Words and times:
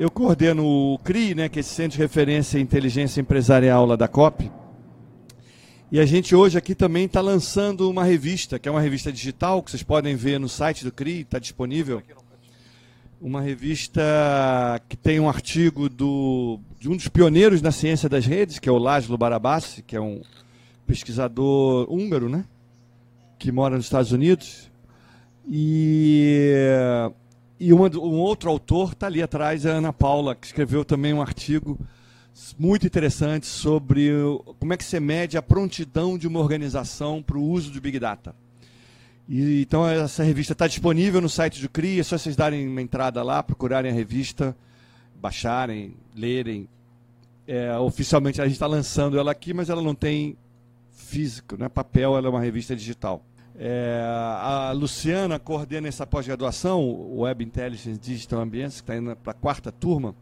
eu 0.00 0.10
coordeno 0.10 0.64
o 0.64 0.98
CRI, 1.04 1.34
né, 1.34 1.46
que 1.50 1.58
é 1.58 1.60
esse 1.60 1.74
Centro 1.74 1.98
de 1.98 1.98
Referência 1.98 2.58
em 2.58 2.62
Inteligência 2.62 3.20
Empresarial 3.20 3.84
lá 3.84 3.96
da 3.96 4.08
COP. 4.08 4.50
E 5.92 6.00
a 6.00 6.06
gente 6.06 6.34
hoje 6.34 6.56
aqui 6.56 6.74
também 6.74 7.04
está 7.04 7.20
lançando 7.20 7.90
uma 7.90 8.02
revista, 8.02 8.58
que 8.58 8.66
é 8.66 8.72
uma 8.72 8.80
revista 8.80 9.12
digital, 9.12 9.62
que 9.62 9.70
vocês 9.70 9.82
podem 9.82 10.16
ver 10.16 10.40
no 10.40 10.48
site 10.48 10.84
do 10.84 10.90
CRI, 10.90 11.20
está 11.20 11.38
disponível. 11.38 12.02
Uma 13.20 13.42
revista 13.42 14.00
que 14.88 14.96
tem 14.96 15.20
um 15.20 15.28
artigo 15.28 15.86
do, 15.86 16.58
de 16.78 16.88
um 16.88 16.96
dos 16.96 17.08
pioneiros 17.08 17.60
na 17.60 17.70
ciência 17.70 18.08
das 18.08 18.24
redes, 18.24 18.58
que 18.58 18.70
é 18.70 18.72
o 18.72 18.78
Laszlo 18.78 19.18
Barabassi, 19.18 19.82
que 19.82 19.94
é 19.94 20.00
um 20.00 20.22
pesquisador 20.86 21.86
húngaro, 21.92 22.30
né? 22.30 22.46
Que 23.38 23.52
mora 23.52 23.76
nos 23.76 23.84
Estados 23.84 24.12
Unidos. 24.12 24.70
E, 25.46 26.54
e 27.60 27.74
uma, 27.74 27.88
um 27.94 28.18
outro 28.18 28.48
autor 28.48 28.92
está 28.92 29.06
ali 29.06 29.22
atrás, 29.22 29.66
a 29.66 29.72
Ana 29.72 29.92
Paula, 29.92 30.34
que 30.34 30.46
escreveu 30.46 30.82
também 30.82 31.12
um 31.12 31.20
artigo 31.20 31.78
muito 32.58 32.86
interessante 32.86 33.46
sobre 33.46 34.10
como 34.58 34.72
é 34.72 34.78
que 34.78 34.84
se 34.84 34.98
mede 34.98 35.36
a 35.36 35.42
prontidão 35.42 36.16
de 36.16 36.26
uma 36.26 36.40
organização 36.40 37.22
para 37.22 37.36
o 37.36 37.42
uso 37.42 37.70
de 37.70 37.78
Big 37.78 37.98
Data. 37.98 38.34
E, 39.28 39.60
então 39.60 39.86
essa 39.86 40.22
revista 40.22 40.54
está 40.54 40.66
disponível 40.66 41.20
no 41.20 41.28
site 41.28 41.60
do 41.60 41.68
CRI, 41.68 42.00
é 42.00 42.02
só 42.02 42.16
vocês 42.16 42.34
darem 42.34 42.66
uma 42.66 42.80
entrada 42.80 43.22
lá, 43.22 43.42
procurarem 43.42 43.90
a 43.90 43.94
revista, 43.94 44.56
baixarem, 45.20 45.94
lerem. 46.16 46.66
É, 47.46 47.76
oficialmente 47.76 48.40
a 48.40 48.44
gente 48.44 48.54
está 48.54 48.66
lançando 48.66 49.18
ela 49.18 49.32
aqui, 49.32 49.52
mas 49.52 49.68
ela 49.68 49.82
não 49.82 49.94
tem 49.94 50.34
físico, 50.92 51.58
não 51.58 51.66
é 51.66 51.68
papel, 51.68 52.16
ela 52.16 52.26
é 52.26 52.30
uma 52.30 52.40
revista 52.40 52.74
digital. 52.74 53.22
É, 53.56 54.02
a 54.02 54.72
Luciana 54.72 55.38
coordena 55.38 55.88
essa 55.88 56.06
pós-graduação, 56.06 57.18
Web 57.18 57.44
Intelligence 57.44 57.98
Digital 58.00 58.40
Ambience, 58.40 58.82
que 58.82 58.90
está 58.90 58.96
indo 58.96 59.14
para 59.16 59.32
a 59.32 59.34
quarta 59.34 59.70
turma 59.70 60.14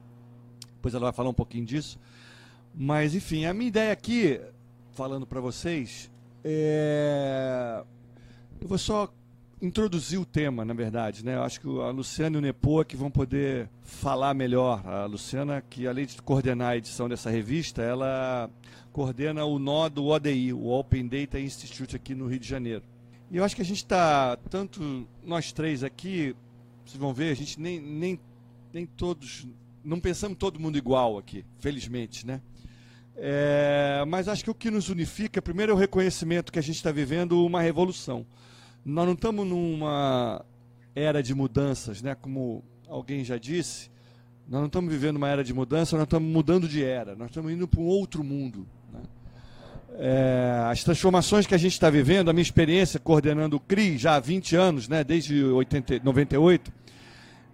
depois 0.79 0.95
ela 0.95 1.07
vai 1.07 1.13
falar 1.13 1.29
um 1.29 1.35
pouquinho 1.35 1.67
disso. 1.67 1.99
Mas, 2.75 3.15
enfim, 3.15 3.45
a 3.45 3.53
minha 3.53 3.69
ideia 3.69 3.93
aqui, 3.93 4.41
falando 4.93 5.27
para 5.27 5.41
vocês, 5.41 6.11
é... 6.45 7.83
eu 8.61 8.69
vou 8.69 8.79
só 8.79 9.13
introduzir 9.61 10.21
o 10.21 10.25
tema, 10.25 10.65
na 10.65 10.73
verdade. 10.73 11.25
Né? 11.25 11.35
Eu 11.35 11.43
acho 11.43 11.61
que 11.61 11.67
a 11.67 11.91
Luciana 11.91 12.37
e 12.37 12.39
o 12.39 12.41
Nepoa 12.41 12.85
que 12.85 12.97
vão 12.97 13.11
poder 13.11 13.69
falar 13.83 14.33
melhor. 14.35 14.87
A 14.87 15.05
Luciana, 15.07 15.61
que 15.69 15.87
além 15.87 16.07
de 16.07 16.23
coordenar 16.23 16.71
a 16.71 16.77
edição 16.77 17.09
dessa 17.09 17.29
revista, 17.29 17.83
ela 17.83 18.49
coordena 18.93 19.45
o 19.45 19.59
nó 19.59 19.89
do 19.89 20.07
ODI, 20.07 20.53
o 20.53 20.69
Open 20.69 21.09
Data 21.09 21.41
Institute 21.41 21.97
aqui 21.97 22.15
no 22.15 22.29
Rio 22.29 22.39
de 22.39 22.49
Janeiro. 22.49 22.85
E 23.31 23.37
eu 23.37 23.45
acho 23.45 23.55
que 23.55 23.63
a 23.63 23.65
gente 23.65 23.79
está, 23.79 24.37
tanto 24.49 25.07
nós 25.25 25.53
três 25.53 25.85
aqui, 25.85 26.35
vocês 26.85 26.99
vão 26.99 27.13
ver, 27.13 27.31
a 27.31 27.37
gente 27.37 27.61
nem, 27.61 27.79
nem, 27.81 28.21
nem 28.73 28.87
todos 28.87 29.47
não 29.89 29.99
pensamos 29.99 30.37
todo 30.37 30.61
mundo 30.61 30.77
igual 30.77 31.17
aqui, 31.17 31.45
felizmente, 31.59 32.27
né? 32.27 32.43
É, 33.17 34.05
mas 34.07 34.29
acho 34.29 34.45
que 34.45 34.51
o 34.51 34.55
que 34.55 34.71
nos 34.71 34.91
unifica, 34.91 35.41
primeiro, 35.41 35.73
é 35.73 35.75
o 35.75 35.79
reconhecimento 35.79 36.53
que 36.53 36.59
a 36.59 36.63
gente 36.63 36.77
está 36.77 36.93
vivendo 36.93 37.45
uma 37.45 37.61
revolução. 37.61 38.27
Nós 38.85 39.07
não 39.07 39.15
estamos 39.15 39.47
numa 39.47 40.45
era 40.95 41.23
de 41.23 41.35
mudanças, 41.35 42.03
né? 42.03 42.15
Como 42.15 42.63
alguém 42.87 43.25
já 43.25 43.39
disse, 43.39 43.91
nós 44.47 44.61
não 44.61 44.67
estamos 44.67 44.93
vivendo 44.93 45.17
uma 45.17 45.29
era 45.29 45.43
de 45.43 45.55
mudança, 45.55 45.97
nós 45.97 46.05
estamos 46.05 46.31
mudando 46.31 46.69
de 46.69 46.85
era, 46.85 47.17
nós 47.17 47.31
estamos 47.31 47.51
indo 47.51 47.67
para 47.67 47.81
um 47.81 47.87
outro 47.87 48.23
mundo. 48.23 48.69
É, 50.01 50.63
as 50.71 50.85
transformações 50.85 51.45
que 51.45 51.57
a 51.57 51.59
gente 51.59 51.73
está 51.73 51.91
vivendo, 51.91 52.29
a 52.29 52.33
minha 52.33 52.43
experiência 52.43 53.01
coordenando 53.01 53.57
o 53.57 53.61
CRI 53.61 53.99
já 53.99 54.15
há 54.15 54.21
20 54.21 54.55
anos, 54.55 54.89
né? 54.89 55.03
desde 55.03 55.43
80, 55.43 56.01
98, 56.05 56.73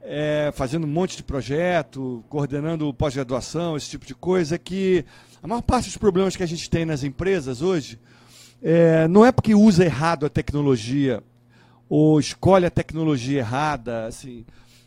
é, 0.02 0.52
fazendo 0.54 0.84
um 0.84 0.90
monte 0.90 1.16
de 1.16 1.22
projeto, 1.22 2.22
coordenando 2.28 2.92
pós-graduação, 2.92 3.78
esse 3.78 3.88
tipo 3.88 4.04
de 4.04 4.14
coisa, 4.14 4.58
que 4.58 5.06
a 5.42 5.46
maior 5.46 5.62
parte 5.62 5.86
dos 5.86 5.96
problemas 5.96 6.36
que 6.36 6.42
a 6.42 6.46
gente 6.46 6.68
tem 6.68 6.84
nas 6.84 7.02
empresas 7.02 7.62
hoje 7.62 7.98
é, 8.62 9.08
não 9.08 9.24
é 9.24 9.32
porque 9.32 9.54
usa 9.54 9.82
errado 9.82 10.26
a 10.26 10.28
tecnologia 10.28 11.22
ou 11.88 12.20
escolhe 12.20 12.66
a 12.66 12.70
tecnologia 12.70 13.38
errada. 13.38 14.04
Assim, 14.04 14.44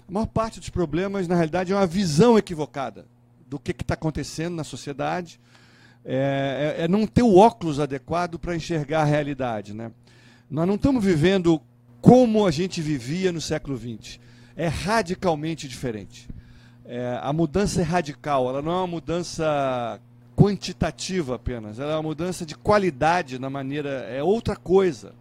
a 0.07 0.11
maior 0.11 0.27
parte 0.27 0.59
dos 0.59 0.69
problemas, 0.69 1.27
na 1.27 1.33
realidade, 1.33 1.73
é 1.73 1.75
uma 1.75 1.87
visão 1.87 2.37
equivocada 2.37 3.07
do 3.47 3.57
que 3.57 3.71
está 3.71 3.95
acontecendo 3.95 4.55
na 4.55 4.63
sociedade. 4.63 5.39
É, 6.09 6.77
é, 6.79 6.83
é, 6.85 6.87
não 6.87 7.05
ter 7.05 7.21
o 7.21 7.35
óculos 7.35 7.79
adequado 7.79 8.39
para 8.39 8.55
enxergar 8.55 9.01
a 9.01 9.05
realidade. 9.05 9.73
Né? 9.73 9.91
Nós 10.49 10.65
não 10.65 10.75
estamos 10.75 11.03
vivendo 11.03 11.61
como 12.01 12.47
a 12.47 12.51
gente 12.51 12.81
vivia 12.81 13.31
no 13.31 13.41
século 13.41 13.77
XX 13.77 14.19
é 14.57 14.67
radicalmente 14.67 15.67
diferente. 15.67 16.27
É, 16.83 17.19
a 17.21 17.31
mudança 17.31 17.79
é 17.79 17.83
radical, 17.83 18.49
ela 18.49 18.61
não 18.61 18.71
é 18.71 18.75
uma 18.77 18.87
mudança 18.87 20.01
quantitativa 20.35 21.35
apenas, 21.35 21.79
ela 21.79 21.93
é 21.93 21.95
uma 21.95 22.03
mudança 22.03 22.45
de 22.45 22.55
qualidade 22.55 23.37
na 23.37 23.49
maneira, 23.49 23.89
é 24.09 24.23
outra 24.23 24.55
coisa. 24.55 25.13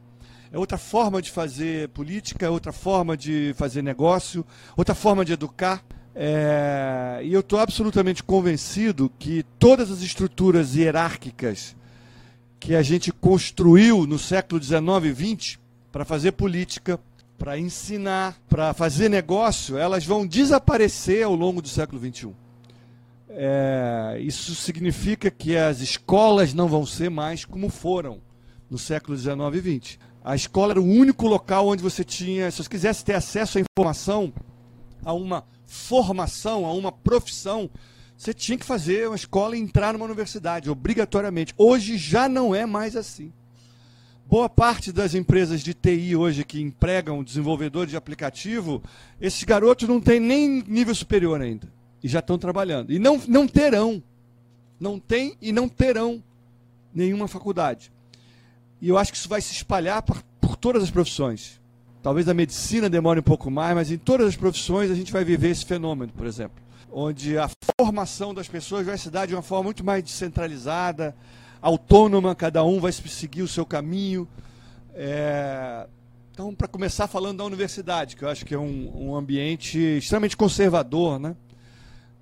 É 0.53 0.59
outra 0.59 0.79
forma 0.79 1.21
de 1.21 1.31
fazer 1.31 1.89
política, 1.89 2.47
é 2.47 2.49
outra 2.49 2.73
forma 2.73 3.17
de 3.17 3.53
fazer 3.57 3.83
negócio, 3.83 4.47
outra 4.77 4.95
forma 4.95 5.25
de 5.25 5.33
educar. 5.33 5.85
É, 6.19 7.21
e 7.22 7.34
eu 7.34 7.41
estou 7.41 7.59
absolutamente 7.59 8.22
convencido 8.22 9.12
que 9.19 9.44
todas 9.59 9.91
as 9.91 10.00
estruturas 10.00 10.75
hierárquicas 10.75 11.77
que 12.59 12.75
a 12.75 12.81
gente 12.81 13.12
construiu 13.12 14.06
no 14.06 14.19
século 14.19 14.62
XIX 14.62 14.81
e 15.05 15.37
XX 15.37 15.59
para 15.93 16.06
fazer 16.06 16.32
política, 16.32 16.99
para 17.37 17.59
ensinar, 17.59 18.34
para 18.49 18.72
fazer 18.72 19.10
negócio, 19.10 19.76
elas 19.76 20.06
vão 20.06 20.26
desaparecer 20.26 21.22
ao 21.22 21.34
longo 21.34 21.60
do 21.60 21.69
século 21.69 22.00
XXI. 22.00 22.31
É, 23.28 24.19
isso 24.22 24.55
significa 24.55 25.31
que 25.31 25.55
as 25.55 25.81
escolas 25.81 26.55
não 26.55 26.66
vão 26.66 26.87
ser 26.87 27.10
mais 27.10 27.44
como 27.44 27.69
foram 27.69 28.22
no 28.71 28.78
século 28.78 29.19
XIX 29.19 29.37
e 29.53 29.81
XX. 29.81 29.99
A 30.25 30.34
escola 30.34 30.72
era 30.72 30.81
o 30.81 30.84
único 30.84 31.26
local 31.26 31.69
onde 31.69 31.82
você 31.82 32.03
tinha, 32.03 32.50
se 32.50 32.62
você 32.62 32.71
quisesse 32.71 33.05
ter 33.05 33.15
acesso 33.15 33.59
à 33.59 33.60
informação, 33.60 34.32
a 35.05 35.12
uma 35.12 35.44
formação, 35.66 36.65
a 36.65 36.72
uma 36.72 36.93
profissão, 36.93 37.69
você 38.16 38.32
tinha 38.32 38.56
que 38.56 38.65
fazer 38.65 39.09
uma 39.09 39.16
escola 39.16 39.56
e 39.56 39.60
entrar 39.60 39.93
numa 39.93 40.04
universidade, 40.04 40.71
obrigatoriamente. 40.71 41.53
Hoje 41.59 41.99
já 41.99 42.28
não 42.28 42.54
é 42.54 42.65
mais 42.65 42.97
assim. 42.97 43.32
Boa 44.28 44.49
parte 44.49 44.91
das 44.91 45.15
empresas 45.15 45.60
de 45.60 45.75
TI 45.75 46.16
hoje 46.16 46.44
que 46.44 46.60
empregam 46.60 47.22
desenvolvedores 47.22 47.91
de 47.91 47.97
aplicativo, 47.97 48.82
esses 49.21 49.44
garotos 49.44 49.88
não 49.88 50.00
têm 50.00 50.19
nem 50.19 50.65
nível 50.66 50.94
superior 50.94 51.41
ainda. 51.41 51.69
E 52.03 52.09
já 52.09 52.21
estão 52.21 52.38
trabalhando. 52.38 52.93
E 52.93 52.99
não, 52.99 53.21
não 53.28 53.47
terão. 53.47 54.03
Não 54.81 54.99
tem 54.99 55.37
e 55.41 55.53
não 55.53 55.69
terão 55.69 56.22
nenhuma 56.93 57.28
faculdade. 57.28 57.93
E 58.81 58.88
eu 58.88 58.99
acho 58.99 59.12
que 59.12 59.19
isso 59.19 59.28
vai 59.28 59.41
se 59.41 59.53
espalhar 59.53 60.03
por, 60.03 60.22
por 60.41 60.56
todas 60.56 60.82
as 60.82 60.91
profissões. 60.91 61.60
Talvez 62.06 62.28
a 62.28 62.34
medicina 62.34 62.89
demore 62.89 63.19
um 63.19 63.22
pouco 63.25 63.50
mais, 63.50 63.75
mas 63.75 63.91
em 63.91 63.99
todas 63.99 64.28
as 64.28 64.37
profissões 64.37 64.93
a 64.93 64.94
gente 64.94 65.12
vai 65.12 65.25
viver 65.25 65.50
esse 65.50 65.67
fenômeno, 65.67 66.12
por 66.12 66.25
exemplo. 66.25 66.62
Onde 66.89 67.37
a 67.37 67.50
formação 67.81 68.33
das 68.33 68.47
pessoas 68.47 68.87
vai 68.87 68.97
se 68.97 69.11
dar 69.11 69.27
de 69.27 69.34
uma 69.34 69.43
forma 69.43 69.65
muito 69.65 69.84
mais 69.84 70.05
descentralizada, 70.05 71.17
autônoma, 71.61 72.33
cada 72.37 72.62
um 72.62 72.78
vai 72.78 72.93
seguir 72.93 73.43
o 73.43 73.49
seu 73.49 73.67
caminho. 73.67 74.28
É... 74.94 75.89
Então, 76.31 76.55
para 76.55 76.69
começar 76.69 77.09
falando 77.09 77.39
da 77.39 77.44
universidade, 77.44 78.15
que 78.15 78.23
eu 78.23 78.28
acho 78.28 78.47
que 78.47 78.55
é 78.55 78.59
um, 78.59 79.09
um 79.09 79.17
ambiente 79.17 79.77
extremamente 79.77 80.37
conservador, 80.37 81.19
né? 81.19 81.35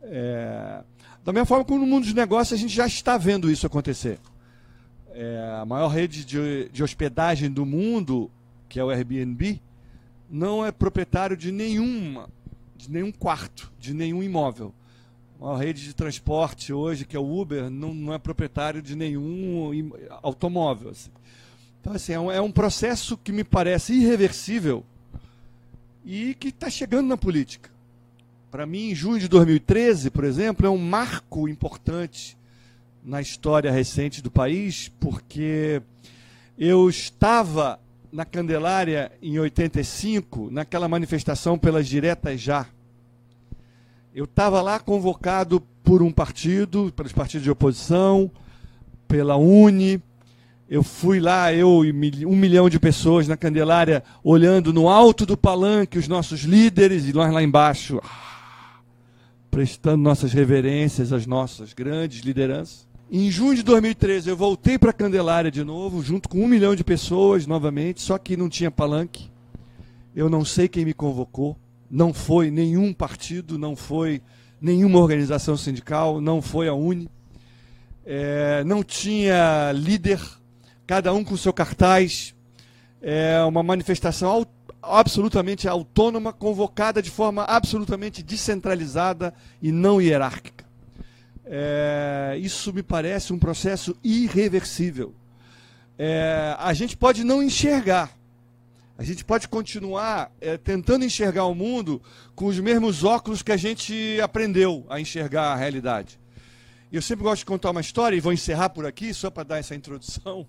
É... 0.05 0.83
Da 1.23 1.31
mesma 1.31 1.45
forma 1.45 1.63
como 1.63 1.81
no 1.81 1.87
mundo 1.87 2.05
dos 2.05 2.15
negócios 2.15 2.59
a 2.59 2.63
gente 2.63 2.75
já 2.75 2.87
está 2.87 3.19
vendo 3.19 3.51
isso 3.51 3.67
acontecer. 3.67 4.19
É... 5.13 5.59
a 5.61 5.67
maior 5.67 5.89
rede 5.89 6.25
de, 6.25 6.71
de 6.71 6.83
hospedagem 6.83 7.51
do 7.51 7.67
mundo, 7.67 8.31
que 8.67 8.81
é 8.81 8.83
o 8.83 8.89
Airbnb, 8.89 9.61
não 10.31 10.65
é 10.65 10.73
proprietário 10.73 11.37
de 11.37 11.53
nenhuma, 11.53 12.29
de 12.77 12.91
nenhum 12.91 13.13
quarto, 13.13 13.73
de 13.79 13.95
nenhum 13.95 14.23
imóvel 14.23 14.75
uma 15.39 15.59
rede 15.59 15.83
de 15.83 15.95
transporte 15.95 16.73
hoje, 16.73 17.05
que 17.05 17.17
é 17.17 17.21
o 17.21 17.41
Uber, 17.41 17.69
não, 17.69 17.93
não 17.93 18.15
é 18.15 18.19
proprietário 18.19 18.81
de 18.81 18.97
nenhum 18.97 19.93
automóvel. 20.23 20.91
Assim. 20.91 21.11
Então, 21.81 21.93
assim, 21.93 22.13
é 22.13 22.21
um, 22.21 22.31
é 22.31 22.41
um 22.41 22.51
processo 22.51 23.17
que 23.17 23.33
me 23.33 23.45
parece 23.45 23.93
irreversível 23.93 24.85
e 26.05 26.35
que 26.35 26.49
está 26.49 26.71
chegando 26.71 27.09
na 27.09 27.17
política. 27.17 27.71
Para 28.51 28.65
mim, 28.65 28.91
em 28.91 28.95
junho 28.95 29.19
de 29.19 29.29
2013, 29.29 30.11
por 30.11 30.25
exemplo, 30.25 30.67
é 30.67 30.71
um 30.71 30.79
marco 30.79 31.49
importante 31.49 32.39
na 33.05 33.21
história 33.21 33.71
recente 33.71 34.23
do 34.23 34.31
país, 34.31 34.89
porque 35.01 35.83
eu 36.57 36.89
estava 36.89 37.79
na 38.15 38.25
Candelária 38.25 39.13
em 39.21 39.39
85, 39.39 40.49
naquela 40.51 40.89
manifestação 40.89 41.59
pelas 41.59 41.87
diretas 41.87 42.41
já 42.41 42.67
eu 44.15 44.27
estava 44.27 44.63
lá 44.63 44.79
convocado 44.79 45.61
por 45.83 46.01
um 46.01 46.13
partido, 46.13 46.93
pelos 46.95 47.11
partidos 47.11 47.43
de 47.43 47.51
oposição, 47.51 48.31
pela 49.09 49.37
Uni. 49.37 50.01
Eu 50.71 50.85
fui 50.85 51.19
lá, 51.19 51.53
eu 51.53 51.85
e 51.85 52.25
um 52.25 52.37
milhão 52.37 52.71
de 52.71 52.79
pessoas 52.79 53.27
na 53.27 53.37
Candelária, 53.37 54.05
olhando 54.23 54.73
no 54.73 54.89
alto 54.89 55.27
do 55.27 55.37
palanque 55.37 55.99
os 55.99 56.07
nossos 56.07 56.43
líderes, 56.43 57.09
e 57.09 57.13
nós 57.13 57.33
lá 57.33 57.43
embaixo, 57.43 58.01
prestando 59.51 60.05
nossas 60.05 60.33
reverências 60.33 61.13
às 61.13 61.27
nossas 61.27 61.73
grandes 61.73 62.21
lideranças. 62.21 62.87
Em 63.11 63.31
junho 63.31 63.55
de 63.55 63.63
2013, 63.63 64.31
eu 64.31 64.37
voltei 64.37 64.79
para 64.79 64.93
Candelária 64.93 65.51
de 65.51 65.63
novo, 65.63 66.03
junto 66.03 66.27
com 66.29 66.43
um 66.43 66.49
milhão 66.49 66.75
de 66.75 66.83
pessoas 66.83 67.47
novamente, 67.47 68.01
só 68.01 68.17
que 68.17 68.37
não 68.37 68.49
tinha 68.49 68.71
palanque. 68.71 69.31
Eu 70.17 70.31
não 70.31 70.45
sei 70.45 70.69
quem 70.69 70.85
me 70.85 70.95
convocou. 70.95 71.57
Não 71.91 72.15
foi 72.15 72.51
nenhum 72.51 72.95
partido, 72.95 73.59
não 73.59 73.77
foi 73.77 74.23
nenhuma 74.61 74.99
organização 74.99 75.55
sindical, 75.57 76.19
não 76.21 76.41
foi 76.41 76.67
a 76.67 76.75
Uni. 76.75 77.09
É, 78.07 78.65
não 78.65 78.83
tinha 78.83 79.71
líder, 79.73 80.21
cada 80.87 81.13
um 81.13 81.23
com 81.23 81.37
seu 81.37 81.53
cartaz. 81.53 82.35
É 83.03 83.45
uma 83.45 83.63
manifestação 83.63 84.47
absolutamente 84.83 85.69
autônoma, 85.69 86.33
convocada 86.33 87.03
de 87.03 87.11
forma 87.11 87.45
absolutamente 87.45 88.23
descentralizada 88.23 89.35
e 89.61 89.71
não 89.71 90.01
hierárquica. 90.01 90.65
É, 91.47 92.39
isso 92.41 92.73
me 92.73 92.83
parece 92.83 93.33
um 93.33 93.39
processo 93.39 93.97
irreversível. 94.03 95.15
É, 95.99 96.57
a 96.59 96.73
gente 96.73 96.97
pode 96.97 97.23
não 97.23 97.43
enxergar, 97.43 98.17
a 98.97 99.05
gente 99.05 99.25
pode 99.25 99.47
continuar 99.49 100.33
é, 100.41 100.57
tentando 100.57 101.05
enxergar 101.05 101.45
o 101.45 101.55
mundo 101.55 102.01
com 102.35 102.47
os 102.47 102.59
mesmos 102.59 103.05
óculos 103.05 103.43
que 103.43 103.53
a 103.53 103.57
gente 103.57 104.19
aprendeu 104.21 104.87
a 104.89 105.01
enxergar 105.01 105.53
a 105.53 105.57
realidade. 105.57 106.19
Eu 106.93 107.03
sempre 107.03 107.25
gosto 107.25 107.41
de 107.41 107.47
contar 107.47 107.71
uma 107.71 107.81
história, 107.81 108.17
e 108.17 108.21
vou 108.21 108.33
encerrar 108.33 108.71
por 108.71 108.87
aqui, 108.87 109.13
só 109.13 109.31
para 109.31 109.43
dar 109.43 109.59
essa 109.59 109.75
introdução. 109.75 110.47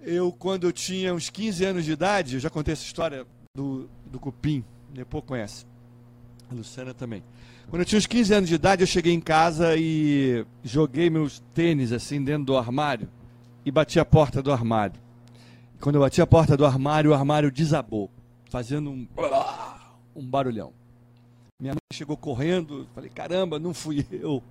Eu, 0.00 0.32
quando 0.32 0.64
eu 0.68 0.72
tinha 0.72 1.12
uns 1.12 1.28
15 1.30 1.64
anos 1.64 1.84
de 1.84 1.92
idade, 1.92 2.34
eu 2.34 2.40
já 2.40 2.48
contei 2.48 2.72
essa 2.72 2.84
história 2.84 3.26
do, 3.54 3.90
do 4.06 4.20
cupim, 4.20 4.64
depois 4.90 5.24
conhece. 5.24 5.66
A 6.48 6.54
Luciana 6.54 6.94
também. 6.94 7.24
Quando 7.68 7.82
eu 7.82 7.84
tinha 7.84 7.98
uns 7.98 8.06
15 8.06 8.34
anos 8.34 8.48
de 8.48 8.54
idade, 8.54 8.82
eu 8.82 8.86
cheguei 8.86 9.12
em 9.12 9.20
casa 9.20 9.76
e 9.76 10.42
joguei 10.64 11.10
meus 11.10 11.40
tênis 11.52 11.92
assim 11.92 12.24
dentro 12.24 12.44
do 12.44 12.56
armário 12.56 13.06
e 13.62 13.70
bati 13.70 14.00
a 14.00 14.06
porta 14.06 14.42
do 14.42 14.50
armário. 14.50 14.98
Quando 15.78 15.96
eu 15.96 16.00
bati 16.00 16.22
a 16.22 16.26
porta 16.26 16.56
do 16.56 16.64
armário, 16.64 17.10
o 17.10 17.14
armário 17.14 17.52
desabou, 17.52 18.10
fazendo 18.48 18.90
um, 18.90 19.06
um 20.16 20.24
barulhão. 20.24 20.72
Minha 21.60 21.74
mãe 21.74 21.80
chegou 21.92 22.16
correndo, 22.16 22.88
falei, 22.94 23.10
caramba, 23.10 23.58
não 23.58 23.74
fui 23.74 24.06
eu. 24.10 24.42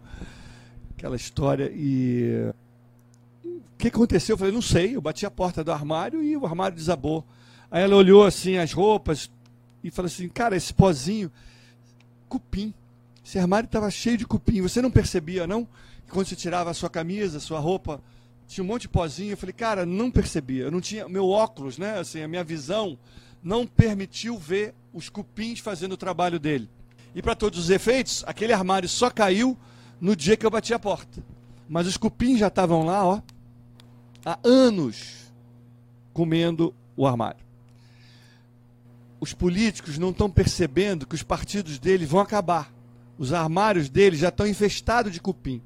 Aquela 0.95 1.15
história 1.15 1.71
e 1.73 2.53
o 3.43 3.77
que 3.79 3.87
aconteceu? 3.87 4.33
Eu 4.33 4.37
falei, 4.37 4.53
não 4.53 4.61
sei. 4.61 4.95
Eu 4.95 5.01
bati 5.01 5.25
a 5.25 5.31
porta 5.31 5.63
do 5.63 5.71
armário 5.71 6.21
e 6.21 6.37
o 6.37 6.45
armário 6.45 6.77
desabou. 6.77 7.25
Aí 7.71 7.81
ela 7.81 7.95
olhou 7.95 8.23
assim 8.23 8.57
as 8.57 8.71
roupas 8.73 9.31
e 9.83 9.89
falou 9.89 10.05
assim: 10.05 10.29
Cara, 10.29 10.55
esse 10.55 10.71
pozinho, 10.71 11.31
cupim. 12.29 12.73
Esse 13.27 13.37
armário 13.37 13.67
estava 13.67 13.91
cheio 13.91 14.17
de 14.17 14.25
cupim. 14.25 14.61
Você 14.61 14.81
não 14.81 14.89
percebia, 14.89 15.45
não? 15.45 15.67
Quando 16.09 16.27
você 16.27 16.35
tirava 16.35 16.69
a 16.69 16.73
sua 16.73 16.89
camisa, 16.89 17.39
a 17.39 17.41
sua 17.41 17.59
roupa, 17.59 18.01
tinha 18.47 18.63
um 18.63 18.67
monte 18.67 18.83
de 18.83 18.87
pozinho. 18.87 19.33
Eu 19.33 19.37
falei, 19.37 19.51
cara, 19.51 19.85
não 19.85 20.09
percebia. 20.09 20.63
Eu 20.63 20.71
não 20.71 20.79
tinha. 20.79 21.09
Meu 21.09 21.27
óculos, 21.27 21.77
né? 21.77 21.99
Assim, 21.99 22.21
a 22.21 22.27
minha 22.27 22.41
visão 22.41 22.97
não 23.43 23.67
permitiu 23.67 24.37
ver 24.37 24.73
os 24.93 25.09
cupins 25.09 25.59
fazendo 25.59 25.91
o 25.91 25.97
trabalho 25.97 26.39
dele. 26.39 26.69
E 27.13 27.21
para 27.21 27.35
todos 27.35 27.59
os 27.59 27.69
efeitos, 27.69 28.23
aquele 28.25 28.53
armário 28.53 28.87
só 28.87 29.09
caiu 29.09 29.57
no 29.99 30.15
dia 30.15 30.37
que 30.37 30.45
eu 30.45 30.49
bati 30.49 30.73
a 30.73 30.79
porta. 30.79 31.21
Mas 31.67 31.85
os 31.85 31.97
cupins 31.97 32.39
já 32.39 32.47
estavam 32.47 32.85
lá, 32.85 33.05
ó, 33.05 33.21
há 34.25 34.39
anos 34.41 35.33
comendo 36.13 36.73
o 36.95 37.05
armário 37.05 37.45
os 39.19 39.33
políticos 39.33 39.97
não 39.97 40.11
estão 40.11 40.29
percebendo 40.29 41.07
que 41.07 41.15
os 41.15 41.23
partidos 41.23 41.79
deles 41.79 42.07
vão 42.07 42.19
acabar. 42.19 42.71
Os 43.17 43.33
armários 43.33 43.89
deles 43.89 44.19
já 44.19 44.29
estão 44.29 44.45
infestados 44.45 45.11
de 45.11 45.19
cupim. 45.19 45.61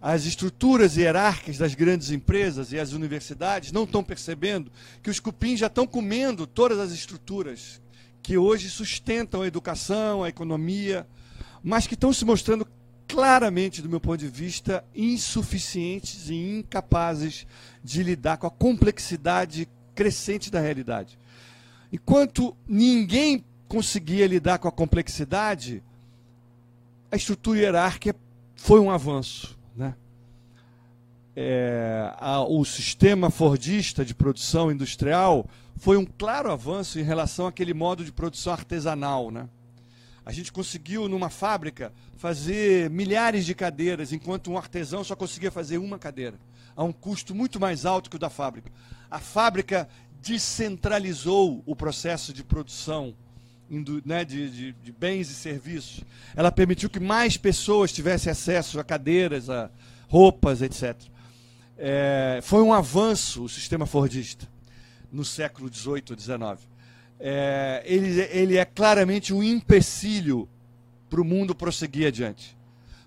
As 0.00 0.24
estruturas 0.24 0.96
hierárquicas 0.96 1.58
das 1.58 1.74
grandes 1.74 2.10
empresas 2.10 2.72
e 2.72 2.78
as 2.78 2.92
universidades 2.92 3.70
não 3.70 3.84
estão 3.84 4.02
percebendo 4.02 4.72
que 5.02 5.10
os 5.10 5.20
cupins 5.20 5.60
já 5.60 5.66
estão 5.66 5.86
comendo 5.86 6.46
todas 6.46 6.78
as 6.78 6.90
estruturas 6.92 7.80
que 8.22 8.38
hoje 8.38 8.70
sustentam 8.70 9.42
a 9.42 9.46
educação, 9.46 10.22
a 10.22 10.28
economia, 10.28 11.06
mas 11.62 11.86
que 11.86 11.94
estão 11.94 12.12
se 12.12 12.24
mostrando 12.24 12.66
claramente, 13.06 13.82
do 13.82 13.88
meu 13.88 14.00
ponto 14.00 14.18
de 14.18 14.28
vista, 14.28 14.84
insuficientes 14.94 16.30
e 16.30 16.34
incapazes 16.34 17.46
de 17.82 18.02
lidar 18.02 18.36
com 18.36 18.46
a 18.46 18.50
complexidade 18.50 19.68
crescente 19.94 20.50
da 20.50 20.60
realidade. 20.60 21.18
Enquanto 21.92 22.56
ninguém 22.68 23.44
conseguia 23.68 24.26
lidar 24.26 24.58
com 24.58 24.68
a 24.68 24.72
complexidade, 24.72 25.82
a 27.10 27.16
estrutura 27.16 27.58
hierárquica 27.58 28.18
foi 28.54 28.78
um 28.80 28.90
avanço. 28.90 29.58
Né? 29.74 29.94
É, 31.34 32.12
a, 32.18 32.42
o 32.42 32.64
sistema 32.64 33.30
fordista 33.30 34.04
de 34.04 34.14
produção 34.14 34.70
industrial 34.70 35.46
foi 35.76 35.96
um 35.96 36.04
claro 36.04 36.52
avanço 36.52 36.98
em 36.98 37.02
relação 37.02 37.46
àquele 37.46 37.74
modo 37.74 38.04
de 38.04 38.12
produção 38.12 38.52
artesanal. 38.52 39.30
Né? 39.30 39.48
A 40.24 40.32
gente 40.32 40.52
conseguiu, 40.52 41.08
numa 41.08 41.30
fábrica, 41.30 41.92
fazer 42.16 42.90
milhares 42.90 43.46
de 43.46 43.54
cadeiras, 43.54 44.12
enquanto 44.12 44.50
um 44.50 44.58
artesão 44.58 45.02
só 45.02 45.16
conseguia 45.16 45.50
fazer 45.50 45.78
uma 45.78 45.98
cadeira, 45.98 46.38
a 46.76 46.84
um 46.84 46.92
custo 46.92 47.34
muito 47.34 47.58
mais 47.58 47.86
alto 47.86 48.10
que 48.10 48.16
o 48.16 48.18
da 48.18 48.30
fábrica. 48.30 48.70
A 49.10 49.18
fábrica 49.18 49.88
descentralizou 50.20 51.62
o 51.64 51.74
processo 51.74 52.32
de 52.32 52.44
produção 52.44 53.14
né, 54.04 54.24
de, 54.24 54.50
de, 54.50 54.72
de, 54.72 54.92
bens 54.92 55.30
e 55.30 55.34
serviços. 55.34 56.00
Ela 56.34 56.50
permitiu 56.50 56.90
que 56.90 56.98
mais 56.98 57.36
pessoas 57.36 57.92
tivessem 57.92 58.32
acesso 58.32 58.80
a 58.80 58.84
cadeiras, 58.84 59.48
a 59.48 59.70
roupas, 60.08 60.60
etc. 60.60 60.96
É, 61.78 62.40
foi 62.42 62.62
um 62.62 62.72
avanço 62.72 63.44
o 63.44 63.48
sistema 63.48 63.86
fordista 63.86 64.48
no 65.10 65.24
século 65.24 65.72
XVIII, 65.72 66.18
XIX. 66.18 66.68
É, 67.18 67.82
ele, 67.84 68.20
ele 68.30 68.56
é 68.56 68.64
claramente 68.64 69.32
um 69.32 69.42
empecilho 69.42 70.48
para 71.08 71.20
o 71.20 71.24
mundo 71.24 71.54
prosseguir 71.54 72.08
adiante. 72.08 72.56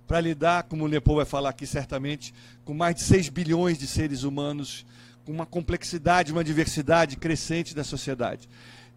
Para 0.07 0.19
lidar, 0.21 0.63
como 0.63 0.83
o 0.83 0.87
Leopold 0.87 1.17
vai 1.17 1.25
falar 1.25 1.49
aqui 1.49 1.65
certamente, 1.65 2.33
com 2.63 2.73
mais 2.73 2.95
de 2.95 3.01
6 3.01 3.29
bilhões 3.29 3.77
de 3.77 3.87
seres 3.87 4.23
humanos 4.23 4.85
com 5.25 5.31
uma 5.31 5.45
complexidade, 5.45 6.31
uma 6.31 6.43
diversidade 6.43 7.15
crescente 7.15 7.73
da 7.73 7.83
sociedade. 7.83 8.49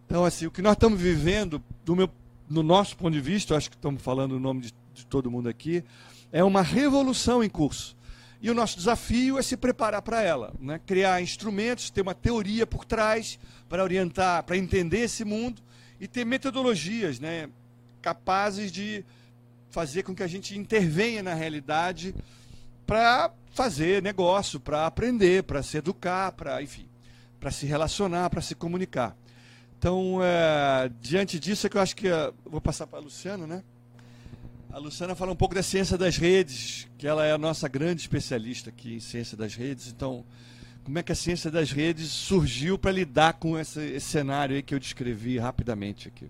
Então, 0.07 0.25
assim, 0.25 0.47
o 0.47 0.51
que 0.51 0.63
nós 0.63 0.75
estamos 0.75 1.01
vivendo, 1.01 1.63
do 1.85 1.97
meu, 1.97 2.09
no 2.49 2.63
nosso 2.63 2.97
ponto 2.97 3.13
de 3.13 3.21
vista, 3.21 3.57
acho 3.57 3.69
que 3.69 3.77
estamos 3.77 4.01
falando 4.01 4.33
no 4.33 4.41
nome 4.41 4.61
de, 4.63 4.75
de 4.95 5.05
todo 5.05 5.31
mundo 5.31 5.49
aqui, 5.49 5.85
é 6.33 6.43
uma 6.43 6.63
revolução 6.63 7.43
em 7.43 7.49
curso. 7.49 7.97
E 8.41 8.51
o 8.51 8.55
nosso 8.55 8.77
desafio 8.77 9.39
é 9.39 9.43
se 9.43 9.57
preparar 9.57 10.03
para 10.03 10.23
ela, 10.23 10.55
né? 10.61 10.81
criar 10.87 11.21
instrumentos, 11.21 11.91
ter 11.91 12.03
uma 12.03 12.15
teoria 12.15 12.67
por 12.67 12.85
trás 12.85 13.39
para 13.69 13.83
orientar, 13.83 14.45
para 14.45 14.57
entender 14.57 15.01
esse 15.01 15.25
mundo 15.25 15.61
e 16.01 16.07
ter 16.07 16.25
metodologias 16.25 17.19
né? 17.19 17.49
capazes 18.01 18.71
de 18.71 19.05
fazer 19.71 20.05
com 20.05 20.15
que 20.15 20.23
a 20.23 20.29
gente 20.29 20.57
intervenha 20.57 21.23
na 21.23 21.35
realidade 21.35 22.15
para 22.87 23.33
fazer 23.53 24.03
negócio, 24.03 24.61
para 24.61 24.87
aprender, 24.87 25.43
para 25.43 25.63
se 25.63 25.79
educar, 25.79 26.31
para, 26.33 26.63
enfim, 26.63 26.87
para 27.41 27.51
se 27.51 27.67
relacionar, 27.67 28.31
para 28.31 28.43
se 28.43 28.55
comunicar. 28.55 29.17
Então, 29.79 30.19
é, 30.23 30.91
diante 31.01 31.39
disso 31.39 31.67
é 31.67 31.71
que 31.71 31.77
eu 31.77 31.81
acho 31.81 31.95
que 31.95 32.09
é, 32.09 32.33
vou 32.45 32.61
passar 32.61 32.87
para 32.87 32.99
a 32.99 33.03
Luciana, 33.03 33.47
né? 33.47 33.63
A 34.71 34.79
Luciana 34.79 35.15
fala 35.15 35.33
um 35.33 35.37
pouco 35.37 35.55
da 35.55 35.63
ciência 35.63 35.97
das 35.97 36.17
redes, 36.17 36.87
que 36.99 37.07
ela 37.07 37.25
é 37.25 37.33
a 37.33 37.39
nossa 37.39 37.69
grande 37.69 38.01
especialista 38.01 38.71
aqui 38.71 38.95
em 38.95 39.01
ciência 39.01 39.37
das 39.37 39.55
redes. 39.55 39.89
Então, 39.89 40.25
como 40.85 40.99
é 40.99 41.03
que 41.03 41.13
a 41.13 41.15
ciência 41.15 41.51
das 41.51 41.73
redes 41.73 42.09
surgiu 42.09 42.79
para 42.79 42.93
lidar 42.93 43.35
com 43.35 43.59
esse, 43.59 43.81
esse 43.81 44.07
cenário 44.07 44.55
aí 44.55 44.63
que 44.63 44.75
eu 44.75 44.79
descrevi 44.79 45.39
rapidamente 45.39 46.09
aqui? 46.09 46.29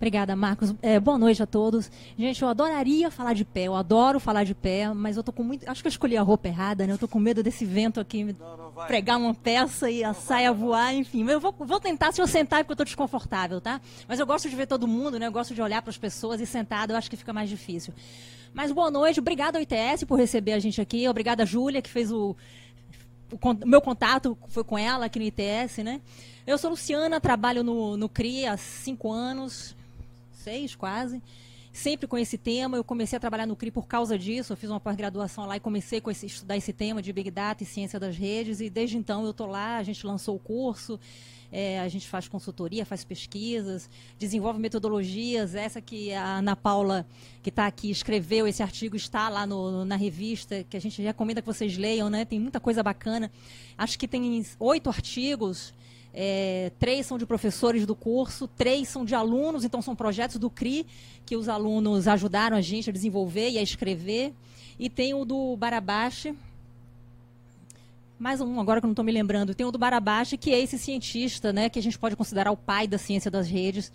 Obrigada, 0.00 0.34
Marcos. 0.34 0.74
É, 0.80 0.98
boa 0.98 1.18
noite 1.18 1.42
a 1.42 1.46
todos. 1.46 1.92
Gente, 2.16 2.40
eu 2.40 2.48
adoraria 2.48 3.10
falar 3.10 3.34
de 3.34 3.44
pé, 3.44 3.64
eu 3.64 3.74
adoro 3.74 4.18
falar 4.18 4.44
de 4.44 4.54
pé, 4.54 4.90
mas 4.94 5.18
eu 5.18 5.22
tô 5.22 5.30
com 5.30 5.42
muito. 5.42 5.68
Acho 5.68 5.82
que 5.82 5.88
eu 5.88 5.90
escolhi 5.90 6.16
a 6.16 6.22
roupa 6.22 6.48
errada, 6.48 6.86
né? 6.86 6.94
Eu 6.94 6.98
tô 6.98 7.06
com 7.06 7.18
medo 7.18 7.42
desse 7.42 7.66
vento 7.66 8.00
aqui 8.00 8.24
não, 8.24 8.56
não 8.56 8.86
pregar 8.86 9.18
uma 9.18 9.34
peça 9.34 9.90
e 9.90 10.02
a 10.02 10.06
não 10.06 10.14
saia 10.14 10.54
vai, 10.54 10.58
voar, 10.58 10.94
enfim. 10.94 11.22
Mas 11.22 11.34
eu 11.34 11.40
vou, 11.40 11.52
vou 11.52 11.78
tentar 11.78 12.12
se 12.12 12.22
eu 12.22 12.26
sentar 12.26 12.60
porque 12.60 12.72
eu 12.72 12.76
tô 12.76 12.84
desconfortável, 12.84 13.60
tá? 13.60 13.78
Mas 14.08 14.18
eu 14.18 14.24
gosto 14.24 14.48
de 14.48 14.56
ver 14.56 14.66
todo 14.66 14.88
mundo, 14.88 15.18
né? 15.18 15.26
Eu 15.26 15.32
gosto 15.32 15.54
de 15.54 15.60
olhar 15.60 15.82
para 15.82 15.90
as 15.90 15.98
pessoas 15.98 16.40
e 16.40 16.46
sentado 16.46 16.92
eu 16.92 16.96
acho 16.96 17.10
que 17.10 17.16
fica 17.18 17.34
mais 17.34 17.50
difícil. 17.50 17.92
Mas 18.54 18.72
boa 18.72 18.90
noite, 18.90 19.20
obrigada 19.20 19.58
ao 19.58 19.62
ITS 19.62 20.04
por 20.04 20.18
receber 20.18 20.54
a 20.54 20.58
gente 20.58 20.80
aqui, 20.80 21.06
obrigada 21.10 21.42
a 21.42 21.46
Júlia 21.46 21.82
que 21.82 21.90
fez 21.90 22.10
o, 22.10 22.34
o 23.30 23.66
meu 23.66 23.82
contato 23.82 24.36
foi 24.48 24.64
com 24.64 24.78
ela 24.78 25.04
aqui 25.04 25.18
no 25.18 25.26
ITS, 25.26 25.84
né? 25.84 26.00
Eu 26.46 26.56
sou 26.56 26.70
Luciana, 26.70 27.20
trabalho 27.20 27.62
no, 27.62 27.98
no 27.98 28.08
CRI 28.08 28.46
há 28.46 28.56
cinco 28.56 29.12
anos, 29.12 29.76
seis 30.40 30.74
quase. 30.74 31.22
sempre 31.72 32.06
com 32.06 32.18
esse 32.18 32.36
tema. 32.36 32.76
Eu 32.76 32.84
comecei 32.84 33.16
a 33.16 33.20
trabalhar 33.20 33.46
no 33.46 33.54
CRI 33.54 33.70
por 33.70 33.86
causa 33.86 34.18
disso. 34.18 34.52
Eu 34.52 34.56
fiz 34.56 34.70
uma 34.70 34.80
pós-graduação 34.80 35.46
lá 35.46 35.56
e 35.56 35.60
comecei 35.60 36.02
a 36.04 36.10
estudar 36.26 36.56
esse 36.56 36.72
tema 36.72 37.00
de 37.00 37.12
Big 37.12 37.30
Data 37.30 37.62
e 37.62 37.66
ciência 37.66 38.00
das 38.00 38.16
redes. 38.16 38.60
E 38.60 38.68
desde 38.68 38.96
então 38.96 39.24
eu 39.24 39.30
estou 39.30 39.46
lá, 39.46 39.76
a 39.76 39.82
gente 39.82 40.04
lançou 40.06 40.34
o 40.36 40.38
curso. 40.38 40.98
É, 41.52 41.80
a 41.80 41.88
gente 41.88 42.08
faz 42.08 42.28
consultoria, 42.28 42.86
faz 42.86 43.02
pesquisas, 43.02 43.90
desenvolve 44.18 44.60
metodologias. 44.60 45.54
Essa 45.54 45.80
que 45.80 46.12
a 46.12 46.38
Ana 46.38 46.54
Paula, 46.54 47.04
que 47.42 47.48
está 47.50 47.66
aqui, 47.66 47.90
escreveu 47.90 48.46
esse 48.46 48.62
artigo, 48.62 48.94
está 48.94 49.28
lá 49.28 49.44
no, 49.46 49.84
na 49.84 49.96
revista, 49.96 50.64
que 50.68 50.76
a 50.76 50.80
gente 50.80 51.02
recomenda 51.02 51.42
que 51.42 51.46
vocês 51.46 51.76
leiam, 51.76 52.08
né? 52.08 52.24
Tem 52.24 52.38
muita 52.38 52.60
coisa 52.60 52.82
bacana. 52.82 53.30
Acho 53.76 53.98
que 53.98 54.06
tem 54.06 54.44
oito 54.60 54.88
artigos. 54.88 55.74
É, 56.12 56.72
três 56.78 57.06
são 57.06 57.16
de 57.16 57.24
professores 57.24 57.86
do 57.86 57.94
curso, 57.94 58.48
três 58.48 58.88
são 58.88 59.04
de 59.04 59.14
alunos, 59.14 59.64
então 59.64 59.80
são 59.80 59.94
projetos 59.94 60.36
do 60.36 60.50
CRI 60.50 60.86
que 61.24 61.36
os 61.36 61.48
alunos 61.48 62.08
ajudaram 62.08 62.56
a 62.56 62.60
gente 62.60 62.90
a 62.90 62.92
desenvolver 62.92 63.50
e 63.50 63.58
a 63.58 63.62
escrever. 63.62 64.32
E 64.78 64.88
tem 64.88 65.14
o 65.14 65.24
do 65.24 65.56
Barabache, 65.56 66.34
mais 68.18 68.40
um, 68.40 68.60
agora 68.60 68.80
que 68.80 68.84
eu 68.84 68.88
não 68.88 68.92
estou 68.92 69.04
me 69.04 69.12
lembrando, 69.12 69.54
tem 69.54 69.64
o 69.64 69.70
do 69.70 69.78
Barabashi, 69.78 70.36
que 70.36 70.52
é 70.52 70.60
esse 70.60 70.78
cientista, 70.78 71.54
né, 71.54 71.70
que 71.70 71.78
a 71.78 71.82
gente 71.82 71.98
pode 71.98 72.16
considerar 72.16 72.50
o 72.50 72.56
pai 72.56 72.86
da 72.86 72.98
ciência 72.98 73.30
das 73.30 73.48
redes, 73.48 73.90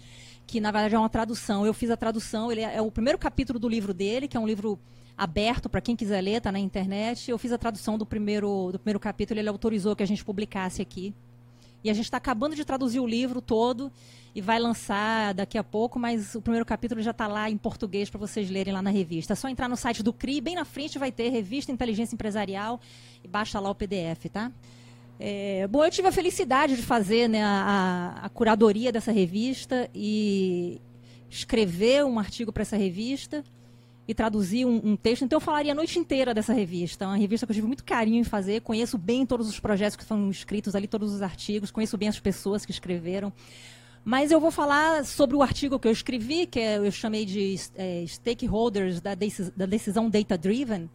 que 0.48 0.60
na 0.60 0.72
verdade 0.72 0.96
é 0.96 1.00
uma 1.00 1.10
tradução. 1.10 1.64
Eu 1.64 1.76
fiz 1.76 1.92
a 1.92 1.98
tradução, 1.98 2.52
ele 2.52 2.62
é, 2.62 2.78
é 2.78 2.82
o 2.82 2.90
primeiro 2.90 3.20
capítulo 3.20 3.60
do 3.60 3.70
livro 3.70 3.94
dele, 3.94 4.28
que 4.28 4.36
é 4.36 4.40
um 4.40 4.48
livro 4.48 4.80
aberto 5.18 5.70
para 5.70 5.80
quem 5.80 5.96
quiser 5.96 6.22
ler, 6.22 6.38
está 6.38 6.52
na 6.52 6.60
internet. 6.60 7.30
Eu 7.30 7.38
fiz 7.38 7.52
a 7.52 7.58
tradução 7.58 7.98
do 7.98 8.06
primeiro, 8.06 8.72
do 8.72 8.80
primeiro 8.80 9.00
capítulo, 9.00 9.40
ele 9.40 9.50
autorizou 9.50 9.96
que 9.96 10.04
a 10.04 10.08
gente 10.08 10.26
publicasse 10.26 10.82
aqui. 10.82 11.14
E 11.86 11.90
a 11.92 11.94
gente 11.94 12.06
está 12.06 12.18
acabando 12.18 12.56
de 12.56 12.66
traduzir 12.66 13.00
o 13.00 13.06
livro 13.06 13.40
todo 13.40 13.92
e 14.34 14.42
vai 14.42 14.58
lançar 14.58 15.36
daqui 15.36 15.56
a 15.56 15.64
pouco, 15.64 16.00
mas 16.00 16.34
o 16.34 16.42
primeiro 16.42 16.66
capítulo 16.66 17.00
já 17.00 17.12
está 17.12 17.28
lá 17.28 17.48
em 17.48 17.56
português 17.56 18.10
para 18.10 18.20
vocês 18.20 18.50
lerem 18.50 18.74
lá 18.74 18.82
na 18.82 18.90
revista. 18.90 19.34
É 19.34 19.36
só 19.36 19.48
entrar 19.48 19.70
no 19.70 19.78
site 19.78 20.02
do 20.02 20.12
CRI, 20.12 20.42
bem 20.42 20.56
na 20.56 20.66
frente 20.66 20.98
vai 20.98 21.12
ter 21.12 21.30
Revista 21.30 21.72
Inteligência 21.72 22.16
Empresarial 22.16 22.82
e 23.24 23.28
baixa 23.28 23.60
lá 23.60 23.70
o 23.70 23.76
PDF, 23.76 24.26
tá? 24.34 24.52
É, 25.20 25.68
bom, 25.68 25.86
eu 25.86 25.92
tive 25.92 26.08
a 26.08 26.12
felicidade 26.12 26.76
de 26.76 26.82
fazer 26.82 27.30
né, 27.30 27.44
a, 27.44 28.20
a 28.24 28.30
curadoria 28.30 28.92
dessa 28.92 29.12
revista 29.12 29.88
e 29.94 30.82
escrever 31.30 32.04
um 32.04 32.18
artigo 32.18 32.52
para 32.52 32.64
essa 32.64 32.76
revista 32.76 33.44
e 34.08 34.14
traduzir 34.14 34.66
um, 34.66 34.92
um, 34.92 34.96
texto. 34.96 35.24
Então 35.24 35.38
eu 35.38 35.42
falaria 35.42 35.72
a 35.72 35.76
noite 35.76 35.98
inteira 35.98 36.34
dessa 36.34 36.54
revista. 36.54 37.06
É 37.06 37.08
uma 37.08 37.18
revista 37.18 37.46
que 37.46 37.52
eu 37.52 37.56
tive 37.56 37.68
muito 37.68 37.84
carinho 37.84 38.20
em 38.20 38.24
fazer. 38.24 38.62
Conheço 38.62 38.98
bem 38.98 39.26
todos 39.26 39.50
os 39.50 39.60
projetos 39.60 39.96
que 39.96 40.04
foram 40.04 40.30
escritos 40.30 40.76
ali, 40.76 40.88
todos 40.88 41.14
os 41.14 41.22
artigos. 41.22 41.72
Conheço 41.72 41.98
bem 41.98 42.08
as 42.08 42.20
pessoas 42.20 42.66
que 42.66 42.72
escreveram. 42.72 43.34
Mas 44.04 44.32
eu 44.32 44.40
vou 44.40 44.52
falar 44.52 45.04
sobre 45.04 45.36
o 45.36 45.42
artigo 45.42 45.80
que 45.80 45.88
eu 45.88 45.92
escrevi, 45.92 46.46
que 46.46 46.60
é, 46.60 46.78
eu 46.78 46.92
chamei 46.92 47.26
de 47.26 47.56
é, 47.76 48.06
Stakeholders 48.08 49.02
da, 49.02 49.16
decis 49.16 49.50
da 49.50 49.66
Decisão 49.66 50.10
Data 50.10 50.38
Driven. 50.38 50.88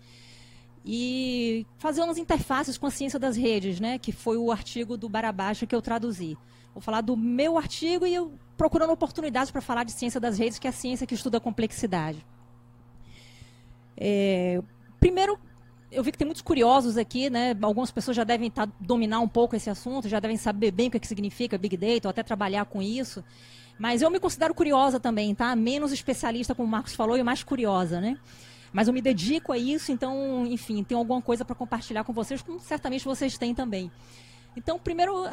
E 0.85 1.67
fazer 1.77 2.03
umas 2.03 2.17
interfaces 2.17 2.79
com 2.79 2.87
a 2.87 2.91
ciência 2.91 3.19
das 3.19 3.37
redes, 3.37 3.81
né? 3.81 3.99
Que 3.99 4.13
foi 4.13 4.37
o 4.37 4.53
artigo 4.53 4.97
do 4.97 5.09
Barabacha 5.09 5.67
que 5.67 5.75
eu 5.75 5.83
traduzi. 5.83 6.39
Vou 6.73 6.81
falar 6.81 7.01
do 7.01 7.17
meu 7.17 7.59
artigo 7.59 8.07
e 8.07 8.15
eu 8.15 8.33
procurando 8.57 8.93
oportunidades 8.93 9.51
para 9.51 9.61
falar 9.61 9.85
de 9.85 9.93
ciência 9.93 10.21
das 10.21 10.39
redes, 10.39 10.59
que 10.59 10.69
é 10.69 10.71
a 10.71 10.73
ciência 10.73 11.07
que 11.07 11.15
estuda 11.15 11.39
a 11.39 11.41
complexidade. 11.41 12.25
É, 13.97 14.61
primeiro, 14.99 15.39
eu 15.91 16.03
vi 16.03 16.13
que 16.13 16.19
tem 16.19 16.27
muitos 16.27 16.43
curiosos 16.43 16.97
aqui, 16.97 17.29
né? 17.29 17.57
Algumas 17.61 17.91
pessoas 17.91 18.17
já 18.17 18.25
devem 18.25 18.51
tá, 18.51 18.69
dominar 18.79 19.21
um 19.21 19.29
pouco 19.29 19.57
esse 19.57 19.69
assunto, 19.69 20.09
já 20.09 20.21
devem 20.21 20.37
saber 20.37 20.71
bem 20.71 20.89
o 20.89 20.91
que, 20.91 20.97
é 20.97 21.01
que 21.01 21.09
significa 21.09 21.59
Big 21.59 21.77
Data, 21.77 22.09
ou 22.09 22.11
até 22.11 22.23
trabalhar 22.23 22.65
com 22.67 22.81
isso. 22.81 23.25
Mas 23.79 24.03
eu 24.03 24.11
me 24.11 24.21
considero 24.21 24.55
curiosa 24.55 25.01
também, 25.01 25.35
tá? 25.35 25.57
Menos 25.57 25.91
especialista, 25.91 26.55
como 26.55 26.69
o 26.69 26.71
Marcos 26.71 26.95
falou, 26.95 27.17
e 27.17 27.23
mais 27.23 27.43
curiosa, 27.43 28.01
né? 28.01 28.19
Mas 28.73 28.87
eu 28.87 28.95
me 28.95 29.03
dedico 29.03 29.53
a 29.53 29.59
isso, 29.59 29.91
então, 29.91 30.47
enfim, 30.47 30.85
tenho 30.85 30.99
alguma 30.99 31.21
coisa 31.21 31.45
para 31.45 31.57
compartilhar 31.57 32.05
com 32.05 32.13
vocês, 32.13 32.41
como 32.41 32.61
certamente 32.61 33.05
vocês 33.05 33.37
têm 33.37 33.55
também. 33.55 33.91
Então, 34.57 34.79
primeiro, 34.79 35.25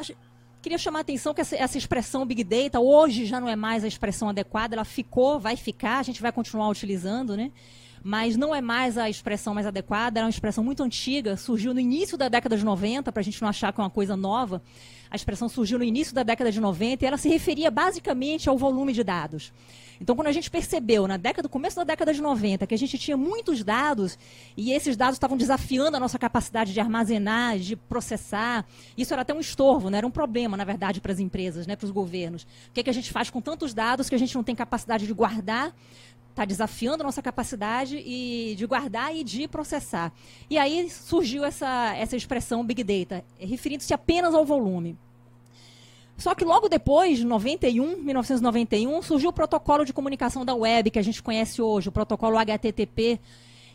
queria 0.60 0.78
chamar 0.78 1.00
a 1.00 1.02
atenção 1.02 1.32
que 1.32 1.40
essa, 1.40 1.56
essa, 1.56 1.78
expressão 1.78 2.26
Big 2.26 2.42
Data 2.42 2.80
hoje 2.80 3.26
já 3.26 3.40
não 3.40 3.48
é 3.48 3.54
mais 3.54 3.84
a 3.84 3.88
expressão 3.88 4.28
adequada, 4.28 4.74
ela 4.74 4.84
ficou, 4.84 5.38
vai 5.38 5.56
ficar, 5.56 5.98
a 5.98 6.02
gente 6.02 6.20
vai 6.20 6.32
continuar 6.32 6.68
utilizando, 6.68 7.36
né? 7.36 7.52
Mas 8.02 8.36
não 8.36 8.54
é 8.54 8.60
mais 8.60 8.96
a 8.96 9.08
expressão 9.08 9.54
mais 9.54 9.66
adequada, 9.66 10.20
era 10.20 10.26
uma 10.26 10.30
expressão 10.30 10.62
muito 10.64 10.82
antiga, 10.82 11.36
surgiu 11.36 11.74
no 11.74 11.80
início 11.80 12.16
da 12.16 12.28
década 12.28 12.56
de 12.56 12.64
90, 12.64 13.10
para 13.12 13.20
a 13.20 13.24
gente 13.24 13.40
não 13.42 13.48
achar 13.48 13.72
que 13.72 13.80
é 13.80 13.84
uma 13.84 13.90
coisa 13.90 14.16
nova. 14.16 14.62
A 15.10 15.16
expressão 15.16 15.48
surgiu 15.48 15.78
no 15.78 15.84
início 15.84 16.14
da 16.14 16.22
década 16.22 16.52
de 16.52 16.60
90 16.60 17.04
e 17.04 17.06
ela 17.06 17.16
se 17.16 17.28
referia 17.28 17.70
basicamente 17.70 18.48
ao 18.48 18.58
volume 18.58 18.92
de 18.92 19.02
dados. 19.02 19.52
Então, 20.00 20.14
quando 20.14 20.28
a 20.28 20.32
gente 20.32 20.50
percebeu, 20.50 21.08
na 21.08 21.16
década, 21.16 21.46
no 21.46 21.48
começo 21.48 21.76
da 21.76 21.84
década 21.84 22.14
de 22.14 22.20
90, 22.20 22.66
que 22.66 22.74
a 22.74 22.78
gente 22.78 22.96
tinha 22.98 23.16
muitos 23.16 23.64
dados 23.64 24.18
e 24.56 24.72
esses 24.72 24.96
dados 24.96 25.16
estavam 25.16 25.36
desafiando 25.36 25.96
a 25.96 26.00
nossa 26.00 26.18
capacidade 26.18 26.72
de 26.72 26.78
armazenar, 26.78 27.58
de 27.58 27.74
processar, 27.74 28.64
isso 28.96 29.12
era 29.12 29.22
até 29.22 29.34
um 29.34 29.40
estorvo, 29.40 29.90
né? 29.90 29.98
era 29.98 30.06
um 30.06 30.10
problema, 30.10 30.56
na 30.56 30.64
verdade, 30.64 31.00
para 31.00 31.12
as 31.12 31.18
empresas, 31.18 31.66
né? 31.66 31.74
para 31.74 31.84
os 31.84 31.90
governos. 31.90 32.42
O 32.42 32.72
que, 32.74 32.80
é 32.80 32.82
que 32.84 32.90
a 32.90 32.94
gente 32.94 33.10
faz 33.10 33.28
com 33.28 33.40
tantos 33.40 33.74
dados 33.74 34.08
que 34.08 34.14
a 34.14 34.18
gente 34.18 34.34
não 34.34 34.44
tem 34.44 34.54
capacidade 34.54 35.06
de 35.06 35.12
guardar 35.12 35.74
está 36.38 36.44
desafiando 36.44 37.02
nossa 37.02 37.20
capacidade 37.20 37.96
e 37.96 38.54
de 38.56 38.64
guardar 38.64 39.14
e 39.14 39.24
de 39.24 39.48
processar. 39.48 40.12
E 40.48 40.56
aí 40.56 40.88
surgiu 40.88 41.44
essa, 41.44 41.94
essa 41.96 42.16
expressão 42.16 42.64
Big 42.64 42.84
Data, 42.84 43.24
referindo-se 43.40 43.92
apenas 43.92 44.34
ao 44.34 44.44
volume. 44.44 44.96
Só 46.16 46.34
que 46.34 46.44
logo 46.44 46.68
depois, 46.68 47.22
91, 47.22 47.96
1991, 47.98 49.02
surgiu 49.02 49.30
o 49.30 49.32
protocolo 49.32 49.84
de 49.84 49.92
comunicação 49.92 50.44
da 50.44 50.54
web 50.54 50.90
que 50.90 50.98
a 50.98 51.02
gente 51.02 51.22
conhece 51.22 51.60
hoje, 51.60 51.88
o 51.88 51.92
protocolo 51.92 52.38
HTTP, 52.38 53.20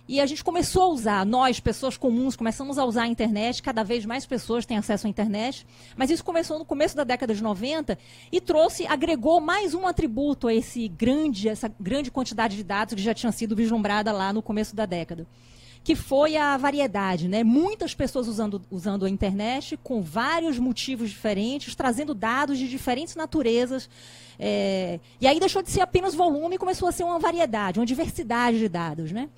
e 0.07 0.19
a 0.19 0.25
gente 0.25 0.43
começou 0.43 0.83
a 0.83 0.87
usar, 0.89 1.25
nós, 1.25 1.61
pessoas 1.61 1.95
comuns, 1.95 2.35
começamos 2.35 2.77
a 2.77 2.83
usar 2.83 3.03
a 3.03 3.07
internet, 3.07 3.63
cada 3.63 3.83
vez 3.83 4.05
mais 4.05 4.25
pessoas 4.25 4.65
têm 4.65 4.77
acesso 4.77 5.07
à 5.07 5.09
internet, 5.09 5.65
mas 5.95 6.09
isso 6.09 6.23
começou 6.25 6.59
no 6.59 6.65
começo 6.65 6.95
da 6.95 7.05
década 7.05 7.33
de 7.33 7.41
90 7.41 7.97
e 8.29 8.41
trouxe, 8.41 8.85
agregou 8.85 9.39
mais 9.39 9.73
um 9.73 9.87
atributo 9.87 10.49
a 10.49 10.53
esse 10.53 10.89
grande, 10.89 11.47
essa 11.47 11.73
grande 11.79 12.11
quantidade 12.11 12.57
de 12.57 12.63
dados 12.63 12.95
que 12.95 13.01
já 13.01 13.13
tinha 13.13 13.31
sido 13.31 13.55
vislumbrada 13.55 14.11
lá 14.11 14.33
no 14.33 14.41
começo 14.41 14.75
da 14.75 14.85
década. 14.85 15.25
Que 15.85 15.95
foi 15.95 16.37
a 16.37 16.55
variedade, 16.55 17.27
né? 17.27 17.43
Muitas 17.43 17.93
pessoas 17.93 18.29
usando, 18.29 18.61
usando 18.71 19.05
a 19.05 19.09
internet 19.09 19.77
com 19.83 20.01
vários 20.01 20.57
motivos 20.57 21.09
diferentes, 21.09 21.75
trazendo 21.75 22.13
dados 22.13 22.57
de 22.57 22.69
diferentes 22.69 23.15
naturezas. 23.15 23.89
É... 24.39 24.99
e 25.21 25.27
aí 25.27 25.39
deixou 25.39 25.61
de 25.61 25.69
ser 25.69 25.81
apenas 25.81 26.15
volume 26.15 26.55
e 26.55 26.57
começou 26.57 26.87
a 26.87 26.91
ser 26.91 27.03
uma 27.03 27.19
variedade, 27.19 27.79
uma 27.79 27.85
diversidade 27.85 28.59
de 28.59 28.67
dados, 28.67 29.11
né? 29.11 29.29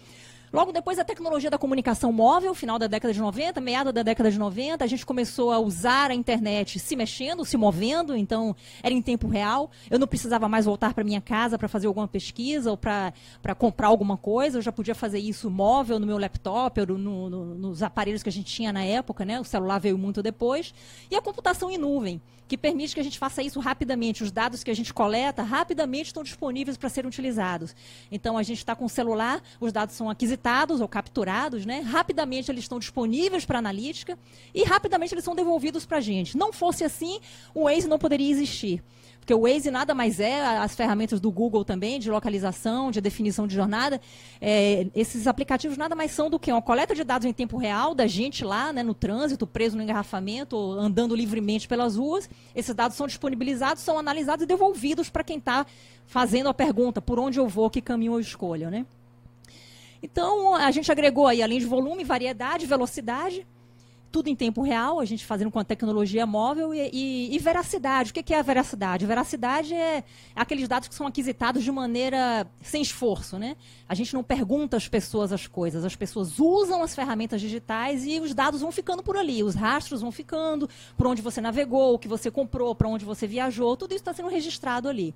Logo 0.55 0.71
depois, 0.71 0.97
a 0.97 1.03
tecnologia 1.03 1.50
da 1.50 1.57
comunicação 1.57 2.13
móvel, 2.13 2.55
final 2.55 2.79
da 2.79 2.88
década 2.88 3.13
de 3.13 3.19
90, 3.19 3.59
meada 3.59 3.91
da 3.91 4.01
década 4.01 4.31
de 4.31 4.39
90, 4.39 4.85
a 4.85 4.88
gente 4.88 5.05
começou 5.05 5.51
a 5.51 5.59
usar 5.59 6.09
a 6.12 6.15
internet 6.15 6.79
se 6.79 6.95
mexendo, 6.95 7.43
se 7.43 7.57
movendo, 7.57 8.15
então 8.15 8.55
era 8.81 8.93
em 8.93 9.01
tempo 9.01 9.27
real. 9.27 9.69
Eu 9.91 10.00
não 10.00 10.07
precisava 10.07 10.47
mais 10.47 10.63
voltar 10.63 10.93
para 10.93 11.03
minha 11.03 11.19
casa 11.19 11.57
para 11.57 11.67
fazer 11.67 11.88
alguma 11.88 12.07
pesquisa 12.07 12.71
ou 12.71 12.77
para 12.77 13.12
comprar 13.57 13.88
alguma 13.88 14.15
coisa, 14.15 14.57
eu 14.57 14.62
já 14.62 14.71
podia 14.71 14.95
fazer 14.95 15.19
isso 15.19 15.50
móvel 15.50 16.00
no 16.00 16.07
meu 16.07 16.17
laptop 16.17 16.79
ou 16.79 16.88
no, 16.88 17.29
no, 17.29 17.55
nos 17.55 17.83
aparelhos 17.83 18.24
que 18.24 18.29
a 18.29 18.31
gente 18.31 18.50
tinha 18.50 18.71
na 18.71 18.85
época, 18.85 19.25
né? 19.25 19.38
o 19.38 19.43
celular 19.43 19.77
veio 19.77 19.97
muito 19.97 20.24
depois. 20.24 20.74
E 21.12 21.17
a 21.17 21.21
computação 21.21 21.69
em 21.69 21.77
nuvem 21.77 22.21
que 22.47 22.57
permite 22.57 22.93
que 22.93 23.00
a 23.00 23.03
gente 23.03 23.17
faça 23.17 23.41
isso 23.41 23.59
rapidamente. 23.59 24.24
Os 24.24 24.31
dados 24.31 24.63
que 24.63 24.69
a 24.69 24.75
gente 24.75 24.93
coleta 24.93 25.41
rapidamente 25.41 26.07
estão 26.07 26.24
disponíveis 26.24 26.77
para 26.77 26.89
serem 26.89 27.07
utilizados. 27.09 27.75
Então, 28.12 28.38
a 28.38 28.43
gente 28.43 28.59
está 28.59 28.75
com 28.75 28.85
o 28.85 28.89
celular, 28.89 29.41
os 29.59 29.74
dados 29.74 29.95
são 29.95 30.12
aquisitados 30.12 30.44
ou 30.81 30.87
capturados, 30.87 31.65
né? 31.65 31.79
rapidamente 31.81 32.51
eles 32.51 32.63
estão 32.63 32.77
disponíveis 32.77 33.45
para 33.45 33.59
analítica 33.59 34.17
e 34.53 34.63
rapidamente 34.63 35.13
eles 35.13 35.23
são 35.23 35.35
devolvidos 35.35 35.85
para 35.85 35.97
a 35.97 36.01
gente. 36.01 36.37
Não 36.37 36.53
fosse 36.53 36.83
assim, 36.83 37.19
o 37.53 37.63
Waze 37.63 37.87
não 37.87 37.97
poderia 37.97 38.29
existir. 38.29 38.83
Porque 39.25 39.33
o 39.33 39.41
Waze 39.41 39.71
nada 39.71 39.95
mais 39.95 40.19
é, 40.19 40.39
as 40.57 40.75
ferramentas 40.75 41.19
do 41.19 41.31
Google 41.31 41.65
também, 41.65 41.99
de 41.99 42.11
localização, 42.11 42.91
de 42.91 43.01
definição 43.01 43.47
de 43.47 43.55
jornada, 43.55 43.99
é, 44.39 44.85
esses 44.93 45.25
aplicativos 45.25 45.77
nada 45.77 45.95
mais 45.95 46.11
são 46.11 46.29
do 46.29 46.37
que 46.37 46.51
uma 46.51 46.61
coleta 46.61 46.93
de 46.93 47.03
dados 47.03 47.25
em 47.25 47.33
tempo 47.33 47.57
real 47.57 47.95
da 47.95 48.05
gente 48.05 48.45
lá, 48.45 48.71
né, 48.71 48.83
no 48.83 48.93
trânsito, 48.93 49.47
preso 49.47 49.75
no 49.75 49.81
engarrafamento, 49.81 50.55
andando 50.73 51.15
livremente 51.15 51.67
pelas 51.67 51.95
ruas. 51.95 52.29
Esses 52.55 52.75
dados 52.75 52.95
são 52.95 53.07
disponibilizados, 53.07 53.81
são 53.81 53.97
analisados 53.97 54.43
e 54.43 54.47
devolvidos 54.47 55.09
para 55.09 55.23
quem 55.23 55.39
está 55.39 55.65
fazendo 56.05 56.47
a 56.47 56.53
pergunta, 56.53 57.01
por 57.01 57.17
onde 57.17 57.39
eu 57.39 57.47
vou, 57.47 57.67
que 57.67 57.81
caminho 57.81 58.13
eu 58.13 58.19
escolho, 58.19 58.69
né? 58.69 58.85
Então, 60.05 60.53
a 60.53 60.69
gente 60.69 60.91
agregou 60.91 61.25
aí, 61.25 61.41
além 61.41 61.57
de 61.57 61.65
volume, 61.65 62.03
variedade, 62.03 62.67
velocidade, 62.67 63.45
tudo 64.12 64.29
em 64.29 64.35
tempo 64.35 64.62
real, 64.62 65.00
a 65.00 65.03
gente 65.03 65.25
fazendo 65.25 65.50
com 65.50 65.57
a 65.57 65.63
tecnologia 65.63 66.27
móvel 66.27 66.75
e, 66.75 66.91
e, 66.93 67.35
e 67.35 67.39
veracidade. 67.39 68.12
O 68.12 68.13
que, 68.13 68.31
é 68.31 68.38
a 68.38 68.43
veracidade? 68.43 69.03
Veracidade 69.03 69.74
é 69.74 70.03
aqueles 70.35 70.67
dados 70.67 70.88
que 70.88 70.93
são 70.93 71.07
aquisitados 71.07 71.63
de 71.63 71.71
maneira 71.71 72.47
sem 72.62 72.83
esforço, 72.83 73.39
né? 73.39 73.57
A 73.89 73.95
gente 73.95 74.13
não 74.13 74.24
pergunta 74.24 74.77
às 74.77 74.88
pessoas 74.88 75.33
as 75.33 75.47
coisas, 75.47 75.83
as 75.83 75.95
pessoas 75.95 76.39
usam 76.39 76.83
as 76.83 76.93
ferramentas 76.93 77.41
digitais 77.41 78.05
e 78.05 78.19
os 78.19 78.31
dados 78.31 78.62
vão 78.62 78.71
ficando 78.71 79.01
por 79.01 79.17
ali, 79.17 79.41
os 79.41 79.55
rastros 79.55 80.01
vão 80.01 80.12
ficando, 80.12 80.69
por 80.95 81.07
onde 81.07 81.24
você 81.24 81.41
navegou, 81.41 81.95
o 81.95 82.00
que 82.00 82.07
você 82.07 82.29
comprou, 82.29 82.75
para 82.75 82.88
onde 82.88 83.03
você 83.03 83.25
viajou, 83.25 83.75
tudo 83.75 83.91
isso 83.91 84.01
está 84.01 84.13
sendo 84.13 84.29
registrado 84.29 84.88
ali. 84.88 85.15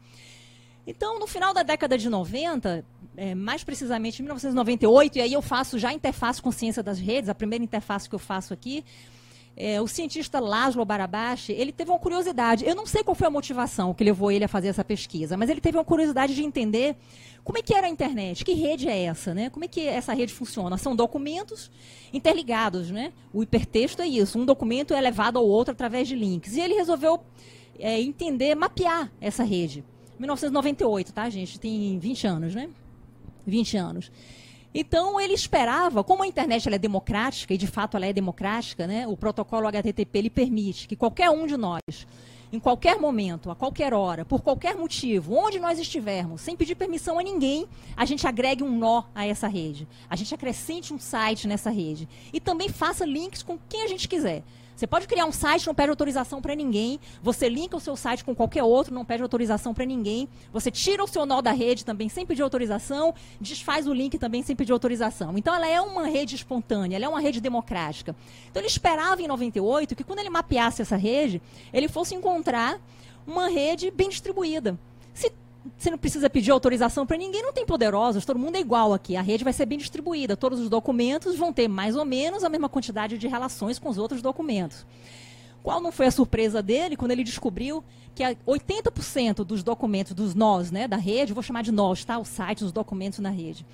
Então, 0.89 1.19
no 1.19 1.27
final 1.27 1.53
da 1.53 1.61
década 1.61 1.95
de 1.99 2.09
90, 2.09 2.83
é, 3.17 3.35
mais 3.35 3.63
precisamente 3.63 4.19
em 4.19 4.23
1998, 4.23 5.17
e 5.17 5.21
aí 5.21 5.33
eu 5.33 5.41
faço 5.41 5.77
já 5.77 5.89
a 5.89 5.93
interface 5.93 6.41
com 6.41 6.51
ciência 6.51 6.81
das 6.81 6.99
redes, 6.99 7.29
a 7.29 7.35
primeira 7.35 7.63
interface 7.63 8.07
que 8.07 8.15
eu 8.15 8.19
faço 8.19 8.53
aqui. 8.53 8.83
É, 9.61 9.81
o 9.81 9.87
cientista 9.87 10.39
Laszlo 10.39 10.85
Barabashi, 10.85 11.51
ele 11.51 11.73
teve 11.73 11.91
uma 11.91 11.99
curiosidade. 11.99 12.65
Eu 12.65 12.73
não 12.75 12.85
sei 12.85 13.03
qual 13.03 13.13
foi 13.13 13.27
a 13.27 13.29
motivação 13.29 13.93
que 13.93 14.05
levou 14.05 14.31
ele 14.31 14.45
a 14.45 14.47
fazer 14.47 14.69
essa 14.69 14.85
pesquisa, 14.85 15.35
mas 15.35 15.49
ele 15.49 15.59
teve 15.59 15.77
uma 15.77 15.83
curiosidade 15.83 16.33
de 16.33 16.41
entender 16.43 16.95
como 17.43 17.57
é 17.57 17.61
que 17.61 17.73
era 17.73 17.87
a 17.87 17.89
internet, 17.89 18.45
que 18.45 18.53
rede 18.53 18.87
é 18.87 19.03
essa, 19.03 19.33
né? 19.33 19.49
Como 19.49 19.65
é 19.65 19.67
que 19.67 19.85
essa 19.85 20.13
rede 20.13 20.33
funciona? 20.33 20.77
São 20.77 20.95
documentos 20.95 21.69
interligados, 22.13 22.89
né? 22.89 23.11
O 23.33 23.43
hipertexto 23.43 24.01
é 24.01 24.07
isso, 24.07 24.39
um 24.39 24.45
documento 24.45 24.93
é 24.93 25.01
levado 25.01 25.37
ao 25.37 25.45
outro 25.45 25.73
através 25.73 26.07
de 26.07 26.15
links. 26.15 26.55
E 26.55 26.61
ele 26.61 26.75
resolveu 26.75 27.19
é, 27.77 27.99
entender, 27.99 28.55
mapear 28.55 29.11
essa 29.19 29.43
rede. 29.43 29.83
1998, 30.19 31.11
tá, 31.11 31.29
gente? 31.29 31.59
Tem 31.59 31.97
20 31.99 32.27
anos, 32.27 32.55
né? 32.55 32.69
20 33.45 33.77
anos. 33.77 34.11
Então 34.73 35.19
ele 35.19 35.33
esperava, 35.33 36.03
como 36.03 36.21
a 36.21 36.27
internet 36.27 36.71
é 36.71 36.77
democrática, 36.77 37.53
e 37.53 37.57
de 37.57 37.65
fato 37.65 37.97
ela 37.97 38.05
é 38.05 38.13
democrática, 38.13 38.85
né? 38.85 39.07
o 39.07 39.17
protocolo 39.17 39.67
HTTP 39.67 40.19
ele 40.19 40.29
permite 40.29 40.87
que 40.87 40.95
qualquer 40.95 41.29
um 41.31 41.47
de 41.47 41.57
nós, 41.57 41.81
em 42.53 42.59
qualquer 42.59 42.99
momento, 42.99 43.49
a 43.49 43.55
qualquer 43.55 43.93
hora, 43.93 44.25
por 44.25 44.41
qualquer 44.41 44.75
motivo, 44.75 45.35
onde 45.35 45.59
nós 45.59 45.79
estivermos, 45.79 46.41
sem 46.41 46.55
pedir 46.55 46.75
permissão 46.75 47.19
a 47.19 47.23
ninguém, 47.23 47.67
a 47.95 48.05
gente 48.05 48.27
agregue 48.27 48.63
um 48.63 48.77
nó 48.77 49.03
a 49.13 49.25
essa 49.25 49.47
rede. 49.47 49.87
A 50.09 50.15
gente 50.15 50.33
acrescente 50.33 50.93
um 50.93 50.99
site 50.99 51.47
nessa 51.47 51.69
rede. 51.69 52.07
E 52.33 52.39
também 52.39 52.69
faça 52.69 53.05
links 53.05 53.43
com 53.43 53.57
quem 53.69 53.83
a 53.83 53.87
gente 53.87 54.07
quiser. 54.07 54.43
Você 54.79 54.87
pode 54.87 55.09
criar 55.09 55.25
um 55.25 55.31
site, 55.33 55.67
não 55.67 55.75
pede 55.75 55.89
autorização 55.89 56.41
para 56.41 56.55
ninguém. 56.55 57.01
Você 57.21 57.49
linka 57.49 57.75
o 57.75 57.81
seu 57.81 57.97
site 57.97 58.23
com 58.23 58.33
qualquer 58.33 58.63
outro, 58.63 58.93
não 58.93 59.03
pede 59.03 59.21
autorização 59.21 59.73
para 59.73 59.83
ninguém. 59.83 60.29
Você 60.53 60.71
tira 60.71 61.03
o 61.03 61.07
seu 61.07 61.25
nó 61.25 61.41
da 61.41 61.51
rede 61.51 61.83
também 61.83 62.07
sem 62.07 62.25
pedir 62.25 62.43
autorização, 62.43 63.13
desfaz 63.41 63.87
o 63.87 63.93
link 63.93 64.17
também 64.17 64.41
sem 64.41 64.55
pedir 64.55 64.71
autorização. 64.71 65.37
Então 65.37 65.53
ela 65.53 65.67
é 65.67 65.81
uma 65.81 66.07
rede 66.07 66.33
espontânea, 66.33 66.95
ela 66.95 67.03
é 67.03 67.09
uma 67.09 67.19
rede 67.19 67.41
democrática. 67.41 68.15
Então 68.49 68.61
ele 68.61 68.67
esperava 68.67 69.21
em 69.21 69.27
98 69.27 69.97
que 69.97 70.03
quando 70.05 70.19
ele 70.19 70.29
mapeasse 70.29 70.81
essa 70.81 70.95
rede, 70.95 71.41
ele 71.73 71.89
fosse 71.89 72.15
encontrar 72.15 72.79
uma 73.27 73.49
rede 73.49 73.91
bem 73.91 74.07
distribuída. 74.07 74.79
Se 75.13 75.29
você 75.77 75.89
não 75.89 75.97
precisa 75.97 76.29
pedir 76.29 76.51
autorização 76.51 77.05
para 77.05 77.17
ninguém, 77.17 77.41
não 77.41 77.53
tem 77.53 77.65
poderosos, 77.65 78.25
todo 78.25 78.39
mundo 78.39 78.55
é 78.55 78.59
igual 78.59 78.93
aqui. 78.93 79.15
A 79.15 79.21
rede 79.21 79.43
vai 79.43 79.53
ser 79.53 79.65
bem 79.65 79.77
distribuída, 79.77 80.37
todos 80.37 80.59
os 80.59 80.69
documentos 80.69 81.35
vão 81.35 81.51
ter 81.51 81.67
mais 81.67 81.95
ou 81.95 82.05
menos 82.05 82.43
a 82.43 82.49
mesma 82.49 82.69
quantidade 82.69 83.17
de 83.17 83.27
relações 83.27 83.79
com 83.79 83.89
os 83.89 83.97
outros 83.97 84.21
documentos. 84.21 84.85
Qual 85.61 85.81
não 85.81 85.91
foi 85.91 86.07
a 86.07 86.11
surpresa 86.11 86.61
dele 86.61 86.95
quando 86.95 87.11
ele 87.11 87.23
descobriu 87.23 87.83
que 88.15 88.23
80% 88.23 89.43
dos 89.43 89.63
documentos, 89.63 90.13
dos 90.13 90.33
nós 90.33 90.71
né, 90.71 90.87
da 90.87 90.97
rede, 90.97 91.33
vou 91.33 91.43
chamar 91.43 91.63
de 91.63 91.71
nós, 91.71 92.05
tá? 92.05 92.17
Os 92.17 92.29
sites, 92.29 92.63
os 92.63 92.71
documentos 92.71 93.19
na 93.19 93.29
rede. 93.29 93.65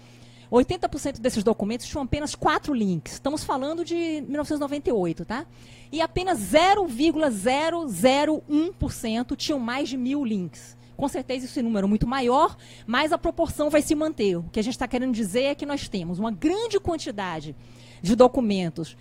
80% 0.52 1.20
desses 1.20 1.44
documentos 1.44 1.88
tinham 1.88 2.04
apenas 2.04 2.36
quatro 2.36 2.72
links. 2.74 3.14
Estamos 3.14 3.44
falando 3.44 3.84
de 3.84 4.24
1998, 4.28 5.26
tá? 5.26 5.44
E 5.92 6.00
apenas 6.02 6.40
0,001% 6.40 9.36
tinham 9.36 9.60
mais 9.60 9.90
de 9.90 9.98
mil 9.98 10.24
links. 10.24 10.78
Com 10.96 11.08
certeza 11.08 11.46
esse 11.46 11.62
número 11.62 11.86
é 11.86 11.90
muito 11.90 12.08
maior, 12.08 12.56
mas 12.86 13.12
a 13.12 13.18
proporção 13.18 13.70
vai 13.70 13.82
se 13.82 13.94
manter. 13.96 14.38
O 14.38 14.44
que 14.44 14.60
a 14.60 14.64
gente 14.64 14.74
está 14.74 14.88
querendo 14.88 15.14
dizer 15.14 15.44
é 15.44 15.56
que 15.56 15.66
nós 15.66 15.88
temos 15.88 16.20
uma 16.20 16.32
grande 16.32 16.80
quantidade 16.80 17.56
de 18.02 18.16
documentos 18.16 18.96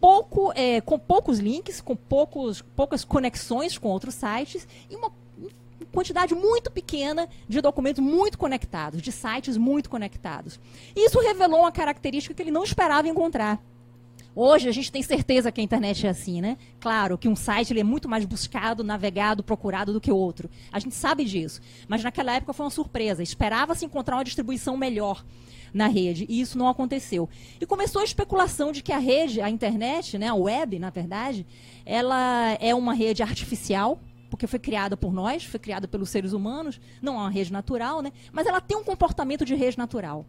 pouco, 0.00 0.52
é, 0.54 0.80
com 0.80 0.98
poucos 0.98 1.38
links, 1.38 1.80
com 1.80 1.96
poucos, 1.96 2.62
poucas 2.76 3.04
conexões 3.04 3.76
com 3.76 3.88
outros 3.88 4.14
sites 4.14 4.66
e 4.88 4.96
uma 4.96 5.12
quantidade 5.92 6.34
muito 6.34 6.70
pequena 6.70 7.28
de 7.48 7.60
documentos 7.60 8.02
muito 8.02 8.38
conectados, 8.38 9.00
de 9.00 9.10
sites 9.10 9.56
muito 9.56 9.88
conectados. 9.88 10.60
Isso 10.94 11.18
revelou 11.20 11.60
uma 11.60 11.72
característica 11.72 12.34
que 12.34 12.42
ele 12.42 12.50
não 12.50 12.64
esperava 12.64 13.08
encontrar. 13.08 13.60
Hoje 14.40 14.68
a 14.68 14.72
gente 14.72 14.92
tem 14.92 15.02
certeza 15.02 15.50
que 15.50 15.60
a 15.60 15.64
internet 15.64 16.06
é 16.06 16.10
assim, 16.10 16.40
né? 16.40 16.56
Claro 16.78 17.18
que 17.18 17.28
um 17.28 17.34
site 17.34 17.72
ele 17.72 17.80
é 17.80 17.82
muito 17.82 18.08
mais 18.08 18.24
buscado, 18.24 18.84
navegado, 18.84 19.42
procurado 19.42 19.92
do 19.92 20.00
que 20.00 20.12
o 20.12 20.16
outro. 20.16 20.48
A 20.70 20.78
gente 20.78 20.94
sabe 20.94 21.24
disso. 21.24 21.60
Mas 21.88 22.04
naquela 22.04 22.32
época 22.36 22.52
foi 22.52 22.64
uma 22.64 22.70
surpresa. 22.70 23.20
Esperava-se 23.20 23.84
encontrar 23.84 24.14
uma 24.14 24.22
distribuição 24.22 24.76
melhor 24.76 25.24
na 25.74 25.88
rede 25.88 26.24
e 26.28 26.40
isso 26.40 26.56
não 26.56 26.68
aconteceu. 26.68 27.28
E 27.60 27.66
começou 27.66 28.00
a 28.00 28.04
especulação 28.04 28.70
de 28.70 28.80
que 28.80 28.92
a 28.92 28.98
rede, 28.98 29.40
a 29.40 29.50
internet, 29.50 30.16
né, 30.16 30.28
a 30.28 30.36
web, 30.36 30.78
na 30.78 30.90
verdade, 30.90 31.44
ela 31.84 32.56
é 32.60 32.72
uma 32.72 32.94
rede 32.94 33.24
artificial, 33.24 33.98
porque 34.30 34.46
foi 34.46 34.60
criada 34.60 34.96
por 34.96 35.12
nós, 35.12 35.42
foi 35.42 35.58
criada 35.58 35.88
pelos 35.88 36.10
seres 36.10 36.32
humanos, 36.32 36.80
não 37.02 37.14
é 37.14 37.18
uma 37.22 37.30
rede 37.30 37.52
natural, 37.52 38.00
né? 38.02 38.12
Mas 38.32 38.46
ela 38.46 38.60
tem 38.60 38.76
um 38.76 38.84
comportamento 38.84 39.44
de 39.44 39.56
rede 39.56 39.76
natural 39.76 40.24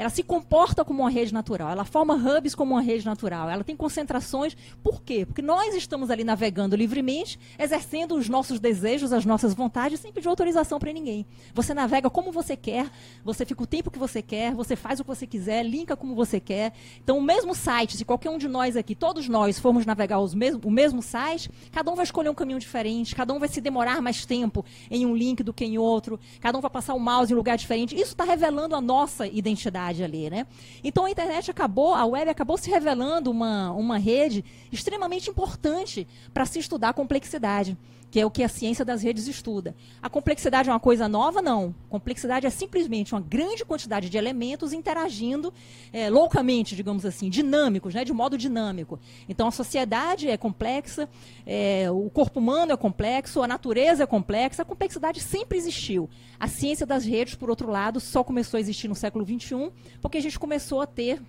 ela 0.00 0.08
se 0.08 0.22
comporta 0.22 0.82
como 0.82 1.02
uma 1.02 1.10
rede 1.10 1.34
natural, 1.34 1.68
ela 1.68 1.84
forma 1.84 2.14
hubs 2.14 2.54
como 2.54 2.72
uma 2.72 2.80
rede 2.80 3.04
natural, 3.04 3.50
ela 3.50 3.62
tem 3.62 3.76
concentrações. 3.76 4.56
Por 4.82 5.02
quê? 5.02 5.26
Porque 5.26 5.42
nós 5.42 5.74
estamos 5.74 6.10
ali 6.10 6.24
navegando 6.24 6.74
livremente, 6.74 7.38
exercendo 7.58 8.14
os 8.14 8.26
nossos 8.26 8.58
desejos, 8.58 9.12
as 9.12 9.26
nossas 9.26 9.52
vontades, 9.52 10.00
sem 10.00 10.10
pedir 10.10 10.26
autorização 10.26 10.78
para 10.78 10.90
ninguém. 10.90 11.26
Você 11.52 11.74
navega 11.74 12.08
como 12.08 12.32
você 12.32 12.56
quer, 12.56 12.90
você 13.22 13.44
fica 13.44 13.62
o 13.62 13.66
tempo 13.66 13.90
que 13.90 13.98
você 13.98 14.22
quer, 14.22 14.54
você 14.54 14.74
faz 14.74 15.00
o 15.00 15.04
que 15.04 15.08
você 15.08 15.26
quiser, 15.26 15.62
linka 15.66 15.94
como 15.94 16.14
você 16.14 16.40
quer. 16.40 16.72
Então, 17.04 17.18
o 17.18 17.22
mesmo 17.22 17.54
site, 17.54 17.98
se 17.98 18.04
qualquer 18.06 18.30
um 18.30 18.38
de 18.38 18.48
nós 18.48 18.78
aqui, 18.78 18.94
todos 18.94 19.28
nós 19.28 19.58
formos 19.58 19.84
navegar 19.84 20.18
os 20.18 20.32
mesmo, 20.32 20.62
o 20.64 20.70
mesmo 20.70 21.02
site, 21.02 21.50
cada 21.70 21.90
um 21.90 21.94
vai 21.94 22.04
escolher 22.04 22.30
um 22.30 22.34
caminho 22.34 22.58
diferente, 22.58 23.14
cada 23.14 23.34
um 23.34 23.38
vai 23.38 23.50
se 23.50 23.60
demorar 23.60 24.00
mais 24.00 24.24
tempo 24.24 24.64
em 24.90 25.04
um 25.04 25.14
link 25.14 25.42
do 25.42 25.52
que 25.52 25.66
em 25.66 25.76
outro, 25.76 26.18
cada 26.40 26.56
um 26.56 26.62
vai 26.62 26.70
passar 26.70 26.94
o 26.94 26.98
mouse 26.98 27.30
em 27.30 27.34
um 27.34 27.36
lugar 27.36 27.58
diferente. 27.58 27.94
Isso 27.94 28.12
está 28.12 28.24
revelando 28.24 28.74
a 28.74 28.80
nossa 28.80 29.26
identidade 29.26 29.89
ali, 29.98 30.30
né? 30.30 30.46
Então 30.84 31.04
a 31.04 31.10
internet 31.10 31.50
acabou, 31.50 31.94
a 31.94 32.04
web 32.04 32.30
acabou 32.30 32.56
se 32.56 32.70
revelando 32.70 33.30
uma, 33.30 33.72
uma 33.72 33.98
rede 33.98 34.44
extremamente 34.70 35.28
importante 35.28 36.06
para 36.32 36.46
se 36.46 36.58
estudar 36.58 36.92
complexidade 36.92 37.76
que 38.10 38.18
é 38.18 38.26
o 38.26 38.30
que 38.30 38.42
a 38.42 38.48
ciência 38.48 38.84
das 38.84 39.02
redes 39.02 39.28
estuda. 39.28 39.74
A 40.02 40.10
complexidade 40.10 40.68
é 40.68 40.72
uma 40.72 40.80
coisa 40.80 41.08
nova? 41.08 41.40
Não. 41.40 41.74
Complexidade 41.88 42.46
é 42.46 42.50
simplesmente 42.50 43.14
uma 43.14 43.20
grande 43.20 43.64
quantidade 43.64 44.10
de 44.10 44.18
elementos 44.18 44.72
interagindo 44.72 45.54
é, 45.92 46.10
loucamente, 46.10 46.74
digamos 46.74 47.06
assim, 47.06 47.30
dinâmicos, 47.30 47.94
né, 47.94 48.04
de 48.04 48.12
modo 48.12 48.36
dinâmico. 48.36 48.98
Então, 49.28 49.46
a 49.46 49.50
sociedade 49.52 50.28
é 50.28 50.36
complexa, 50.36 51.08
é, 51.46 51.88
o 51.90 52.10
corpo 52.10 52.40
humano 52.40 52.72
é 52.72 52.76
complexo, 52.76 53.42
a 53.42 53.46
natureza 53.46 54.02
é 54.02 54.06
complexa, 54.06 54.62
a 54.62 54.64
complexidade 54.64 55.20
sempre 55.20 55.56
existiu. 55.56 56.10
A 56.38 56.48
ciência 56.48 56.84
das 56.84 57.04
redes, 57.04 57.36
por 57.36 57.48
outro 57.48 57.70
lado, 57.70 58.00
só 58.00 58.24
começou 58.24 58.58
a 58.58 58.60
existir 58.60 58.88
no 58.88 58.94
século 58.94 59.24
XXI, 59.24 59.70
porque 60.00 60.18
a 60.18 60.22
gente 60.22 60.38
começou 60.38 60.80
a 60.80 60.86
ter 60.86 61.22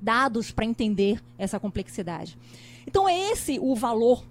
dados 0.00 0.52
para 0.52 0.64
entender 0.64 1.20
essa 1.36 1.58
complexidade. 1.58 2.38
Então, 2.86 3.08
é 3.08 3.32
esse 3.32 3.58
o 3.58 3.74
valor 3.74 4.22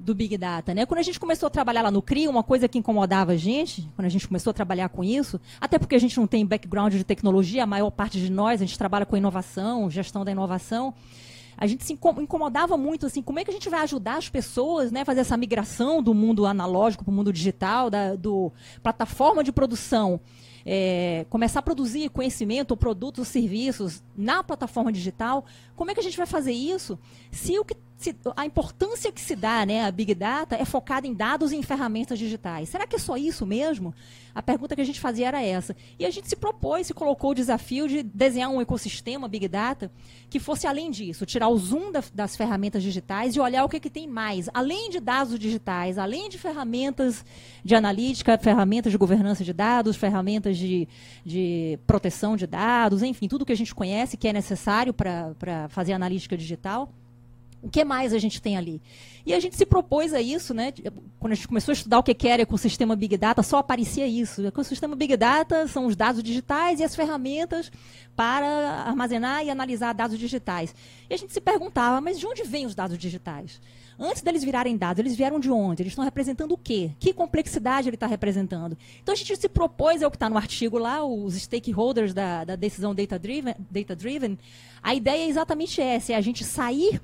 do 0.00 0.14
Big 0.14 0.36
Data, 0.38 0.74
né? 0.74 0.86
Quando 0.86 0.98
a 0.98 1.02
gente 1.02 1.20
começou 1.20 1.46
a 1.46 1.50
trabalhar 1.50 1.82
lá 1.82 1.90
no 1.90 2.00
CRI, 2.00 2.26
uma 2.26 2.42
coisa 2.42 2.66
que 2.66 2.78
incomodava 2.78 3.32
a 3.32 3.36
gente, 3.36 3.88
quando 3.94 4.06
a 4.06 4.08
gente 4.08 4.26
começou 4.26 4.50
a 4.50 4.54
trabalhar 4.54 4.88
com 4.88 5.04
isso, 5.04 5.40
até 5.60 5.78
porque 5.78 5.94
a 5.94 5.98
gente 5.98 6.18
não 6.18 6.26
tem 6.26 6.44
background 6.44 6.94
de 6.94 7.04
tecnologia, 7.04 7.62
a 7.62 7.66
maior 7.66 7.90
parte 7.90 8.18
de 8.18 8.30
nós, 8.30 8.62
a 8.62 8.64
gente 8.64 8.78
trabalha 8.78 9.04
com 9.04 9.16
inovação, 9.16 9.90
gestão 9.90 10.24
da 10.24 10.32
inovação, 10.32 10.94
a 11.56 11.66
gente 11.66 11.84
se 11.84 11.92
incomodava 11.92 12.76
muito, 12.78 13.04
assim, 13.04 13.20
como 13.20 13.38
é 13.38 13.44
que 13.44 13.50
a 13.50 13.52
gente 13.52 13.68
vai 13.68 13.80
ajudar 13.80 14.16
as 14.16 14.30
pessoas, 14.30 14.90
né, 14.90 15.04
fazer 15.04 15.20
essa 15.20 15.36
migração 15.36 16.02
do 16.02 16.14
mundo 16.14 16.46
analógico 16.46 17.04
para 17.04 17.12
o 17.12 17.14
mundo 17.14 17.30
digital, 17.30 17.90
da 17.90 18.16
do 18.16 18.50
plataforma 18.82 19.44
de 19.44 19.52
produção, 19.52 20.18
é, 20.64 21.26
começar 21.28 21.60
a 21.60 21.62
produzir 21.62 22.08
conhecimento, 22.08 22.74
produtos, 22.76 23.28
serviços 23.28 24.02
na 24.16 24.42
plataforma 24.42 24.90
digital, 24.90 25.44
como 25.76 25.90
é 25.90 25.94
que 25.94 26.00
a 26.00 26.02
gente 26.02 26.16
vai 26.16 26.26
fazer 26.26 26.52
isso 26.52 26.98
se 27.30 27.58
o 27.58 27.64
que 27.64 27.76
se, 28.00 28.16
a 28.34 28.46
importância 28.46 29.12
que 29.12 29.20
se 29.20 29.36
dá 29.36 29.66
né, 29.66 29.84
a 29.84 29.90
Big 29.90 30.14
Data 30.14 30.56
é 30.56 30.64
focada 30.64 31.06
em 31.06 31.12
dados 31.12 31.52
e 31.52 31.56
em 31.56 31.62
ferramentas 31.62 32.18
digitais. 32.18 32.70
Será 32.70 32.86
que 32.86 32.96
é 32.96 32.98
só 32.98 33.14
isso 33.14 33.44
mesmo? 33.44 33.94
A 34.34 34.42
pergunta 34.42 34.74
que 34.74 34.80
a 34.80 34.84
gente 34.84 34.98
fazia 34.98 35.28
era 35.28 35.42
essa. 35.42 35.76
E 35.98 36.06
a 36.06 36.10
gente 36.10 36.26
se 36.26 36.34
propôs, 36.34 36.86
se 36.86 36.94
colocou 36.94 37.32
o 37.32 37.34
desafio 37.34 37.86
de 37.86 38.02
desenhar 38.02 38.48
um 38.48 38.58
ecossistema 38.58 39.28
Big 39.28 39.46
Data 39.48 39.90
que 40.30 40.40
fosse 40.40 40.66
além 40.66 40.90
disso, 40.90 41.26
tirar 41.26 41.48
o 41.48 41.58
zoom 41.58 41.92
da, 41.92 42.02
das 42.14 42.36
ferramentas 42.36 42.82
digitais 42.82 43.36
e 43.36 43.40
olhar 43.40 43.64
o 43.64 43.68
que, 43.68 43.76
é 43.76 43.80
que 43.80 43.90
tem 43.90 44.08
mais. 44.08 44.48
Além 44.54 44.88
de 44.88 44.98
dados 44.98 45.38
digitais, 45.38 45.98
além 45.98 46.30
de 46.30 46.38
ferramentas 46.38 47.22
de 47.62 47.74
analítica, 47.74 48.38
ferramentas 48.38 48.92
de 48.92 48.96
governança 48.96 49.44
de 49.44 49.52
dados, 49.52 49.96
ferramentas 49.96 50.56
de, 50.56 50.88
de 51.22 51.78
proteção 51.86 52.34
de 52.34 52.46
dados, 52.46 53.02
enfim, 53.02 53.28
tudo 53.28 53.44
que 53.44 53.52
a 53.52 53.56
gente 53.56 53.74
conhece 53.74 54.16
que 54.16 54.26
é 54.26 54.32
necessário 54.32 54.94
para 54.94 55.68
fazer 55.68 55.92
analítica 55.92 56.34
digital 56.34 56.90
o 57.62 57.68
que 57.68 57.84
mais 57.84 58.12
a 58.12 58.18
gente 58.18 58.40
tem 58.40 58.56
ali? 58.56 58.80
E 59.24 59.34
a 59.34 59.40
gente 59.40 59.54
se 59.54 59.66
propôs 59.66 60.14
a 60.14 60.20
isso, 60.20 60.54
né? 60.54 60.72
Quando 61.18 61.32
a 61.32 61.34
gente 61.34 61.46
começou 61.46 61.72
a 61.72 61.74
estudar 61.74 61.98
o 61.98 62.02
que 62.02 62.26
era 62.26 62.42
ecossistema 62.42 62.96
Big 62.96 63.16
Data, 63.16 63.42
só 63.42 63.58
aparecia 63.58 64.06
isso. 64.06 64.42
O 64.42 64.46
ecossistema 64.46 64.96
Big 64.96 65.16
Data 65.16 65.68
são 65.68 65.86
os 65.86 65.94
dados 65.94 66.22
digitais 66.22 66.80
e 66.80 66.84
as 66.84 66.96
ferramentas 66.96 67.70
para 68.16 68.46
armazenar 68.86 69.44
e 69.44 69.50
analisar 69.50 69.92
dados 69.92 70.18
digitais. 70.18 70.74
E 71.08 71.14
a 71.14 71.16
gente 71.16 71.32
se 71.32 71.40
perguntava, 71.40 72.00
mas 72.00 72.18
de 72.18 72.26
onde 72.26 72.42
vêm 72.42 72.66
os 72.66 72.74
dados 72.74 72.96
digitais? 72.96 73.60
Antes 74.02 74.22
deles 74.22 74.42
virarem 74.42 74.78
dados, 74.78 74.98
eles 74.98 75.14
vieram 75.14 75.38
de 75.38 75.50
onde? 75.50 75.82
Eles 75.82 75.92
estão 75.92 76.02
representando 76.02 76.52
o 76.52 76.56
quê? 76.56 76.92
Que 76.98 77.12
complexidade 77.12 77.86
ele 77.86 77.96
está 77.96 78.06
representando? 78.06 78.76
Então 79.02 79.12
a 79.12 79.16
gente 79.16 79.36
se 79.36 79.48
propôs, 79.48 80.00
é 80.00 80.06
o 80.06 80.10
que 80.10 80.16
está 80.16 80.30
no 80.30 80.38
artigo 80.38 80.78
lá, 80.78 81.04
os 81.04 81.34
stakeholders 81.34 82.14
da, 82.14 82.44
da 82.44 82.56
decisão 82.56 82.94
data-driven, 82.94 83.54
data 83.70 83.94
-driven, 83.94 84.38
a 84.82 84.94
ideia 84.94 85.26
é 85.26 85.28
exatamente 85.28 85.82
essa, 85.82 86.14
é 86.14 86.16
a 86.16 86.20
gente 86.22 86.44
sair 86.44 86.98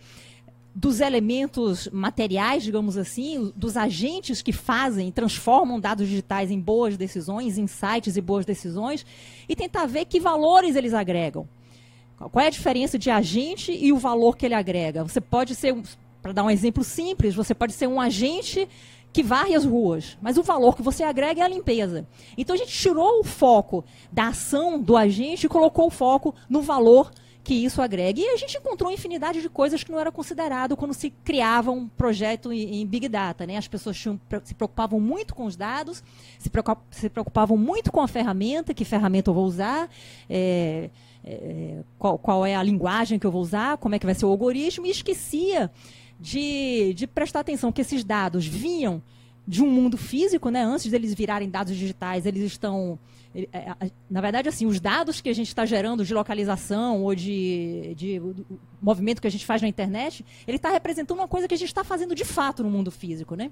dos 0.79 1.01
elementos 1.01 1.89
materiais, 1.91 2.63
digamos 2.63 2.99
assim, 2.99 3.51
dos 3.57 3.79
agentes 3.79 4.43
que 4.43 4.53
fazem, 4.53 5.11
transformam 5.11 5.81
dados 5.81 6.07
digitais 6.07 6.51
em 6.51 6.61
boas 6.61 6.99
decisões, 6.99 7.57
insights 7.57 8.15
e 8.15 8.21
boas 8.21 8.45
decisões, 8.45 9.07
e 9.49 9.57
tentar 9.57 9.87
ver 9.87 10.05
que 10.05 10.21
valores 10.21 10.77
eles 10.77 10.93
agregam. 10.93 11.49
Qual 12.19 12.45
é 12.45 12.49
a 12.49 12.51
diferença 12.51 12.99
de 12.99 13.09
agente 13.09 13.73
e 13.73 13.91
o 13.91 13.97
valor 13.97 14.37
que 14.37 14.45
ele 14.45 14.55
agrega? 14.55 15.03
Você 15.03 15.19
pode 15.19 15.55
ser, 15.55 15.75
para 16.21 16.33
dar 16.33 16.45
um 16.45 16.51
exemplo 16.51 16.85
simples, 16.85 17.35
você 17.35 17.55
pode 17.55 17.73
ser 17.73 17.87
um 17.87 17.99
agente 17.99 18.69
que 19.15 19.23
varre 19.23 19.55
as 19.55 19.65
ruas, 19.65 20.19
mas 20.21 20.37
o 20.37 20.43
valor 20.43 20.77
que 20.77 20.83
você 20.83 21.03
agrega 21.03 21.41
é 21.41 21.45
a 21.45 21.49
limpeza. 21.49 22.07
Então 22.37 22.55
a 22.55 22.59
gente 22.59 22.73
tirou 22.73 23.21
o 23.21 23.25
foco 23.25 23.83
da 24.13 24.29
ação 24.29 24.79
do 24.79 24.95
agente 24.95 25.47
e 25.47 25.49
colocou 25.49 25.87
o 25.87 25.91
foco 25.91 26.35
no 26.51 26.61
valor 26.61 27.11
que 27.47 27.55
isso 27.55 27.81
agrega. 27.81 28.21
E 28.21 28.27
a 28.27 28.37
gente 28.37 28.59
encontrou 28.59 28.91
infinidade 28.91 29.41
de 29.41 29.49
coisas 29.49 29.85
que 29.85 29.93
não 29.93 30.01
era 30.01 30.11
considerado 30.11 30.77
quando 30.77 30.93
se 30.93 31.11
criava 31.11 31.71
um 31.71 31.87
projeto 31.87 32.53
em, 32.53 32.85
Big 32.85 33.09
Data. 33.09 33.47
Né? 33.47 33.57
As 33.57 33.69
pessoas 33.69 33.97
tinham, 33.97 34.21
se 34.43 34.53
preocupavam 34.53 34.99
muito 34.99 35.33
com 35.33 35.45
os 35.45 35.55
dados, 35.55 36.03
se 36.41 36.51
preocupavam 37.09 37.57
muito 37.57 37.93
com 37.93 38.01
a 38.01 38.09
ferramenta, 38.09 38.75
que 38.75 38.85
ferramenta 38.85 39.31
eu 39.31 39.35
vou 39.35 39.45
usar, 39.45 39.89
é, 40.29 40.91
é, 41.25 41.85
qual, 41.97 42.19
qual 42.19 42.45
é 42.45 42.57
a 42.57 42.63
linguagem 42.65 43.17
que 43.17 43.25
eu 43.25 43.31
vou 43.31 43.43
usar, 43.43 43.77
como 43.77 43.95
é 43.95 44.01
que 44.01 44.07
vai 44.07 44.15
ser 44.17 44.27
o 44.27 44.31
algoritmo, 44.31 44.85
e 44.85 44.91
esquecia 44.91 45.71
de, 46.19 46.95
de 46.95 47.07
prestar 47.07 47.41
atenção 47.41 47.71
que 47.71 47.81
esses 47.81 48.03
dados 48.03 48.45
vinham 48.45 49.01
de 49.47 49.63
um 49.63 49.71
mundo 49.71 49.97
físico, 49.97 50.51
né? 50.51 50.65
Antes 50.65 50.91
deles 50.91 51.15
virarem 51.15 51.49
dados 51.49 51.77
digitais, 51.77 52.27
eles 52.27 52.43
estão 52.43 52.99
é, 53.53 53.91
na 54.11 54.21
verdade, 54.21 54.49
assim, 54.49 54.65
os 54.67 54.81
dados 54.81 55.21
que 55.21 55.29
a 55.29 55.35
gente 55.35 55.49
está 55.49 55.67
gerando 55.67 56.05
de 56.05 56.15
localização 56.15 57.03
ou 57.03 57.15
de, 57.15 57.95
de, 57.95 58.21
movimento 58.81 59.21
que 59.21 59.27
a 59.27 59.31
gente 59.31 59.47
faz 59.47 59.63
na 59.63 59.69
internet, 59.69 60.25
ele 60.47 60.57
está 60.57 60.71
representando 60.71 61.19
uma 61.19 61.29
coisa 61.29 61.49
que 61.49 61.55
a 61.55 61.59
gente 61.59 61.69
está 61.69 61.85
fazendo 61.85 62.15
de 62.15 62.25
fato 62.25 62.63
no 62.63 62.71
mundo 62.71 62.91
físico, 62.91 63.35
né? 63.35 63.51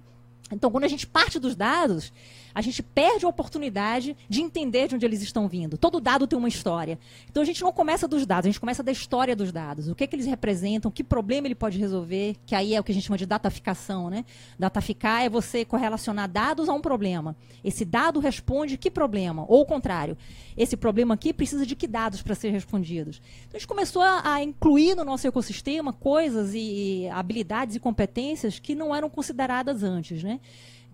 Então, 0.52 0.70
quando 0.70 0.84
a 0.84 0.88
gente 0.88 1.06
parte 1.06 1.38
dos 1.38 1.56
dados, 1.56 2.12
a 2.54 2.60
gente 2.60 2.82
perde 2.82 3.24
a 3.24 3.28
oportunidade 3.28 4.14
de 4.28 4.42
entender 4.42 4.88
de 4.88 4.94
onde 4.94 5.04
eles 5.04 5.22
estão 5.22 5.48
vindo. 5.48 5.78
Todo 5.78 6.00
dado 6.00 6.26
tem 6.26 6.38
uma 6.38 6.48
história. 6.48 6.98
Então, 7.30 7.42
a 7.42 7.46
gente 7.46 7.62
não 7.62 7.72
começa 7.72 8.06
dos 8.06 8.26
dados, 8.26 8.46
a 8.46 8.50
gente 8.50 8.60
começa 8.60 8.82
da 8.82 8.92
história 8.92 9.34
dos 9.34 9.50
dados. 9.50 9.88
O 9.88 9.94
que, 9.94 10.04
é 10.04 10.06
que 10.06 10.14
eles 10.14 10.26
representam, 10.26 10.90
que 10.90 11.02
problema 11.02 11.46
ele 11.46 11.54
pode 11.54 11.78
resolver, 11.78 12.36
que 12.44 12.54
aí 12.54 12.74
é 12.74 12.80
o 12.80 12.84
que 12.84 12.92
a 12.92 12.94
gente 12.94 13.04
chama 13.04 13.16
de 13.16 13.24
dataficação. 13.24 14.10
Né? 14.10 14.24
Dataficar 14.58 15.22
é 15.22 15.30
você 15.30 15.64
correlacionar 15.64 16.28
dados 16.28 16.68
a 16.68 16.74
um 16.74 16.80
problema. 16.80 17.34
Esse 17.64 17.84
dado 17.84 18.20
responde 18.20 18.76
que 18.76 18.90
problema? 18.90 19.46
Ou 19.48 19.62
o 19.62 19.66
contrário, 19.66 20.16
esse 20.56 20.76
problema 20.76 21.14
aqui 21.14 21.32
precisa 21.32 21.64
de 21.64 21.74
que 21.74 21.88
dados 21.88 22.20
para 22.20 22.34
ser 22.34 22.50
respondidos? 22.50 23.20
Então, 23.46 23.56
a 23.56 23.58
gente 23.58 23.66
começou 23.66 24.02
a, 24.02 24.34
a 24.34 24.42
incluir 24.42 24.94
no 24.94 25.04
nosso 25.04 25.13
ecossistema 25.22 25.92
coisas 25.92 26.52
e, 26.54 27.08
habilidades 27.12 27.76
e 27.76 27.80
competências 27.80 28.58
que 28.58 28.74
não 28.74 28.94
eram 28.94 29.08
consideradas 29.08 29.82
antes. 29.82 30.22
Né? 30.22 30.40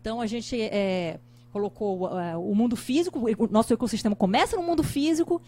Então, 0.01 0.21
a 0.21 0.27
gente... 0.27 0.61
É, 0.61 1.19
colocou 1.53 2.07
uh, 2.07 2.39
o 2.39 2.55
mundo 2.55 2.77
físico, 2.77 3.19
o 3.19 3.49
nosso 3.49 3.73
ecossistema 3.73 4.15
começa 4.15 4.57
no 4.57 4.63
mundo 4.63 4.83
físico, 4.83 5.43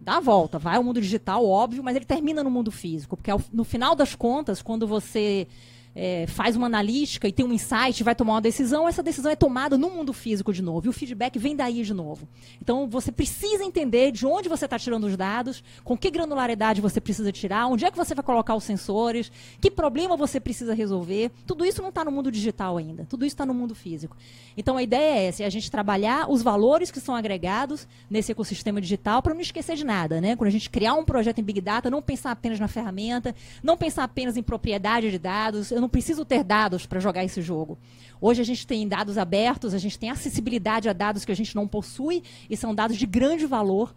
dá 0.00 0.16
a 0.16 0.20
volta, 0.20 0.58
vai 0.58 0.76
ao 0.76 0.84
mundo 0.84 1.00
digital, 1.00 1.46
óbvio, 1.46 1.82
mas 1.82 1.96
ele 1.96 2.04
termina 2.04 2.42
no 2.42 2.50
mundo 2.50 2.70
físico, 2.70 3.16
porque 3.16 3.30
no 3.52 3.64
final 3.64 3.94
das 3.94 4.14
contas, 4.14 4.62
quando 4.62 4.86
você 4.86 5.46
é, 5.96 6.26
faz 6.26 6.54
uma 6.54 6.66
analítica 6.66 7.26
e 7.26 7.32
tem 7.32 7.44
um 7.44 7.52
insight, 7.52 8.04
vai 8.04 8.14
tomar 8.14 8.34
uma 8.34 8.40
decisão, 8.42 8.86
essa 8.86 9.02
decisão 9.02 9.32
é 9.32 9.36
tomada 9.36 9.78
no 9.78 9.88
mundo 9.88 10.12
físico 10.12 10.52
de 10.52 10.60
novo. 10.60 10.86
E 10.86 10.90
o 10.90 10.92
feedback 10.92 11.38
vem 11.38 11.56
daí 11.56 11.82
de 11.82 11.94
novo. 11.94 12.28
Então 12.60 12.86
você 12.86 13.10
precisa 13.10 13.64
entender 13.64 14.12
de 14.12 14.26
onde 14.26 14.46
você 14.46 14.66
está 14.66 14.78
tirando 14.78 15.04
os 15.04 15.16
dados, 15.16 15.64
com 15.82 15.96
que 15.96 16.10
granularidade 16.10 16.82
você 16.82 17.00
precisa 17.00 17.32
tirar, 17.32 17.66
onde 17.66 17.86
é 17.86 17.90
que 17.90 17.96
você 17.96 18.14
vai 18.14 18.22
colocar 18.22 18.54
os 18.54 18.64
sensores, 18.64 19.32
que 19.58 19.70
problema 19.70 20.16
você 20.16 20.38
precisa 20.38 20.74
resolver. 20.74 21.30
Tudo 21.46 21.64
isso 21.64 21.80
não 21.80 21.88
está 21.88 22.04
no 22.04 22.12
mundo 22.12 22.30
digital 22.30 22.76
ainda. 22.76 23.06
Tudo 23.08 23.24
isso 23.24 23.34
está 23.34 23.46
no 23.46 23.54
mundo 23.54 23.74
físico. 23.74 24.16
Então 24.54 24.76
a 24.76 24.82
ideia 24.82 25.18
é 25.18 25.26
essa, 25.28 25.42
é 25.44 25.46
a 25.46 25.50
gente 25.50 25.70
trabalhar 25.70 26.30
os 26.30 26.42
valores 26.42 26.90
que 26.90 27.00
são 27.00 27.14
agregados 27.14 27.88
nesse 28.10 28.32
ecossistema 28.32 28.82
digital 28.82 29.22
para 29.22 29.32
não 29.32 29.40
esquecer 29.40 29.76
de 29.76 29.84
nada. 29.84 30.20
Né? 30.20 30.36
Quando 30.36 30.48
a 30.48 30.52
gente 30.52 30.68
criar 30.68 30.92
um 30.92 31.04
projeto 31.04 31.38
em 31.38 31.44
Big 31.44 31.62
Data, 31.62 31.88
não 31.88 32.02
pensar 32.02 32.32
apenas 32.32 32.60
na 32.60 32.68
ferramenta, 32.68 33.34
não 33.62 33.78
pensar 33.78 34.04
apenas 34.04 34.36
em 34.36 34.42
propriedade 34.42 35.10
de 35.10 35.18
dados. 35.18 35.70
Eu 35.70 35.80
não 35.80 35.85
preciso 35.88 36.24
ter 36.24 36.44
dados 36.44 36.86
para 36.86 37.00
jogar 37.00 37.24
esse 37.24 37.40
jogo. 37.42 37.78
Hoje 38.20 38.40
a 38.40 38.44
gente 38.44 38.66
tem 38.66 38.86
dados 38.86 39.18
abertos, 39.18 39.74
a 39.74 39.78
gente 39.78 39.98
tem 39.98 40.10
acessibilidade 40.10 40.88
a 40.88 40.92
dados 40.92 41.24
que 41.24 41.32
a 41.32 41.36
gente 41.36 41.54
não 41.54 41.68
possui 41.68 42.22
e 42.48 42.56
são 42.56 42.74
dados 42.74 42.96
de 42.96 43.06
grande 43.06 43.46
valor 43.46 43.94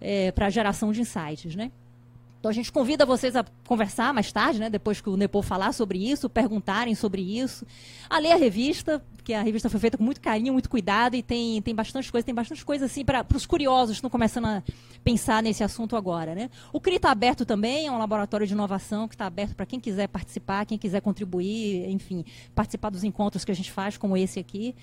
é, 0.00 0.32
para 0.32 0.46
a 0.46 0.50
geração 0.50 0.92
de 0.92 1.00
insights, 1.00 1.54
né? 1.54 1.70
Então 2.40 2.50
a 2.50 2.54
gente 2.54 2.72
convida 2.72 3.04
vocês 3.04 3.36
a 3.36 3.44
conversar 3.66 4.14
mais 4.14 4.32
tarde, 4.32 4.58
né, 4.58 4.70
depois 4.70 4.98
que 4.98 5.10
o 5.10 5.16
Nepo 5.16 5.42
falar 5.42 5.72
sobre 5.72 5.98
isso, 6.10 6.28
perguntarem 6.28 6.94
sobre 6.94 7.20
isso, 7.20 7.66
a 8.08 8.18
ler 8.18 8.32
a 8.32 8.36
revista, 8.36 9.04
a 9.34 9.42
revista 9.42 9.68
foi 9.68 9.80
feita 9.80 9.96
com 9.96 10.04
muito 10.04 10.20
carinho, 10.20 10.52
muito 10.52 10.68
cuidado 10.68 11.14
e 11.16 11.22
tem, 11.22 11.60
tem 11.62 11.74
bastante 11.74 12.10
coisa, 12.10 12.24
tem 12.24 12.34
bastante 12.34 12.64
coisa 12.64 12.86
assim 12.86 13.04
para 13.04 13.26
os 13.34 13.46
curiosos 13.46 13.90
que 13.90 13.98
estão 13.98 14.10
começando 14.10 14.46
a 14.46 14.62
pensar 15.02 15.42
nesse 15.42 15.64
assunto 15.64 15.96
agora, 15.96 16.34
né? 16.34 16.50
O 16.72 16.80
CRI 16.80 16.96
está 16.96 17.10
aberto 17.10 17.44
também, 17.44 17.86
é 17.86 17.92
um 17.92 17.98
laboratório 17.98 18.46
de 18.46 18.52
inovação 18.52 19.08
que 19.08 19.14
está 19.14 19.26
aberto 19.26 19.54
para 19.54 19.66
quem 19.66 19.80
quiser 19.80 20.08
participar, 20.08 20.66
quem 20.66 20.78
quiser 20.78 21.00
contribuir, 21.00 21.88
enfim, 21.90 22.24
participar 22.54 22.90
dos 22.90 23.04
encontros 23.04 23.44
que 23.44 23.50
a 23.50 23.54
gente 23.54 23.70
faz, 23.70 23.96
como 23.96 24.16
esse 24.16 24.38
aqui. 24.38 24.74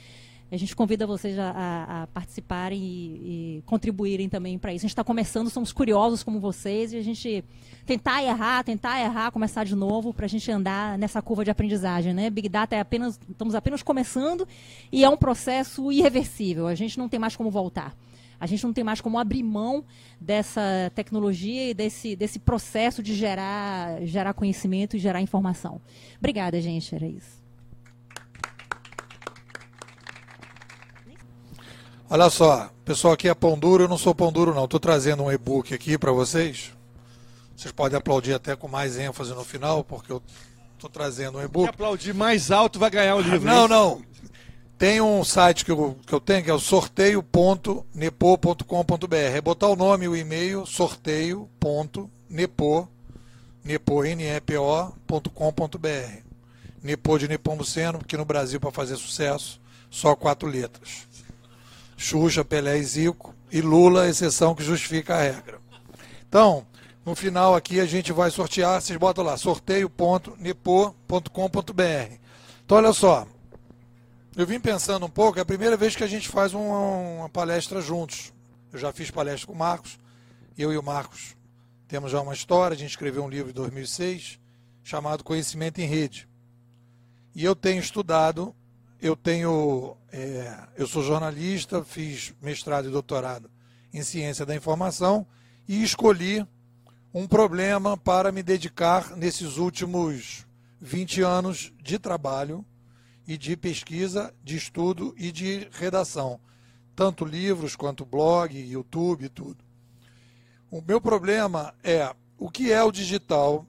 A 0.50 0.56
gente 0.56 0.74
convida 0.76 1.06
vocês 1.06 1.38
a, 1.38 1.52
a, 1.52 2.04
a 2.04 2.08
participarem 2.08 2.80
e, 2.82 3.58
e, 3.58 3.64
contribuírem 3.66 4.30
também 4.30 4.58
para 4.58 4.72
isso. 4.72 4.86
A 4.86 4.88
gente 4.88 4.92
está 4.92 5.04
começando, 5.04 5.50
somos 5.50 5.74
curiosos 5.74 6.24
como 6.24 6.40
vocês, 6.40 6.94
e 6.94 6.98
a 6.98 7.02
gente 7.02 7.44
tentar 7.86 8.24
errar, 8.24 8.64
tentar 8.64 9.02
errar, 9.02 9.30
começar 9.32 9.66
de 9.66 9.76
novo, 9.76 10.14
para 10.14 10.26
a 10.26 10.30
gente 10.30 10.50
andar 10.50 10.98
nessa 10.98 11.22
curva 11.22 11.44
de 11.44 11.52
aprendizagem. 11.52 12.14
Né? 12.14 12.30
Big 12.30 12.48
Data 12.48 12.78
é 12.78 12.80
apenas, 12.80 13.20
estamos 13.30 13.56
apenas 13.56 13.84
começando 13.84 14.48
e 14.90 15.04
é 15.04 15.10
um 15.10 15.18
processo 15.18 15.92
irreversível. 15.92 16.68
A 16.68 16.76
gente 16.76 16.98
não 16.98 17.10
tem 17.10 17.20
mais 17.20 17.36
como 17.36 17.52
voltar. 17.52 17.94
A 18.40 18.46
gente 18.46 18.64
não 18.64 18.72
tem 18.72 18.84
mais 18.84 19.02
como 19.02 19.20
abrir 19.20 19.44
mão 19.44 19.84
dessa 20.22 20.62
tecnologia 20.96 21.72
e 21.72 21.74
desse, 21.74 22.16
desse 22.16 22.40
processo 22.40 23.04
de 23.04 23.14
gerar, 23.16 24.06
gerar 24.06 24.34
conhecimento 24.34 24.96
e 24.96 25.00
gerar 25.00 25.22
informação. 25.22 25.82
Obrigada, 26.20 26.62
gente. 26.62 26.94
Era 26.94 27.08
isso. 27.08 27.47
Olha 32.10 32.30
só, 32.30 32.70
pessoal 32.86 33.14
aqui 33.14 33.28
é 33.28 33.34
pão 33.34 33.60
duro, 33.60 33.84
eu 33.84 33.90
não 33.90 33.98
sou 33.98 34.16
pão 34.16 34.32
duro 34.32 34.54
não. 34.54 34.64
Estou 34.64 34.80
trazendo 34.80 35.24
um 35.24 35.32
e-book 35.32 35.74
aqui 35.74 35.98
para 35.98 36.14
vocês. 36.14 36.72
Vocês 37.56 37.74
podem 37.74 37.98
aplaudir 37.98 38.34
até 38.34 38.56
com 38.56 38.70
mais 38.70 38.98
ênfase 38.98 39.34
no 39.34 39.44
final, 39.44 39.84
porque 39.84 40.14
eu 40.14 40.24
estou 40.74 40.90
trazendo 40.90 41.38
um 41.38 41.44
e-book. 41.44 41.66
Se 41.66 41.70
aplaudir 41.70 42.14
mais 42.14 42.50
alto 42.50 42.80
vai 42.80 42.90
ganhar 42.90 43.16
o 43.16 43.22
livro. 43.22 43.46
Não, 43.46 43.66
é 43.66 43.68
não. 43.68 44.02
Tem 44.78 45.02
um 45.02 45.22
site 45.24 45.66
que 45.66 45.72
eu, 45.72 45.98
que 46.06 46.14
eu 46.14 46.22
tenho 46.22 46.44
que 46.44 46.50
é 46.50 46.54
o 46.54 46.60
sorteio.nepo.com.br. 46.60 49.16
É 49.16 49.42
botar 49.42 49.68
o 49.68 49.76
nome 49.76 50.06
e 50.06 50.08
o 50.08 50.16
e-mail 50.16 50.66
sorteio.nepo, 50.66 52.90
nepo, 53.66 54.06
N-E-P-O.com.br. 54.06 55.28
Nepo 56.82 57.18
de 57.18 57.28
Nepomuceno, 57.28 57.98
porque 57.98 58.16
no 58.16 58.24
Brasil, 58.24 58.62
para 58.62 58.72
fazer 58.72 58.96
sucesso, 58.96 59.60
só 59.90 60.16
quatro 60.16 60.48
letras. 60.48 61.06
Xuxa, 61.98 62.46
Pelé 62.46 62.78
e 62.78 62.84
Zico, 62.84 63.36
e 63.52 63.60
Lula, 63.60 64.08
exceção 64.08 64.56
que 64.56 64.64
justifica 64.64 65.16
a 65.16 65.22
regra. 65.22 65.60
Então, 66.30 66.66
no 67.04 67.16
final 67.16 67.56
aqui 67.56 67.80
a 67.80 67.86
gente 67.86 68.14
vai 68.14 68.30
sortear, 68.30 68.82
vocês 68.82 68.98
botam 68.98 69.24
lá, 69.24 69.36
sorteio.nepo.com.br. 69.36 72.14
Então, 72.64 72.78
olha 72.78 72.94
só, 72.94 73.28
eu 74.36 74.46
vim 74.46 74.60
pensando 74.60 75.06
um 75.06 75.10
pouco, 75.10 75.40
é 75.40 75.42
a 75.42 75.46
primeira 75.46 75.76
vez 75.76 75.96
que 75.96 76.04
a 76.04 76.08
gente 76.08 76.30
faz 76.30 76.54
uma, 76.54 76.80
uma 76.80 77.30
palestra 77.30 77.82
juntos. 77.82 78.32
Eu 78.72 78.78
já 78.78 78.94
fiz 78.94 79.10
palestra 79.10 79.48
com 79.48 79.54
o 79.54 79.58
Marcos, 79.58 79.98
eu 80.58 80.72
e 80.72 80.78
o 80.78 80.84
Marcos 80.84 81.38
temos 81.88 82.12
já 82.12 82.22
uma 82.22 82.34
história, 82.34 82.76
a 82.76 82.78
gente 82.78 82.90
escreveu 82.90 83.24
um 83.24 83.30
livro 83.30 83.50
em 83.50 83.54
2006 83.54 84.40
chamado 84.84 85.24
Conhecimento 85.24 85.80
em 85.80 85.86
Rede. 85.86 86.28
E 87.34 87.44
eu 87.44 87.56
tenho 87.56 87.80
estudado 87.80 88.54
eu 89.02 89.16
tenho, 89.16 89.96
é, 90.12 90.68
eu 90.76 90.88
sou 90.88 91.04
jornalista, 91.04 91.84
fiz 91.84 92.34
mestrado 92.42 92.88
e 92.88 92.92
doutorado 92.92 93.50
em 93.94 94.04
ciência 94.04 94.46
da 94.46 94.56
informação 94.56 95.26
e 95.68 95.84
escolhi 95.84 96.46
um 97.14 97.28
problema 97.28 97.98
para 97.98 98.32
me 98.32 98.44
dedicar 98.44 99.16
nesses 99.16 99.58
últimos 99.58 100.46
20 100.80 101.22
anos 101.22 101.74
de 101.82 101.98
trabalho 101.98 102.66
e 103.28 103.38
de 103.38 103.58
pesquisa, 103.58 104.34
de 104.44 104.56
estudo 104.56 105.14
e 105.18 105.32
de 105.32 105.68
redação, 105.72 106.40
tanto 106.96 107.26
livros 107.26 107.76
quanto 107.76 108.06
blog, 108.06 108.58
YouTube 108.58 109.30
tudo. 109.30 109.64
O 110.70 110.82
meu 110.82 111.00
problema 111.00 111.74
é 111.84 112.14
o 112.38 112.50
que 112.50 112.72
é 112.72 112.84
o 112.84 112.92
digital, 112.92 113.66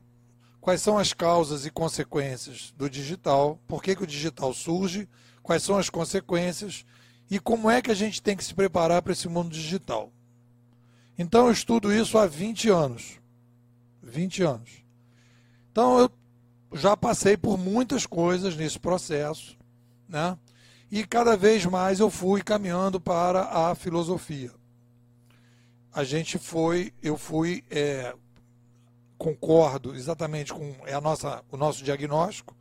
quais 0.61 0.83
são 0.83 0.99
as 0.99 1.13
causas 1.13 1.67
e 1.67 1.71
consequências 1.71 2.73
do 2.77 2.89
digital, 2.89 3.59
por 3.67 3.83
que, 3.83 3.95
que 3.95 4.03
o 4.03 4.07
digital 4.07 4.53
surge, 4.53 5.09
quais 5.43 5.63
são 5.63 5.79
as 5.79 5.89
consequências 5.89 6.85
e 7.31 7.39
como 7.39 7.71
é 7.71 7.81
que 7.81 7.91
a 7.91 7.95
gente 7.95 8.23
tem 8.23 8.37
que 8.37 8.45
se 8.45 8.55
preparar 8.55 9.03
para 9.03 9.13
esse 9.13 9.29
mundo 9.29 9.51
digital. 9.51 10.13
Então 11.19 11.47
eu 11.47 11.53
estudo 11.53 11.93
isso 11.93 12.17
há 12.17 12.27
20 12.27 12.71
anos. 12.71 13.19
20 14.03 14.43
anos. 14.43 14.71
Então 15.71 15.99
eu 15.99 16.11
já 16.73 16.97
passei 16.97 17.37
por 17.37 17.59
muitas 17.59 18.07
coisas 18.07 18.57
nesse 18.57 18.79
processo, 18.79 19.57
né? 20.09 20.39
E 20.91 21.05
cada 21.05 21.37
vez 21.37 21.67
mais 21.67 22.01
eu 22.01 22.09
fui 22.09 22.43
caminhando 22.43 23.01
para 23.01 23.43
a 23.43 23.75
filosofia. 23.75 24.51
A 25.93 26.05
gente 26.05 26.39
foi, 26.39 26.93
eu 27.03 27.17
fui, 27.17 27.65
é, 27.71 28.15
concordo 29.19 29.95
exatamente 29.95 30.55
com 30.55 30.77
é 30.87 30.95
a 30.95 31.01
nossa, 31.01 31.45
o 31.51 31.57
nosso 31.57 31.83
diagnóstico. 31.83 32.57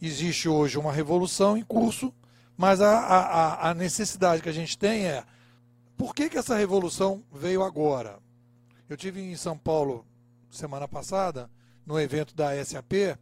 Existe 0.00 0.48
hoje 0.48 0.78
uma 0.78 0.92
revolução 0.92 1.56
em 1.56 1.62
curso, 1.62 2.12
mas 2.56 2.80
a, 2.80 2.98
a, 2.98 3.70
a 3.70 3.74
necessidade 3.74 4.42
que 4.42 4.48
a 4.48 4.52
gente 4.52 4.78
tem 4.78 5.06
é 5.06 5.24
por 5.96 6.14
que, 6.14 6.30
que 6.30 6.38
essa 6.38 6.56
revolução 6.56 7.22
veio 7.30 7.62
agora? 7.62 8.18
Eu 8.88 8.96
tive 8.96 9.20
em 9.20 9.36
São 9.36 9.58
Paulo 9.58 10.06
semana 10.50 10.88
passada, 10.88 11.50
no 11.84 12.00
evento 12.00 12.34
da 12.34 12.64
SAP, 12.64 13.18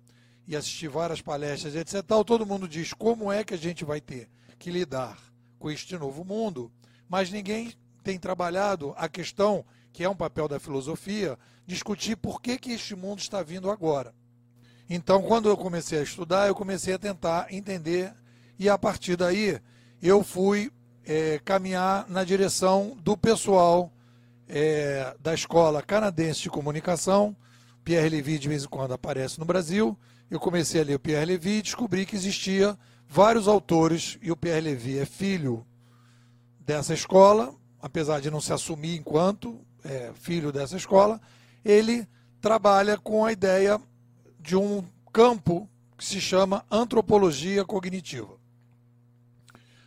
e 0.46 0.56
assisti 0.56 0.86
várias 0.86 1.20
palestras, 1.20 1.74
etc. 1.74 2.02
Tal, 2.06 2.24
todo 2.24 2.46
mundo 2.46 2.68
diz 2.68 2.92
como 2.94 3.32
é 3.32 3.42
que 3.42 3.52
a 3.52 3.58
gente 3.58 3.84
vai 3.84 4.00
ter 4.00 4.30
que 4.58 4.70
lidar 4.70 5.18
com 5.58 5.70
este 5.70 5.98
novo 5.98 6.24
mundo, 6.24 6.70
mas 7.08 7.30
ninguém 7.30 7.72
tem 8.02 8.18
trabalhado 8.18 8.94
a 8.96 9.08
questão, 9.08 9.64
que 9.92 10.04
é 10.04 10.08
um 10.08 10.16
papel 10.16 10.46
da 10.46 10.60
filosofia, 10.60 11.36
discutir 11.68 12.16
por 12.16 12.40
que, 12.40 12.58
que 12.58 12.72
este 12.72 12.96
mundo 12.96 13.18
está 13.18 13.42
vindo 13.42 13.70
agora. 13.70 14.14
Então, 14.88 15.20
quando 15.20 15.50
eu 15.50 15.56
comecei 15.56 15.98
a 15.98 16.02
estudar, 16.02 16.48
eu 16.48 16.54
comecei 16.54 16.94
a 16.94 16.98
tentar 16.98 17.52
entender, 17.52 18.14
e 18.58 18.70
a 18.70 18.78
partir 18.78 19.16
daí 19.16 19.60
eu 20.00 20.24
fui 20.24 20.72
é, 21.04 21.38
caminhar 21.44 22.08
na 22.08 22.24
direção 22.24 22.96
do 23.02 23.18
pessoal 23.18 23.92
é, 24.48 25.14
da 25.20 25.34
Escola 25.34 25.82
Canadense 25.82 26.40
de 26.40 26.50
Comunicação. 26.50 27.36
Pierre 27.84 28.08
Levy 28.08 28.38
de 28.38 28.48
vez 28.48 28.64
em 28.64 28.68
quando 28.68 28.94
aparece 28.94 29.38
no 29.38 29.44
Brasil, 29.44 29.96
eu 30.30 30.40
comecei 30.40 30.80
a 30.80 30.84
ler 30.84 30.94
o 30.94 30.98
Pierre 30.98 31.26
Levy 31.26 31.58
e 31.58 31.62
descobri 31.62 32.06
que 32.06 32.16
existia 32.16 32.78
vários 33.06 33.46
autores, 33.46 34.18
e 34.22 34.32
o 34.32 34.36
Pierre 34.36 34.62
Levy 34.62 34.98
é 34.98 35.04
filho 35.04 35.66
dessa 36.60 36.94
escola, 36.94 37.54
apesar 37.80 38.20
de 38.20 38.30
não 38.30 38.40
se 38.40 38.54
assumir 38.54 38.96
enquanto 38.96 39.60
é, 39.84 40.12
filho 40.14 40.50
dessa 40.50 40.76
escola, 40.76 41.20
ele 41.64 42.06
trabalha 42.40 42.96
com 42.98 43.24
a 43.24 43.32
ideia 43.32 43.80
de 44.40 44.56
um 44.56 44.84
campo 45.12 45.68
que 45.96 46.04
se 46.04 46.20
chama 46.20 46.64
antropologia 46.70 47.64
cognitiva. 47.64 48.38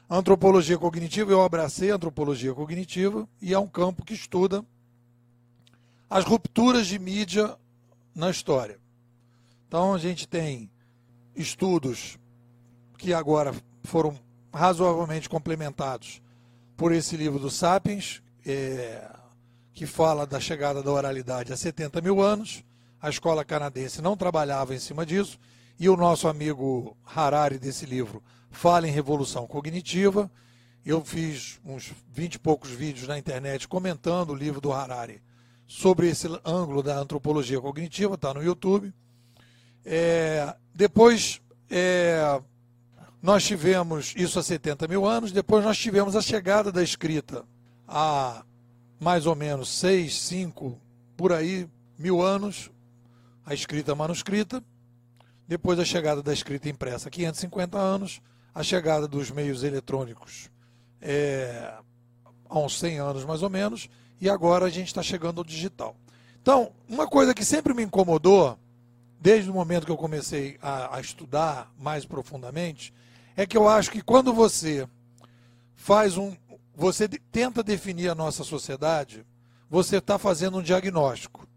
Antropologia 0.10 0.77
cognitiva, 0.77 1.31
eu 1.31 1.41
abracei 1.41 1.89
a 1.89 1.95
antropologia 1.95 2.53
cognitiva 2.53 3.27
e 3.41 3.53
é 3.53 3.60
um 3.60 3.67
campo 3.67 4.03
que 4.03 4.13
estuda 4.13 4.65
as 6.10 6.25
rupturas 6.25 6.88
de 6.88 6.99
mídia 6.99 7.57
na 8.13 8.29
história. 8.29 8.77
Então 9.67 9.93
a 9.93 9.97
gente 9.97 10.27
tem 10.27 10.69
estudos 11.34 12.19
que 12.97 13.13
agora 13.13 13.55
foram 13.86 14.19
razoavelmente 14.53 15.29
complementados 15.29 16.21
por 16.75 16.91
esse 16.91 17.15
livro 17.15 17.39
do 17.39 17.49
Sapiens, 17.49 18.21
é, 18.45 19.10
que 19.73 19.86
fala 19.86 20.25
da 20.25 20.39
chegada 20.39 20.84
da 20.84 20.91
oralidade 20.91 21.53
há 21.53 21.57
70 21.57 22.01
mil 22.01 22.21
anos. 22.21 22.63
A 23.01 23.10
escola 23.10 23.43
canadense 23.43 24.01
não 24.01 24.15
trabalhava 24.15 24.75
em 24.75 24.79
cima 24.79 25.05
disso, 25.05 25.39
e 25.79 25.89
o 25.89 25.97
nosso 25.97 26.27
amigo 26.27 26.95
Harari 27.05 27.57
desse 27.57 27.86
livro 27.86 28.21
fala 28.51 28.88
em 28.88 28.91
revolução 28.91 29.47
cognitiva. 29.47 30.29
Eu 30.86 31.03
fiz 31.03 31.60
uns 31.65 31.93
20 32.12 32.36
e 32.36 32.39
poucos 32.39 32.69
vídeos 32.69 33.07
na 33.07 33.17
internet 33.17 33.67
comentando 33.67 34.31
o 34.31 34.36
livro 34.36 34.62
do 34.62 34.71
Harari 34.71 35.21
sobre 35.67 36.10
esse 36.10 36.27
ângulo 36.43 36.84
da 36.84 36.97
antropologia 36.99 37.60
cognitiva, 37.62 38.15
está 38.15 38.34
no 38.34 38.43
YouTube. 38.43 38.93
É, 39.86 40.53
depois 40.75 41.41
é, 41.69 42.41
nós 43.21 43.43
tivemos 43.43 44.13
isso 44.17 44.38
há 44.38 44.43
70 44.43 44.88
mil 44.88 45.05
anos, 45.05 45.31
depois 45.31 45.63
nós 45.63 45.77
tivemos 45.77 46.15
a 46.15 46.21
chegada 46.21 46.71
da 46.71 46.84
escrita 46.84 47.45
há 47.88 48.43
mais 49.02 49.26
ou 49.26 49.36
menos 49.36 49.68
6, 49.80 50.16
5, 50.16 50.80
por 51.18 51.34
aí, 51.34 51.68
mil 51.98 52.22
anos, 52.22 52.70
a 53.44 53.52
escrita 53.52 53.96
manuscrita. 53.96 54.64
Depois 55.48 55.80
a 55.80 55.84
chegada 55.84 56.22
da 56.22 56.32
escrita 56.32 56.70
impressa, 56.70 57.10
550 57.10 57.78
anos. 57.78 58.22
A 58.54 58.62
chegada 58.62 59.08
dos 59.08 59.32
meios 59.32 59.64
eletrônicos 59.64 60.52
é, 61.02 61.74
há 62.48 62.60
uns 62.60 62.78
100 62.78 63.00
anos 63.00 63.26
mais 63.26 63.42
ou 63.42 63.50
menos. 63.50 63.90
E 64.20 64.30
agora 64.30 64.66
a 64.66 64.70
gente 64.70 64.88
está 64.88 65.02
chegando 65.02 65.40
ao 65.40 65.44
digital. 65.44 65.96
Então, 66.40 66.72
uma 66.88 67.08
coisa 67.08 67.34
que 67.34 67.44
sempre 67.44 67.74
me 67.74 67.82
incomodou 67.82 68.56
desde 69.20 69.50
o 69.50 69.54
momento 69.54 69.86
que 69.86 69.92
eu 69.92 69.98
comecei 69.98 70.58
a, 70.62 70.98
a 70.98 71.02
estudar 71.02 71.72
mais 71.80 72.06
profundamente, 72.06 72.94
é 73.36 73.46
que 73.46 73.58
eu 73.58 73.68
acho 73.68 73.90
que 73.90 74.02
quando 74.02 74.32
você 74.32 74.88
faz 75.76 76.18
um. 76.18 76.36
Você 76.82 77.08
tenta 77.08 77.62
definir 77.62 78.10
a 78.10 78.15
nossa 78.15 78.44
sociedade, 78.44 79.24
você 79.70 79.98
está 79.98 80.17
fazendo 80.17 80.58
um 80.58 80.63
diagnóstico. 80.63 81.48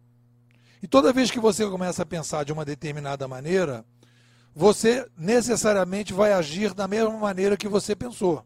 E 0.82 0.86
toda 0.86 1.14
vez 1.14 1.30
que 1.30 1.40
você 1.40 1.66
começa 1.66 2.02
a 2.02 2.06
pensar 2.06 2.44
de 2.44 2.52
uma 2.52 2.62
determinada 2.62 3.26
maneira, 3.26 3.86
você 4.54 5.08
necessariamente 5.16 6.12
vai 6.12 6.34
agir 6.34 6.74
da 6.74 6.86
mesma 6.86 7.16
maneira 7.16 7.56
que 7.56 7.66
você 7.66 7.96
pensou. 7.96 8.44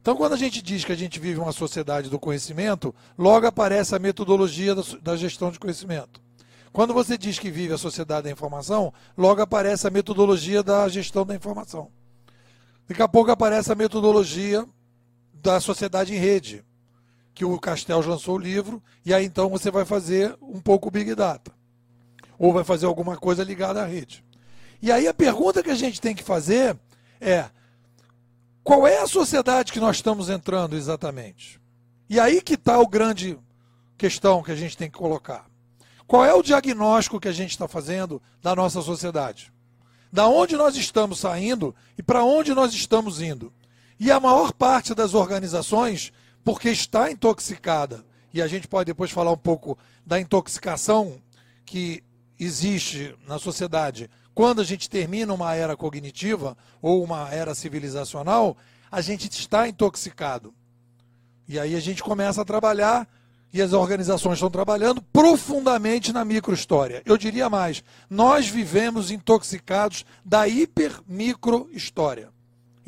Então, 0.00 0.14
quando 0.14 0.34
a 0.34 0.36
gente 0.36 0.62
diz 0.62 0.84
que 0.84 0.92
a 0.92 0.96
gente 0.96 1.18
vive 1.18 1.40
uma 1.40 1.50
sociedade 1.50 2.08
do 2.08 2.16
conhecimento, 2.16 2.94
logo 3.18 3.48
aparece 3.48 3.92
a 3.96 3.98
metodologia 3.98 4.76
da 5.02 5.16
gestão 5.16 5.50
de 5.50 5.58
conhecimento. 5.58 6.22
Quando 6.72 6.94
você 6.94 7.18
diz 7.18 7.40
que 7.40 7.50
vive 7.50 7.74
a 7.74 7.78
sociedade 7.78 8.22
da 8.22 8.30
informação, 8.30 8.94
logo 9.16 9.42
aparece 9.42 9.88
a 9.88 9.90
metodologia 9.90 10.62
da 10.62 10.88
gestão 10.88 11.26
da 11.26 11.34
informação. 11.34 11.90
Daqui 12.86 13.02
a 13.02 13.08
pouco 13.08 13.32
aparece 13.32 13.72
a 13.72 13.74
metodologia 13.74 14.64
da 15.42 15.60
sociedade 15.60 16.14
em 16.14 16.18
rede, 16.18 16.64
que 17.34 17.44
o 17.44 17.58
Castel 17.58 18.00
lançou 18.00 18.36
o 18.36 18.38
livro, 18.38 18.82
e 19.04 19.14
aí 19.14 19.24
então 19.24 19.48
você 19.48 19.70
vai 19.70 19.84
fazer 19.84 20.36
um 20.42 20.60
pouco 20.60 20.90
Big 20.90 21.14
Data. 21.14 21.52
Ou 22.38 22.52
vai 22.52 22.64
fazer 22.64 22.86
alguma 22.86 23.16
coisa 23.16 23.44
ligada 23.44 23.82
à 23.82 23.86
rede. 23.86 24.24
E 24.80 24.92
aí 24.92 25.08
a 25.08 25.14
pergunta 25.14 25.62
que 25.62 25.70
a 25.70 25.74
gente 25.74 26.00
tem 26.00 26.14
que 26.14 26.22
fazer 26.22 26.76
é: 27.20 27.48
qual 28.62 28.86
é 28.86 28.98
a 28.98 29.06
sociedade 29.06 29.72
que 29.72 29.80
nós 29.80 29.96
estamos 29.96 30.28
entrando 30.28 30.76
exatamente? 30.76 31.60
E 32.08 32.18
aí 32.18 32.40
que 32.40 32.54
está 32.54 32.78
o 32.78 32.86
grande 32.86 33.38
questão 33.96 34.42
que 34.42 34.52
a 34.52 34.56
gente 34.56 34.76
tem 34.76 34.90
que 34.90 34.96
colocar. 34.98 35.46
Qual 36.06 36.24
é 36.24 36.32
o 36.32 36.42
diagnóstico 36.42 37.20
que 37.20 37.28
a 37.28 37.32
gente 37.32 37.50
está 37.50 37.68
fazendo 37.68 38.22
da 38.40 38.54
nossa 38.54 38.80
sociedade? 38.80 39.52
Da 40.10 40.26
onde 40.26 40.56
nós 40.56 40.74
estamos 40.76 41.18
saindo 41.18 41.74
e 41.98 42.02
para 42.02 42.24
onde 42.24 42.54
nós 42.54 42.72
estamos 42.72 43.20
indo? 43.20 43.52
E 43.98 44.10
a 44.10 44.20
maior 44.20 44.52
parte 44.52 44.94
das 44.94 45.14
organizações, 45.14 46.12
porque 46.44 46.70
está 46.70 47.10
intoxicada, 47.10 48.04
e 48.32 48.40
a 48.40 48.46
gente 48.46 48.68
pode 48.68 48.86
depois 48.86 49.10
falar 49.10 49.32
um 49.32 49.38
pouco 49.38 49.76
da 50.06 50.20
intoxicação 50.20 51.20
que 51.64 52.02
existe 52.38 53.14
na 53.26 53.38
sociedade 53.38 54.08
quando 54.38 54.60
a 54.60 54.64
gente 54.64 54.88
termina 54.88 55.34
uma 55.34 55.52
era 55.52 55.76
cognitiva 55.76 56.56
ou 56.80 57.02
uma 57.02 57.28
era 57.28 57.56
civilizacional, 57.56 58.56
a 58.88 59.00
gente 59.00 59.28
está 59.28 59.66
intoxicado. 59.66 60.54
E 61.48 61.58
aí 61.58 61.74
a 61.74 61.80
gente 61.80 62.04
começa 62.04 62.42
a 62.42 62.44
trabalhar 62.44 63.08
e 63.52 63.60
as 63.60 63.72
organizações 63.72 64.34
estão 64.34 64.48
trabalhando 64.48 65.02
profundamente 65.02 66.12
na 66.12 66.24
microhistória. 66.24 67.02
Eu 67.04 67.18
diria 67.18 67.50
mais, 67.50 67.82
nós 68.08 68.46
vivemos 68.46 69.10
intoxicados 69.10 70.04
da 70.24 70.46
hiper-micro-história. 70.46 72.28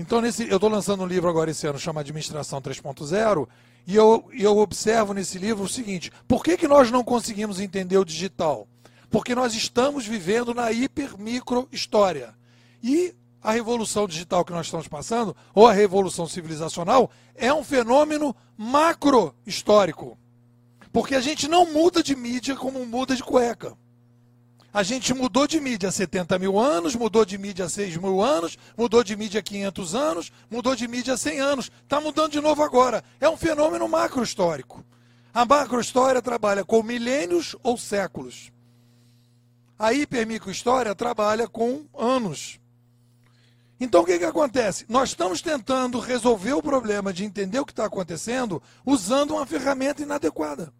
Então, 0.00 0.22
nesse, 0.22 0.48
eu 0.48 0.56
estou 0.56 0.70
lançando 0.70 1.02
um 1.02 1.06
livro 1.06 1.28
agora 1.28 1.50
esse 1.50 1.66
ano, 1.66 1.78
chama 1.78 2.00
Administração 2.00 2.58
3.0, 2.58 3.46
e 3.86 3.94
eu, 3.94 4.30
eu 4.32 4.56
observo 4.56 5.12
nesse 5.12 5.36
livro 5.36 5.64
o 5.64 5.68
seguinte, 5.68 6.10
por 6.26 6.42
que, 6.42 6.56
que 6.56 6.66
nós 6.66 6.90
não 6.90 7.04
conseguimos 7.04 7.60
entender 7.60 7.98
o 7.98 8.04
digital? 8.04 8.66
Porque 9.10 9.34
nós 9.34 9.52
estamos 9.52 10.06
vivendo 10.06 10.54
na 10.54 10.72
hiper-micro-história. 10.72 12.34
E 12.82 13.14
a 13.42 13.52
revolução 13.52 14.08
digital 14.08 14.42
que 14.42 14.52
nós 14.52 14.68
estamos 14.68 14.88
passando, 14.88 15.36
ou 15.54 15.66
a 15.66 15.72
revolução 15.74 16.26
civilizacional, 16.26 17.10
é 17.34 17.52
um 17.52 17.62
fenômeno 17.62 18.34
macro-histórico. 18.56 20.16
Porque 20.90 21.14
a 21.14 21.20
gente 21.20 21.46
não 21.46 21.70
muda 21.70 22.02
de 22.02 22.16
mídia 22.16 22.56
como 22.56 22.86
muda 22.86 23.14
de 23.14 23.22
cueca. 23.22 23.76
A 24.72 24.84
gente 24.84 25.12
mudou 25.12 25.48
de 25.48 25.60
mídia 25.60 25.88
há 25.88 25.92
70 25.92 26.38
mil 26.38 26.58
anos, 26.58 26.94
mudou 26.94 27.24
de 27.24 27.36
mídia 27.36 27.64
há 27.64 27.68
6 27.68 27.96
mil 27.96 28.22
anos, 28.22 28.56
mudou 28.76 29.02
de 29.02 29.16
mídia 29.16 29.40
há 29.40 29.42
500 29.42 29.94
anos, 29.96 30.32
mudou 30.48 30.76
de 30.76 30.86
mídia 30.86 31.14
há 31.14 31.16
100 31.16 31.40
anos. 31.40 31.72
Está 31.82 32.00
mudando 32.00 32.30
de 32.30 32.40
novo 32.40 32.62
agora. 32.62 33.02
É 33.20 33.28
um 33.28 33.36
fenômeno 33.36 33.88
macro-histórico. 33.88 34.84
A 35.34 35.44
macro-história 35.44 36.22
trabalha 36.22 36.64
com 36.64 36.82
milênios 36.84 37.56
ou 37.64 37.76
séculos. 37.76 38.52
A 39.76 39.92
hipermicrohistória 39.92 40.94
trabalha 40.94 41.48
com 41.48 41.86
anos. 41.96 42.60
Então 43.80 44.02
o 44.02 44.04
que, 44.04 44.18
que 44.18 44.24
acontece? 44.24 44.84
Nós 44.88 45.08
estamos 45.08 45.40
tentando 45.40 45.98
resolver 45.98 46.52
o 46.52 46.62
problema 46.62 47.12
de 47.12 47.24
entender 47.24 47.58
o 47.58 47.66
que 47.66 47.72
está 47.72 47.86
acontecendo 47.86 48.62
usando 48.84 49.32
uma 49.32 49.46
ferramenta 49.46 50.02
inadequada. 50.02 50.72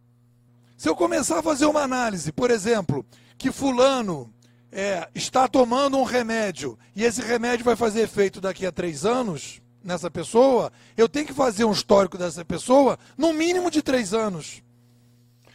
Se 0.76 0.88
eu 0.88 0.94
começar 0.94 1.38
a 1.38 1.42
fazer 1.42 1.66
uma 1.66 1.82
análise, 1.82 2.30
por 2.30 2.50
exemplo, 2.50 3.04
que 3.40 3.50
fulano 3.50 4.30
é, 4.70 5.08
está 5.14 5.48
tomando 5.48 5.96
um 5.96 6.02
remédio 6.02 6.78
e 6.94 7.02
esse 7.04 7.22
remédio 7.22 7.64
vai 7.64 7.74
fazer 7.74 8.02
efeito 8.02 8.38
daqui 8.38 8.66
a 8.66 8.70
três 8.70 9.06
anos 9.06 9.62
nessa 9.82 10.10
pessoa, 10.10 10.70
eu 10.94 11.08
tenho 11.08 11.26
que 11.26 11.32
fazer 11.32 11.64
um 11.64 11.72
histórico 11.72 12.18
dessa 12.18 12.44
pessoa 12.44 12.98
no 13.16 13.32
mínimo 13.32 13.70
de 13.70 13.80
três 13.80 14.12
anos. 14.12 14.62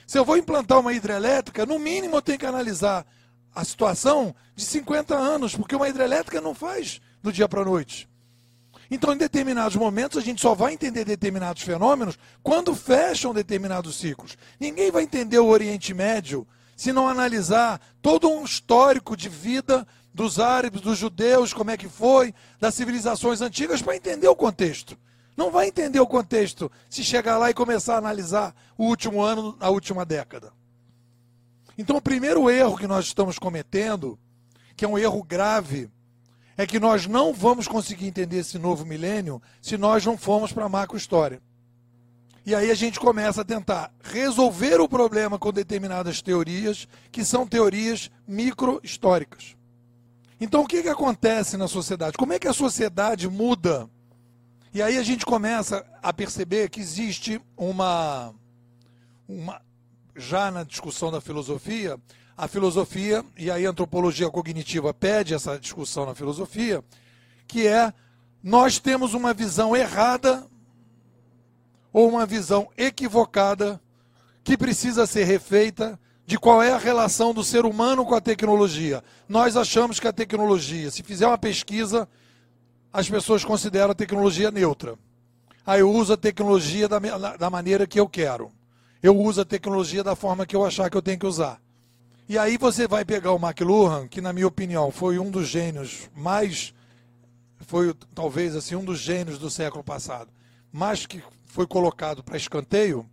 Se 0.07 0.17
eu 0.17 0.25
vou 0.25 0.35
implantar 0.35 0.79
uma 0.79 0.93
hidrelétrica, 0.93 1.63
no 1.63 1.77
mínimo 1.77 2.15
eu 2.15 2.23
tenho 2.23 2.39
que 2.39 2.45
analisar 2.47 3.05
a 3.53 3.63
situação 3.63 4.33
de 4.55 4.65
50 4.65 5.15
anos, 5.15 5.55
porque 5.55 5.75
uma 5.75 5.87
hidrelétrica 5.87 6.41
não 6.41 6.55
faz 6.55 6.99
do 7.21 7.31
dia 7.31 7.47
para 7.47 7.61
a 7.61 7.65
noite. 7.65 8.09
Então, 8.89 9.13
em 9.13 9.17
determinados 9.17 9.75
momentos, 9.75 10.17
a 10.17 10.21
gente 10.21 10.41
só 10.41 10.55
vai 10.55 10.73
entender 10.73 11.05
determinados 11.05 11.61
fenômenos 11.61 12.17
quando 12.41 12.75
fecham 12.75 13.31
determinados 13.31 13.95
ciclos. 13.95 14.35
Ninguém 14.59 14.89
vai 14.89 15.03
entender 15.03 15.37
o 15.37 15.47
Oriente 15.47 15.93
Médio 15.93 16.47
se 16.75 16.91
não 16.91 17.07
analisar 17.07 17.79
todo 18.01 18.29
um 18.29 18.43
histórico 18.43 19.15
de 19.15 19.29
vida 19.29 19.87
dos 20.13 20.39
árabes, 20.39 20.81
dos 20.81 20.97
judeus, 20.97 21.53
como 21.53 21.71
é 21.71 21.77
que 21.77 21.89
foi, 21.89 22.33
das 22.59 22.73
civilizações 22.75 23.41
antigas, 23.41 23.81
para 23.81 23.95
entender 23.95 24.27
o 24.27 24.35
contexto. 24.35 24.97
Não 25.35 25.51
vai 25.51 25.67
entender 25.67 25.99
o 25.99 26.07
contexto 26.07 26.71
se 26.89 27.03
chegar 27.03 27.37
lá 27.37 27.49
e 27.49 27.53
começar 27.53 27.95
a 27.95 27.97
analisar 27.97 28.55
o 28.77 28.85
último 28.85 29.21
ano, 29.21 29.57
a 29.59 29.69
última 29.69 30.05
década. 30.05 30.53
Então, 31.77 31.97
o 31.97 32.01
primeiro 32.01 32.49
erro 32.49 32.77
que 32.77 32.87
nós 32.87 33.05
estamos 33.05 33.37
cometendo, 33.37 34.17
que 34.77 34.85
é 34.85 34.87
um 34.87 34.97
erro 34.97 35.21
grave, 35.21 35.89
é 36.57 36.65
que 36.65 36.79
nós 36.79 37.05
não 37.05 37.33
vamos 37.33 37.67
conseguir 37.67 38.07
entender 38.07 38.37
esse 38.37 38.57
novo 38.57 38.85
milênio 38.85 39.41
se 39.61 39.77
nós 39.77 40.05
não 40.05 40.17
formos 40.17 40.53
para 40.53 40.65
a 40.65 40.69
macro-história. 40.69 41.41
E 42.45 42.53
aí 42.53 42.69
a 42.69 42.75
gente 42.75 42.99
começa 42.99 43.41
a 43.41 43.45
tentar 43.45 43.91
resolver 44.03 44.79
o 44.79 44.87
problema 44.87 45.39
com 45.39 45.51
determinadas 45.51 46.21
teorias, 46.21 46.87
que 47.11 47.25
são 47.25 47.47
teorias 47.47 48.11
micro-históricas. 48.27 49.55
Então, 50.39 50.61
o 50.61 50.67
que, 50.67 50.83
que 50.83 50.89
acontece 50.89 51.57
na 51.57 51.67
sociedade? 51.67 52.17
Como 52.17 52.33
é 52.33 52.39
que 52.39 52.47
a 52.47 52.53
sociedade 52.53 53.27
muda? 53.27 53.89
E 54.71 54.81
aí 54.81 54.97
a 54.97 55.03
gente 55.03 55.25
começa 55.25 55.83
a 56.03 56.13
perceber 56.13 56.69
que 56.69 56.79
existe 56.79 57.41
uma, 57.57 58.31
uma 59.27 59.59
já 60.15 60.51
na 60.51 60.63
discussão 60.63 61.11
da 61.11 61.19
filosofia, 61.19 61.97
a 62.37 62.47
filosofia, 62.47 63.25
e 63.35 63.49
aí 63.49 63.65
a 63.65 63.69
antropologia 63.69 64.29
cognitiva 64.29 64.93
pede 64.93 65.33
essa 65.33 65.57
discussão 65.57 66.05
na 66.05 66.13
filosofia, 66.13 66.83
que 67.47 67.65
é 67.65 67.91
nós 68.43 68.77
temos 68.77 69.15
uma 69.15 69.33
visão 69.33 69.75
errada 69.75 70.45
ou 71.95 72.09
uma 72.09 72.25
visão 72.25 72.67
equivocada 72.77 73.79
que 74.43 74.57
precisa 74.57 75.07
ser 75.07 75.23
refeita 75.23 75.97
de 76.25 76.37
qual 76.37 76.61
é 76.61 76.73
a 76.73 76.77
relação 76.77 77.33
do 77.33 77.41
ser 77.41 77.63
humano 77.63 78.05
com 78.05 78.15
a 78.15 78.19
tecnologia. 78.19 79.01
Nós 79.29 79.55
achamos 79.55 79.97
que 79.97 80.07
a 80.07 80.11
tecnologia, 80.11 80.91
se 80.91 81.03
fizer 81.03 81.25
uma 81.25 81.37
pesquisa, 81.37 82.05
as 82.91 83.09
pessoas 83.09 83.45
consideram 83.45 83.91
a 83.91 83.95
tecnologia 83.95 84.51
neutra. 84.51 84.99
Aí 85.65 85.79
eu 85.79 85.89
uso 85.89 86.11
a 86.11 86.17
tecnologia 86.17 86.89
da, 86.89 86.99
da 87.37 87.49
maneira 87.49 87.87
que 87.87 87.97
eu 87.97 88.09
quero 88.09 88.51
eu 89.05 89.15
uso 89.15 89.41
a 89.41 89.45
tecnologia 89.45 90.03
da 90.03 90.15
forma 90.15 90.47
que 90.47 90.55
eu 90.55 90.65
achar 90.65 90.89
que 90.89 90.97
eu 90.97 91.01
tenho 91.01 91.19
que 91.19 91.27
usar. 91.27 91.61
E 92.27 92.39
aí 92.39 92.57
você 92.57 92.87
vai 92.87 93.05
pegar 93.05 93.33
o 93.33 93.39
McLuhan, 93.39 94.07
que 94.07 94.19
na 94.19 94.33
minha 94.33 94.47
opinião 94.47 94.89
foi 94.89 95.19
um 95.19 95.29
dos 95.29 95.47
gênios 95.47 96.09
mais 96.15 96.73
foi 97.67 97.93
talvez 98.13 98.55
assim 98.55 98.75
um 98.75 98.83
dos 98.83 98.99
gênios 98.99 99.37
do 99.37 99.49
século 99.49 99.83
passado, 99.83 100.29
mas 100.71 101.05
que 101.05 101.21
foi 101.55 101.65
colocado 101.65 102.21
para 102.21 102.35
escanteio. 102.35 103.09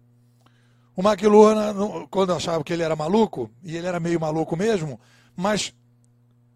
O 0.96 1.00
McLuhan, 1.00 2.08
quando 2.10 2.34
achava 2.34 2.64
que 2.64 2.72
ele 2.72 2.82
era 2.82 2.96
maluco, 2.96 3.48
e 3.62 3.76
ele 3.76 3.86
era 3.86 4.00
meio 4.00 4.18
maluco 4.18 4.56
mesmo, 4.56 4.98
mas 5.36 5.72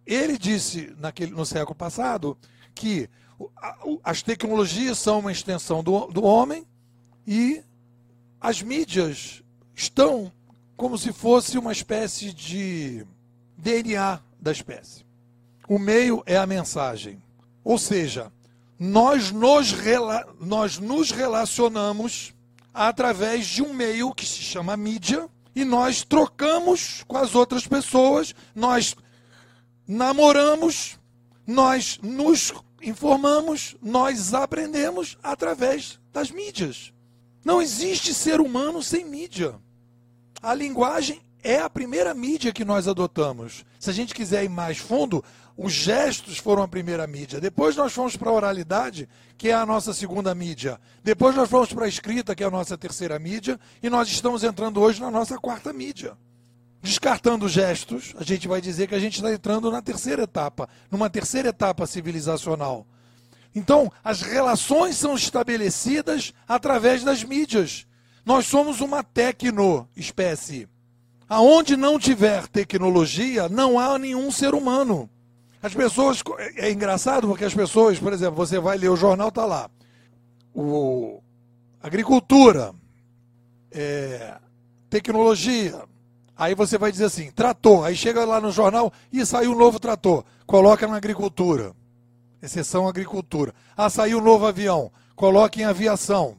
ele 0.04 0.36
disse 0.36 0.92
naquele, 0.98 1.30
no 1.30 1.46
século 1.46 1.76
passado 1.76 2.36
que 2.74 3.08
as 4.02 4.20
tecnologias 4.20 4.98
são 4.98 5.20
uma 5.20 5.30
extensão 5.30 5.80
do, 5.80 6.08
do 6.08 6.24
homem 6.24 6.66
e 7.24 7.62
as 8.40 8.60
mídias 8.62 9.44
estão 9.72 10.32
como 10.76 10.98
se 10.98 11.12
fosse 11.12 11.56
uma 11.56 11.70
espécie 11.70 12.32
de 12.32 13.06
DNA 13.56 14.20
da 14.40 14.50
espécie. 14.50 15.06
O 15.68 15.78
meio 15.78 16.20
é 16.26 16.36
a 16.36 16.46
mensagem. 16.46 17.22
Ou 17.62 17.78
seja, 17.78 18.32
nós 18.78 19.30
nos, 19.30 19.74
nós 20.40 20.78
nos 20.78 21.10
relacionamos 21.10 22.34
através 22.72 23.46
de 23.46 23.62
um 23.62 23.72
meio 23.72 24.14
que 24.14 24.26
se 24.26 24.42
chama 24.42 24.76
mídia 24.76 25.28
e 25.54 25.64
nós 25.64 26.04
trocamos 26.04 27.02
com 27.08 27.16
as 27.16 27.34
outras 27.34 27.66
pessoas, 27.66 28.34
nós 28.54 28.94
namoramos, 29.88 30.98
nós 31.46 31.98
nos 32.02 32.52
informamos, 32.82 33.74
nós 33.80 34.34
aprendemos 34.34 35.16
através 35.22 35.98
das 36.12 36.30
mídias. 36.30 36.92
Não 37.42 37.62
existe 37.62 38.12
ser 38.12 38.40
humano 38.40 38.82
sem 38.82 39.04
mídia. 39.04 39.54
A 40.42 40.52
linguagem 40.52 41.22
é 41.46 41.60
a 41.60 41.70
primeira 41.70 42.12
mídia 42.12 42.52
que 42.52 42.64
nós 42.64 42.88
adotamos. 42.88 43.64
Se 43.78 43.88
a 43.88 43.92
gente 43.92 44.12
quiser 44.12 44.42
ir 44.42 44.48
mais 44.48 44.78
fundo, 44.78 45.22
os 45.56 45.72
gestos 45.72 46.38
foram 46.38 46.62
a 46.62 46.68
primeira 46.68 47.06
mídia. 47.06 47.40
Depois 47.40 47.76
nós 47.76 47.92
fomos 47.92 48.16
para 48.16 48.28
a 48.30 48.32
oralidade, 48.32 49.08
que 49.38 49.48
é 49.48 49.54
a 49.54 49.64
nossa 49.64 49.94
segunda 49.94 50.34
mídia. 50.34 50.80
Depois 51.04 51.36
nós 51.36 51.48
fomos 51.48 51.72
para 51.72 51.84
a 51.84 51.88
escrita, 51.88 52.34
que 52.34 52.42
é 52.42 52.46
a 52.46 52.50
nossa 52.50 52.76
terceira 52.76 53.16
mídia. 53.18 53.60
E 53.80 53.88
nós 53.88 54.08
estamos 54.08 54.42
entrando 54.42 54.80
hoje 54.80 55.00
na 55.00 55.10
nossa 55.10 55.38
quarta 55.38 55.72
mídia. 55.72 56.18
Descartando 56.82 57.48
gestos, 57.48 58.12
a 58.18 58.24
gente 58.24 58.48
vai 58.48 58.60
dizer 58.60 58.88
que 58.88 58.94
a 58.94 59.00
gente 59.00 59.14
está 59.14 59.32
entrando 59.32 59.70
na 59.70 59.80
terceira 59.80 60.24
etapa, 60.24 60.68
numa 60.90 61.08
terceira 61.08 61.50
etapa 61.50 61.86
civilizacional. 61.86 62.84
Então, 63.54 63.90
as 64.02 64.20
relações 64.20 64.96
são 64.96 65.14
estabelecidas 65.14 66.34
através 66.46 67.04
das 67.04 67.22
mídias. 67.22 67.86
Nós 68.24 68.46
somos 68.46 68.80
uma 68.80 69.04
tecno-espécie. 69.04 70.68
Aonde 71.28 71.76
não 71.76 71.98
tiver 71.98 72.46
tecnologia, 72.48 73.48
não 73.48 73.78
há 73.78 73.98
nenhum 73.98 74.30
ser 74.30 74.54
humano. 74.54 75.10
As 75.62 75.74
pessoas. 75.74 76.22
É, 76.56 76.70
engraçado 76.70 77.26
porque 77.26 77.44
as 77.44 77.54
pessoas, 77.54 77.98
por 77.98 78.12
exemplo, 78.12 78.36
você 78.36 78.58
vai 78.58 78.78
ler 78.78 78.90
o 78.90 78.96
jornal, 78.96 79.28
está 79.28 79.44
lá. 79.44 79.68
O, 80.54 81.20
agricultura, 81.82 82.72
é, 83.72 84.36
tecnologia. 84.88 85.82
Aí 86.36 86.54
você 86.54 86.78
vai 86.78 86.92
dizer 86.92 87.06
assim, 87.06 87.30
trator. 87.30 87.84
Aí 87.84 87.96
chega 87.96 88.24
lá 88.24 88.40
no 88.40 88.52
jornal 88.52 88.92
e 89.12 89.24
saiu 89.26 89.52
um 89.52 89.58
novo 89.58 89.80
trator. 89.80 90.24
Coloca 90.46 90.86
na 90.86 90.96
agricultura 90.96 91.74
exceção 92.46 92.88
agricultura. 92.88 93.54
Ah, 93.76 93.90
saiu 93.90 94.18
um 94.18 94.22
novo 94.22 94.46
avião, 94.46 94.90
coloque 95.14 95.60
em 95.60 95.64
aviação. 95.64 96.36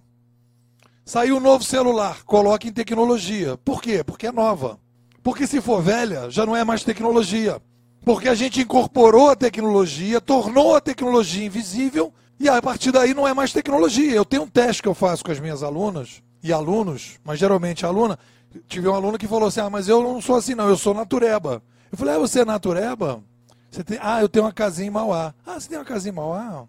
Saiu 1.07 1.37
um 1.37 1.39
novo 1.39 1.63
celular, 1.63 2.25
coloque 2.25 2.67
em 2.67 2.73
tecnologia. 2.73 3.55
Por 3.63 3.81
quê? 3.81 4.03
Porque 4.03 4.27
é 4.27 4.31
nova. 4.31 4.77
Porque 5.23 5.47
se 5.47 5.61
for 5.61 5.81
velha, 5.81 6.29
já 6.29 6.45
não 6.45 6.53
é 6.53 6.65
mais 6.65 6.83
tecnologia. 6.83 7.61
Porque 8.03 8.27
a 8.27 8.35
gente 8.35 8.59
incorporou 8.59 9.29
a 9.29 9.35
tecnologia, 9.35 10.19
tornou 10.19 10.75
a 10.75 10.81
tecnologia 10.81 11.45
invisível 11.45 12.13
e 12.37 12.49
a 12.49 12.61
partir 12.61 12.91
daí 12.91 13.13
não 13.13 13.25
é 13.25 13.33
mais 13.33 13.53
tecnologia. 13.53 14.11
Eu 14.11 14.25
tenho 14.25 14.43
um 14.43 14.49
teste 14.49 14.81
que 14.81 14.89
eu 14.89 14.93
faço 14.93 15.23
com 15.23 15.31
as 15.31 15.39
minhas 15.39 15.63
alunas 15.63 16.21
e 16.43 16.51
alunos, 16.51 17.17
mas 17.23 17.39
geralmente 17.39 17.85
aluna. 17.85 18.19
Tive 18.67 18.89
um 18.89 18.93
aluno 18.93 19.17
que 19.17 19.29
falou 19.29 19.47
assim: 19.47 19.61
Ah, 19.61 19.69
mas 19.69 19.87
eu 19.87 20.03
não 20.03 20.21
sou 20.21 20.35
assim, 20.35 20.55
não, 20.55 20.67
eu 20.67 20.75
sou 20.75 20.93
natureba. 20.93 21.63
Eu 21.89 21.97
falei: 21.97 22.15
Ah, 22.15 22.19
você 22.19 22.41
é 22.41 22.45
natureba? 22.45 23.23
Você 23.71 23.81
tem, 23.81 23.97
ah, 24.01 24.19
eu 24.21 24.27
tenho 24.27 24.43
uma 24.43 24.51
casinha 24.51 24.89
em 24.89 24.91
Mauá. 24.91 25.33
Ah, 25.45 25.57
você 25.57 25.69
tem 25.69 25.77
uma 25.77 25.85
casinha 25.85 26.11
em 26.11 26.15
Mauá? 26.15 26.65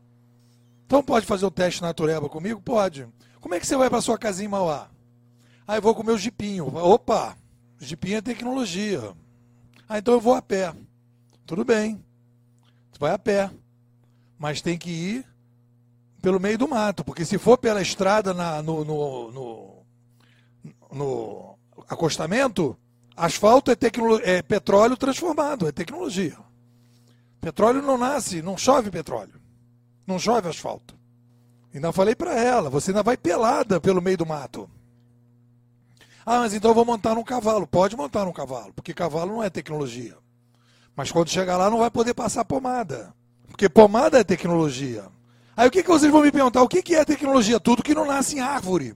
Então 0.86 1.03
pode 1.03 1.26
fazer 1.26 1.45
o 1.45 1.51
teste 1.51 1.82
natureba 1.82 2.28
comigo? 2.28 2.62
Pode. 2.64 3.09
Como 3.41 3.55
é 3.55 3.61
que 3.61 3.66
você 3.66 3.76
vai 3.76 3.89
para 3.89 4.01
sua 4.01 4.18
casinha 4.18 4.47
em 4.47 4.51
Mauá? 4.51 4.89
Ah, 5.66 5.76
eu 5.76 5.82
vou 5.82 5.95
com 5.95 6.03
o 6.03 6.07
meu 6.07 6.18
jipinho. 6.18 6.66
Opa, 6.76 7.36
jipinho 7.78 8.18
é 8.18 8.22
tecnologia. 8.22 9.12
Ah, 9.89 9.99
então 9.99 10.14
eu 10.14 10.20
vou 10.20 10.34
a 10.34 10.43
pé. 10.43 10.74
Tudo 11.47 11.64
bem. 11.64 12.03
Você 12.91 12.99
vai 12.99 13.12
a 13.12 13.18
pé. 13.18 13.51
Mas 14.39 14.61
tem 14.61 14.78
que 14.78 14.91
ir 14.91 15.26
pelo 16.20 16.41
meio 16.41 16.59
do 16.59 16.68
mato, 16.68 17.05
porque 17.05 17.24
se 17.24 17.39
for 17.39 17.57
pela 17.57 17.80
estrada 17.80 18.34
na, 18.34 18.61
no, 18.62 18.84
no, 18.84 19.30
no, 19.30 19.82
no 20.93 21.59
acostamento, 21.89 22.76
asfalto 23.16 23.70
é, 23.70 23.76
é 24.24 24.43
petróleo 24.43 24.97
transformado, 24.97 25.68
é 25.68 25.72
tecnologia. 25.72 26.36
Petróleo 27.41 27.82
não 27.82 27.97
nasce, 27.97 28.43
não 28.43 28.57
chove 28.57 28.91
petróleo. 28.91 29.41
Não 30.07 30.18
chove 30.18 30.49
asfalto. 30.49 30.97
Ainda 31.75 31.93
falei 31.93 32.14
para 32.14 32.35
ela, 32.35 32.71
você 32.71 32.91
ainda 32.91 33.03
vai 33.03 33.16
pelada 33.16 33.81
pelo 33.81 34.01
meio 34.01 34.16
do 34.16 34.27
mato. 34.27 34.69
Ah, 36.25 36.41
mas 36.41 36.53
então 36.53 36.71
eu 36.71 36.75
vou 36.75 36.85
montar 36.85 37.14
num 37.14 37.25
cavalo. 37.25 37.66
Pode 37.66 37.97
montar 37.97 38.25
num 38.25 38.33
cavalo, 38.33 38.73
porque 38.75 38.93
cavalo 38.93 39.33
não 39.33 39.43
é 39.43 39.49
tecnologia. 39.49 40.16
Mas 40.95 41.12
quando 41.12 41.31
chegar 41.31 41.57
lá 41.57 41.71
não 41.71 41.79
vai 41.79 41.91
poder 41.91 42.14
passar 42.14 42.45
pomada. 42.45 43.14
Porque 43.47 43.69
pomada 43.69 44.19
é 44.19 44.25
tecnologia. 44.25 45.07
Aí 45.57 45.66
o 45.66 45.71
que, 45.71 45.83
que 45.83 45.89
vocês 45.89 46.12
vão 46.12 46.23
me 46.23 46.31
perguntar? 46.31 46.62
O 46.62 46.69
que, 46.69 46.83
que 46.83 46.95
é 46.95 47.05
tecnologia? 47.05 47.59
Tudo 47.59 47.83
que 47.83 47.95
não 47.95 48.07
nasce 48.07 48.37
em 48.37 48.41
árvore. 48.41 48.95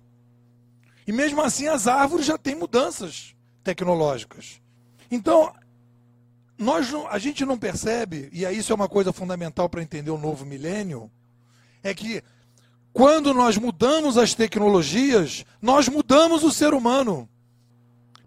E 1.06 1.12
mesmo 1.12 1.40
assim 1.42 1.68
as 1.68 1.86
árvores 1.86 2.26
já 2.26 2.38
têm 2.38 2.54
mudanças 2.54 3.34
tecnológicas. 3.64 4.60
Então, 5.10 5.52
nós 6.56 6.90
não, 6.90 7.08
a 7.08 7.18
gente 7.18 7.44
não 7.44 7.58
percebe, 7.58 8.28
e 8.32 8.44
isso 8.44 8.72
é 8.72 8.76
uma 8.76 8.88
coisa 8.88 9.12
fundamental 9.12 9.68
para 9.68 9.82
entender 9.82 10.10
o 10.10 10.18
novo 10.18 10.44
milênio, 10.44 11.10
é 11.82 11.92
que 11.92 12.22
quando 12.92 13.32
nós 13.32 13.56
mudamos 13.56 14.18
as 14.18 14.34
tecnologias, 14.34 15.44
nós 15.60 15.88
mudamos 15.88 16.44
o 16.44 16.52
ser 16.52 16.74
humano. 16.74 17.28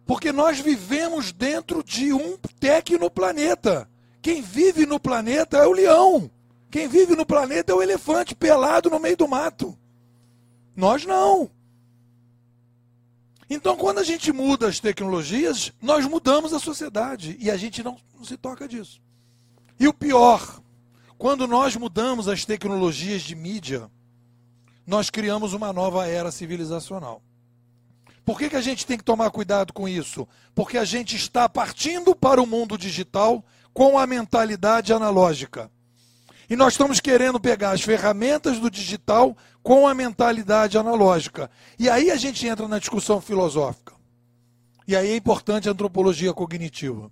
Porque 0.06 0.32
nós 0.32 0.60
vivemos 0.60 1.32
dentro 1.32 1.84
de 1.84 2.12
um 2.12 2.38
tecnoplaneta. 2.60 3.90
Quem 4.22 4.42
vive 4.42 4.86
no 4.86 5.00
planeta 5.00 5.58
é 5.58 5.68
o 5.68 5.72
leão. 5.72 6.30
Quem 6.72 6.88
vive 6.88 7.16
no 7.16 7.26
planeta 7.26 7.72
é 7.72 7.76
o 7.76 7.82
elefante 7.82 8.36
pelado 8.36 8.90
no 8.90 9.00
meio 9.00 9.16
do 9.16 9.28
mato. 9.28 9.78
Nós 10.76 11.06
não. 11.06 11.50
Então, 13.50 13.78
quando 13.78 14.00
a 14.00 14.04
gente 14.04 14.32
muda 14.32 14.68
as 14.68 14.80
tecnologias, 14.80 15.72
nós 15.80 16.06
mudamos 16.06 16.54
a 16.54 16.60
sociedade 16.60 17.38
e 17.40 17.52
a 17.52 17.58
gente 17.58 17.84
não, 17.84 17.98
não 18.16 18.26
se 18.26 18.36
toca 18.36 18.68
disso. 18.68 19.00
E 19.80 19.88
o 19.88 19.94
pior, 19.94 20.62
quando 21.18 21.48
nós 21.48 21.76
mudamos 21.76 22.28
as 22.28 22.44
tecnologias 22.44 23.22
de 23.22 23.36
mídia, 23.36 23.90
nós 24.86 25.10
criamos 25.10 25.54
uma 25.54 25.74
nova 25.74 26.08
era 26.08 26.32
civilizacional. 26.32 27.22
Por 28.26 28.40
que, 28.40 28.50
que 28.50 28.56
a 28.56 28.62
gente 28.62 28.86
tem 28.86 28.98
que 28.98 29.04
tomar 29.04 29.30
cuidado 29.30 29.72
com 29.72 29.88
isso? 29.88 30.28
Porque 30.54 30.78
a 30.78 30.86
gente 30.86 31.16
está 31.16 31.48
partindo 31.48 32.16
para 32.16 32.42
o 32.42 32.48
mundo 32.48 32.78
digital 32.78 33.46
com 33.74 34.00
a 34.00 34.08
mentalidade 34.08 34.92
analógica. 34.92 35.70
E 36.50 36.56
nós 36.56 36.74
estamos 36.74 37.00
querendo 37.00 37.40
pegar 37.40 37.72
as 37.72 37.82
ferramentas 37.82 38.60
do 38.60 38.70
digital 38.70 39.36
com 39.62 39.88
a 39.88 39.94
mentalidade 39.94 40.78
analógica. 40.78 41.50
E 41.78 41.90
aí 41.90 42.12
a 42.12 42.16
gente 42.16 42.46
entra 42.48 42.68
na 42.68 42.80
discussão 42.80 43.22
filosófica. 43.22 43.94
E 44.88 44.96
aí 44.96 45.12
é 45.12 45.16
importante 45.16 45.68
a 45.68 45.72
antropologia 45.72 46.34
cognitiva. 46.34 47.12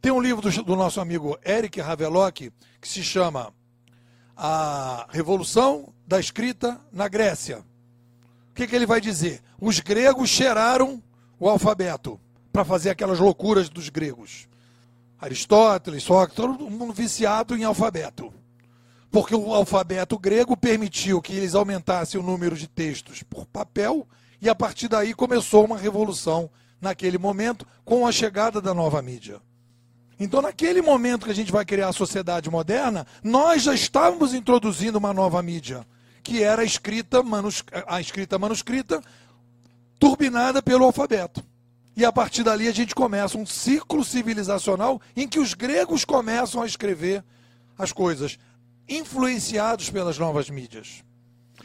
Tem 0.00 0.12
um 0.12 0.20
livro 0.20 0.42
do, 0.42 0.62
do 0.62 0.76
nosso 0.76 1.00
amigo 1.00 1.38
Eric 1.44 1.80
Havelock 1.80 2.50
que 2.80 2.88
se 2.88 3.02
chama 3.02 3.52
A 4.36 5.06
Revolução 5.10 5.92
da 6.06 6.20
Escrita 6.20 6.80
na 6.92 7.08
Grécia 7.08 7.64
que, 8.56 8.66
que 8.66 8.74
ele 8.74 8.86
vai 8.86 9.00
dizer? 9.00 9.42
Os 9.60 9.78
gregos 9.80 10.30
cheiraram 10.30 11.02
o 11.38 11.48
alfabeto 11.48 12.18
para 12.50 12.64
fazer 12.64 12.88
aquelas 12.88 13.18
loucuras 13.18 13.68
dos 13.68 13.90
gregos. 13.90 14.48
Aristóteles, 15.20 16.02
Sócrates, 16.02 16.36
todo 16.36 16.70
mundo 16.70 16.94
viciado 16.94 17.54
em 17.54 17.64
alfabeto. 17.64 18.32
Porque 19.10 19.34
o 19.34 19.54
alfabeto 19.54 20.18
grego 20.18 20.56
permitiu 20.56 21.20
que 21.20 21.34
eles 21.34 21.54
aumentassem 21.54 22.18
o 22.18 22.22
número 22.22 22.56
de 22.56 22.66
textos 22.66 23.22
por 23.22 23.46
papel, 23.46 24.06
e 24.40 24.48
a 24.48 24.54
partir 24.54 24.88
daí 24.88 25.12
começou 25.12 25.64
uma 25.64 25.76
revolução 25.76 26.50
naquele 26.80 27.18
momento 27.18 27.66
com 27.84 28.06
a 28.06 28.12
chegada 28.12 28.60
da 28.60 28.72
nova 28.72 29.02
mídia. 29.02 29.40
Então, 30.18 30.40
naquele 30.40 30.80
momento 30.80 31.26
que 31.26 31.30
a 31.30 31.34
gente 31.34 31.52
vai 31.52 31.64
criar 31.64 31.88
a 31.88 31.92
sociedade 31.92 32.50
moderna, 32.50 33.06
nós 33.22 33.62
já 33.62 33.74
estávamos 33.74 34.32
introduzindo 34.32 34.96
uma 34.96 35.12
nova 35.12 35.42
mídia 35.42 35.86
que 36.26 36.42
era 36.42 36.62
a 36.62 36.64
escrita, 36.64 37.22
manus, 37.22 37.62
a 37.86 38.00
escrita 38.00 38.36
manuscrita 38.36 39.00
turbinada 39.96 40.60
pelo 40.60 40.84
alfabeto. 40.84 41.40
E 41.96 42.04
a 42.04 42.10
partir 42.10 42.42
dali 42.42 42.66
a 42.66 42.72
gente 42.72 42.96
começa 42.96 43.38
um 43.38 43.46
ciclo 43.46 44.04
civilizacional 44.04 45.00
em 45.16 45.28
que 45.28 45.38
os 45.38 45.54
gregos 45.54 46.04
começam 46.04 46.60
a 46.60 46.66
escrever 46.66 47.24
as 47.78 47.92
coisas, 47.92 48.38
influenciados 48.88 49.88
pelas 49.88 50.18
novas 50.18 50.50
mídias. 50.50 51.04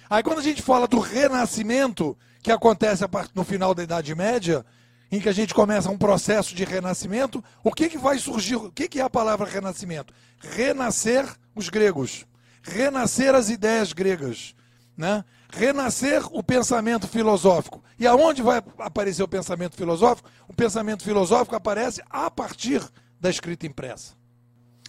Aí 0.07 0.21
quando 0.21 0.39
a 0.39 0.43
gente 0.43 0.61
fala 0.61 0.87
do 0.87 0.99
renascimento, 0.99 2.15
que 2.43 2.51
acontece 2.51 3.03
no 3.33 3.43
final 3.43 3.73
da 3.73 3.81
Idade 3.81 4.13
Média, 4.13 4.63
em 5.11 5.19
que 5.19 5.27
a 5.27 5.33
gente 5.33 5.55
começa 5.55 5.89
um 5.89 5.97
processo 5.97 6.53
de 6.53 6.63
renascimento, 6.63 7.43
o 7.63 7.71
que, 7.71 7.89
que 7.89 7.97
vai 7.97 8.19
surgir? 8.19 8.57
O 8.57 8.71
que, 8.71 8.87
que 8.87 8.99
é 8.99 9.03
a 9.03 9.09
palavra 9.09 9.49
renascimento? 9.49 10.13
Renascer 10.39 11.25
os 11.55 11.67
gregos 11.67 12.25
renascer 12.61 13.33
as 13.35 13.49
ideias 13.49 13.93
gregas, 13.93 14.55
né? 14.95 15.23
renascer 15.51 16.23
o 16.31 16.41
pensamento 16.41 17.07
filosófico. 17.07 17.83
E 17.99 18.07
aonde 18.07 18.41
vai 18.41 18.63
aparecer 18.79 19.21
o 19.21 19.27
pensamento 19.27 19.75
filosófico? 19.75 20.29
O 20.47 20.53
pensamento 20.53 21.03
filosófico 21.03 21.55
aparece 21.55 22.01
a 22.09 22.31
partir 22.31 22.81
da 23.19 23.29
escrita 23.29 23.67
impressa. 23.67 24.13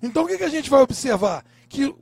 Então 0.02 0.24
o 0.24 0.26
que, 0.26 0.38
que 0.38 0.44
a 0.44 0.48
gente 0.48 0.70
vai 0.70 0.80
observar? 0.80 1.44
Que 1.68 1.94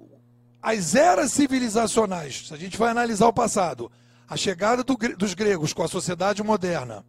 as 0.62 0.94
eras 0.94 1.32
civilizacionais, 1.32 2.48
se 2.48 2.54
a 2.54 2.56
gente 2.56 2.76
vai 2.76 2.90
analisar 2.90 3.26
o 3.26 3.32
passado, 3.32 3.90
a 4.28 4.36
chegada 4.36 4.84
do, 4.84 4.96
dos 5.16 5.34
gregos 5.34 5.72
com 5.72 5.82
a 5.82 5.88
sociedade 5.88 6.42
moderna, 6.42 7.04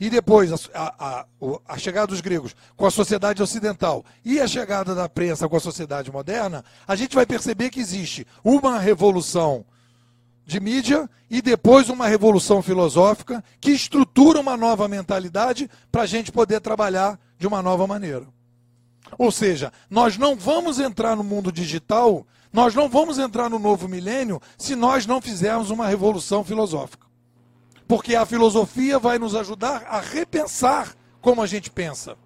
e 0.00 0.08
depois 0.08 0.52
a, 0.52 0.66
a, 0.74 1.26
a, 1.66 1.78
chegada 1.78 2.08
dos 2.08 2.20
gregos 2.20 2.54
com 2.76 2.86
a 2.86 2.90
sociedade 2.90 3.42
ocidental 3.42 4.04
e 4.24 4.40
a 4.40 4.46
chegada 4.46 4.94
da 4.94 5.08
prensa 5.08 5.48
com 5.48 5.56
a 5.56 5.60
sociedade 5.60 6.12
moderna, 6.12 6.64
a 6.86 6.94
gente 6.94 7.16
vai 7.16 7.26
perceber 7.26 7.70
que 7.70 7.80
existe 7.80 8.26
uma 8.44 8.78
revolução 8.78 9.64
de 10.46 10.60
mídia 10.60 11.10
e 11.28 11.42
depois 11.42 11.88
uma 11.88 12.06
revolução 12.06 12.62
filosófica 12.62 13.42
que 13.60 13.72
estrutura 13.72 14.40
uma 14.40 14.56
nova 14.56 14.86
mentalidade 14.86 15.68
para 15.90 16.02
a 16.02 16.06
gente 16.06 16.30
poder 16.30 16.60
trabalhar 16.60 17.18
de 17.36 17.46
uma 17.46 17.60
nova 17.60 17.86
maneira. 17.86 18.26
Ou 19.18 19.32
seja, 19.32 19.72
nós 19.90 20.16
não 20.16 20.36
vamos 20.36 20.78
entrar 20.78 21.16
no 21.16 21.24
mundo 21.24 21.50
digital, 21.50 22.26
nós 22.52 22.74
não 22.74 22.88
vamos 22.88 23.18
entrar 23.18 23.50
no 23.50 23.58
novo 23.58 23.88
milênio 23.88 24.40
se 24.56 24.76
nós 24.76 25.06
não 25.06 25.20
fizermos 25.20 25.70
uma 25.70 25.86
revolução 25.86 26.44
filosófica 26.44 27.07
porque 27.88 28.14
a 28.14 28.26
filosofia 28.26 28.98
vai 28.98 29.18
nos 29.18 29.34
ajudar 29.34 29.86
a 29.88 29.98
repensar 29.98 30.94
como 31.22 31.42
a 31.42 31.46
gente 31.46 31.70
pensa. 31.70 32.16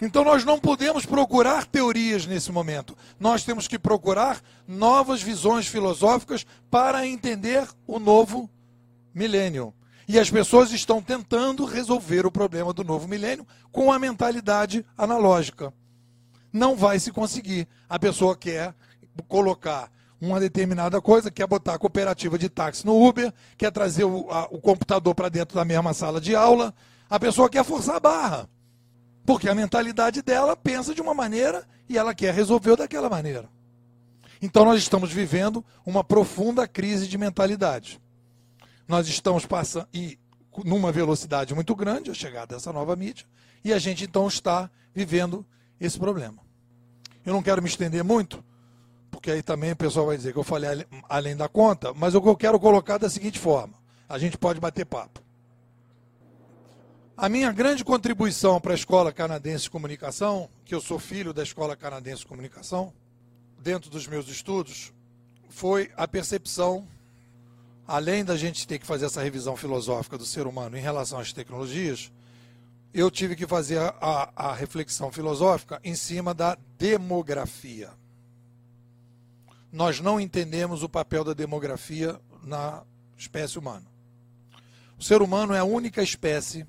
Então 0.00 0.22
nós 0.22 0.44
não 0.44 0.60
podemos 0.60 1.04
procurar 1.04 1.66
teorias 1.66 2.24
nesse 2.24 2.52
momento. 2.52 2.96
Nós 3.18 3.42
temos 3.42 3.66
que 3.66 3.78
procurar 3.78 4.40
novas 4.68 5.20
visões 5.20 5.66
filosóficas 5.66 6.46
para 6.70 7.04
entender 7.06 7.66
o 7.86 7.98
novo 7.98 8.48
milênio. 9.12 9.74
E 10.06 10.20
as 10.20 10.30
pessoas 10.30 10.70
estão 10.70 11.02
tentando 11.02 11.64
resolver 11.64 12.24
o 12.24 12.30
problema 12.30 12.72
do 12.72 12.84
novo 12.84 13.08
milênio 13.08 13.44
com 13.72 13.92
a 13.92 13.98
mentalidade 13.98 14.86
analógica. 14.96 15.72
Não 16.52 16.76
vai 16.76 17.00
se 17.00 17.10
conseguir. 17.10 17.66
A 17.88 17.98
pessoa 17.98 18.36
quer 18.36 18.72
colocar 19.26 19.90
uma 20.20 20.40
determinada 20.40 21.00
coisa, 21.00 21.30
quer 21.30 21.46
botar 21.46 21.74
a 21.74 21.78
cooperativa 21.78 22.38
de 22.38 22.48
táxi 22.48 22.86
no 22.86 23.06
Uber, 23.06 23.32
quer 23.56 23.70
trazer 23.70 24.04
o, 24.04 24.30
a, 24.30 24.44
o 24.50 24.60
computador 24.60 25.14
para 25.14 25.28
dentro 25.28 25.54
da 25.54 25.64
mesma 25.64 25.92
sala 25.92 26.20
de 26.20 26.34
aula. 26.34 26.74
A 27.08 27.20
pessoa 27.20 27.50
quer 27.50 27.64
forçar 27.64 27.96
a 27.96 28.00
barra. 28.00 28.48
Porque 29.24 29.48
a 29.48 29.54
mentalidade 29.54 30.22
dela 30.22 30.56
pensa 30.56 30.94
de 30.94 31.02
uma 31.02 31.12
maneira 31.12 31.66
e 31.88 31.98
ela 31.98 32.14
quer 32.14 32.32
resolver 32.32 32.76
daquela 32.76 33.10
maneira. 33.10 33.48
Então 34.40 34.64
nós 34.64 34.78
estamos 34.78 35.12
vivendo 35.12 35.64
uma 35.84 36.04
profunda 36.04 36.66
crise 36.68 37.08
de 37.08 37.18
mentalidade. 37.18 38.00
Nós 38.86 39.08
estamos 39.08 39.44
passando 39.44 39.88
e 39.92 40.18
numa 40.64 40.92
velocidade 40.92 41.54
muito 41.54 41.74
grande 41.74 42.10
a 42.10 42.14
chegada 42.14 42.54
dessa 42.54 42.72
nova 42.72 42.94
mídia 42.96 43.26
e 43.64 43.72
a 43.72 43.78
gente 43.78 44.04
então 44.04 44.26
está 44.28 44.70
vivendo 44.94 45.44
esse 45.80 45.98
problema. 45.98 46.38
Eu 47.24 47.32
não 47.32 47.42
quero 47.42 47.60
me 47.60 47.68
estender 47.68 48.04
muito, 48.04 48.44
porque 49.16 49.30
aí 49.30 49.42
também 49.42 49.72
o 49.72 49.76
pessoal 49.76 50.04
vai 50.04 50.16
dizer 50.16 50.34
que 50.34 50.38
eu 50.38 50.44
falei 50.44 50.86
além 51.08 51.34
da 51.34 51.48
conta, 51.48 51.94
mas 51.94 52.14
o 52.14 52.20
que 52.20 52.28
eu 52.28 52.36
quero 52.36 52.60
colocar 52.60 52.98
da 52.98 53.08
seguinte 53.08 53.38
forma: 53.38 53.72
a 54.06 54.18
gente 54.18 54.36
pode 54.36 54.60
bater 54.60 54.84
papo. 54.84 55.22
A 57.16 57.26
minha 57.26 57.50
grande 57.50 57.82
contribuição 57.82 58.60
para 58.60 58.72
a 58.72 58.74
Escola 58.74 59.10
Canadense 59.10 59.64
de 59.64 59.70
Comunicação, 59.70 60.50
que 60.66 60.74
eu 60.74 60.82
sou 60.82 60.98
filho 60.98 61.32
da 61.32 61.42
Escola 61.42 61.74
Canadense 61.74 62.20
de 62.20 62.26
Comunicação, 62.26 62.92
dentro 63.58 63.88
dos 63.90 64.06
meus 64.06 64.28
estudos, 64.28 64.92
foi 65.48 65.90
a 65.96 66.06
percepção, 66.06 66.86
além 67.88 68.22
da 68.22 68.36
gente 68.36 68.68
ter 68.68 68.78
que 68.78 68.86
fazer 68.86 69.06
essa 69.06 69.22
revisão 69.22 69.56
filosófica 69.56 70.18
do 70.18 70.26
ser 70.26 70.46
humano 70.46 70.76
em 70.76 70.82
relação 70.82 71.18
às 71.18 71.32
tecnologias, 71.32 72.12
eu 72.92 73.10
tive 73.10 73.34
que 73.34 73.46
fazer 73.46 73.78
a, 73.78 74.30
a 74.36 74.52
reflexão 74.52 75.10
filosófica 75.10 75.80
em 75.82 75.94
cima 75.94 76.34
da 76.34 76.58
demografia 76.76 77.90
nós 79.72 80.00
não 80.00 80.20
entendemos 80.20 80.82
o 80.82 80.88
papel 80.88 81.24
da 81.24 81.32
demografia 81.32 82.20
na 82.42 82.82
espécie 83.16 83.58
humana. 83.58 83.84
O 84.98 85.02
ser 85.02 85.20
humano 85.20 85.52
é 85.52 85.58
a 85.58 85.64
única 85.64 86.02
espécie 86.02 86.66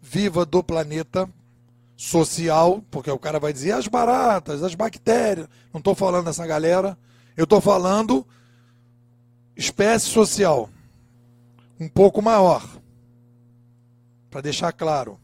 viva 0.00 0.44
do 0.44 0.62
planeta 0.62 1.28
social, 1.96 2.82
porque 2.90 3.10
o 3.10 3.18
cara 3.18 3.38
vai 3.38 3.52
dizer 3.52 3.72
as 3.72 3.86
baratas, 3.86 4.62
as 4.62 4.74
bactérias. 4.74 5.48
Não 5.72 5.78
estou 5.78 5.94
falando 5.94 6.26
dessa 6.26 6.46
galera. 6.46 6.98
Eu 7.36 7.44
estou 7.44 7.60
falando 7.60 8.26
espécie 9.56 10.06
social. 10.06 10.68
Um 11.78 11.88
pouco 11.88 12.20
maior. 12.20 12.66
Para 14.30 14.40
deixar 14.40 14.72
claro. 14.72 15.18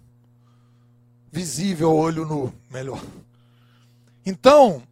Visível 1.31 1.91
ao 1.91 1.97
olho 1.97 2.27
nu, 2.27 2.53
melhor. 2.71 3.03
Então, 4.25 4.83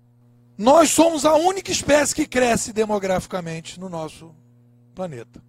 nós 0.61 0.91
somos 0.91 1.25
a 1.25 1.33
única 1.37 1.73
espécie 1.73 2.15
que 2.15 2.27
cresce 2.27 2.71
demograficamente 2.71 3.81
no 3.81 3.89
nosso 3.89 4.35
planeta. 4.95 5.43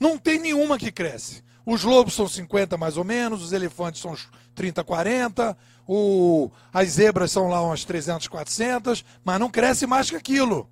Não 0.00 0.16
tem 0.16 0.38
nenhuma 0.38 0.78
que 0.78 0.90
cresce. 0.90 1.44
Os 1.66 1.84
lobos 1.84 2.14
são 2.14 2.26
50 2.26 2.78
mais 2.78 2.96
ou 2.96 3.04
menos, 3.04 3.42
os 3.42 3.52
elefantes 3.52 4.00
são 4.00 4.16
30, 4.54 4.82
40, 4.82 5.54
o, 5.86 6.50
as 6.72 6.92
zebras 6.92 7.30
são 7.30 7.48
lá 7.48 7.60
umas 7.60 7.84
300, 7.84 8.26
400, 8.26 9.04
mas 9.22 9.38
não 9.38 9.50
cresce 9.50 9.86
mais 9.86 10.08
que 10.08 10.16
aquilo. 10.16 10.66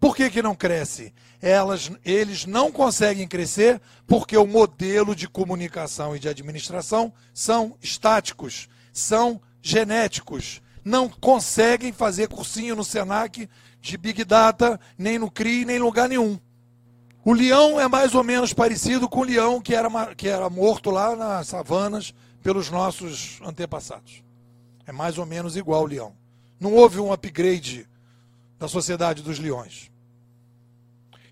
Por 0.00 0.16
que, 0.16 0.28
que 0.28 0.42
não 0.42 0.56
cresce? 0.56 1.14
Elas, 1.40 1.92
eles 2.04 2.44
não 2.44 2.72
conseguem 2.72 3.28
crescer 3.28 3.80
porque 4.04 4.36
o 4.36 4.48
modelo 4.48 5.14
de 5.14 5.28
comunicação 5.28 6.16
e 6.16 6.18
de 6.18 6.28
administração 6.28 7.12
são 7.32 7.76
estáticos, 7.80 8.68
são 8.92 9.40
genéticos. 9.62 10.60
Não 10.88 11.06
conseguem 11.06 11.92
fazer 11.92 12.28
cursinho 12.28 12.74
no 12.74 12.82
Senac 12.82 13.46
de 13.78 13.96
Big 13.98 14.24
Data, 14.24 14.80
nem 14.96 15.18
no 15.18 15.30
CRI, 15.30 15.66
nem 15.66 15.76
em 15.76 15.80
lugar 15.80 16.08
nenhum. 16.08 16.40
O 17.22 17.34
leão 17.34 17.78
é 17.78 17.86
mais 17.86 18.14
ou 18.14 18.24
menos 18.24 18.54
parecido 18.54 19.06
com 19.06 19.20
o 19.20 19.24
leão 19.24 19.60
que 19.60 19.74
era, 19.74 20.14
que 20.14 20.26
era 20.26 20.48
morto 20.48 20.88
lá 20.90 21.14
nas 21.14 21.48
savanas 21.48 22.14
pelos 22.42 22.70
nossos 22.70 23.38
antepassados. 23.44 24.24
É 24.86 24.90
mais 24.90 25.18
ou 25.18 25.26
menos 25.26 25.58
igual 25.58 25.82
o 25.82 25.86
leão. 25.86 26.16
Não 26.58 26.72
houve 26.72 26.98
um 26.98 27.12
upgrade 27.12 27.86
da 28.58 28.66
sociedade 28.66 29.22
dos 29.22 29.38
leões. 29.38 29.90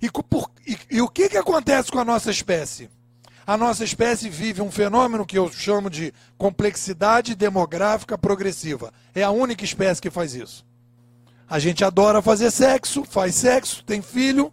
E, 0.02 0.11
por, 0.11 0.50
e, 0.66 0.78
e 0.90 1.00
o 1.00 1.09
que, 1.09 1.30
que 1.30 1.38
acontece 1.38 1.90
com 1.90 1.98
a 1.98 2.04
nossa 2.04 2.30
espécie? 2.30 2.90
A 3.47 3.57
nossa 3.57 3.84
espécie 3.84 4.28
vive 4.28 4.61
um 4.61 4.72
fenômeno 4.72 5.24
que 5.24 5.38
eu 5.38 5.51
chamo 5.53 5.88
de 5.88 6.12
complexidade 6.36 7.36
demográfica 7.36 8.18
progressiva. 8.18 8.92
É 9.14 9.22
a 9.22 9.30
única 9.30 9.64
espécie 9.64 10.03
que 10.03 10.11
faz 10.11 10.34
isso. 10.34 10.66
A 11.49 11.61
gente 11.61 11.84
adora 11.84 12.20
fazer 12.20 12.51
sexo, 12.51 13.05
faz 13.05 13.36
sexo, 13.36 13.84
tem 13.84 14.03
filho. 14.03 14.53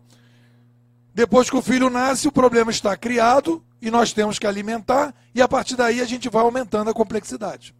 Depois 1.11 1.49
que 1.49 1.55
o 1.55 1.61
filho 1.61 1.89
nasce, 1.89 2.27
o 2.27 2.31
problema 2.31 2.69
está 2.69 2.95
criado 2.95 3.63
e 3.81 3.89
nós 3.89 4.13
temos 4.13 4.37
que 4.37 4.47
alimentar, 4.47 5.13
e 5.35 5.41
a 5.41 5.47
partir 5.47 5.75
daí 5.75 5.99
a 5.99 6.05
gente 6.05 6.29
vai 6.29 6.43
aumentando 6.43 6.89
a 6.89 6.93
complexidade. 6.93 7.75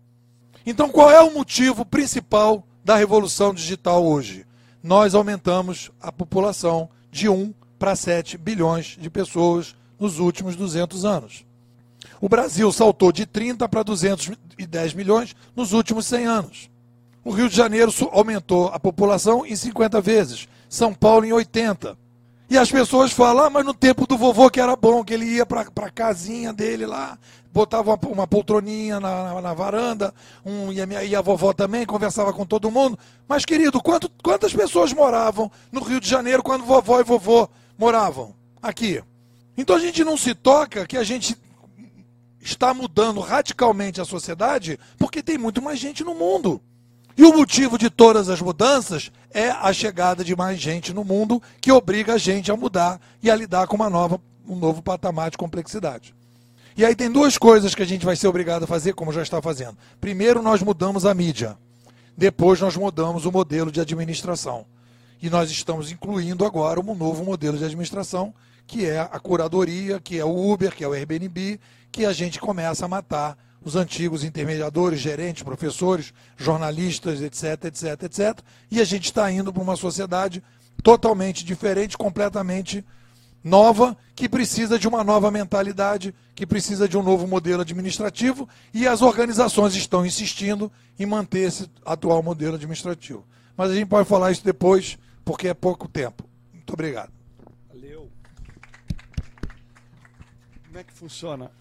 Então, 0.66 0.90
qual 0.90 1.10
é 1.10 1.22
o 1.22 1.34
motivo 1.34 1.86
principal 1.86 2.68
da 2.84 2.96
revolução 2.96 3.54
digital 3.54 4.04
hoje? 4.04 4.46
Nós 4.82 5.16
aumentamos 5.16 5.92
a 6.02 6.12
população 6.12 6.90
de 7.10 7.30
1 7.30 7.54
para 7.80 7.96
7 7.96 8.38
bilhões 8.38 8.98
de 9.00 9.10
pessoas 9.10 9.76
nos 10.00 10.20
últimos 10.20 10.56
200 10.56 11.06
anos. 11.06 11.46
O 12.20 12.30
Brasil 12.30 12.72
saltou 12.72 13.12
de 13.12 13.26
30 13.26 13.68
para 13.68 13.84
210 13.84 14.94
milhões 14.94 15.36
nos 15.56 15.74
últimos 15.74 16.06
100 16.06 16.26
anos. 16.26 16.70
O 17.24 17.32
Rio 17.32 17.50
de 17.50 17.56
Janeiro 17.56 17.92
aumentou 18.12 18.68
a 18.68 18.80
população 18.80 19.46
em 19.46 19.56
50 19.56 20.02
vezes, 20.02 20.48
São 20.68 20.94
Paulo 20.94 21.26
em 21.26 21.32
80. 21.32 21.98
E 22.50 22.58
as 22.58 22.70
pessoas 22.70 23.12
falam, 23.12 23.46
ah, 23.46 23.50
mas 23.50 23.66
no 23.66 23.74
tempo 23.74 24.06
do 24.06 24.18
vovô 24.18 24.50
que 24.50 24.60
era 24.60 24.76
bom, 24.76 25.04
que 25.04 25.14
ele 25.14 25.26
ia 25.26 25.46
para 25.46 25.62
a 25.62 25.90
casinha 25.90 26.52
dele 26.52 26.86
lá, 26.86 27.18
botava 27.52 27.92
uma, 27.92 28.00
uma 28.12 28.28
poltroninha 28.28 29.00
na, 29.00 29.34
na, 29.34 29.42
na 29.42 29.54
varanda, 29.54 30.14
um, 30.46 30.72
e, 30.72 30.82
a 30.82 30.86
minha, 30.86 31.04
e 31.04 31.16
a 31.16 31.22
vovó 31.22 31.54
também 31.54 31.86
conversava 31.86 32.34
com 32.34 32.46
todo 32.46 32.70
mundo. 32.70 33.00
Mas, 33.28 33.46
querido, 33.46 33.82
quanto, 33.82 34.12
quantas 34.22 34.54
pessoas 34.54 34.92
moravam 34.92 35.50
no 35.72 35.82
Rio 35.82 36.00
de 36.00 36.10
Janeiro 36.10 36.44
quando 36.44 36.66
vovó 36.66 37.00
e 37.00 37.04
vovô 37.04 37.50
moravam 37.78 38.36
aqui? 38.62 39.02
Então 39.58 39.76
a 39.76 39.80
gente 39.80 40.04
não 40.04 40.18
se 40.18 40.34
toca 40.34 40.86
que 40.86 40.98
a 40.98 41.04
gente 41.04 41.38
está 42.42 42.74
mudando 42.74 43.20
radicalmente 43.20 44.02
a 44.02 44.06
sociedade 44.06 44.80
porque 44.98 45.24
tem 45.24 45.38
muito 45.38 45.62
mais 45.62 45.80
gente 45.80 46.04
no 46.04 46.14
mundo. 46.14 46.62
E 47.16 47.24
o 47.24 47.34
motivo 47.34 47.78
de 47.78 47.90
todas 47.90 48.28
as 48.28 48.42
mudanças 48.42 49.12
é 49.30 49.50
a 49.50 49.72
chegada 49.72 50.24
de 50.24 50.36
mais 50.36 50.60
gente 50.60 50.94
no 50.94 51.04
mundo 51.04 51.42
que 51.62 51.72
obriga 51.72 52.16
a 52.16 52.18
gente 52.18 52.52
a 52.52 52.58
mudar 52.58 53.00
e 53.22 53.30
a 53.30 53.36
lidar 53.36 53.68
com 53.68 53.76
uma 53.76 53.90
nova, 53.90 54.20
um 54.48 54.56
novo 54.56 54.82
patamar 54.82 55.30
de 55.30 55.38
complexidade. 55.38 56.16
E 56.76 56.84
aí 56.84 56.96
tem 56.96 57.12
duas 57.12 57.38
coisas 57.38 57.76
que 57.76 57.84
a 57.84 57.86
gente 57.86 58.04
vai 58.04 58.16
ser 58.16 58.28
obrigado 58.28 58.64
a 58.64 58.68
fazer, 58.68 58.94
como 58.94 59.14
já 59.14 59.22
está 59.22 59.40
fazendo. 59.40 59.78
Primeiro, 60.02 60.42
nós 60.42 60.64
mudamos 60.64 61.06
a 61.06 61.14
mídia. 61.14 61.56
Depois, 62.18 62.60
nós 62.60 62.76
mudamos 62.76 63.26
o 63.26 63.32
modelo 63.32 63.72
de 63.72 63.80
administração. 63.80 64.66
E 65.22 65.30
nós 65.30 65.52
estamos 65.52 65.92
incluindo 65.92 66.44
agora 66.44 66.80
um 66.80 66.96
novo 66.96 67.24
modelo 67.24 67.60
de 67.60 67.64
administração, 67.64 68.34
que 68.66 68.86
é 68.86 69.00
a 69.00 69.20
curadoria, 69.20 70.00
que 70.00 70.18
é 70.18 70.26
o 70.26 70.52
Uber, 70.52 70.74
que 70.74 70.84
é 70.84 70.88
o 70.88 70.94
Airbnb, 70.94 71.60
que 71.92 72.06
a 72.06 72.14
gente 72.14 72.40
começa 72.40 72.86
a 72.86 72.88
matar 72.88 73.38
os 73.64 73.76
antigos 73.76 74.24
intermediadores, 74.24 75.00
gerentes, 75.00 75.44
professores, 75.44 76.14
jornalistas, 76.36 77.22
etc, 77.22 77.66
etc, 77.66 78.04
etc. 78.04 78.40
E 78.70 78.82
a 78.82 78.84
gente 78.84 79.06
está 79.06 79.32
indo 79.32 79.54
para 79.54 79.64
uma 79.64 79.76
sociedade 79.76 80.44
totalmente 80.82 81.46
diferente, 81.46 81.98
completamente 81.98 82.84
nova, 83.44 83.98
que 84.16 84.30
precisa 84.30 84.80
de 84.80 84.88
uma 84.88 85.04
nova 85.04 85.30
mentalidade, 85.30 86.14
que 86.36 86.46
precisa 86.46 86.88
de 86.88 86.98
um 86.98 87.04
novo 87.04 87.28
modelo 87.28 87.62
administrativo, 87.62 88.48
e 88.74 88.88
as 88.88 89.02
organizações 89.02 89.76
estão 89.76 90.06
insistindo 90.06 90.72
em 90.98 91.06
manter 91.06 91.48
esse 91.48 91.70
atual 91.86 92.24
modelo 92.24 92.56
administrativo. 92.56 93.26
Mas 93.56 93.72
a 93.72 93.76
gente 93.76 93.88
pode 93.88 94.08
falar 94.08 94.32
isso 94.32 94.44
depois, 94.44 94.98
porque 95.24 95.48
é 95.48 95.54
pouco 95.54 95.88
tempo. 95.88 96.24
Muito 96.54 96.74
obrigado. 96.74 97.12
Valeu. 97.70 98.10
Como 100.74 100.82
é 100.82 100.84
que 100.84 100.94
funciona? 100.94 101.52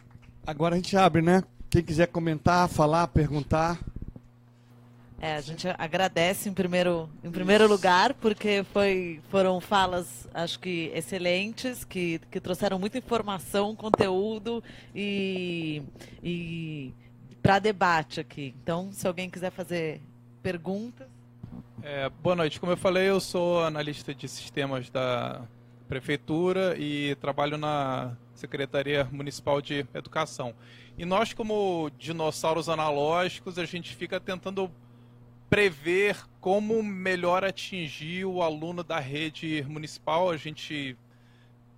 Agora 0.47 0.75
a 0.75 0.79
gente 0.79 0.97
abre, 0.97 1.21
né? 1.21 1.45
Quem 1.69 1.83
quiser 1.83 2.07
comentar, 2.07 2.67
falar, 2.67 3.07
perguntar. 3.09 3.79
É, 5.21 5.37
a 5.37 5.41
gente 5.43 5.69
agradece 5.77 6.49
em 6.49 6.55
primeiro, 6.55 7.11
em 7.23 7.31
primeiro 7.31 7.69
lugar, 7.69 8.15
porque 8.15 8.65
foi, 8.73 9.21
foram 9.29 9.61
falas, 9.61 10.27
acho 10.33 10.59
que 10.59 10.91
excelentes, 10.95 11.85
que, 11.85 12.23
que 12.31 12.41
trouxeram 12.41 12.79
muita 12.79 12.97
informação, 12.97 13.77
conteúdo 13.77 14.65
e, 14.95 15.83
e 16.23 16.95
para 17.43 17.59
debate 17.59 18.19
aqui. 18.19 18.55
Então, 18.63 18.93
se 18.93 19.07
alguém 19.07 19.29
quiser 19.29 19.51
fazer 19.51 20.01
perguntas. 20.43 21.07
É, 21.83 22.09
boa 22.09 22.35
noite. 22.35 22.59
Como 22.59 22.73
eu 22.73 22.79
falei, 22.79 23.11
eu 23.11 23.21
sou 23.21 23.63
analista 23.63 24.15
de 24.15 24.27
sistemas 24.27 24.89
da 24.89 25.43
prefeitura 25.87 26.75
e 26.79 27.15
trabalho 27.17 27.59
na 27.59 28.17
Secretaria 28.35 29.09
Municipal 29.11 29.61
de 29.61 29.87
Educação. 29.95 30.55
E 30.97 31.05
nós, 31.05 31.33
como 31.33 31.91
dinossauros 31.99 32.69
analógicos, 32.69 33.59
a 33.59 33.65
gente 33.65 33.95
fica 33.95 34.21
tentando 34.21 34.71
prever 35.49 36.17
como 36.41 36.83
melhor 36.83 37.45
atingir 37.45 38.25
o 38.25 38.43
aluno 38.43 38.83
da 38.83 38.99
rede 38.99 39.65
municipal. 39.69 40.31
A 40.31 40.37
gente 40.37 40.97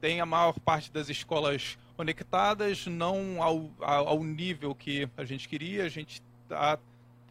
tem 0.00 0.20
a 0.20 0.26
maior 0.26 0.58
parte 0.60 0.92
das 0.92 1.08
escolas 1.08 1.76
conectadas, 1.96 2.86
não 2.86 3.42
ao, 3.42 3.70
ao 3.80 4.22
nível 4.22 4.74
que 4.74 5.08
a 5.16 5.24
gente 5.24 5.48
queria. 5.48 5.84
A 5.84 5.88
gente 5.88 6.22
está 6.42 6.78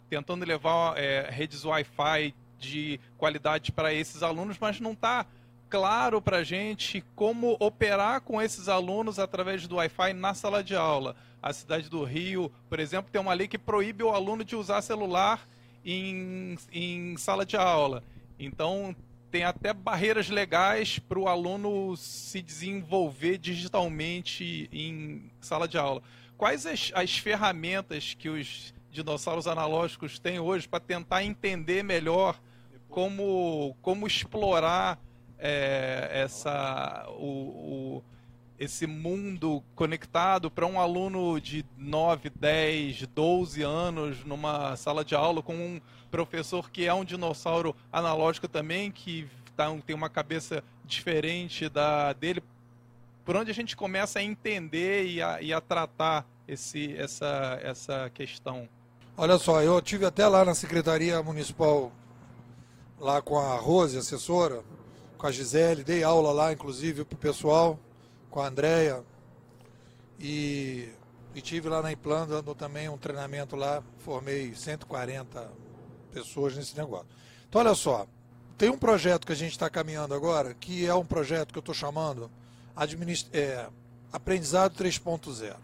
tentando 0.09 0.45
levar 0.45 0.97
é, 0.97 1.29
redes 1.29 1.63
Wi-Fi 1.63 2.35
de 2.59 2.99
qualidade 3.17 3.71
para 3.71 3.93
esses 3.93 4.23
alunos, 4.23 4.57
mas 4.59 4.79
não 4.79 4.93
está 4.93 5.25
claro 5.73 6.21
para 6.21 6.37
a 6.37 6.43
gente 6.43 7.03
como 7.15 7.57
operar 7.59 8.21
com 8.21 8.39
esses 8.39 8.69
alunos 8.69 9.17
através 9.17 9.67
do 9.67 9.77
Wi-Fi 9.77 10.13
na 10.13 10.35
sala 10.35 10.63
de 10.63 10.75
aula. 10.75 11.15
A 11.41 11.51
cidade 11.51 11.89
do 11.89 12.03
Rio, 12.03 12.51
por 12.69 12.79
exemplo, 12.79 13.11
tem 13.11 13.19
uma 13.19 13.33
lei 13.33 13.47
que 13.47 13.57
proíbe 13.57 14.03
o 14.03 14.11
aluno 14.11 14.43
de 14.43 14.55
usar 14.55 14.83
celular 14.83 15.49
em, 15.83 16.55
em 16.71 17.17
sala 17.17 17.43
de 17.43 17.57
aula. 17.57 18.03
Então, 18.37 18.95
tem 19.31 19.45
até 19.45 19.73
barreiras 19.73 20.29
legais 20.29 20.99
para 20.99 21.17
o 21.17 21.27
aluno 21.27 21.97
se 21.97 22.39
desenvolver 22.39 23.39
digitalmente 23.39 24.69
em 24.71 25.31
sala 25.41 25.67
de 25.67 25.79
aula. 25.79 26.03
Quais 26.37 26.67
as, 26.67 26.91
as 26.93 27.17
ferramentas 27.17 28.13
que 28.13 28.29
os 28.29 28.75
dinossauros 28.91 29.47
analógicos 29.47 30.19
têm 30.19 30.39
hoje 30.39 30.67
para 30.67 30.79
tentar 30.79 31.23
entender 31.23 31.83
melhor 31.83 32.39
como, 32.87 33.75
como 33.81 34.05
explorar 34.05 34.99
é, 35.39 36.09
essa, 36.11 37.05
o, 37.17 37.23
o, 37.25 38.03
esse 38.59 38.87
mundo 38.87 39.63
conectado 39.75 40.49
para 40.49 40.65
um 40.65 40.79
aluno 40.79 41.39
de 41.39 41.65
9, 41.77 42.29
10, 42.29 43.07
12 43.07 43.61
anos 43.61 44.23
numa 44.23 44.75
sala 44.75 45.03
de 45.03 45.15
aula 45.15 45.41
com 45.41 45.53
um 45.53 45.81
professor 46.09 46.69
que 46.69 46.85
é 46.85 46.93
um 46.93 47.03
dinossauro 47.03 47.75
analógico 47.91 48.47
também, 48.47 48.91
que 48.91 49.27
tá, 49.55 49.75
tem 49.85 49.95
uma 49.95 50.09
cabeça 50.09 50.63
diferente 50.85 51.67
da 51.69 52.13
dele. 52.13 52.43
Por 53.25 53.35
onde 53.35 53.51
a 53.51 53.53
gente 53.53 53.75
começa 53.75 54.19
a 54.19 54.23
entender 54.23 55.05
e 55.05 55.21
a, 55.21 55.41
e 55.41 55.53
a 55.53 55.61
tratar 55.61 56.25
esse, 56.47 56.95
essa, 56.97 57.59
essa 57.61 58.11
questão? 58.13 58.67
Olha 59.15 59.37
só, 59.37 59.61
eu 59.61 59.81
tive 59.81 60.05
até 60.05 60.27
lá 60.27 60.43
na 60.43 60.53
Secretaria 60.53 61.21
Municipal, 61.23 61.91
lá 62.99 63.21
com 63.21 63.37
a 63.37 63.55
Rose, 63.55 63.97
assessora, 63.97 64.63
com 65.23 65.27
a 65.27 65.31
Gisele, 65.31 65.85
dei 65.85 66.03
aula 66.03 66.33
lá, 66.33 66.51
inclusive, 66.51 67.05
para 67.05 67.15
o 67.15 67.17
pessoal, 67.17 67.79
com 68.29 68.41
a 68.41 68.47
Andrea. 68.47 69.05
E, 70.19 70.89
e 71.33 71.39
tive 71.39 71.69
lá 71.69 71.81
na 71.81 71.93
Implã 71.93 72.27
dando 72.27 72.53
também 72.53 72.89
um 72.89 72.97
treinamento 72.97 73.55
lá, 73.55 73.81
formei 73.99 74.53
140 74.53 75.49
pessoas 76.11 76.57
nesse 76.57 76.75
negócio. 76.75 77.07
Então, 77.47 77.61
olha 77.61 77.73
só, 77.73 78.05
tem 78.57 78.69
um 78.69 78.77
projeto 78.77 79.25
que 79.25 79.31
a 79.31 79.35
gente 79.35 79.53
está 79.53 79.69
caminhando 79.69 80.13
agora, 80.13 80.53
que 80.55 80.85
é 80.85 80.93
um 80.93 81.05
projeto 81.05 81.53
que 81.53 81.57
eu 81.57 81.61
estou 81.61 81.73
chamando 81.73 82.29
administ 82.75 83.29
é, 83.31 83.69
Aprendizado 84.11 84.75
3.0. 84.75 85.55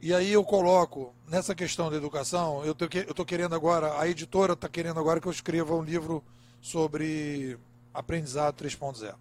E 0.00 0.14
aí 0.14 0.32
eu 0.32 0.42
coloco, 0.42 1.14
nessa 1.28 1.54
questão 1.54 1.90
da 1.90 1.96
educação, 1.98 2.64
eu 2.64 2.72
estou 2.72 3.26
querendo 3.26 3.54
agora, 3.54 4.00
a 4.00 4.08
editora 4.08 4.54
está 4.54 4.66
querendo 4.66 4.98
agora 4.98 5.20
que 5.20 5.28
eu 5.28 5.32
escreva 5.32 5.74
um 5.74 5.82
livro 5.82 6.24
sobre 6.58 7.58
aprendizado 7.98 8.62
3.0. 8.62 9.14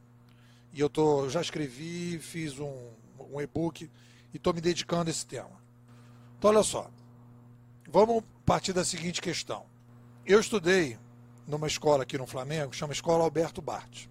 E 0.72 0.80
eu 0.80 0.90
tô, 0.90 1.28
já 1.28 1.42
escrevi, 1.42 2.20
fiz 2.20 2.60
um, 2.60 2.90
um 3.32 3.42
e-book 3.42 3.90
e 4.34 4.38
estou 4.38 4.54
me 4.54 4.62
dedicando 4.62 5.10
a 5.10 5.12
esse 5.12 5.26
tema. 5.26 5.50
Então, 6.38 6.52
olha 6.52 6.62
só. 6.62 6.90
Vamos 7.90 8.24
partir 8.46 8.74
da 8.74 8.86
seguinte 8.86 9.22
questão. 9.22 9.66
Eu 10.26 10.40
estudei 10.40 11.00
numa 11.48 11.66
escola 11.66 12.04
aqui 12.04 12.18
no 12.18 12.28
Flamengo, 12.28 12.76
chama 12.76 12.94
Escola 12.94 13.24
Alberto 13.24 13.62
Bart. 13.62 14.06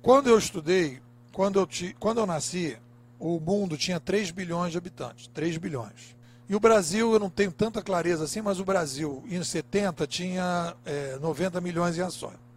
Quando 0.00 0.28
eu 0.28 0.38
estudei, 0.38 1.02
quando 1.32 1.58
eu, 1.58 1.66
ti, 1.66 1.94
quando 1.98 2.18
eu 2.18 2.26
nasci, 2.26 2.78
o 3.18 3.38
mundo 3.38 3.76
tinha 3.76 4.00
3 4.00 4.30
bilhões 4.30 4.72
de 4.72 4.78
habitantes. 4.78 5.26
3 5.28 5.58
bilhões. 5.58 6.16
E 6.48 6.54
o 6.56 6.60
Brasil, 6.60 7.12
eu 7.12 7.18
não 7.18 7.28
tenho 7.28 7.52
tanta 7.52 7.82
clareza 7.82 8.24
assim, 8.24 8.40
mas 8.40 8.58
o 8.58 8.64
Brasil, 8.64 9.22
em 9.28 9.42
70, 9.42 10.06
tinha 10.06 10.74
é, 10.86 11.18
90 11.18 11.60
milhões 11.60 11.98
em 11.98 12.00
ações. 12.00 12.47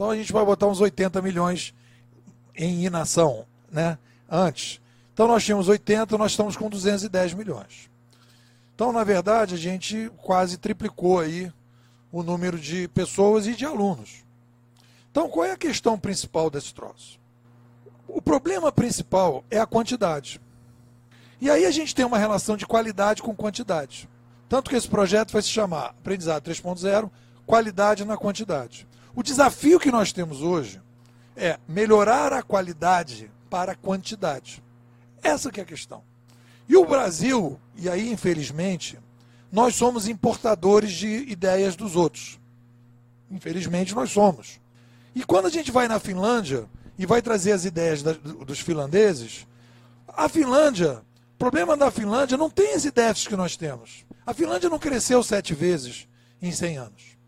Então 0.00 0.08
a 0.08 0.16
gente 0.16 0.32
vai 0.32 0.42
botar 0.42 0.66
uns 0.66 0.80
80 0.80 1.20
milhões 1.20 1.74
em 2.56 2.86
inação, 2.86 3.44
né? 3.70 3.98
Antes. 4.30 4.80
Então 5.12 5.28
nós 5.28 5.44
tínhamos 5.44 5.68
80, 5.68 6.16
nós 6.16 6.30
estamos 6.30 6.56
com 6.56 6.70
210 6.70 7.34
milhões. 7.34 7.90
Então, 8.74 8.92
na 8.92 9.04
verdade, 9.04 9.54
a 9.54 9.58
gente 9.58 10.10
quase 10.16 10.56
triplicou 10.56 11.20
aí 11.20 11.52
o 12.10 12.22
número 12.22 12.58
de 12.58 12.88
pessoas 12.88 13.46
e 13.46 13.54
de 13.54 13.66
alunos. 13.66 14.24
Então, 15.10 15.28
qual 15.28 15.44
é 15.44 15.52
a 15.52 15.58
questão 15.58 15.98
principal 15.98 16.48
desse 16.48 16.72
troço? 16.72 17.20
O 18.08 18.22
problema 18.22 18.72
principal 18.72 19.44
é 19.50 19.58
a 19.58 19.66
quantidade. 19.66 20.40
E 21.42 21.50
aí 21.50 21.66
a 21.66 21.70
gente 21.70 21.94
tem 21.94 22.06
uma 22.06 22.16
relação 22.16 22.56
de 22.56 22.66
qualidade 22.66 23.20
com 23.20 23.36
quantidade. 23.36 24.08
Tanto 24.48 24.70
que 24.70 24.76
esse 24.76 24.88
projeto 24.88 25.30
vai 25.30 25.42
se 25.42 25.50
chamar 25.50 25.88
Aprendizado 25.88 26.50
3.0, 26.50 27.10
Qualidade 27.44 28.02
na 28.06 28.16
Quantidade. 28.16 28.88
O 29.14 29.22
desafio 29.22 29.80
que 29.80 29.90
nós 29.90 30.12
temos 30.12 30.40
hoje 30.40 30.80
é 31.36 31.58
melhorar 31.68 32.32
a 32.32 32.42
qualidade 32.42 33.30
para 33.48 33.72
a 33.72 33.76
quantidade. 33.76 34.62
Essa 35.22 35.50
que 35.50 35.60
é 35.60 35.62
a 35.62 35.66
questão. 35.66 36.02
E 36.68 36.76
o 36.76 36.86
Brasil, 36.86 37.58
e 37.76 37.88
aí 37.88 38.12
infelizmente, 38.12 38.98
nós 39.50 39.74
somos 39.74 40.06
importadores 40.06 40.92
de 40.92 41.08
ideias 41.08 41.74
dos 41.74 41.96
outros. 41.96 42.38
Infelizmente 43.30 43.94
nós 43.94 44.10
somos. 44.10 44.60
E 45.14 45.24
quando 45.24 45.46
a 45.46 45.50
gente 45.50 45.72
vai 45.72 45.88
na 45.88 45.98
Finlândia 45.98 46.68
e 46.96 47.04
vai 47.04 47.20
trazer 47.20 47.52
as 47.52 47.64
ideias 47.64 48.02
da, 48.02 48.12
dos 48.12 48.60
finlandeses, 48.60 49.46
a 50.06 50.28
Finlândia, 50.28 51.02
o 51.34 51.38
problema 51.38 51.76
da 51.76 51.90
Finlândia 51.90 52.36
não 52.36 52.50
tem 52.50 52.74
esse 52.74 52.90
déficit 52.90 53.30
que 53.30 53.36
nós 53.36 53.56
temos. 53.56 54.04
A 54.24 54.32
Finlândia 54.32 54.68
não 54.68 54.78
cresceu 54.78 55.22
sete 55.22 55.54
vezes 55.54 56.06
em 56.40 56.52
100 56.52 56.76
anos. 56.78 57.18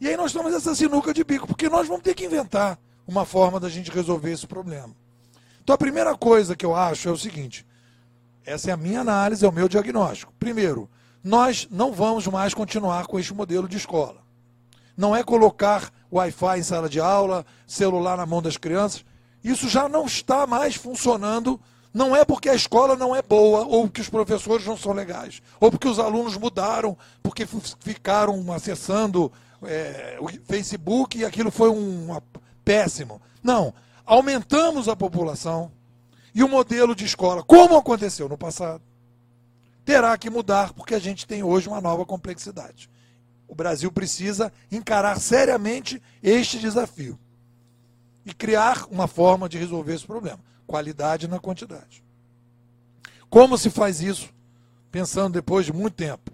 E 0.00 0.08
aí 0.08 0.16
nós 0.16 0.26
estamos 0.26 0.52
nessa 0.52 0.74
sinuca 0.74 1.14
de 1.14 1.22
bico, 1.24 1.46
porque 1.46 1.68
nós 1.68 1.86
vamos 1.86 2.02
ter 2.02 2.14
que 2.14 2.24
inventar 2.24 2.78
uma 3.06 3.24
forma 3.24 3.60
da 3.60 3.68
gente 3.68 3.90
resolver 3.90 4.32
esse 4.32 4.46
problema. 4.46 4.94
Então 5.62 5.74
a 5.74 5.78
primeira 5.78 6.16
coisa 6.16 6.56
que 6.56 6.66
eu 6.66 6.74
acho 6.74 7.08
é 7.08 7.12
o 7.12 7.16
seguinte: 7.16 7.66
essa 8.44 8.70
é 8.70 8.72
a 8.72 8.76
minha 8.76 9.00
análise, 9.00 9.44
é 9.44 9.48
o 9.48 9.52
meu 9.52 9.68
diagnóstico. 9.68 10.32
Primeiro, 10.38 10.88
nós 11.22 11.66
não 11.70 11.92
vamos 11.92 12.26
mais 12.26 12.52
continuar 12.52 13.06
com 13.06 13.18
este 13.18 13.32
modelo 13.32 13.68
de 13.68 13.76
escola. 13.76 14.22
Não 14.96 15.16
é 15.16 15.24
colocar 15.24 15.90
Wi-Fi 16.12 16.58
em 16.58 16.62
sala 16.62 16.88
de 16.88 17.00
aula, 17.00 17.44
celular 17.66 18.16
na 18.16 18.26
mão 18.26 18.42
das 18.42 18.56
crianças. 18.56 19.04
Isso 19.42 19.68
já 19.68 19.88
não 19.88 20.06
está 20.06 20.46
mais 20.46 20.74
funcionando. 20.74 21.60
Não 21.92 22.14
é 22.14 22.24
porque 22.24 22.48
a 22.48 22.54
escola 22.54 22.96
não 22.96 23.14
é 23.14 23.22
boa, 23.22 23.64
ou 23.64 23.88
que 23.88 24.00
os 24.00 24.08
professores 24.08 24.66
não 24.66 24.76
são 24.76 24.92
legais, 24.92 25.40
ou 25.60 25.70
porque 25.70 25.86
os 25.86 26.00
alunos 26.00 26.36
mudaram, 26.36 26.98
porque 27.22 27.46
ficaram 27.78 28.52
acessando 28.52 29.30
é, 29.66 30.16
o 30.20 30.28
Facebook 30.44 31.18
e 31.18 31.24
aquilo 31.24 31.50
foi 31.50 31.70
um, 31.70 32.08
péssimo. 32.64 33.20
Não. 33.42 33.74
Aumentamos 34.06 34.88
a 34.88 34.96
população 34.96 35.70
e 36.34 36.42
o 36.42 36.48
modelo 36.48 36.94
de 36.94 37.04
escola, 37.04 37.42
como 37.42 37.76
aconteceu 37.76 38.28
no 38.28 38.36
passado, 38.36 38.82
terá 39.84 40.16
que 40.18 40.30
mudar 40.30 40.72
porque 40.72 40.94
a 40.94 40.98
gente 40.98 41.26
tem 41.26 41.42
hoje 41.42 41.68
uma 41.68 41.80
nova 41.80 42.04
complexidade. 42.04 42.90
O 43.46 43.54
Brasil 43.54 43.92
precisa 43.92 44.52
encarar 44.70 45.20
seriamente 45.20 46.02
este 46.22 46.58
desafio 46.58 47.18
e 48.24 48.32
criar 48.32 48.86
uma 48.90 49.06
forma 49.06 49.48
de 49.48 49.58
resolver 49.58 49.94
esse 49.94 50.06
problema. 50.06 50.40
Qualidade 50.66 51.28
na 51.28 51.38
quantidade. 51.38 52.02
Como 53.28 53.58
se 53.58 53.68
faz 53.68 54.00
isso? 54.00 54.30
Pensando 54.90 55.34
depois 55.34 55.66
de 55.66 55.72
muito 55.72 55.94
tempo. 55.94 56.32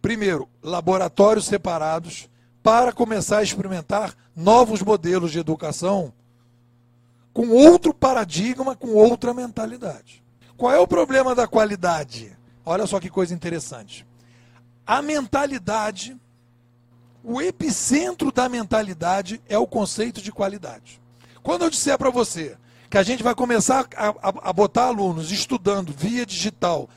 Primeiro, 0.00 0.48
laboratórios 0.62 1.44
separados 1.44 2.29
para 2.62 2.92
começar 2.92 3.38
a 3.38 3.42
experimentar 3.42 4.14
novos 4.34 4.82
modelos 4.82 5.32
de 5.32 5.38
educação 5.38 6.12
com 7.32 7.48
outro 7.50 7.94
paradigma, 7.94 8.74
com 8.74 8.88
outra 8.88 9.32
mentalidade. 9.32 10.22
Qual 10.56 10.72
é 10.72 10.78
o 10.78 10.86
problema 10.86 11.34
da 11.34 11.46
qualidade? 11.46 12.36
Olha 12.64 12.86
só 12.86 13.00
que 13.00 13.08
coisa 13.08 13.32
interessante. 13.32 14.06
A 14.86 15.00
mentalidade, 15.00 16.16
o 17.22 17.40
epicentro 17.40 18.32
da 18.32 18.48
mentalidade 18.48 19.40
é 19.48 19.56
o 19.56 19.66
conceito 19.66 20.20
de 20.20 20.32
qualidade. 20.32 21.00
Quando 21.42 21.62
eu 21.62 21.70
disser 21.70 21.96
para 21.96 22.10
você 22.10 22.56
que 22.90 22.98
a 22.98 23.02
gente 23.02 23.22
vai 23.22 23.34
começar 23.34 23.86
a, 23.96 24.08
a, 24.08 24.50
a 24.50 24.52
botar 24.52 24.86
alunos 24.86 25.30
estudando 25.30 25.94
via 25.96 26.26
digital, 26.26 26.90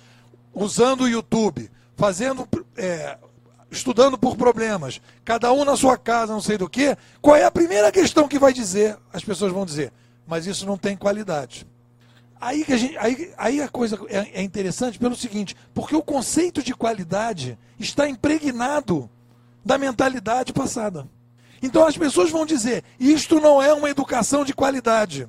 usando 0.53 1.01
o 1.01 1.07
YouTube, 1.07 1.69
fazendo 1.95 2.47
é, 2.75 3.17
estudando 3.73 4.17
por 4.17 4.37
problemas, 4.37 5.01
cada 5.25 5.51
um 5.51 5.65
na 5.65 5.75
sua 5.75 5.97
casa, 5.97 6.31
não 6.31 6.41
sei 6.41 6.57
do 6.57 6.69
que, 6.69 6.95
qual 7.21 7.35
é 7.35 7.43
a 7.43 7.51
primeira 7.51 7.91
questão 7.91 8.27
que 8.27 8.39
vai 8.39 8.53
dizer? 8.53 8.97
As 9.11 9.23
pessoas 9.23 9.51
vão 9.51 9.65
dizer, 9.65 9.91
mas 10.27 10.45
isso 10.45 10.65
não 10.65 10.77
tem 10.77 10.95
qualidade. 10.95 11.67
Aí, 12.39 12.63
que 12.63 12.73
a, 12.73 12.77
gente, 12.77 12.97
aí, 12.97 13.33
aí 13.37 13.61
a 13.61 13.67
coisa 13.67 13.99
é, 14.09 14.41
é 14.41 14.43
interessante 14.43 14.99
pelo 14.99 15.15
seguinte, 15.15 15.55
porque 15.73 15.95
o 15.95 16.03
conceito 16.03 16.61
de 16.61 16.73
qualidade 16.73 17.57
está 17.79 18.07
impregnado 18.07 19.09
da 19.65 19.77
mentalidade 19.77 20.53
passada. 20.53 21.07
Então 21.61 21.87
as 21.87 21.97
pessoas 21.97 22.29
vão 22.29 22.45
dizer, 22.45 22.83
isto 22.99 23.39
não 23.39 23.61
é 23.61 23.73
uma 23.73 23.89
educação 23.89 24.43
de 24.43 24.53
qualidade. 24.53 25.27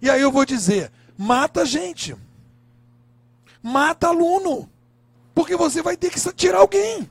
E 0.00 0.08
aí 0.08 0.22
eu 0.22 0.30
vou 0.30 0.44
dizer, 0.44 0.90
mata 1.18 1.66
gente. 1.66 2.16
Mata 3.60 4.08
aluno. 4.08 4.70
Porque 5.34 5.56
você 5.56 5.82
vai 5.82 5.96
ter 5.96 6.10
que 6.10 6.20
tirar 6.34 6.58
alguém 6.58 7.10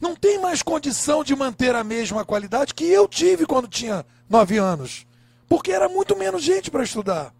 não 0.00 0.16
tem 0.16 0.40
mais 0.40 0.62
condição 0.62 1.22
de 1.22 1.36
manter 1.36 1.74
a 1.74 1.84
mesma 1.84 2.24
qualidade 2.24 2.74
que 2.74 2.84
eu 2.84 3.06
tive 3.06 3.44
quando 3.44 3.68
tinha 3.68 4.04
nove 4.28 4.56
anos. 4.56 5.06
Porque 5.48 5.70
era 5.70 5.88
muito 5.88 6.16
menos 6.16 6.42
gente 6.42 6.70
para 6.70 6.82
estudar. 6.82 7.34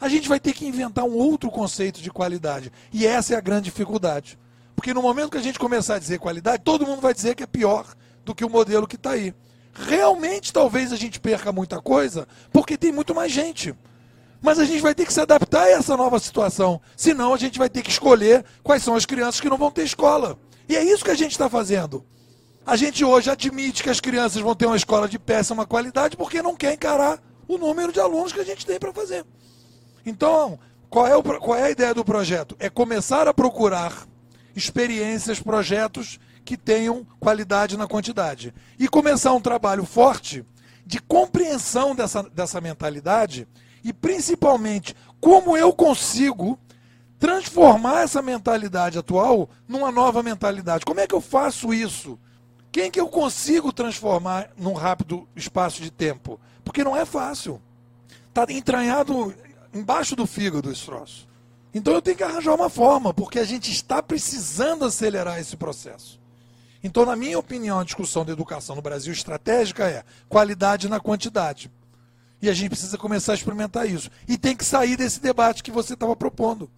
A 0.00 0.08
gente 0.08 0.28
vai 0.28 0.40
ter 0.40 0.52
que 0.52 0.66
inventar 0.66 1.04
um 1.04 1.14
outro 1.14 1.50
conceito 1.50 2.00
de 2.00 2.10
qualidade. 2.10 2.72
E 2.92 3.06
essa 3.06 3.34
é 3.34 3.36
a 3.36 3.40
grande 3.40 3.64
dificuldade. 3.64 4.38
Porque 4.74 4.94
no 4.94 5.02
momento 5.02 5.30
que 5.30 5.36
a 5.36 5.42
gente 5.42 5.58
começar 5.58 5.96
a 5.96 5.98
dizer 5.98 6.18
qualidade, 6.18 6.62
todo 6.64 6.86
mundo 6.86 7.02
vai 7.02 7.12
dizer 7.12 7.34
que 7.34 7.42
é 7.42 7.46
pior 7.46 7.86
do 8.24 8.34
que 8.34 8.44
o 8.44 8.50
modelo 8.50 8.86
que 8.86 8.96
está 8.96 9.10
aí. 9.10 9.34
Realmente, 9.72 10.52
talvez 10.52 10.92
a 10.92 10.96
gente 10.96 11.20
perca 11.20 11.52
muita 11.52 11.80
coisa, 11.80 12.26
porque 12.50 12.76
tem 12.76 12.90
muito 12.90 13.14
mais 13.14 13.30
gente. 13.30 13.74
Mas 14.40 14.58
a 14.58 14.64
gente 14.64 14.80
vai 14.80 14.94
ter 14.94 15.04
que 15.04 15.12
se 15.12 15.20
adaptar 15.20 15.64
a 15.64 15.70
essa 15.70 15.96
nova 15.96 16.18
situação. 16.18 16.80
Senão, 16.96 17.34
a 17.34 17.36
gente 17.36 17.58
vai 17.58 17.68
ter 17.68 17.82
que 17.82 17.90
escolher 17.90 18.44
quais 18.62 18.82
são 18.82 18.94
as 18.94 19.04
crianças 19.04 19.40
que 19.40 19.50
não 19.50 19.58
vão 19.58 19.70
ter 19.70 19.84
escola. 19.84 20.38
E 20.70 20.76
é 20.76 20.84
isso 20.84 21.04
que 21.04 21.10
a 21.10 21.16
gente 21.16 21.32
está 21.32 21.48
fazendo. 21.48 22.06
A 22.64 22.76
gente 22.76 23.04
hoje 23.04 23.28
admite 23.28 23.82
que 23.82 23.90
as 23.90 23.98
crianças 23.98 24.40
vão 24.40 24.54
ter 24.54 24.66
uma 24.66 24.76
escola 24.76 25.08
de 25.08 25.18
péssima 25.18 25.66
qualidade 25.66 26.16
porque 26.16 26.40
não 26.40 26.54
quer 26.54 26.74
encarar 26.74 27.20
o 27.48 27.58
número 27.58 27.92
de 27.92 27.98
alunos 27.98 28.32
que 28.32 28.38
a 28.38 28.44
gente 28.44 28.64
tem 28.64 28.78
para 28.78 28.92
fazer. 28.92 29.26
Então, 30.06 30.60
qual 30.88 31.08
é, 31.08 31.16
o, 31.16 31.22
qual 31.24 31.58
é 31.58 31.64
a 31.64 31.70
ideia 31.72 31.92
do 31.92 32.04
projeto? 32.04 32.54
É 32.60 32.70
começar 32.70 33.26
a 33.26 33.34
procurar 33.34 34.06
experiências, 34.54 35.40
projetos 35.40 36.20
que 36.44 36.56
tenham 36.56 37.04
qualidade 37.18 37.76
na 37.76 37.88
quantidade. 37.88 38.54
E 38.78 38.86
começar 38.86 39.32
um 39.32 39.40
trabalho 39.40 39.84
forte 39.84 40.44
de 40.86 41.00
compreensão 41.00 41.96
dessa, 41.96 42.22
dessa 42.22 42.60
mentalidade 42.60 43.48
e, 43.82 43.92
principalmente, 43.92 44.94
como 45.20 45.56
eu 45.56 45.72
consigo 45.72 46.56
transformar 47.20 48.00
essa 48.00 48.22
mentalidade 48.22 48.98
atual 48.98 49.50
numa 49.68 49.92
nova 49.92 50.22
mentalidade. 50.22 50.86
Como 50.86 51.00
é 51.00 51.06
que 51.06 51.14
eu 51.14 51.20
faço 51.20 51.72
isso? 51.72 52.18
Quem 52.72 52.90
que 52.90 52.98
eu 52.98 53.08
consigo 53.08 53.72
transformar 53.72 54.50
num 54.56 54.72
rápido 54.72 55.28
espaço 55.36 55.82
de 55.82 55.90
tempo? 55.90 56.40
Porque 56.64 56.82
não 56.82 56.96
é 56.96 57.04
fácil. 57.04 57.60
Está 58.28 58.46
entranhado 58.48 59.34
embaixo 59.74 60.16
do 60.16 60.26
fígado 60.26 60.72
esse 60.72 60.86
troço. 60.86 61.28
Então 61.74 61.92
eu 61.92 62.00
tenho 62.00 62.16
que 62.16 62.24
arranjar 62.24 62.54
uma 62.54 62.70
forma, 62.70 63.12
porque 63.12 63.38
a 63.38 63.44
gente 63.44 63.70
está 63.70 64.02
precisando 64.02 64.84
acelerar 64.84 65.38
esse 65.38 65.56
processo. 65.56 66.18
Então, 66.82 67.04
na 67.04 67.14
minha 67.14 67.38
opinião, 67.38 67.78
a 67.78 67.84
discussão 67.84 68.24
da 68.24 68.32
educação 68.32 68.74
no 68.74 68.80
Brasil 68.80 69.12
estratégica 69.12 69.86
é 69.86 70.02
qualidade 70.26 70.88
na 70.88 70.98
quantidade. 70.98 71.70
E 72.40 72.48
a 72.48 72.54
gente 72.54 72.70
precisa 72.70 72.96
começar 72.96 73.32
a 73.32 73.34
experimentar 73.34 73.86
isso. 73.86 74.10
E 74.26 74.38
tem 74.38 74.56
que 74.56 74.64
sair 74.64 74.96
desse 74.96 75.20
debate 75.20 75.62
que 75.62 75.70
você 75.70 75.92
estava 75.92 76.16
propondo. 76.16 76.70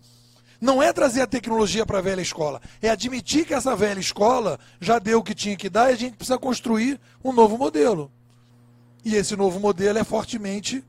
Não 0.62 0.80
é 0.80 0.92
trazer 0.92 1.22
a 1.22 1.26
tecnologia 1.26 1.84
para 1.84 1.98
a 1.98 2.00
velha 2.00 2.20
escola, 2.20 2.62
é 2.80 2.88
admitir 2.88 3.44
que 3.44 3.52
essa 3.52 3.74
velha 3.74 3.98
escola 3.98 4.60
já 4.80 5.00
deu 5.00 5.18
o 5.18 5.22
que 5.22 5.34
tinha 5.34 5.56
que 5.56 5.68
dar 5.68 5.90
e 5.90 5.94
a 5.94 5.96
gente 5.96 6.14
precisa 6.14 6.38
construir 6.38 7.00
um 7.24 7.32
novo 7.32 7.58
modelo. 7.58 8.12
E 9.04 9.16
esse 9.16 9.34
novo 9.34 9.58
modelo 9.58 9.98
é 9.98 10.04
fortemente 10.04 10.84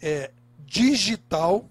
é, 0.00 0.30
digital, 0.64 1.66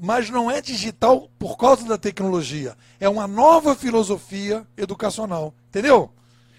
mas 0.00 0.30
não 0.30 0.48
é 0.48 0.62
digital 0.62 1.28
por 1.36 1.56
causa 1.56 1.84
da 1.84 1.98
tecnologia. 1.98 2.76
É 3.00 3.08
uma 3.08 3.26
nova 3.26 3.74
filosofia 3.74 4.64
educacional. 4.76 5.52
Entendeu? 5.68 6.12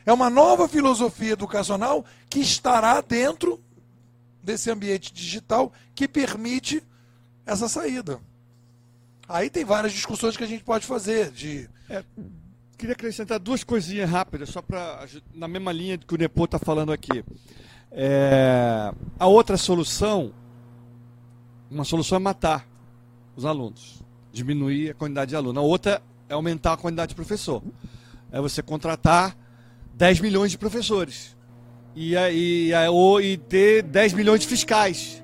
É 0.05 0.11
uma 0.11 0.29
nova 0.29 0.67
filosofia 0.67 1.31
educacional 1.31 2.03
que 2.29 2.41
estará 2.41 2.99
dentro 2.99 3.57
desse 4.43 4.69
ambiente 4.69 5.13
digital 5.13 5.71
que 5.95 6.09
permite 6.09 6.83
essa 7.45 7.69
saída. 7.69 8.19
Aí 9.27 9.49
tem 9.49 9.65
várias 9.65 9.91
discussões 9.91 10.37
que 10.37 10.43
a 10.43 10.47
gente 10.47 10.63
pode 10.63 10.85
fazer. 10.85 11.31
De... 11.31 11.69
É, 11.89 12.03
queria 12.77 12.93
acrescentar 12.93 13.39
duas 13.39 13.63
coisinhas 13.63 14.09
rápidas, 14.09 14.49
só 14.49 14.61
para 14.61 15.05
na 15.33 15.47
mesma 15.47 15.71
linha 15.71 15.97
que 15.97 16.13
o 16.13 16.17
Nepo 16.17 16.45
está 16.45 16.57
falando 16.57 16.93
aqui. 16.93 17.23
É, 17.91 18.93
a 19.19 19.27
outra 19.27 19.57
solução, 19.57 20.33
uma 21.69 21.83
solução 21.83 22.17
é 22.17 22.19
matar 22.19 22.67
os 23.35 23.45
alunos, 23.45 24.01
diminuir 24.31 24.91
a 24.91 24.93
quantidade 24.93 25.29
de 25.29 25.35
alunos. 25.35 25.61
A 25.61 25.65
outra 25.65 26.01
é 26.29 26.33
aumentar 26.33 26.73
a 26.73 26.77
quantidade 26.77 27.09
de 27.09 27.15
professor. 27.15 27.61
É 28.31 28.39
você 28.39 28.61
contratar 28.61 29.35
10 29.95 30.21
milhões 30.21 30.51
de 30.51 30.57
professores 30.57 31.35
e, 31.95 32.15
e, 32.15 32.71
e 33.23 33.37
ter 33.37 33.83
10 33.83 34.13
milhões 34.13 34.41
de 34.41 34.47
fiscais. 34.47 35.23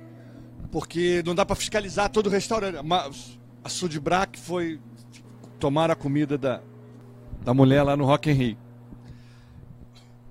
Porque 0.71 1.21
não 1.25 1.35
dá 1.35 1.45
para 1.45 1.55
fiscalizar 1.55 2.09
todo 2.09 2.27
o 2.27 2.29
restaurante. 2.29 2.77
A 3.63 3.69
Sudbrac 3.69 4.37
foi 4.39 4.79
tomar 5.59 5.89
a 5.89 5.95
comida 5.95 6.37
da, 6.37 6.61
da 7.43 7.53
mulher 7.53 7.83
lá 7.83 7.95
no 7.95 8.05
Rock 8.05 8.29
in 8.29 8.33
Rio. 8.33 8.57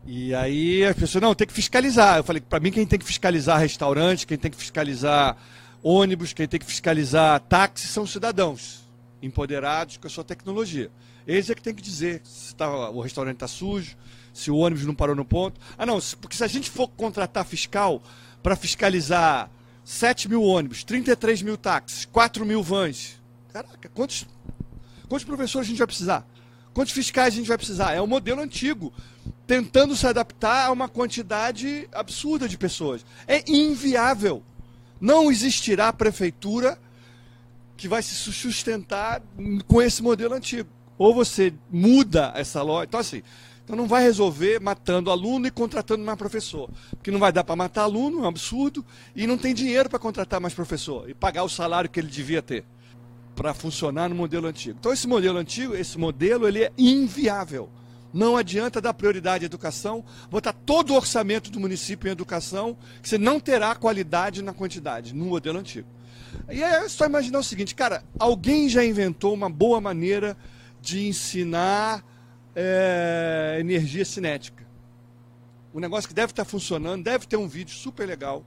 E 0.04 0.34
aí 0.34 0.84
as 0.84 0.96
pessoas, 0.96 1.22
não, 1.22 1.34
tem 1.34 1.46
que 1.46 1.52
fiscalizar. 1.52 2.18
Eu 2.18 2.24
falei, 2.24 2.40
para 2.40 2.60
mim 2.60 2.70
quem 2.70 2.86
tem 2.86 2.98
que 2.98 3.04
fiscalizar 3.04 3.58
restaurante, 3.58 4.26
quem 4.26 4.36
tem 4.36 4.50
que 4.50 4.56
fiscalizar 4.56 5.36
ônibus, 5.82 6.32
quem 6.32 6.46
tem 6.46 6.60
que 6.60 6.66
fiscalizar 6.66 7.40
táxi 7.40 7.86
são 7.86 8.02
os 8.04 8.10
cidadãos 8.10 8.82
empoderados 9.22 9.96
com 9.96 10.06
a 10.06 10.10
sua 10.10 10.24
tecnologia. 10.24 10.90
Eles 11.26 11.48
é 11.48 11.54
que 11.54 11.62
tem 11.62 11.74
que 11.74 11.82
dizer 11.82 12.20
se 12.24 12.54
tá, 12.54 12.90
o 12.90 13.00
restaurante 13.00 13.36
está 13.36 13.46
sujo, 13.46 13.96
se 14.34 14.50
o 14.50 14.56
ônibus 14.56 14.84
não 14.84 14.94
parou 14.94 15.14
no 15.14 15.24
ponto. 15.24 15.60
Ah, 15.78 15.86
não, 15.86 15.98
porque 16.20 16.36
se 16.36 16.42
a 16.42 16.48
gente 16.48 16.68
for 16.68 16.88
contratar 16.88 17.44
fiscal 17.44 18.02
para 18.42 18.56
fiscalizar 18.56 19.48
7 19.84 20.28
mil 20.28 20.42
ônibus, 20.42 20.82
33 20.82 21.42
mil 21.42 21.56
táxis, 21.56 22.04
4 22.06 22.44
mil 22.44 22.62
vans, 22.62 23.21
caraca, 23.52 23.90
quantos, 23.94 24.26
quantos 25.08 25.24
professores 25.24 25.66
a 25.66 25.70
gente 25.70 25.78
vai 25.78 25.86
precisar? 25.86 26.26
Quantos 26.72 26.92
fiscais 26.92 27.34
a 27.34 27.36
gente 27.36 27.48
vai 27.48 27.58
precisar? 27.58 27.92
É 27.92 28.00
um 28.00 28.06
modelo 28.06 28.40
antigo, 28.40 28.92
tentando 29.46 29.94
se 29.94 30.06
adaptar 30.06 30.66
a 30.66 30.72
uma 30.72 30.88
quantidade 30.88 31.86
absurda 31.92 32.48
de 32.48 32.56
pessoas. 32.56 33.04
É 33.26 33.44
inviável. 33.50 34.42
Não 34.98 35.30
existirá 35.30 35.92
prefeitura 35.92 36.78
que 37.76 37.88
vai 37.88 38.02
se 38.02 38.14
sustentar 38.14 39.20
com 39.66 39.82
esse 39.82 40.02
modelo 40.02 40.34
antigo. 40.34 40.68
Ou 40.96 41.12
você 41.12 41.52
muda 41.70 42.32
essa 42.34 42.62
loja. 42.62 42.84
Então, 42.84 43.00
assim, 43.00 43.22
então 43.64 43.76
não 43.76 43.86
vai 43.86 44.02
resolver 44.02 44.60
matando 44.60 45.10
aluno 45.10 45.46
e 45.46 45.50
contratando 45.50 46.04
mais 46.04 46.16
professor. 46.16 46.70
Porque 46.90 47.10
não 47.10 47.18
vai 47.18 47.32
dar 47.32 47.44
para 47.44 47.56
matar 47.56 47.82
aluno, 47.82 48.20
é 48.20 48.22
um 48.22 48.28
absurdo, 48.28 48.84
e 49.14 49.26
não 49.26 49.36
tem 49.36 49.52
dinheiro 49.52 49.90
para 49.90 49.98
contratar 49.98 50.40
mais 50.40 50.54
professor 50.54 51.10
e 51.10 51.14
pagar 51.14 51.42
o 51.42 51.48
salário 51.48 51.90
que 51.90 52.00
ele 52.00 52.08
devia 52.08 52.40
ter 52.40 52.64
para 53.34 53.54
funcionar 53.54 54.08
no 54.08 54.14
modelo 54.14 54.46
antigo. 54.46 54.76
Então 54.78 54.92
esse 54.92 55.06
modelo 55.06 55.38
antigo, 55.38 55.74
esse 55.74 55.98
modelo, 55.98 56.46
ele 56.46 56.64
é 56.64 56.72
inviável. 56.76 57.68
Não 58.12 58.36
adianta 58.36 58.80
dar 58.80 58.92
prioridade 58.92 59.44
à 59.44 59.46
educação, 59.46 60.04
botar 60.30 60.52
todo 60.52 60.90
o 60.92 60.96
orçamento 60.96 61.50
do 61.50 61.58
município 61.58 62.08
em 62.08 62.12
educação, 62.12 62.76
que 63.00 63.08
você 63.08 63.16
não 63.16 63.40
terá 63.40 63.74
qualidade 63.74 64.42
na 64.42 64.52
quantidade, 64.52 65.14
no 65.14 65.24
modelo 65.24 65.58
antigo. 65.58 65.88
E 66.50 66.62
é 66.62 66.86
só 66.88 67.06
imaginar 67.06 67.38
o 67.38 67.44
seguinte, 67.44 67.74
cara, 67.74 68.04
alguém 68.18 68.68
já 68.68 68.84
inventou 68.84 69.32
uma 69.32 69.48
boa 69.48 69.80
maneira 69.80 70.36
de 70.80 71.06
ensinar 71.08 72.04
é, 72.54 73.56
energia 73.60 74.04
cinética. 74.04 74.62
Um 75.74 75.80
negócio 75.80 76.06
que 76.06 76.14
deve 76.14 76.32
estar 76.32 76.44
funcionando, 76.44 77.02
deve 77.02 77.26
ter 77.26 77.36
um 77.36 77.48
vídeo 77.48 77.74
super 77.74 78.06
legal 78.06 78.44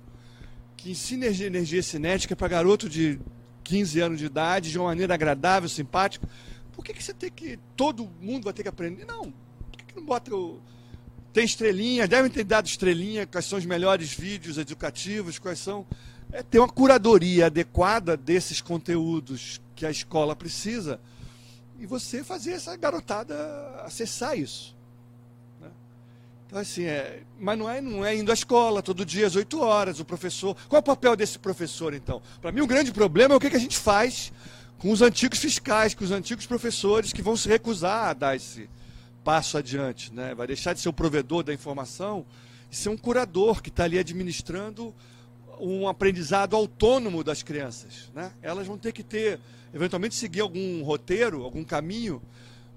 que 0.77 0.91
ensina 0.91 1.25
energia 1.25 1.81
cinética 1.81 2.35
para 2.35 2.47
garoto 2.47 2.87
de 2.87 3.19
15 3.65 3.99
anos 3.99 4.19
de 4.19 4.27
idade, 4.27 4.71
de 4.71 4.77
uma 4.77 4.85
maneira 4.85 5.13
agradável, 5.15 5.67
simpática. 5.67 6.29
Por 6.71 6.85
que, 6.85 6.93
que 6.93 7.03
você 7.03 7.13
tem 7.13 7.31
que. 7.31 7.59
Todo 7.75 8.09
mundo 8.21 8.45
vai 8.45 8.53
ter 8.53 8.63
que 8.63 8.69
aprender? 8.69 9.05
Não. 9.05 9.31
Por 9.31 9.71
que, 9.77 9.85
que 9.85 9.95
não 9.95 10.05
bota 10.05 10.33
o. 10.33 10.61
Tem 11.33 11.43
estrelinha, 11.43 12.07
devem 12.07 12.31
ter 12.31 12.45
dado 12.45 12.67
estrelinha, 12.67 13.27
quais 13.27 13.45
são 13.45 13.59
os 13.59 13.65
melhores 13.65 14.13
vídeos 14.13 14.57
educativos, 14.57 15.39
quais 15.39 15.59
são. 15.59 15.85
É 16.31 16.43
ter 16.43 16.59
uma 16.59 16.69
curadoria 16.69 17.47
adequada 17.47 18.15
desses 18.15 18.61
conteúdos 18.61 19.61
que 19.75 19.85
a 19.85 19.91
escola 19.91 20.35
precisa 20.35 20.99
e 21.79 21.85
você 21.85 22.23
fazer 22.23 22.51
essa 22.51 22.75
garotada 22.77 23.35
acessar 23.83 24.37
isso. 24.37 24.74
Então, 26.47 26.59
assim, 26.59 26.83
é, 26.83 27.21
mas 27.39 27.57
não 27.57 27.69
é, 27.69 27.81
não 27.81 28.05
é 28.05 28.15
indo 28.15 28.29
à 28.29 28.33
escola 28.33 28.81
todo 28.81 29.05
dia 29.05 29.25
às 29.25 29.35
8 29.35 29.59
horas, 29.59 29.99
o 29.99 30.05
professor. 30.05 30.55
Qual 30.67 30.77
é 30.77 30.79
o 30.79 30.83
papel 30.83 31.15
desse 31.15 31.39
professor, 31.39 31.93
então? 31.93 32.21
Para 32.41 32.51
mim, 32.51 32.61
o 32.61 32.67
grande 32.67 32.91
problema 32.91 33.33
é 33.33 33.37
o 33.37 33.39
que, 33.39 33.49
que 33.49 33.55
a 33.55 33.59
gente 33.59 33.77
faz 33.77 34.31
com 34.77 34.91
os 34.91 35.01
antigos 35.01 35.39
fiscais, 35.39 35.93
com 35.93 36.03
os 36.03 36.11
antigos 36.11 36.45
professores 36.45 37.11
que 37.11 37.21
vão 37.21 37.35
se 37.35 37.49
recusar 37.49 38.09
a 38.09 38.13
dar 38.13 38.35
esse 38.35 38.69
passo 39.23 39.57
adiante. 39.57 40.13
Né? 40.13 40.35
Vai 40.35 40.45
deixar 40.45 40.73
de 40.73 40.79
ser 40.79 40.89
o 40.89 40.93
provedor 40.93 41.43
da 41.43 41.53
informação 41.53 42.25
e 42.71 42.75
ser 42.75 42.89
um 42.89 42.97
curador 42.97 43.61
que 43.61 43.69
está 43.69 43.85
ali 43.85 43.97
administrando 43.97 44.93
um 45.59 45.87
aprendizado 45.87 46.55
autônomo 46.55 47.23
das 47.23 47.41
crianças. 47.41 48.11
Né? 48.13 48.31
Elas 48.41 48.67
vão 48.67 48.77
ter 48.77 48.91
que 48.91 49.03
ter 49.03 49.39
eventualmente 49.73 50.15
seguir 50.15 50.41
algum 50.41 50.83
roteiro, 50.83 51.43
algum 51.43 51.63
caminho. 51.63 52.21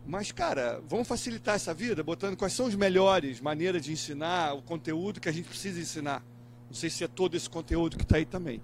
Mas, 0.08 0.32
cara, 0.32 0.80
vamos 0.88 1.06
facilitar 1.06 1.56
essa 1.56 1.74
vida, 1.74 2.02
botando 2.02 2.34
quais 2.34 2.54
são 2.54 2.66
as 2.66 2.74
melhores 2.74 3.42
maneiras 3.42 3.84
de 3.84 3.92
ensinar 3.92 4.54
o 4.54 4.62
conteúdo 4.62 5.20
que 5.20 5.28
a 5.28 5.32
gente 5.32 5.46
precisa 5.46 5.78
ensinar. 5.78 6.22
Não 6.66 6.74
sei 6.74 6.88
se 6.88 7.04
é 7.04 7.06
todo 7.06 7.36
esse 7.36 7.48
conteúdo 7.48 7.98
que 7.98 8.04
está 8.04 8.16
aí 8.16 8.24
também. 8.24 8.62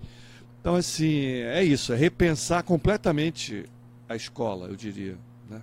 Então, 0.59 0.75
assim, 0.75 1.27
é 1.27 1.63
isso, 1.63 1.93
é 1.93 1.97
repensar 1.97 2.63
completamente 2.63 3.67
a 4.09 4.17
escola, 4.17 4.69
eu 4.69 4.75
diria. 4.75 5.19
Né? 5.51 5.61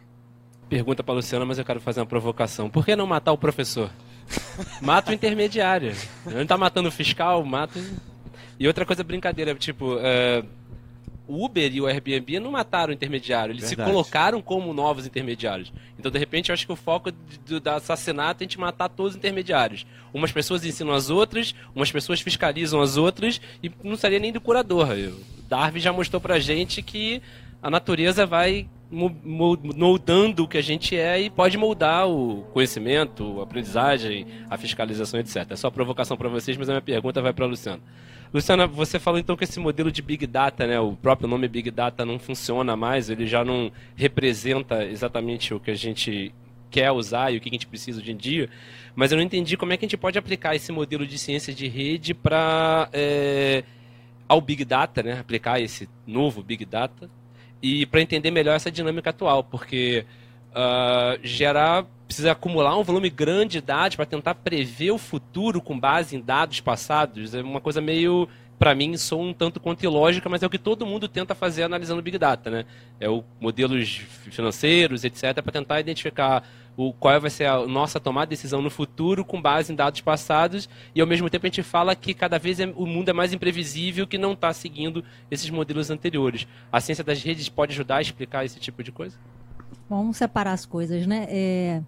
Pergunta 0.70 1.02
para 1.02 1.16
a 1.16 1.18
Luciana, 1.18 1.46
mas 1.46 1.58
eu 1.58 1.66
quero 1.66 1.82
fazer 1.82 2.00
uma 2.00 2.06
provocação. 2.06 2.70
Por 2.70 2.86
que 2.86 2.96
não 2.96 3.08
matar 3.08 3.32
o 3.32 3.38
professor? 3.38 3.90
Mata 4.84 5.10
o 5.10 5.16
intermediário. 5.16 5.96
Não 6.28 6.44
está 6.44 6.60
matando 6.60 6.90
o 6.90 6.92
fiscal, 6.92 7.44
mata. 7.44 7.84
E 8.60 8.68
outra 8.68 8.86
coisa, 8.86 9.04
brincadeira, 9.04 9.56
tipo. 9.56 9.96
Uh 9.96 10.61
o 11.28 11.46
Uber 11.46 11.74
e 11.74 11.80
o 11.80 11.88
Airbnb 11.88 12.40
não 12.40 12.52
mataram 12.52 12.92
o 12.92 12.94
intermediário, 12.94 13.54
eles 13.54 13.70
Verdade. 13.70 13.90
se 13.90 13.94
colocaram 13.94 14.42
como 14.42 14.74
novos 14.74 15.06
intermediários. 15.06 15.72
Então, 15.98 16.12
de 16.12 16.20
repente, 16.20 16.50
eu 16.50 16.54
acho 16.54 16.66
que 16.66 16.72
o 16.72 16.76
foco 16.76 17.12
do, 17.12 17.60
do 17.60 17.70
assassinato 17.70 18.44
é 18.44 18.46
a 18.46 18.48
gente 18.48 18.60
matar 18.60 18.90
todos 18.90 19.14
os 19.14 19.18
intermediários. 19.18 19.86
Umas 20.14 20.32
pessoas 20.32 20.66
ensinam 20.66 20.94
as 20.94 21.10
outras, 21.10 21.56
umas 21.76 21.92
pessoas 21.92 22.22
fiscalizam 22.22 22.82
as 22.82 22.98
outras, 22.98 23.40
e 23.64 23.72
não 23.84 23.96
seria 23.96 24.20
nem 24.20 24.32
do 24.32 24.42
curador. 24.42 24.88
Darwin 25.48 25.80
já 25.80 25.94
mostrou 25.94 26.20
pra 26.20 26.40
gente 26.40 26.82
que 26.82 27.22
a 27.62 27.70
natureza 27.70 28.26
vai 28.26 28.68
moldando 28.92 30.44
o 30.44 30.48
que 30.48 30.58
a 30.58 30.62
gente 30.62 30.98
é 30.98 31.22
e 31.22 31.30
pode 31.30 31.58
moldar 31.58 32.10
o 32.10 32.44
conhecimento, 32.52 33.40
a 33.40 33.44
aprendizagem, 33.44 34.28
a 34.50 34.58
fiscalização, 34.58 35.20
etc. 35.20 35.46
É 35.50 35.56
só 35.56 35.72
provocação 35.72 36.18
para 36.18 36.28
vocês, 36.28 36.58
mas 36.58 36.68
a 36.68 36.74
minha 36.74 36.82
pergunta 36.82 37.22
vai 37.22 37.32
para 37.32 37.46
Luciano. 37.46 37.82
Luciana, 38.34 38.66
você 38.66 38.98
falou 38.98 39.20
então 39.20 39.36
que 39.36 39.44
esse 39.44 39.60
modelo 39.60 39.92
de 39.92 40.02
Big 40.02 40.26
Data, 40.26 40.66
né, 40.66 40.80
o 40.80 40.96
próprio 40.96 41.28
nome 41.28 41.50
Big 41.50 41.70
Data 41.70 42.06
não 42.06 42.18
funciona 42.18 42.78
mais, 42.78 43.10
ele 43.10 43.28
já 43.28 43.44
não 43.44 43.70
representa 43.96 44.86
exatamente 44.86 45.54
o 45.54 45.60
que 45.60 45.70
a 45.70 45.76
gente 45.76 46.34
quer 46.70 46.92
usar 46.92 47.32
e 47.32 47.38
o 47.38 47.42
que 47.42 47.50
a 47.50 47.52
gente 47.52 47.68
precisa 47.68 48.00
hoje 48.00 48.14
em 48.14 48.16
dia, 48.16 48.50
mas 48.96 49.12
eu 49.12 49.18
não 49.18 49.24
entendi 49.24 49.58
como 49.58 49.74
é 49.74 49.78
que 49.78 49.84
a 49.84 49.88
gente 49.88 49.98
pode 49.98 50.18
aplicar 50.18 50.56
esse 50.56 50.72
modelo 50.72 51.06
de 51.06 51.18
ciência 51.18 51.54
de 51.54 51.68
rede 51.68 52.14
para 52.14 52.88
é, 52.94 53.66
ao 54.30 54.40
Big 54.40 54.64
Data, 54.64 55.04
né, 55.04 55.20
aplicar 55.20 55.60
esse 55.60 55.90
novo 56.08 56.42
Big 56.42 56.64
Data 56.64 57.10
e 57.62 57.86
para 57.86 58.02
entender 58.02 58.32
melhor 58.32 58.56
essa 58.56 58.72
dinâmica 58.72 59.10
atual, 59.10 59.44
porque 59.44 60.06
uh, 60.52 61.20
gerar 61.22 61.86
precisa 62.12 62.34
acumular 62.34 62.78
um 62.78 62.84
volume 62.84 63.10
grande 63.10 63.54
de 63.54 63.62
dados 63.62 63.96
para 63.96 64.06
tentar 64.06 64.36
prever 64.36 64.92
o 64.92 64.98
futuro 64.98 65.62
com 65.62 65.80
base 65.80 66.14
em 66.14 66.20
dados 66.20 66.60
passados. 66.60 67.34
É 67.34 67.42
uma 67.42 67.62
coisa 67.62 67.80
meio 67.80 68.28
para 68.60 68.76
mim, 68.76 68.98
sou 68.98 69.22
um 69.22 69.34
tanto 69.34 69.62
quanto 69.62 69.82
ilógica, 69.84 70.28
mas 70.28 70.44
é 70.44 70.46
o 70.46 70.50
que 70.50 70.58
todo 70.58 70.86
mundo 70.86 71.08
tenta 71.08 71.34
fazer 71.34 71.64
analisando 71.64 72.02
Big 72.02 72.18
Data, 72.18 72.52
né? 72.52 72.66
É 73.00 73.10
o 73.10 73.24
modelos 73.40 74.02
financeiros, 74.30 75.06
etc, 75.06 75.42
para 75.42 75.54
tentar 75.54 75.80
identificar 75.80 76.46
o 76.76 76.92
qual 76.92 77.20
vai 77.20 77.30
ser 77.30 77.46
a 77.46 77.66
nossa 77.66 77.98
tomada 77.98 78.28
de 78.28 78.32
decisão 78.32 78.62
no 78.62 78.70
futuro 78.70 79.24
com 79.24 79.42
base 79.42 79.72
em 79.72 79.76
dados 79.76 80.02
passados 80.02 80.70
e 80.94 81.00
ao 81.00 81.08
mesmo 81.08 81.30
tempo 81.30 81.46
a 81.46 81.50
gente 81.50 81.64
fala 81.64 81.96
que 81.96 82.14
cada 82.14 82.38
vez 82.38 82.60
é, 82.60 82.66
o 82.76 82.86
mundo 82.86 83.10
é 83.10 83.14
mais 83.14 83.32
imprevisível 83.32 84.06
que 84.06 84.18
não 84.18 84.34
está 84.34 84.52
seguindo 84.54 85.04
esses 85.30 85.50
modelos 85.50 85.90
anteriores. 85.90 86.46
A 86.72 86.82
ciência 86.82 87.06
das 87.06 87.24
redes 87.24 87.48
pode 87.48 87.72
ajudar 87.72 87.98
a 87.98 88.02
explicar 88.02 88.46
esse 88.46 88.60
tipo 88.60 88.84
de 88.84 88.92
coisa? 88.92 89.18
Vamos 89.92 90.16
separar 90.16 90.54
as 90.54 90.66
coisas, 90.66 91.06
né? 91.06 91.28
É, 91.28 91.82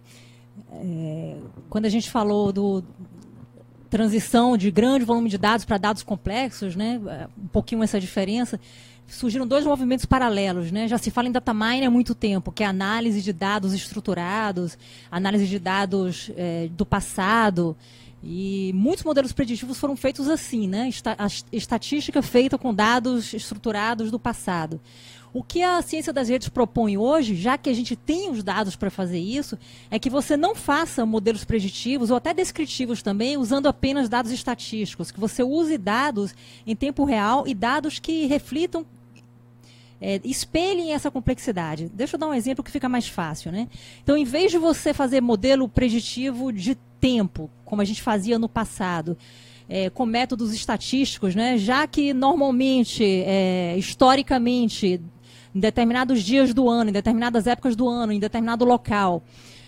é, 0.74 1.38
quando 1.70 1.86
a 1.86 1.89
gente 1.89 2.12
falou 2.12 2.51
do 2.51 2.84
transição 3.89 4.58
de 4.58 4.70
grande 4.70 5.06
volume 5.06 5.30
de 5.30 5.38
dados 5.38 5.64
para 5.64 5.78
dados 5.78 6.04
complexos, 6.04 6.76
né? 6.76 6.99
Um 7.41 7.47
pouquinho 7.47 7.82
essa 7.82 8.01
diferença 8.01 8.60
surgiram 9.08 9.47
dois 9.47 9.66
movimentos 9.66 10.06
paralelos, 10.06 10.70
né? 10.70 10.86
Já 10.86 10.97
se 10.97 11.12
fala 11.12 11.30
em 11.30 11.32
data 11.32 11.54
mining 11.54 11.86
há 11.86 11.89
muito 11.89 12.14
tempo, 12.14 12.51
que 12.51 12.62
é 12.62 12.66
análise 12.66 13.22
de 13.22 13.32
dados 13.32 13.72
estruturados, 13.74 14.78
análise 15.10 15.47
de 15.47 15.58
dados 15.58 16.30
é, 16.36 16.68
do 16.74 16.86
passado. 16.86 17.74
E 18.22 18.72
muitos 18.74 19.06
modelos 19.06 19.32
preditivos 19.32 19.78
foram 19.78 19.95
feitos 19.95 20.28
assim, 20.30 20.68
né? 20.68 20.89
a 21.18 21.28
estatística 21.51 22.22
feita 22.22 22.58
com 22.58 22.74
dados 22.74 23.34
estruturados 23.34 24.12
do 24.12 24.20
passado. 24.20 24.80
O 25.34 25.42
que 25.42 25.64
a 25.64 25.82
ciência 25.82 26.14
das 26.14 26.30
redes 26.30 26.48
propõe 26.48 26.96
hoje, 26.96 27.36
já 27.36 27.58
que 27.58 27.70
a 27.70 27.74
gente 27.74 27.96
tem 27.96 28.30
os 28.30 28.44
dados 28.44 28.76
para 28.76 28.92
fazer 28.92 29.18
isso, 29.18 29.58
é 29.90 29.98
que 29.98 30.10
você 30.10 30.38
não 30.38 30.54
faça 30.54 31.06
modelos 31.08 31.44
preditivos 31.44 32.12
ou 32.12 32.18
até 32.18 32.34
descritivos 32.36 33.02
também 33.02 33.36
usando 33.36 33.68
apenas 33.68 34.08
dados 34.08 34.32
estatísticos, 34.32 35.10
que 35.10 35.20
você 35.20 35.42
use 35.42 35.76
dados 35.78 36.36
em 36.68 36.76
tempo 36.76 37.04
real 37.04 37.48
e 37.48 37.56
dados 37.56 37.98
que 37.98 38.28
reflitam 38.28 38.86
é, 40.00 40.20
espelhem 40.24 40.94
essa 40.94 41.10
complexidade. 41.10 41.90
Deixa 41.92 42.16
eu 42.16 42.20
dar 42.20 42.28
um 42.28 42.34
exemplo 42.34 42.64
que 42.64 42.70
fica 42.70 42.90
mais 42.90 43.08
fácil. 43.08 43.54
Né? 43.54 43.70
Então, 44.04 44.18
em 44.18 44.26
vez 44.26 44.52
de 44.52 44.58
você 44.58 44.94
fazer 44.94 45.22
modelo 45.22 45.68
preditivo 45.68 46.52
de 46.52 46.76
tempo, 47.00 47.50
como 47.64 47.82
a 47.82 47.86
gente 47.86 48.02
fazia 48.02 48.38
no 48.38 48.50
passado, 48.50 49.18
é, 49.68 49.90
com 49.90 50.06
métodos 50.06 50.54
estatísticos, 50.54 51.34
né? 51.34 51.58
já 51.58 51.88
que 51.88 52.14
normalmente, 52.14 53.04
é, 53.26 53.76
historicamente, 53.78 55.02
em 55.54 55.60
determinados 55.60 56.24
dias 56.24 56.54
do 56.54 56.70
ano, 56.70 56.89
em 56.89 56.93
determinadas 56.93 57.47
épocas 57.47 57.76
do 57.76 57.88
ano, 57.88 58.12
em 58.12 58.20
determinado 58.20 58.66
local, 58.66 59.24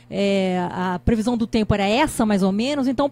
é, 0.10 0.68
a 0.72 1.00
previsão 1.04 1.38
do 1.38 1.48
tempo 1.48 1.74
era 1.74 1.88
essa 1.88 2.26
mais 2.26 2.44
ou 2.44 2.52
menos, 2.52 2.88
então 2.88 3.12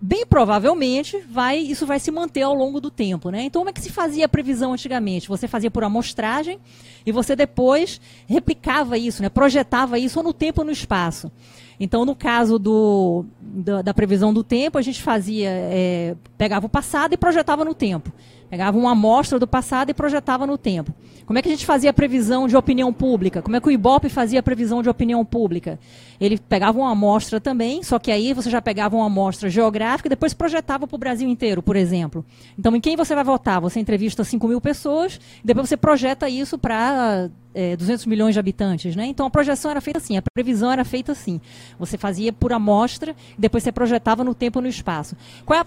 bem 0.00 0.24
provavelmente 0.24 1.18
vai 1.30 1.58
isso 1.58 1.86
vai 1.86 2.00
se 2.00 2.10
manter 2.10 2.42
ao 2.42 2.54
longo 2.54 2.80
do 2.80 2.90
tempo, 2.90 3.30
né? 3.30 3.42
Então 3.44 3.60
como 3.60 3.70
é 3.70 3.72
que 3.72 3.80
se 3.80 3.90
fazia 3.90 4.24
a 4.24 4.28
previsão 4.28 4.72
antigamente? 4.72 5.28
Você 5.28 5.46
fazia 5.46 5.70
por 5.70 5.84
amostragem 5.84 6.58
e 7.04 7.12
você 7.12 7.36
depois 7.36 8.00
replicava 8.26 8.96
isso, 8.96 9.22
né? 9.22 9.28
Projetava 9.28 9.98
isso 9.98 10.22
no 10.22 10.32
tempo 10.32 10.64
no 10.64 10.70
espaço. 10.70 11.30
Então 11.78 12.04
no 12.04 12.14
caso 12.14 12.58
do, 12.58 13.24
da, 13.40 13.82
da 13.82 13.94
previsão 13.94 14.32
do 14.32 14.42
tempo 14.42 14.78
a 14.78 14.82
gente 14.82 15.02
fazia 15.02 15.50
é, 15.50 16.16
pegava 16.38 16.66
o 16.66 16.70
passado 16.70 17.12
e 17.12 17.16
projetava 17.16 17.64
no 17.64 17.74
tempo. 17.74 18.12
Pegava 18.52 18.76
uma 18.76 18.90
amostra 18.90 19.38
do 19.38 19.46
passado 19.46 19.88
e 19.88 19.94
projetava 19.94 20.46
no 20.46 20.58
tempo. 20.58 20.92
Como 21.24 21.38
é 21.38 21.42
que 21.42 21.48
a 21.48 21.50
gente 21.50 21.64
fazia 21.64 21.88
a 21.88 21.92
previsão 21.94 22.46
de 22.46 22.54
opinião 22.54 22.92
pública? 22.92 23.40
Como 23.40 23.56
é 23.56 23.60
que 23.62 23.66
o 23.66 23.70
Ibope 23.70 24.10
fazia 24.10 24.40
a 24.40 24.42
previsão 24.42 24.82
de 24.82 24.90
opinião 24.90 25.24
pública? 25.24 25.80
Ele 26.20 26.36
pegava 26.36 26.78
uma 26.78 26.90
amostra 26.90 27.40
também, 27.40 27.82
só 27.82 27.98
que 27.98 28.12
aí 28.12 28.34
você 28.34 28.50
já 28.50 28.60
pegava 28.60 28.94
uma 28.94 29.06
amostra 29.06 29.48
geográfica 29.48 30.06
e 30.06 30.10
depois 30.10 30.34
projetava 30.34 30.86
para 30.86 30.94
o 30.94 30.98
Brasil 30.98 31.30
inteiro, 31.30 31.62
por 31.62 31.76
exemplo. 31.76 32.22
Então, 32.58 32.76
em 32.76 32.80
quem 32.82 32.94
você 32.94 33.14
vai 33.14 33.24
votar? 33.24 33.58
Você 33.58 33.80
entrevista 33.80 34.22
5 34.22 34.46
mil 34.46 34.60
pessoas, 34.60 35.18
depois 35.42 35.66
você 35.66 35.76
projeta 35.78 36.28
isso 36.28 36.58
para 36.58 37.30
é, 37.54 37.74
200 37.74 38.04
milhões 38.04 38.34
de 38.34 38.38
habitantes, 38.38 38.94
né? 38.94 39.06
Então 39.06 39.26
a 39.26 39.30
projeção 39.30 39.70
era 39.70 39.80
feita 39.80 39.98
assim, 39.98 40.18
a 40.18 40.22
previsão 40.34 40.70
era 40.70 40.84
feita 40.84 41.12
assim. 41.12 41.40
Você 41.78 41.96
fazia 41.96 42.34
por 42.34 42.52
amostra, 42.52 43.16
depois 43.38 43.62
você 43.62 43.72
projetava 43.72 44.22
no 44.22 44.34
tempo 44.34 44.58
e 44.58 44.62
no 44.62 44.68
espaço. 44.68 45.16
Qual 45.46 45.58
é 45.58 45.62
a 45.62 45.66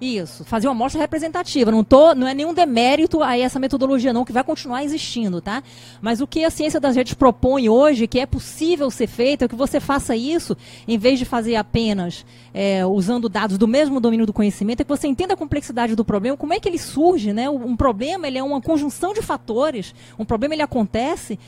isso, 0.00 0.44
fazer 0.44 0.66
uma 0.66 0.72
amostra 0.72 1.00
representativa. 1.00 1.70
Não, 1.70 1.84
tô, 1.84 2.14
não 2.14 2.26
é 2.26 2.34
nenhum 2.34 2.52
demérito 2.52 3.22
a 3.22 3.38
essa 3.38 3.58
metodologia, 3.58 4.12
não, 4.12 4.24
que 4.24 4.32
vai 4.32 4.44
continuar 4.44 4.84
existindo, 4.84 5.40
tá? 5.40 5.62
Mas 6.00 6.20
o 6.20 6.26
que 6.26 6.44
a 6.44 6.50
ciência 6.50 6.80
das 6.80 6.96
redes 6.96 7.14
propõe 7.14 7.68
hoje, 7.68 8.06
que 8.06 8.18
é 8.18 8.26
possível 8.26 8.90
ser 8.90 9.06
feito, 9.06 9.44
é 9.44 9.48
que 9.48 9.54
você 9.54 9.80
faça 9.80 10.16
isso, 10.16 10.56
em 10.86 10.98
vez 10.98 11.18
de 11.18 11.24
fazer 11.24 11.56
apenas 11.56 12.24
é, 12.52 12.84
usando 12.84 13.28
dados 13.28 13.56
do 13.56 13.68
mesmo 13.68 14.00
domínio 14.00 14.26
do 14.26 14.32
conhecimento, 14.32 14.80
é 14.80 14.84
que 14.84 14.88
você 14.88 15.06
entenda 15.06 15.34
a 15.34 15.36
complexidade 15.36 15.94
do 15.94 16.04
problema, 16.04 16.36
como 16.36 16.52
é 16.52 16.60
que 16.60 16.68
ele 16.68 16.78
surge, 16.78 17.32
né? 17.32 17.48
Um 17.48 17.76
problema 17.76 18.26
ele 18.26 18.38
é 18.38 18.42
uma 18.42 18.60
conjunção 18.60 19.12
de 19.12 19.22
fatores, 19.22 19.94
um 20.18 20.24
problema 20.24 20.54
ele 20.54 20.62
acontece 20.62 21.38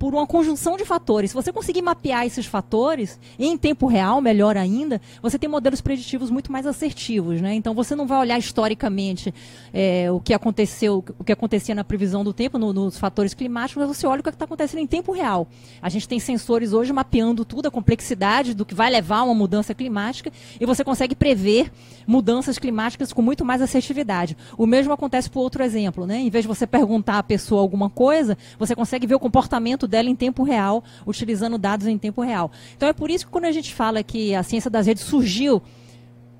por 0.00 0.14
uma 0.14 0.26
conjunção 0.26 0.78
de 0.78 0.84
fatores. 0.86 1.30
Se 1.30 1.34
você 1.34 1.52
conseguir 1.52 1.82
mapear 1.82 2.24
esses 2.24 2.46
fatores 2.46 3.20
em 3.38 3.58
tempo 3.58 3.86
real, 3.86 4.18
melhor 4.22 4.56
ainda, 4.56 4.98
você 5.20 5.38
tem 5.38 5.46
modelos 5.46 5.82
preditivos 5.82 6.30
muito 6.30 6.50
mais 6.50 6.66
assertivos, 6.66 7.42
né? 7.42 7.52
Então 7.52 7.74
você 7.74 7.94
não 7.94 8.06
vai 8.06 8.18
olhar 8.18 8.38
historicamente 8.38 9.32
é, 9.74 10.10
o 10.10 10.18
que 10.18 10.32
aconteceu, 10.32 11.04
o 11.18 11.22
que 11.22 11.30
acontecia 11.30 11.74
na 11.74 11.84
previsão 11.84 12.24
do 12.24 12.32
tempo, 12.32 12.56
no, 12.56 12.72
nos 12.72 12.96
fatores 12.96 13.34
climáticos, 13.34 13.86
mas 13.86 13.94
você 13.94 14.06
olha 14.06 14.20
o 14.20 14.22
que 14.22 14.30
está 14.30 14.46
acontecendo 14.46 14.80
em 14.80 14.86
tempo 14.86 15.12
real. 15.12 15.46
A 15.82 15.90
gente 15.90 16.08
tem 16.08 16.18
sensores 16.18 16.72
hoje 16.72 16.94
mapeando 16.94 17.44
tudo, 17.44 17.68
a 17.68 17.70
complexidade 17.70 18.54
do 18.54 18.64
que 18.64 18.74
vai 18.74 18.88
levar 18.88 19.18
a 19.18 19.24
uma 19.24 19.34
mudança 19.34 19.74
climática, 19.74 20.32
e 20.58 20.64
você 20.64 20.82
consegue 20.82 21.14
prever 21.14 21.70
mudanças 22.06 22.58
climáticas 22.58 23.12
com 23.12 23.20
muito 23.20 23.44
mais 23.44 23.60
assertividade. 23.60 24.34
O 24.56 24.64
mesmo 24.64 24.94
acontece 24.94 25.28
por 25.28 25.40
outro 25.40 25.62
exemplo, 25.62 26.06
né? 26.06 26.20
Em 26.20 26.30
vez 26.30 26.44
de 26.44 26.48
você 26.48 26.66
perguntar 26.66 27.18
à 27.18 27.22
pessoa 27.22 27.60
alguma 27.60 27.90
coisa, 27.90 28.38
você 28.58 28.74
consegue 28.74 29.06
ver 29.06 29.14
o 29.14 29.20
comportamento 29.20 29.89
dela 29.90 30.08
em 30.08 30.16
tempo 30.16 30.42
real, 30.42 30.82
utilizando 31.06 31.58
dados 31.58 31.86
em 31.86 31.98
tempo 31.98 32.22
real. 32.22 32.50
Então 32.76 32.88
é 32.88 32.92
por 32.92 33.10
isso 33.10 33.26
que 33.26 33.32
quando 33.32 33.44
a 33.44 33.52
gente 33.52 33.74
fala 33.74 34.02
que 34.02 34.34
a 34.34 34.42
ciência 34.42 34.70
das 34.70 34.86
redes 34.86 35.02
surgiu 35.04 35.62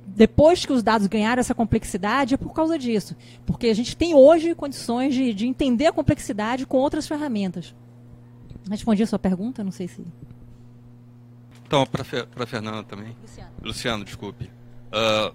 depois 0.07 0.65
que 0.67 0.73
os 0.73 0.83
dados 0.83 1.07
ganharam 1.07 1.41
essa 1.41 1.55
complexidade, 1.55 2.35
é 2.35 2.37
por 2.37 2.53
causa 2.53 2.79
disso. 2.79 3.17
Porque 3.47 3.69
a 3.69 3.75
gente 3.75 3.97
tem 3.97 4.15
hoje 4.15 4.55
condições 4.55 5.15
de, 5.15 5.33
de 5.33 5.47
entender 5.47 5.87
a 5.87 5.93
complexidade 5.93 6.67
com 6.67 6.79
outras 6.79 7.07
ferramentas. 7.07 7.75
Respondi 8.69 9.03
a 9.03 9.07
sua 9.07 9.19
pergunta? 9.19 9.63
Não 9.63 9.71
sei 9.71 9.89
se. 9.89 10.05
Então, 11.67 11.87
para 11.87 12.03
a 12.03 12.47
Fernanda 12.47 12.83
também. 12.83 13.17
Luciano, 13.23 13.51
Luciano 13.63 14.05
desculpe. 14.05 14.51
Uh, 14.91 15.35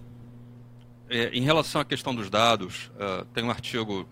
é, 1.10 1.30
em 1.30 1.42
relação 1.42 1.80
à 1.80 1.86
questão 1.86 2.14
dos 2.14 2.30
dados, 2.30 2.92
uh, 2.96 3.26
tem 3.34 3.44
um 3.44 3.50
artigo 3.50 4.08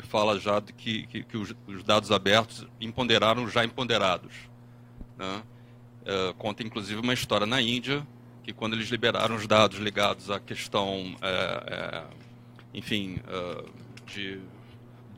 que 0.00 0.06
fala 0.06 0.38
já 0.38 0.60
que, 0.60 1.06
que, 1.06 1.22
que 1.22 1.36
os, 1.36 1.54
os, 1.66 1.84
dados 1.84 2.10
abertos 2.10 2.66
empoderaram 2.80 3.48
já 3.48 3.64
empoderados. 3.64 4.32
Né? 5.18 5.42
É, 6.04 6.34
conta 6.38 6.62
inclusive 6.62 7.00
uma 7.00 7.12
história 7.12 7.46
na 7.46 7.60
Índia, 7.60 8.06
que 8.42 8.52
quando 8.52 8.72
eles 8.72 8.88
liberaram 8.88 9.36
os 9.36 9.46
dados 9.46 9.78
ligados 9.78 10.30
à 10.30 10.40
questão, 10.40 11.14
é, 11.20 11.64
é, 11.66 12.04
enfim, 12.72 13.18
de 14.06 14.40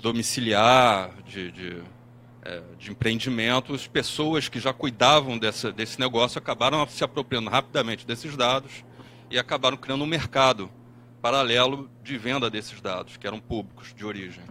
domiciliar, 0.00 1.10
de, 1.24 1.52
de, 1.52 1.82
de 2.78 2.90
empreendimentos, 2.90 3.86
pessoas 3.86 4.48
que 4.48 4.58
já 4.58 4.72
cuidavam 4.72 5.38
dessa, 5.38 5.70
desse 5.70 6.00
negócio 6.00 6.38
acabaram 6.38 6.86
se 6.88 7.04
apropriando 7.04 7.48
rapidamente 7.48 8.06
desses 8.06 8.36
dados 8.36 8.84
e 9.30 9.38
acabaram 9.38 9.76
criando 9.76 10.02
um 10.02 10.06
mercado 10.06 10.70
paralelo 11.22 11.88
de 12.02 12.18
venda 12.18 12.50
desses 12.50 12.80
dados, 12.80 13.16
que 13.16 13.26
eram 13.26 13.38
públicos 13.38 13.94
de 13.94 14.04
origem. 14.04 14.42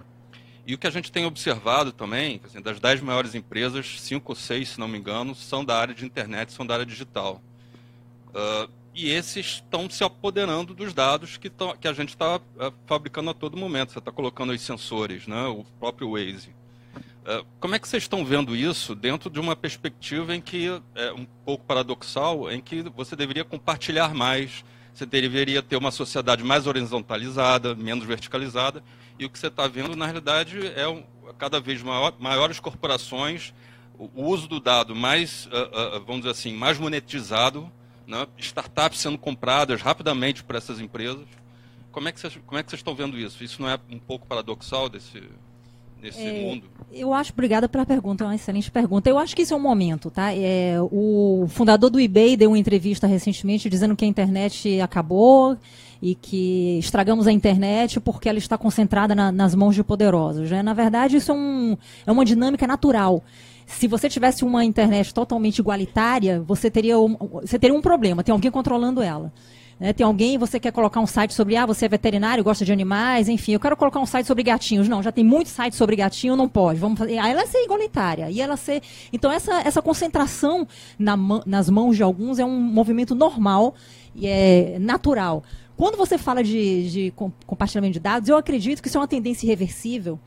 E 0.66 0.76
o 0.76 0.78
que 0.78 0.88
a 0.88 0.92
gente 0.92 1.12
tem 1.12 1.26
observado 1.26 1.92
também, 1.92 2.40
assim, 2.44 2.62
das 2.62 2.80
dez 2.80 3.02
maiores 3.02 3.34
empresas, 3.34 4.00
cinco 4.00 4.32
ou 4.32 4.36
seis, 4.36 4.70
se 4.70 4.80
não 4.80 4.88
me 4.88 4.98
engano, 4.98 5.34
são 5.34 5.66
da 5.66 5.78
área 5.78 5.94
de 5.94 6.06
internet, 6.06 6.54
são 6.54 6.66
da 6.66 6.76
área 6.76 6.86
digital. 6.86 7.42
Uh, 8.30 8.72
e 8.94 9.10
esses 9.10 9.46
estão 9.46 9.90
se 9.90 10.04
apoderando 10.04 10.74
dos 10.74 10.94
dados 10.94 11.38
que, 11.38 11.50
tão, 11.50 11.76
que 11.76 11.88
a 11.88 11.94
gente 11.94 12.10
está 12.10 12.38
uh, 12.38 12.74
fabricando 12.86 13.30
a 13.30 13.34
todo 13.34 13.58
momento. 13.58 13.92
Você 13.92 14.00
está 14.00 14.12
colocando 14.12 14.52
os 14.52 14.62
sensores, 14.62 15.28
né, 15.28 15.46
o 15.46 15.66
próprio 15.80 16.12
Waze. 16.12 16.50
Uh, 16.50 17.46
como 17.60 17.76
é 17.76 17.80
que 17.80 17.88
vocês 17.88 18.04
estão 18.04 18.24
vendo 18.24 18.56
isso 18.56 18.94
dentro 18.94 19.30
de 19.30 19.40
uma 19.40 19.56
perspectiva 19.56 20.36
em 20.36 20.42
que 20.42 20.68
é 20.96 21.12
um 21.12 21.26
pouco 21.46 21.64
paradoxal, 21.66 22.52
em 22.52 22.62
que 22.62 22.82
você 22.84 23.16
deveria 23.16 23.44
compartilhar 23.44 24.14
mais, 24.14 24.64
você 24.94 25.06
deveria 25.06 25.62
ter 25.62 25.78
uma 25.78 25.92
sociedade 25.92 26.44
mais 26.44 26.68
horizontalizada, 26.68 27.76
menos 27.76 28.06
verticalizada, 28.06 28.84
e 29.20 29.26
o 29.26 29.30
que 29.30 29.38
você 29.38 29.48
está 29.48 29.68
vendo, 29.68 29.96
na 29.96 30.06
realidade, 30.06 30.68
é 30.76 30.88
um, 30.88 31.04
cada 31.38 31.60
vez 31.60 31.82
maior, 31.82 32.14
maiores 32.20 32.60
corporações, 32.60 33.54
o, 33.98 34.10
o, 34.16 34.26
uso 34.28 34.48
do 34.48 34.60
dado 34.60 34.96
mais, 34.96 35.46
uh, 35.48 35.98
uh, 35.98 36.04
vamos 36.06 36.22
dizer 36.22 36.32
assim, 36.32 36.54
mais 36.54 36.78
monetizado, 36.78 37.72
né? 38.08 38.28
startups 38.38 39.00
sendo 39.00 39.18
compradas 39.18 39.82
rapidamente 39.82 40.44
por 40.44 40.56
essas 40.56 40.80
empresas. 40.80 41.26
Como 41.92 42.08
é, 42.08 42.12
que 42.12 42.20
vocês, 42.20 42.40
como 42.46 42.58
é 42.58 42.64
que 42.64 42.70
vocês 42.70 42.80
estão 42.80 42.96
vendo 42.96 43.18
isso? 43.18 43.44
Isso 43.44 43.62
não 43.62 43.70
é 43.70 43.78
um 43.90 44.00
pouco 44.00 44.26
paradoxal 44.26 44.88
desse, 44.88 45.22
nesse 46.02 46.22
é, 46.22 46.42
mundo? 46.42 46.70
Eu 46.92 47.14
acho, 47.14 47.32
obrigada 47.32 47.70
pela 47.70 47.86
pergunta, 47.86 48.24
é 48.24 48.28
uma 48.28 48.36
excelente 48.36 48.72
pergunta. 48.72 49.10
Eu 49.10 49.18
acho 49.18 49.36
que 49.36 49.44
isso 49.44 49.54
é 49.54 49.58
um 49.58 49.62
momento, 49.62 50.10
tá? 50.10 50.34
É, 50.34 50.78
o 50.80 51.46
fundador 51.50 51.90
do 51.90 52.00
eBay 52.00 52.36
deu 52.36 52.50
uma 52.50 52.58
entrevista 52.58 53.06
recentemente 53.08 53.70
dizendo 53.70 53.96
que 53.96 54.06
a 54.06 54.08
internet 54.08 54.80
acabou 54.82 55.58
e 56.02 56.16
que 56.16 56.80
estragamos 56.80 57.28
a 57.28 57.32
internet 57.32 58.00
porque 58.00 58.28
ela 58.28 58.40
está 58.40 58.58
concentrada 58.58 59.14
na, 59.14 59.32
nas 59.32 59.54
mãos 59.54 59.76
de 59.76 59.84
poderosos. 59.84 60.50
Né? 60.50 60.64
Na 60.64 60.74
verdade, 60.74 61.18
isso 61.18 61.32
é, 61.32 61.36
um, 61.36 61.78
é 62.06 62.12
uma 62.12 62.26
dinâmica 62.26 62.66
natural. 62.66 63.24
Se 63.68 63.88
você 63.88 64.10
tivesse 64.10 64.44
uma 64.44 64.66
internet 64.66 65.14
totalmente 65.14 65.60
igualitária, 65.60 66.42
você 66.42 66.70
teria 66.70 67.00
um, 67.00 67.16
você 67.16 67.60
teria 67.60 67.76
um 67.76 67.82
problema, 67.82 68.24
tem 68.24 68.34
alguém 68.34 68.52
controlando 68.52 69.02
ela. 69.02 69.32
Né? 69.82 69.94
Tem 69.94 70.06
alguém, 70.06 70.38
você 70.38 70.60
quer 70.60 70.72
colocar 70.72 71.00
um 71.00 71.08
site 71.08 71.34
sobre, 71.34 71.56
ah, 71.56 71.66
você 71.66 71.86
é 71.86 71.90
veterinário, 71.90 72.44
gosta 72.44 72.64
de 72.64 72.72
animais, 72.72 73.28
enfim, 73.28 73.54
eu 73.54 73.60
quero 73.60 73.76
colocar 73.76 74.00
um 74.00 74.06
site 74.06 74.28
sobre 74.28 74.44
gatinhos. 74.44 74.88
Não, 74.88 75.02
já 75.02 75.12
tem 75.12 75.24
muitos 75.24 75.52
sites 75.54 75.76
sobre 75.76 75.96
gatinho, 75.96 76.36
não 76.36 76.48
pode. 76.48 76.80
Vamos 76.80 77.00
fazer. 77.00 77.14
Ela 77.16 77.42
é 77.42 77.46
ser 77.48 77.64
igualitária. 77.64 78.30
E 78.30 78.40
ela 78.42 78.56
ser. 78.58 78.82
Então, 79.12 79.32
essa, 79.32 79.62
essa 79.62 79.82
concentração 79.82 80.68
na, 81.00 81.18
nas 81.46 81.68
mãos 81.68 81.96
de 81.96 82.04
alguns 82.04 82.38
é 82.38 82.46
um 82.46 82.60
movimento 82.60 83.16
normal 83.16 83.74
e 84.14 84.28
é 84.28 84.78
natural. 84.80 85.44
Quando 85.82 85.98
você 85.98 86.16
fala 86.16 86.44
de, 86.44 86.92
de 86.92 87.14
compartilhamento 87.48 87.94
de 87.94 88.00
dados, 88.00 88.30
eu 88.30 88.38
acredito 88.38 88.84
que 88.84 88.88
isso 88.88 89.00
é 89.00 89.02
uma 89.02 89.08
tendência 89.08 89.48
irreversível 89.48 90.20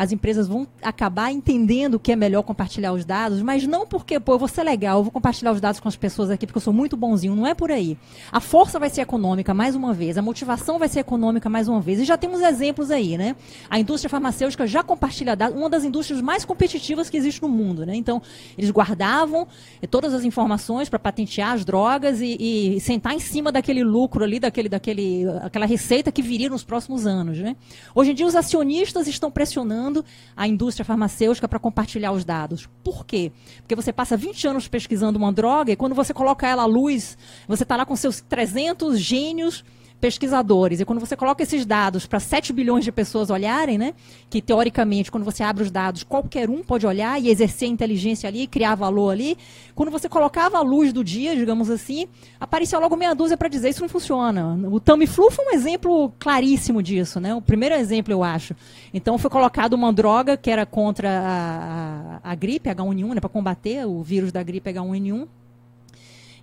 as 0.00 0.12
empresas 0.12 0.48
vão 0.48 0.66
acabar 0.82 1.30
entendendo 1.30 1.98
que 1.98 2.10
é 2.10 2.16
melhor 2.16 2.42
compartilhar 2.42 2.94
os 2.94 3.04
dados, 3.04 3.42
mas 3.42 3.66
não 3.66 3.86
porque, 3.86 4.18
pô, 4.18 4.32
eu 4.32 4.38
vou 4.38 4.48
ser 4.48 4.62
legal, 4.62 5.00
eu 5.00 5.02
vou 5.02 5.12
compartilhar 5.12 5.52
os 5.52 5.60
dados 5.60 5.78
com 5.78 5.88
as 5.88 5.94
pessoas 5.94 6.30
aqui 6.30 6.46
porque 6.46 6.56
eu 6.56 6.62
sou 6.62 6.72
muito 6.72 6.96
bonzinho. 6.96 7.36
Não 7.36 7.46
é 7.46 7.52
por 7.52 7.70
aí. 7.70 7.98
A 8.32 8.40
força 8.40 8.78
vai 8.78 8.88
ser 8.88 9.02
econômica, 9.02 9.52
mais 9.52 9.74
uma 9.74 9.92
vez. 9.92 10.16
A 10.16 10.22
motivação 10.22 10.78
vai 10.78 10.88
ser 10.88 11.00
econômica, 11.00 11.50
mais 11.50 11.68
uma 11.68 11.82
vez. 11.82 12.00
E 12.00 12.06
já 12.06 12.16
temos 12.16 12.40
exemplos 12.40 12.90
aí, 12.90 13.18
né? 13.18 13.36
A 13.68 13.78
indústria 13.78 14.08
farmacêutica 14.08 14.66
já 14.66 14.82
compartilha 14.82 15.36
dados, 15.36 15.54
uma 15.54 15.68
das 15.68 15.84
indústrias 15.84 16.22
mais 16.22 16.46
competitivas 16.46 17.10
que 17.10 17.18
existe 17.18 17.42
no 17.42 17.48
mundo, 17.50 17.84
né? 17.84 17.94
Então, 17.94 18.22
eles 18.56 18.70
guardavam 18.70 19.46
todas 19.90 20.14
as 20.14 20.24
informações 20.24 20.88
para 20.88 20.98
patentear 20.98 21.52
as 21.52 21.62
drogas 21.62 22.22
e, 22.22 22.38
e, 22.40 22.80
sentar 22.80 23.12
em 23.12 23.20
cima 23.20 23.52
daquele 23.52 23.84
lucro 23.84 24.24
ali, 24.24 24.40
daquele, 24.40 24.70
daquele, 24.70 25.26
aquela 25.42 25.66
receita 25.66 26.10
que 26.10 26.22
viria 26.22 26.48
nos 26.48 26.64
próximos 26.64 27.06
anos, 27.06 27.36
né? 27.36 27.54
Hoje 27.94 28.12
em 28.12 28.14
dia, 28.14 28.26
os 28.26 28.34
acionistas 28.34 29.06
estão 29.06 29.30
pressionando 29.30 29.89
a 30.36 30.46
indústria 30.46 30.84
farmacêutica 30.84 31.48
para 31.48 31.58
compartilhar 31.58 32.12
os 32.12 32.24
dados. 32.24 32.68
Por 32.82 33.04
quê? 33.04 33.32
Porque 33.58 33.74
você 33.74 33.92
passa 33.92 34.16
20 34.16 34.48
anos 34.48 34.68
pesquisando 34.68 35.18
uma 35.18 35.32
droga 35.32 35.72
e 35.72 35.76
quando 35.76 35.94
você 35.94 36.14
coloca 36.14 36.46
ela 36.46 36.62
à 36.62 36.66
luz, 36.66 37.16
você 37.46 37.62
está 37.62 37.76
lá 37.76 37.84
com 37.84 37.96
seus 37.96 38.20
300 38.20 38.98
gênios 38.98 39.64
pesquisadores. 40.00 40.80
E 40.80 40.84
quando 40.84 40.98
você 40.98 41.14
coloca 41.14 41.42
esses 41.42 41.66
dados 41.66 42.06
para 42.06 42.18
7 42.18 42.52
bilhões 42.52 42.84
de 42.84 42.90
pessoas 42.90 43.30
olharem, 43.30 43.76
né, 43.76 43.94
que 44.28 44.40
teoricamente, 44.40 45.10
quando 45.10 45.24
você 45.24 45.42
abre 45.42 45.62
os 45.62 45.70
dados, 45.70 46.02
qualquer 46.02 46.48
um 46.48 46.62
pode 46.62 46.86
olhar 46.86 47.20
e 47.20 47.28
exercer 47.28 47.68
inteligência 47.68 48.28
ali, 48.28 48.46
criar 48.46 48.74
valor 48.74 49.10
ali, 49.10 49.36
quando 49.74 49.90
você 49.90 50.08
colocava 50.08 50.58
a 50.58 50.62
luz 50.62 50.92
do 50.92 51.04
dia, 51.04 51.36
digamos 51.36 51.70
assim, 51.70 52.08
aparecia 52.38 52.78
logo 52.78 52.96
meia 52.96 53.14
dúzia 53.14 53.36
para 53.36 53.48
dizer 53.48 53.68
isso 53.68 53.82
não 53.82 53.88
funciona. 53.88 54.58
O 54.70 54.80
Tamiflu 54.80 55.30
foi 55.30 55.44
um 55.46 55.50
exemplo 55.50 56.12
claríssimo 56.18 56.82
disso, 56.82 57.20
né? 57.20 57.34
O 57.34 57.42
primeiro 57.42 57.74
exemplo, 57.74 58.12
eu 58.12 58.22
acho. 58.22 58.54
Então 58.94 59.18
foi 59.18 59.30
colocado 59.30 59.74
uma 59.74 59.92
droga 59.92 60.36
que 60.36 60.50
era 60.50 60.64
contra 60.64 61.08
a, 61.10 62.20
a, 62.24 62.32
a 62.32 62.34
gripe 62.34 62.70
H1N1, 62.70 63.14
né, 63.14 63.20
para 63.20 63.28
combater 63.28 63.86
o 63.86 64.02
vírus 64.02 64.32
da 64.32 64.42
gripe 64.42 64.70
H1N1 64.72 65.26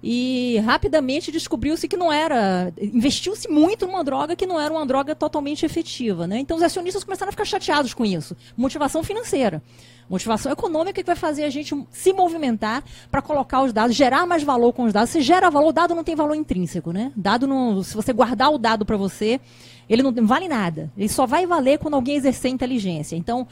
e 0.01 0.59
rapidamente 0.65 1.31
descobriu-se 1.31 1.87
que 1.87 1.97
não 1.97 2.11
era. 2.11 2.71
Investiu-se 2.79 3.47
muito 3.47 3.85
numa 3.85 4.03
droga 4.03 4.35
que 4.35 4.45
não 4.45 4.59
era 4.59 4.73
uma 4.73 4.85
droga 4.85 5.15
totalmente 5.15 5.65
efetiva. 5.65 6.27
Né? 6.27 6.39
Então 6.39 6.57
os 6.57 6.63
acionistas 6.63 7.03
começaram 7.03 7.29
a 7.29 7.31
ficar 7.31 7.45
chateados 7.45 7.93
com 7.93 8.05
isso. 8.05 8.35
Motivação 8.55 9.03
financeira. 9.03 9.61
Motivação 10.09 10.51
econômica 10.51 11.01
que 11.01 11.07
vai 11.07 11.15
fazer 11.15 11.43
a 11.43 11.49
gente 11.49 11.75
se 11.91 12.13
movimentar 12.13 12.81
para 13.11 13.21
colocar 13.21 13.61
os 13.63 13.73
dados, 13.73 13.95
gerar 13.95 14.25
mais 14.25 14.41
valor 14.41 14.71
com 14.71 14.83
os 14.83 14.93
dados. 14.93 15.09
Se 15.09 15.21
gera 15.21 15.49
valor, 15.49 15.73
dado 15.73 15.93
não 15.93 16.03
tem 16.03 16.15
valor 16.15 16.33
intrínseco, 16.33 16.93
né? 16.93 17.11
Dado 17.15 17.45
não, 17.45 17.83
se 17.83 17.93
você 17.93 18.13
guardar 18.13 18.53
o 18.53 18.57
dado 18.57 18.85
para 18.85 18.95
você, 18.95 19.41
ele 19.89 20.01
não 20.01 20.13
vale 20.25 20.47
nada. 20.47 20.89
Ele 20.97 21.09
só 21.09 21.25
vai 21.25 21.45
valer 21.45 21.77
quando 21.79 21.95
alguém 21.95 22.15
exercer 22.15 22.49
inteligência. 22.49 23.17
Então, 23.17 23.45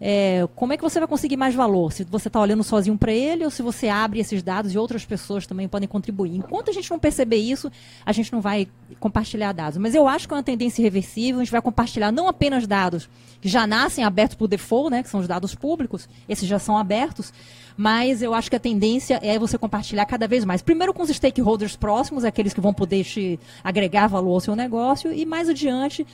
é, 0.00 0.46
como 0.54 0.72
é 0.72 0.76
que 0.76 0.82
você 0.82 0.98
vai 0.98 1.08
conseguir 1.08 1.36
mais 1.36 1.54
valor? 1.54 1.92
Se 1.92 2.04
você 2.04 2.28
está 2.28 2.40
olhando 2.40 2.64
sozinho 2.64 2.98
para 2.98 3.12
ele 3.12 3.44
ou 3.44 3.50
se 3.50 3.62
você 3.62 3.88
abre 3.88 4.20
esses 4.20 4.42
dados 4.42 4.74
e 4.74 4.78
outras 4.78 5.04
pessoas 5.04 5.46
também 5.46 5.68
podem 5.68 5.88
contribuir. 5.88 6.36
Enquanto 6.36 6.70
a 6.70 6.72
gente 6.72 6.90
não 6.90 6.98
perceber 6.98 7.36
isso, 7.36 7.70
a 8.04 8.12
gente 8.12 8.32
não 8.32 8.40
vai 8.40 8.68
compartilhar 8.98 9.52
dados. 9.52 9.78
Mas 9.78 9.94
eu 9.94 10.08
acho 10.08 10.26
que 10.26 10.34
é 10.34 10.36
uma 10.36 10.42
tendência 10.42 10.82
irreversível. 10.82 11.40
A 11.40 11.44
gente 11.44 11.52
vai 11.52 11.62
compartilhar 11.62 12.10
não 12.12 12.28
apenas 12.28 12.66
dados 12.66 13.08
que 13.40 13.48
já 13.48 13.66
nascem 13.66 14.02
abertos 14.02 14.36
por 14.36 14.48
default, 14.48 14.90
né, 14.90 15.02
que 15.02 15.08
são 15.08 15.20
os 15.20 15.28
dados 15.28 15.54
públicos, 15.54 16.08
esses 16.26 16.48
já 16.48 16.58
são 16.58 16.78
abertos, 16.78 17.30
mas 17.76 18.22
eu 18.22 18.32
acho 18.32 18.48
que 18.48 18.56
a 18.56 18.58
tendência 18.58 19.20
é 19.22 19.38
você 19.38 19.58
compartilhar 19.58 20.06
cada 20.06 20.26
vez 20.26 20.46
mais. 20.46 20.62
Primeiro 20.62 20.94
com 20.94 21.02
os 21.02 21.10
stakeholders 21.10 21.76
próximos, 21.76 22.24
aqueles 22.24 22.54
que 22.54 22.60
vão 22.62 22.72
poder 22.72 23.04
te 23.04 23.38
agregar 23.62 24.06
valor 24.06 24.32
ao 24.32 24.40
seu 24.40 24.56
negócio, 24.56 25.12
e 25.12 25.26
mais 25.26 25.50
adiante. 25.50 26.06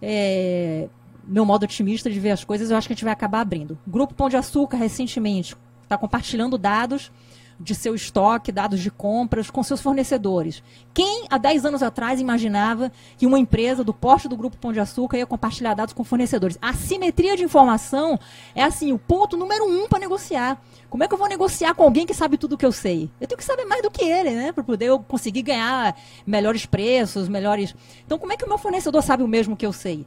É, 0.00 0.88
meu 1.28 1.44
modo 1.44 1.64
otimista 1.64 2.10
de 2.10 2.18
ver 2.18 2.30
as 2.30 2.42
coisas, 2.42 2.70
eu 2.70 2.76
acho 2.76 2.88
que 2.88 2.94
a 2.94 2.96
gente 2.96 3.04
vai 3.04 3.12
acabar 3.12 3.40
abrindo. 3.40 3.78
Grupo 3.86 4.14
Pão 4.14 4.28
de 4.28 4.36
Açúcar, 4.36 4.78
recentemente, 4.78 5.54
está 5.84 5.96
compartilhando 5.98 6.56
dados 6.56 7.12
de 7.60 7.74
seu 7.74 7.94
estoque, 7.94 8.52
dados 8.52 8.80
de 8.80 8.90
compras 8.90 9.50
com 9.50 9.62
seus 9.62 9.80
fornecedores. 9.80 10.62
Quem, 10.94 11.26
há 11.28 11.38
10 11.38 11.64
anos 11.64 11.82
atrás, 11.82 12.20
imaginava 12.20 12.92
que 13.16 13.26
uma 13.26 13.38
empresa 13.38 13.82
do 13.82 13.92
porte 13.92 14.28
do 14.28 14.36
Grupo 14.36 14.56
Pão 14.56 14.72
de 14.72 14.80
Açúcar 14.80 15.18
ia 15.18 15.26
compartilhar 15.26 15.74
dados 15.74 15.92
com 15.92 16.04
fornecedores? 16.04 16.58
A 16.62 16.72
simetria 16.72 17.36
de 17.36 17.42
informação 17.42 18.18
é, 18.54 18.62
assim, 18.62 18.92
o 18.92 18.98
ponto 18.98 19.36
número 19.36 19.64
um 19.64 19.88
para 19.88 19.98
negociar. 19.98 20.62
Como 20.88 21.02
é 21.02 21.08
que 21.08 21.14
eu 21.14 21.18
vou 21.18 21.28
negociar 21.28 21.74
com 21.74 21.82
alguém 21.82 22.06
que 22.06 22.14
sabe 22.14 22.38
tudo 22.38 22.54
o 22.54 22.58
que 22.58 22.64
eu 22.64 22.72
sei? 22.72 23.10
Eu 23.20 23.26
tenho 23.26 23.38
que 23.38 23.44
saber 23.44 23.64
mais 23.64 23.82
do 23.82 23.90
que 23.90 24.04
ele, 24.04 24.30
né? 24.30 24.52
Para 24.52 24.62
poder 24.62 24.86
eu 24.86 25.00
conseguir 25.00 25.42
ganhar 25.42 25.96
melhores 26.26 26.64
preços, 26.64 27.28
melhores... 27.28 27.74
Então, 28.06 28.18
como 28.18 28.32
é 28.32 28.36
que 28.36 28.44
o 28.44 28.48
meu 28.48 28.58
fornecedor 28.58 29.02
sabe 29.02 29.22
o 29.22 29.28
mesmo 29.28 29.56
que 29.56 29.66
eu 29.66 29.72
sei? 29.72 30.06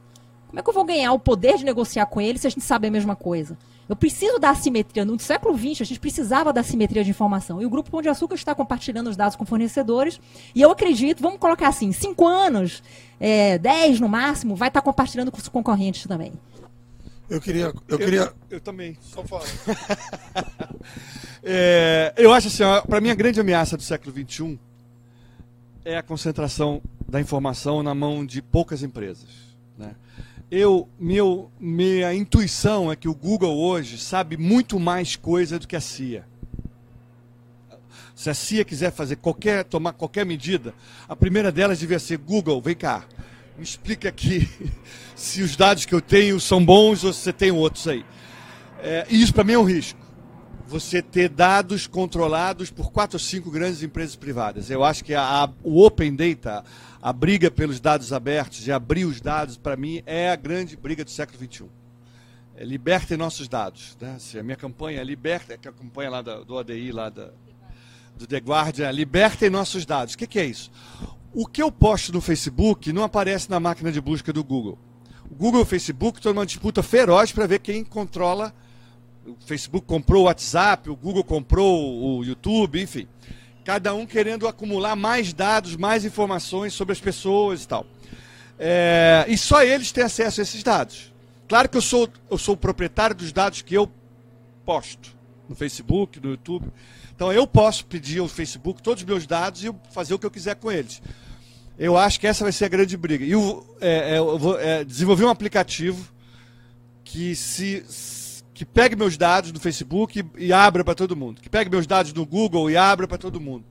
Como 0.52 0.60
é 0.60 0.62
que 0.62 0.68
eu 0.68 0.74
vou 0.74 0.84
ganhar 0.84 1.14
o 1.14 1.18
poder 1.18 1.56
de 1.56 1.64
negociar 1.64 2.04
com 2.04 2.20
ele 2.20 2.38
se 2.38 2.46
a 2.46 2.50
gente 2.50 2.60
sabe 2.60 2.86
a 2.86 2.90
mesma 2.90 3.16
coisa? 3.16 3.56
Eu 3.88 3.96
preciso 3.96 4.38
da 4.38 4.50
assimetria. 4.50 5.02
No 5.02 5.18
século 5.18 5.56
XX, 5.56 5.80
a 5.80 5.84
gente 5.84 5.98
precisava 5.98 6.52
da 6.52 6.60
assimetria 6.60 7.02
de 7.02 7.08
informação. 7.08 7.62
E 7.62 7.64
o 7.64 7.70
Grupo 7.70 7.90
Pão 7.90 8.02
de 8.02 8.10
Açúcar 8.10 8.34
está 8.34 8.54
compartilhando 8.54 9.08
os 9.08 9.16
dados 9.16 9.34
com 9.34 9.46
fornecedores. 9.46 10.20
E 10.54 10.60
eu 10.60 10.70
acredito, 10.70 11.22
vamos 11.22 11.38
colocar 11.38 11.68
assim, 11.68 11.90
cinco 11.90 12.26
anos, 12.26 12.82
é, 13.18 13.56
dez 13.56 13.98
no 13.98 14.10
máximo, 14.10 14.54
vai 14.54 14.68
estar 14.68 14.82
compartilhando 14.82 15.32
com 15.32 15.38
os 15.38 15.48
concorrentes 15.48 16.06
também. 16.06 16.34
Eu 17.30 17.40
queria. 17.40 17.72
Eu, 17.88 17.98
queria... 17.98 18.20
eu, 18.20 18.32
eu 18.50 18.60
também. 18.60 18.98
Só 19.00 19.24
fala. 19.24 19.44
é, 21.42 22.12
eu 22.18 22.30
acho 22.30 22.48
assim, 22.48 22.62
para 22.86 23.00
mim, 23.00 23.08
a 23.08 23.14
grande 23.14 23.40
ameaça 23.40 23.74
do 23.74 23.82
século 23.82 24.14
XXI 24.14 24.60
é 25.82 25.96
a 25.96 26.02
concentração 26.02 26.82
da 27.08 27.18
informação 27.18 27.82
na 27.82 27.94
mão 27.94 28.26
de 28.26 28.42
poucas 28.42 28.82
empresas. 28.82 29.30
Né? 29.78 29.94
Eu, 30.52 30.86
meu, 31.00 31.50
minha 31.58 32.12
intuição 32.12 32.92
é 32.92 32.94
que 32.94 33.08
o 33.08 33.14
Google 33.14 33.56
hoje 33.58 33.96
sabe 33.96 34.36
muito 34.36 34.78
mais 34.78 35.16
coisa 35.16 35.58
do 35.58 35.66
que 35.66 35.74
a 35.74 35.80
CIA. 35.80 36.26
Se 38.14 38.28
a 38.28 38.34
CIA 38.34 38.62
quiser 38.62 38.92
fazer 38.92 39.16
qualquer, 39.16 39.64
tomar 39.64 39.94
qualquer 39.94 40.26
medida, 40.26 40.74
a 41.08 41.16
primeira 41.16 41.50
delas 41.50 41.78
devia 41.78 41.98
ser 41.98 42.18
Google, 42.18 42.60
vem 42.60 42.74
cá, 42.74 43.06
me 43.56 43.64
explica 43.64 44.10
aqui 44.10 44.46
se 45.16 45.40
os 45.40 45.56
dados 45.56 45.86
que 45.86 45.94
eu 45.94 46.02
tenho 46.02 46.38
são 46.38 46.62
bons 46.62 47.02
ou 47.02 47.14
se 47.14 47.20
você 47.20 47.32
tem 47.32 47.50
outros 47.50 47.88
aí. 47.88 48.04
É, 48.82 49.06
e 49.08 49.22
isso 49.22 49.32
para 49.32 49.44
mim 49.44 49.54
é 49.54 49.58
um 49.58 49.64
risco. 49.64 50.01
Você 50.66 51.02
ter 51.02 51.28
dados 51.28 51.86
controlados 51.86 52.70
por 52.70 52.90
quatro 52.90 53.16
ou 53.16 53.20
cinco 53.20 53.50
grandes 53.50 53.82
empresas 53.82 54.16
privadas. 54.16 54.70
Eu 54.70 54.82
acho 54.82 55.04
que 55.04 55.14
a, 55.14 55.44
a, 55.44 55.50
o 55.62 55.84
Open 55.84 56.14
Data, 56.14 56.64
a 57.00 57.12
briga 57.12 57.50
pelos 57.50 57.80
dados 57.80 58.12
abertos, 58.12 58.58
de 58.58 58.72
abrir 58.72 59.04
os 59.04 59.20
dados, 59.20 59.56
para 59.56 59.76
mim, 59.76 60.02
é 60.06 60.30
a 60.30 60.36
grande 60.36 60.76
briga 60.76 61.04
do 61.04 61.10
século 61.10 61.38
XXI. 61.38 61.66
É, 62.56 62.64
libertem 62.64 63.16
nossos 63.16 63.48
dados. 63.48 63.96
Né? 64.00 64.16
Se 64.18 64.38
a 64.38 64.42
minha 64.42 64.56
campanha 64.56 65.00
é 65.00 65.04
liberta, 65.04 65.58
que 65.58 65.68
é 65.68 65.70
a 65.70 65.74
campanha 65.74 66.10
lá 66.10 66.22
da, 66.22 66.40
do 66.40 66.58
ADI, 66.58 66.92
lá 66.92 67.08
da, 67.08 67.30
do 68.16 68.26
The 68.26 68.38
Guardian, 68.38 68.88
é 68.88 68.92
libertem 68.92 69.50
nossos 69.50 69.84
dados. 69.84 70.14
O 70.14 70.18
que, 70.18 70.26
que 70.26 70.38
é 70.38 70.44
isso? 70.44 70.70
O 71.34 71.46
que 71.46 71.62
eu 71.62 71.72
posto 71.72 72.12
no 72.12 72.20
Facebook 72.20 72.92
não 72.92 73.02
aparece 73.02 73.50
na 73.50 73.58
máquina 73.58 73.90
de 73.90 74.00
busca 74.00 74.32
do 74.32 74.44
Google. 74.44 74.78
O 75.30 75.34
Google 75.34 75.60
e 75.60 75.62
o 75.62 75.66
Facebook 75.66 76.18
estão 76.18 76.34
numa 76.34 76.44
disputa 76.44 76.82
feroz 76.82 77.32
para 77.32 77.46
ver 77.46 77.60
quem 77.60 77.82
controla. 77.82 78.54
O 79.26 79.36
Facebook 79.46 79.86
comprou 79.86 80.22
o 80.22 80.26
WhatsApp, 80.26 80.90
o 80.90 80.96
Google 80.96 81.24
comprou 81.24 82.18
o 82.18 82.24
YouTube, 82.24 82.80
enfim 82.80 83.06
cada 83.64 83.94
um 83.94 84.04
querendo 84.04 84.46
acumular 84.48 84.96
mais 84.96 85.32
dados, 85.32 85.76
mais 85.76 86.04
informações 86.04 86.72
sobre 86.72 86.92
as 86.92 87.00
pessoas 87.00 87.64
e 87.64 87.68
tal. 87.68 87.86
É, 88.58 89.24
e 89.28 89.36
só 89.36 89.62
eles 89.62 89.92
têm 89.92 90.04
acesso 90.04 90.40
a 90.40 90.42
esses 90.42 90.62
dados. 90.62 91.12
Claro 91.48 91.68
que 91.68 91.76
eu 91.76 91.82
sou, 91.82 92.08
eu 92.30 92.38
sou 92.38 92.54
o 92.54 92.56
proprietário 92.56 93.14
dos 93.14 93.32
dados 93.32 93.62
que 93.62 93.74
eu 93.74 93.90
posto 94.64 95.14
no 95.48 95.54
Facebook, 95.54 96.20
no 96.20 96.30
YouTube. 96.30 96.66
Então 97.14 97.32
eu 97.32 97.46
posso 97.46 97.84
pedir 97.86 98.20
ao 98.20 98.28
Facebook 98.28 98.82
todos 98.82 99.02
os 99.02 99.08
meus 99.08 99.26
dados 99.26 99.64
e 99.64 99.72
fazer 99.92 100.14
o 100.14 100.18
que 100.18 100.26
eu 100.26 100.30
quiser 100.30 100.56
com 100.56 100.70
eles. 100.70 101.02
Eu 101.78 101.96
acho 101.96 102.20
que 102.20 102.26
essa 102.26 102.44
vai 102.44 102.52
ser 102.52 102.66
a 102.66 102.68
grande 102.68 102.96
briga. 102.96 103.24
E 103.24 103.32
eu, 103.32 103.66
é, 103.80 104.14
é, 104.14 104.18
eu 104.18 104.38
vou 104.38 104.58
é, 104.58 104.84
desenvolver 104.84 105.24
um 105.24 105.28
aplicativo 105.28 106.12
que 107.04 107.34
se 107.34 107.84
que 108.62 108.66
pegue 108.66 108.94
meus 108.94 109.16
dados 109.16 109.50
do 109.50 109.58
Facebook 109.58 110.20
e, 110.20 110.46
e 110.46 110.52
abra 110.52 110.84
para 110.84 110.94
todo 110.94 111.16
mundo, 111.16 111.40
que 111.40 111.50
pegue 111.50 111.68
meus 111.68 111.84
dados 111.84 112.12
do 112.12 112.24
Google 112.24 112.70
e 112.70 112.76
abra 112.76 113.08
para 113.08 113.18
todo 113.18 113.40
mundo. 113.40 113.64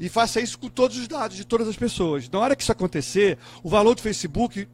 E 0.00 0.08
faça 0.08 0.40
isso 0.40 0.58
com 0.58 0.68
todos 0.68 0.96
os 0.96 1.06
dados 1.06 1.36
de 1.36 1.44
todas 1.44 1.68
as 1.68 1.76
pessoas. 1.76 2.28
Na 2.28 2.40
hora 2.40 2.56
que 2.56 2.62
isso 2.62 2.72
acontecer, 2.72 3.38
o 3.62 3.68
valor 3.68 3.94
do 3.94 4.00
Facebook 4.00 4.66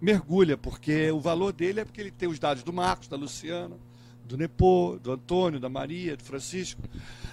mergulha, 0.00 0.56
porque 0.56 1.12
o 1.12 1.20
valor 1.20 1.52
dele 1.52 1.80
é 1.80 1.84
porque 1.84 2.00
ele 2.00 2.10
tem 2.10 2.28
os 2.28 2.40
dados 2.40 2.64
do 2.64 2.72
Marcos, 2.72 3.06
da 3.06 3.16
Luciana, 3.16 3.76
do 4.24 4.36
Nepô, 4.36 4.98
do 5.00 5.12
Antônio, 5.12 5.60
da 5.60 5.68
Maria, 5.68 6.16
do 6.16 6.24
Francisco. 6.24 6.82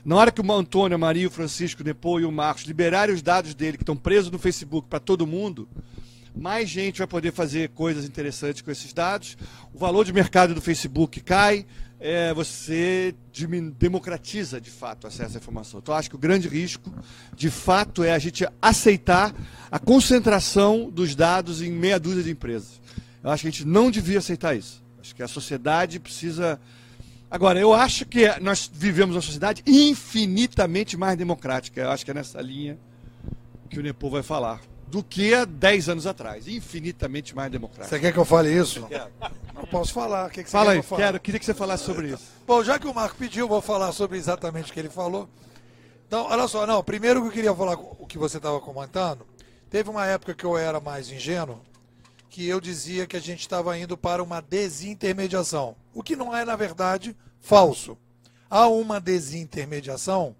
Na 0.05 0.17
hora 0.17 0.31
que 0.31 0.39
o 0.39 0.51
Antônio, 0.53 0.93
a 0.93 0.99
Maria, 0.99 1.27
o 1.27 1.31
Francisco, 1.31 1.81
o 1.81 1.85
Nepô 1.85 2.19
e 2.19 2.25
o 2.25 2.31
Marcos 2.31 2.65
liberarem 2.65 3.15
os 3.15 3.23
dados 3.23 3.55
dele, 3.55 3.77
que 3.77 3.83
estão 3.83 3.97
presos 3.97 4.29
no 4.29 4.37
Facebook 4.37 4.87
para 4.87 4.99
todo 4.99 5.25
mundo, 5.25 5.67
mais 6.35 6.69
gente 6.69 6.99
vai 6.99 7.07
poder 7.07 7.31
fazer 7.31 7.69
coisas 7.69 8.05
interessantes 8.05 8.61
com 8.61 8.71
esses 8.71 8.93
dados. 8.93 9.37
O 9.73 9.77
valor 9.77 10.05
de 10.05 10.13
mercado 10.13 10.53
do 10.53 10.61
Facebook 10.61 11.19
cai, 11.21 11.65
é, 11.99 12.33
você 12.33 13.13
democratiza 13.77 14.59
de 14.59 14.71
fato 14.71 15.03
o 15.03 15.07
acesso 15.07 15.37
à 15.37 15.39
informação. 15.39 15.79
Então, 15.79 15.93
acho 15.93 16.09
que 16.09 16.15
o 16.15 16.19
grande 16.19 16.47
risco, 16.47 16.91
de 17.35 17.49
fato, 17.49 18.03
é 18.03 18.11
a 18.11 18.19
gente 18.19 18.47
aceitar 18.61 19.33
a 19.69 19.77
concentração 19.77 20.89
dos 20.89 21.13
dados 21.15 21.61
em 21.61 21.71
meia 21.71 21.99
dúzia 21.99 22.23
de 22.23 22.31
empresas. 22.31 22.81
Eu 23.23 23.29
acho 23.29 23.41
que 23.41 23.47
a 23.47 23.51
gente 23.51 23.65
não 23.65 23.91
devia 23.91 24.17
aceitar 24.17 24.55
isso. 24.55 24.83
Acho 24.99 25.15
que 25.15 25.21
a 25.21 25.27
sociedade 25.27 25.99
precisa. 25.99 26.59
Agora, 27.29 27.59
eu 27.59 27.73
acho 27.73 28.05
que 28.05 28.27
nós 28.39 28.69
vivemos 28.73 29.15
uma 29.15 29.21
sociedade 29.21 29.63
infinitamente 29.65 30.97
mais 30.97 31.17
democrática. 31.17 31.81
Eu 31.81 31.91
acho 31.91 32.03
que 32.03 32.11
é 32.11 32.13
nessa 32.13 32.41
linha 32.41 32.79
que 33.69 33.79
o 33.79 33.83
Nepo 33.83 34.09
vai 34.09 34.23
falar 34.23 34.59
do 34.91 35.01
que 35.01 35.33
há 35.33 35.45
10 35.45 35.87
anos 35.87 36.05
atrás. 36.05 36.49
Infinitamente 36.49 37.33
mais 37.33 37.49
democrático. 37.49 37.89
Você 37.89 37.99
quer 37.99 38.11
que 38.11 38.19
eu 38.19 38.25
fale 38.25 38.53
isso? 38.53 38.85
Não 39.55 39.63
posso 39.63 39.93
falar. 39.93 40.27
O 40.27 40.29
que, 40.29 40.43
que 40.43 40.49
você 40.49 40.57
Fala 40.57 40.73
aí, 40.73 40.83
que 40.83 40.95
quero, 40.95 41.19
queria 41.19 41.39
que 41.39 41.45
você 41.45 41.53
falasse 41.53 41.85
sobre 41.85 42.09
isso. 42.09 42.23
Bom, 42.45 42.61
já 42.61 42.77
que 42.77 42.85
o 42.85 42.93
Marco 42.93 43.15
pediu, 43.15 43.47
vou 43.47 43.61
falar 43.61 43.93
sobre 43.93 44.17
exatamente 44.17 44.69
o 44.69 44.73
que 44.73 44.79
ele 44.79 44.89
falou. 44.89 45.29
Então, 46.05 46.25
olha 46.25 46.45
só, 46.45 46.67
não, 46.67 46.83
primeiro 46.83 47.21
que 47.21 47.27
eu 47.29 47.31
queria 47.31 47.55
falar 47.55 47.79
o 47.79 48.05
que 48.05 48.17
você 48.17 48.35
estava 48.35 48.59
comentando, 48.59 49.25
teve 49.69 49.89
uma 49.89 50.05
época 50.05 50.33
que 50.33 50.43
eu 50.43 50.57
era 50.57 50.81
mais 50.81 51.09
ingênuo, 51.09 51.61
que 52.29 52.45
eu 52.45 52.59
dizia 52.59 53.07
que 53.07 53.15
a 53.15 53.21
gente 53.21 53.39
estava 53.39 53.77
indo 53.77 53.95
para 53.95 54.21
uma 54.21 54.41
desintermediação, 54.41 55.73
o 55.93 56.03
que 56.03 56.17
não 56.17 56.35
é, 56.35 56.43
na 56.43 56.57
verdade, 56.57 57.15
falso. 57.39 57.97
Há 58.49 58.67
uma 58.67 58.99
desintermediação, 58.99 60.35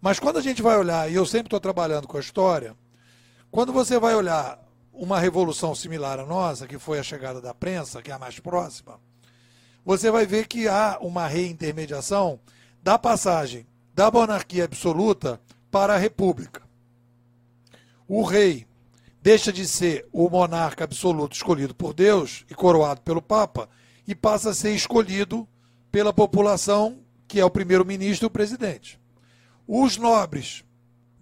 mas 0.00 0.20
quando 0.20 0.36
a 0.36 0.42
gente 0.42 0.62
vai 0.62 0.78
olhar, 0.78 1.10
e 1.10 1.16
eu 1.16 1.26
sempre 1.26 1.48
estou 1.48 1.58
trabalhando 1.58 2.06
com 2.06 2.16
a 2.16 2.20
história, 2.20 2.76
quando 3.56 3.72
você 3.72 3.98
vai 3.98 4.14
olhar 4.14 4.62
uma 4.92 5.18
revolução 5.18 5.74
similar 5.74 6.20
à 6.20 6.26
nossa, 6.26 6.66
que 6.66 6.78
foi 6.78 6.98
a 6.98 7.02
chegada 7.02 7.40
da 7.40 7.54
prensa, 7.54 8.02
que 8.02 8.10
é 8.10 8.14
a 8.14 8.18
mais 8.18 8.38
próxima, 8.38 9.00
você 9.82 10.10
vai 10.10 10.26
ver 10.26 10.46
que 10.46 10.68
há 10.68 10.98
uma 11.00 11.26
reintermediação 11.26 12.38
da 12.82 12.98
passagem 12.98 13.66
da 13.94 14.10
monarquia 14.10 14.64
absoluta 14.64 15.40
para 15.70 15.94
a 15.94 15.96
república. 15.96 16.64
O 18.06 18.24
rei 18.24 18.66
deixa 19.22 19.50
de 19.50 19.66
ser 19.66 20.06
o 20.12 20.28
monarca 20.28 20.84
absoluto 20.84 21.34
escolhido 21.34 21.74
por 21.74 21.94
Deus 21.94 22.44
e 22.50 22.54
coroado 22.54 23.00
pelo 23.00 23.22
Papa 23.22 23.70
e 24.06 24.14
passa 24.14 24.50
a 24.50 24.54
ser 24.54 24.74
escolhido 24.74 25.48
pela 25.90 26.12
população, 26.12 26.98
que 27.26 27.40
é 27.40 27.44
o 27.46 27.50
primeiro-ministro 27.50 28.26
e 28.26 28.28
o 28.28 28.30
presidente. 28.30 29.00
Os 29.66 29.96
nobres 29.96 30.62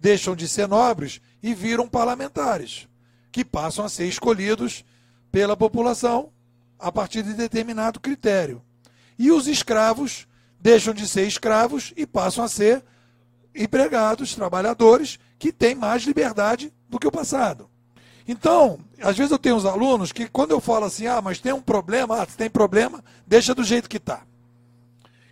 deixam 0.01 0.35
de 0.35 0.49
ser 0.49 0.67
nobres 0.67 1.21
e 1.45 1.53
viram 1.53 1.87
parlamentares, 1.87 2.87
que 3.31 3.45
passam 3.45 3.85
a 3.85 3.89
ser 3.89 4.07
escolhidos 4.07 4.83
pela 5.31 5.55
população 5.55 6.31
a 6.79 6.91
partir 6.91 7.21
de 7.21 7.35
determinado 7.35 7.99
critério. 7.99 8.63
E 9.15 9.31
os 9.31 9.45
escravos 9.45 10.27
deixam 10.59 10.91
de 10.91 11.07
ser 11.07 11.27
escravos 11.27 11.93
e 11.95 12.07
passam 12.07 12.43
a 12.43 12.47
ser 12.47 12.83
empregados, 13.53 14.33
trabalhadores, 14.33 15.19
que 15.37 15.53
têm 15.53 15.75
mais 15.75 16.01
liberdade 16.01 16.73
do 16.89 16.97
que 16.97 17.05
o 17.05 17.11
passado. 17.11 17.69
Então, 18.27 18.79
às 18.99 19.15
vezes 19.15 19.31
eu 19.31 19.37
tenho 19.37 19.55
uns 19.55 19.65
alunos 19.65 20.11
que, 20.11 20.27
quando 20.27 20.49
eu 20.49 20.59
falo 20.59 20.85
assim, 20.85 21.05
ah, 21.05 21.21
mas 21.21 21.37
tem 21.37 21.53
um 21.53 21.61
problema, 21.61 22.23
ah, 22.23 22.25
tem 22.25 22.49
problema, 22.49 23.03
deixa 23.27 23.53
do 23.53 23.63
jeito 23.63 23.87
que 23.87 23.97
está. 23.97 24.23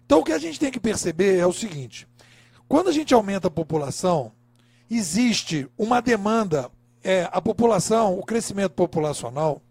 Então, 0.05 0.20
o 0.20 0.24
que 0.24 0.32
a 0.32 0.38
gente 0.38 0.59
tem 0.59 0.70
que 0.70 0.80
perceber 0.80 1.39
é 1.39 1.47
o 1.47 1.51
seguinte: 1.51 2.07
quando 2.68 2.89
a 2.89 2.93
gente 2.93 3.16
aumenta 3.16 3.47
a 3.47 3.51
população, 3.51 4.32
existe 4.89 5.67
uma 5.77 6.01
demanda, 6.01 6.69
é, 7.03 7.27
a 7.31 7.41
população, 7.41 8.17
o 8.17 8.25
crescimento 8.25 8.71
populacional 8.71 9.61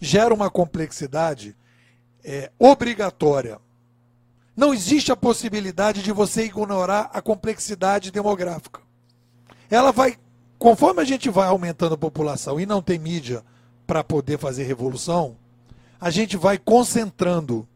gera 0.00 0.34
uma 0.34 0.50
complexidade 0.50 1.56
é, 2.24 2.50
obrigatória. 2.58 3.58
Não 4.56 4.72
existe 4.72 5.12
a 5.12 5.16
possibilidade 5.16 6.02
de 6.02 6.12
você 6.12 6.44
ignorar 6.44 7.10
a 7.12 7.20
complexidade 7.20 8.10
demográfica. 8.10 8.80
Ela 9.70 9.92
vai, 9.92 10.16
conforme 10.58 11.02
a 11.02 11.04
gente 11.04 11.28
vai 11.28 11.48
aumentando 11.48 11.94
a 11.94 11.98
população 11.98 12.58
e 12.58 12.66
não 12.66 12.80
tem 12.80 12.98
mídia 12.98 13.44
para 13.86 14.02
poder 14.02 14.38
fazer 14.38 14.64
revolução, 14.64 15.36
a 16.00 16.10
gente 16.10 16.36
vai 16.36 16.58
concentrando. 16.58 17.68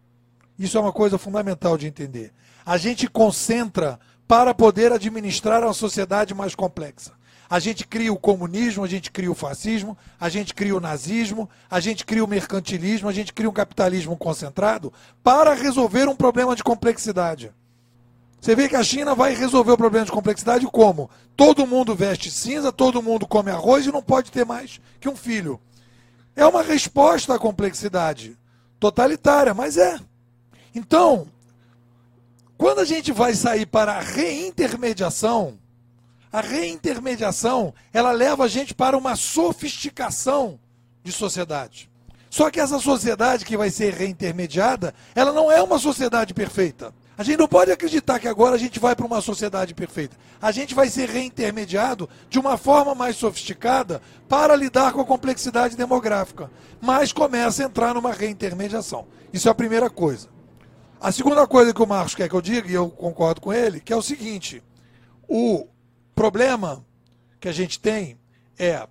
Isso 0.59 0.77
é 0.77 0.81
uma 0.81 0.93
coisa 0.93 1.19
fundamental 1.19 1.77
de 1.77 1.87
entender. 1.87 2.33
A 2.65 2.77
gente 2.77 3.09
concentra 3.09 3.99
para 4.31 4.55
poder 4.55 4.93
administrar 4.93 5.65
uma 5.65 5.73
sociedade 5.73 6.33
mais 6.35 6.55
complexa. 6.55 7.11
A 7.51 7.59
gente 7.59 7.85
cria 7.85 8.13
o 8.13 8.17
comunismo, 8.17 8.85
a 8.85 8.87
gente 8.87 9.11
cria 9.11 9.29
o 9.29 9.35
fascismo, 9.35 9.99
a 10.21 10.29
gente 10.29 10.55
cria 10.55 10.77
o 10.77 10.79
nazismo, 10.79 11.51
a 11.69 11.81
gente 11.81 12.07
cria 12.07 12.25
o 12.25 12.29
mercantilismo, 12.29 13.09
a 13.09 13.13
gente 13.13 13.33
cria 13.33 13.51
um 13.51 13.53
capitalismo 13.53 14.17
concentrado 14.17 14.93
para 15.21 15.53
resolver 15.53 16.09
um 16.09 16.15
problema 16.15 16.55
de 16.55 16.63
complexidade. 16.63 17.51
Você 18.41 18.55
vê 18.55 18.69
que 18.69 18.77
a 18.77 18.85
China 18.85 19.17
vai 19.17 19.35
resolver 19.35 19.73
o 19.73 19.77
problema 19.77 20.07
de 20.07 20.13
complexidade 20.13 20.65
como? 20.67 21.11
Todo 21.37 21.67
mundo 21.67 21.97
veste 21.97 22.31
cinza, 22.31 22.71
todo 22.71 23.03
mundo 23.03 23.27
come 23.27 23.51
arroz 23.51 23.85
e 23.85 23.91
não 23.91 24.01
pode 24.01 24.31
ter 24.31 24.47
mais 24.47 24.81
que 25.01 25.09
um 25.09 25.17
filho. 25.17 25.61
É 26.37 26.47
uma 26.47 26.63
resposta 26.63 27.35
à 27.35 27.39
complexidade 27.39 28.39
totalitária, 28.79 29.53
mas 29.53 29.77
é. 29.77 29.99
Então, 30.73 31.27
quando 32.61 32.81
a 32.81 32.85
gente 32.85 33.11
vai 33.11 33.33
sair 33.33 33.65
para 33.65 33.95
a 33.95 34.01
reintermediação, 34.01 35.59
a 36.31 36.43
reintermediação, 36.43 37.73
ela 37.91 38.13
leva 38.13 38.45
a 38.45 38.49
gente 38.49 38.75
para 38.75 38.99
uma 38.99 39.17
sofisticação 39.17 40.61
de 41.03 41.11
sociedade. 41.11 41.91
Só 42.29 42.51
que 42.51 42.61
essa 42.61 42.79
sociedade 42.79 43.47
que 43.47 43.57
vai 43.57 43.71
ser 43.71 43.95
reintermediada, 43.95 44.95
ela 45.15 45.33
não 45.33 45.51
é 45.51 45.63
uma 45.63 45.79
sociedade 45.79 46.35
perfeita. 46.35 46.93
A 47.17 47.23
gente 47.23 47.39
não 47.39 47.49
pode 47.49 47.73
acreditar 47.73 48.19
que 48.19 48.29
agora 48.29 48.57
a 48.57 48.59
gente 48.59 48.79
vai 48.79 48.95
para 48.95 49.07
uma 49.07 49.23
sociedade 49.23 49.73
perfeita. 49.73 50.15
A 50.41 50.53
gente 50.53 50.75
vai 50.75 50.91
ser 50.91 51.09
reintermediado 51.09 52.11
de 52.29 52.39
uma 52.39 52.59
forma 52.59 52.95
mais 52.95 53.17
sofisticada 53.17 54.03
para 54.29 54.55
lidar 54.55 54.93
com 54.93 55.01
a 55.01 55.07
complexidade 55.07 55.79
demográfica. 55.79 56.51
Mas 56.79 57.11
começa 57.11 57.63
a 57.63 57.67
entrar 57.67 57.95
numa 57.95 58.13
reintermediação. 58.13 59.07
Isso 59.33 59.49
é 59.49 59.51
a 59.51 59.55
primeira 59.55 59.89
coisa. 59.89 60.29
A 61.01 61.11
segunda 61.11 61.47
coisa 61.47 61.73
que 61.73 61.83
o 61.83 61.87
Marcos 61.87 62.15
quer 62.15 62.29
que 62.29 62.35
eu 62.35 62.43
diga, 62.43 62.71
e 62.71 62.75
eu 62.75 62.91
concordo 62.91 63.41
com 63.41 63.51
ele, 63.51 63.81
que 63.81 63.93
é 63.93 63.97
o 63.97 64.03
seguinte: 64.03 64.63
o 65.27 65.67
problema 66.15 66.85
que 67.41 67.49
a 67.49 67.53
gente 67.53 67.81
tem 67.81 68.19
é, 68.59 68.87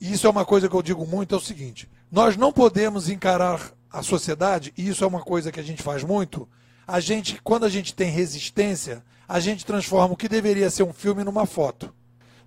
e 0.00 0.12
isso 0.14 0.26
é 0.26 0.30
uma 0.30 0.46
coisa 0.46 0.66
que 0.66 0.74
eu 0.74 0.82
digo 0.82 1.06
muito, 1.06 1.34
é 1.34 1.38
o 1.38 1.40
seguinte: 1.40 1.90
nós 2.10 2.38
não 2.38 2.50
podemos 2.50 3.10
encarar 3.10 3.70
a 3.92 4.02
sociedade, 4.02 4.72
e 4.78 4.88
isso 4.88 5.04
é 5.04 5.06
uma 5.06 5.20
coisa 5.20 5.52
que 5.52 5.60
a 5.60 5.62
gente 5.62 5.82
faz 5.82 6.02
muito, 6.02 6.48
a 6.86 7.00
gente, 7.00 7.38
quando 7.42 7.64
a 7.64 7.68
gente 7.68 7.94
tem 7.94 8.10
resistência, 8.10 9.04
a 9.28 9.38
gente 9.38 9.66
transforma 9.66 10.14
o 10.14 10.16
que 10.16 10.30
deveria 10.30 10.70
ser 10.70 10.84
um 10.84 10.92
filme 10.92 11.22
numa 11.22 11.44
foto. 11.44 11.92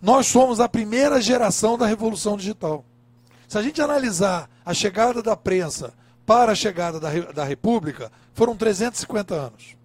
Nós 0.02 0.26
somos 0.26 0.60
a 0.60 0.68
primeira 0.68 1.22
geração 1.22 1.78
da 1.78 1.86
revolução 1.86 2.36
digital. 2.36 2.84
Se 3.48 3.58
a 3.58 3.62
gente 3.62 3.82
analisar 3.82 4.50
a 4.66 4.74
chegada 4.74 5.22
da 5.22 5.36
prensa 5.36 5.94
para 6.30 6.52
a 6.52 6.56
chegada 6.56 7.00
da, 7.00 7.10
da 7.34 7.44
República, 7.44 8.12
foram 8.36 8.56
350 8.56 9.34
anos. 9.34 9.76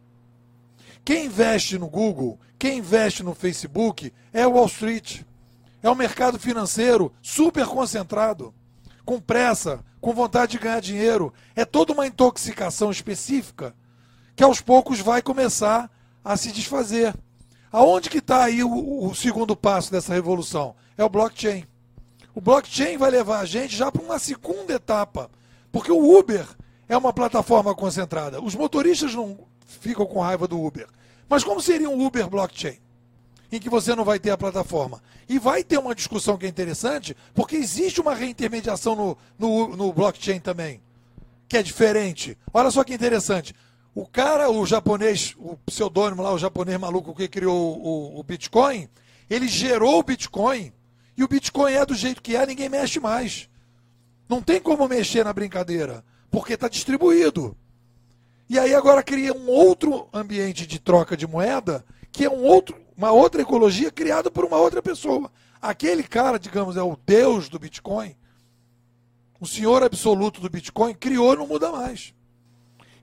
Quem 1.02 1.24
investe 1.24 1.78
no 1.78 1.88
Google, 1.88 2.38
quem 2.58 2.80
investe 2.80 3.22
no 3.22 3.34
Facebook 3.34 4.12
é 4.30 4.46
Wall 4.46 4.66
Street. 4.66 5.22
É 5.82 5.88
um 5.88 5.94
mercado 5.94 6.38
financeiro 6.38 7.10
super 7.22 7.64
concentrado, 7.64 8.52
com 9.06 9.18
pressa, 9.18 9.82
com 10.02 10.12
vontade 10.12 10.52
de 10.52 10.58
ganhar 10.58 10.80
dinheiro. 10.80 11.32
É 11.56 11.64
toda 11.64 11.94
uma 11.94 12.06
intoxicação 12.06 12.90
específica 12.90 13.74
que 14.36 14.44
aos 14.44 14.60
poucos 14.60 15.00
vai 15.00 15.22
começar 15.22 15.90
a 16.22 16.36
se 16.36 16.52
desfazer. 16.52 17.14
Aonde 17.72 18.10
que 18.10 18.18
está 18.18 18.44
aí 18.44 18.62
o, 18.62 19.06
o 19.08 19.14
segundo 19.14 19.56
passo 19.56 19.90
dessa 19.90 20.12
revolução? 20.12 20.76
É 20.98 21.02
o 21.02 21.08
blockchain. 21.08 21.64
O 22.34 22.40
blockchain 22.42 22.98
vai 22.98 23.10
levar 23.10 23.38
a 23.38 23.46
gente 23.46 23.74
já 23.74 23.90
para 23.90 24.02
uma 24.02 24.18
segunda 24.18 24.74
etapa. 24.74 25.30
Porque 25.74 25.90
o 25.90 26.16
Uber 26.16 26.46
é 26.88 26.96
uma 26.96 27.12
plataforma 27.12 27.74
concentrada. 27.74 28.40
Os 28.40 28.55
motoristas 28.55 29.12
não 29.12 29.36
ficam 29.66 30.06
com 30.06 30.20
raiva 30.20 30.46
do 30.46 30.64
Uber. 30.64 30.86
Mas 31.28 31.42
como 31.42 31.60
seria 31.60 31.90
um 31.90 32.06
Uber 32.06 32.28
blockchain? 32.28 32.78
Em 33.51 33.59
que 33.59 33.68
você 33.68 33.92
não 33.92 34.05
vai 34.05 34.20
ter 34.20 34.30
a 34.30 34.38
plataforma. 34.38 35.02
E 35.28 35.36
vai 35.36 35.64
ter 35.64 35.76
uma 35.76 35.92
discussão 35.92 36.36
que 36.36 36.46
é 36.46 36.48
interessante, 36.48 37.16
porque 37.34 37.56
existe 37.56 38.01
uma 38.01 38.14
reintermediação 38.14 38.94
no, 38.94 39.18
no, 39.36 39.76
no 39.76 39.92
blockchain 39.92 40.38
também, 40.38 40.80
que 41.48 41.56
é 41.56 41.62
diferente. 41.62 42.38
Olha 42.52 42.70
só 42.70 42.84
que 42.84 42.94
interessante. 42.94 43.52
O 43.92 44.06
cara, 44.06 44.48
o 44.48 44.64
japonês, 44.64 45.34
o 45.36 45.56
pseudônimo 45.66 46.22
lá, 46.22 46.32
o 46.32 46.38
japonês 46.38 46.78
maluco 46.78 47.16
que 47.16 47.26
criou 47.26 47.80
o, 47.82 48.20
o, 48.20 48.22
Bitcoin, 48.22 48.88
ele 49.28 49.48
gerou 49.48 49.98
o 49.98 50.05
Bitcoin 50.05 50.72
e 51.16 51.24
o 51.24 51.28
Bitcoin 51.28 51.72
é 51.72 51.84
do 51.84 51.96
jeito 51.96 52.22
que 52.22 52.36
é, 52.36 52.46
ninguém 52.46 52.68
mexe 52.68 53.01
mais. 53.01 53.48
Não 54.28 54.40
tem 54.40 54.60
como 54.60 54.88
mexer 54.88 55.24
na 55.24 55.32
brincadeira, 55.32 56.05
porque 56.30 56.55
está 56.55 56.68
distribuído. 56.68 57.56
E 58.48 58.59
aí 58.59 58.74
agora 58.74 59.02
cria 59.02 59.32
um 59.32 59.48
outro 59.48 60.09
ambiente 60.12 60.66
de 60.66 60.78
troca 60.78 61.16
de 61.16 61.26
moeda, 61.26 61.84
que 62.12 62.24
é 62.24 62.30
um 62.30 62.42
outro, 62.42 62.76
uma 62.96 63.10
outra 63.10 63.42
ecologia 63.42 63.90
criada 63.90 64.30
por 64.30 64.44
uma 64.44 64.56
outra 64.56 64.82
pessoa. 64.82 65.30
Aquele 65.60 66.02
cara, 66.02 66.38
digamos, 66.38 66.76
é 66.76 66.82
o 66.82 66.96
deus 67.06 67.48
do 67.48 67.59
Bitcoin, 67.59 68.14
o 69.40 69.46
senhor 69.46 69.82
absoluto 69.82 70.40
do 70.40 70.48
Bitcoin, 70.48 70.94
criou 70.94 71.36
não 71.36 71.46
muda 71.46 71.70
mais. 71.72 72.14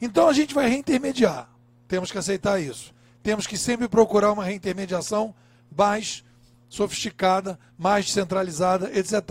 Então 0.02 0.28
a 0.28 0.34
gente 0.34 0.54
vai 0.54 0.68
reintermediar. 0.68 1.50
Temos 1.88 2.12
que 2.12 2.18
aceitar 2.18 2.60
isso. 2.60 2.94
Temos 3.22 3.46
que 3.46 3.58
sempre 3.58 3.88
procurar 3.88 4.32
uma 4.32 4.44
reintermediação 4.44 5.36
mais 5.76 6.24
sofisticada, 6.70 7.60
mais 7.78 8.06
descentralizada, 8.06 8.90
etc. 8.98 9.22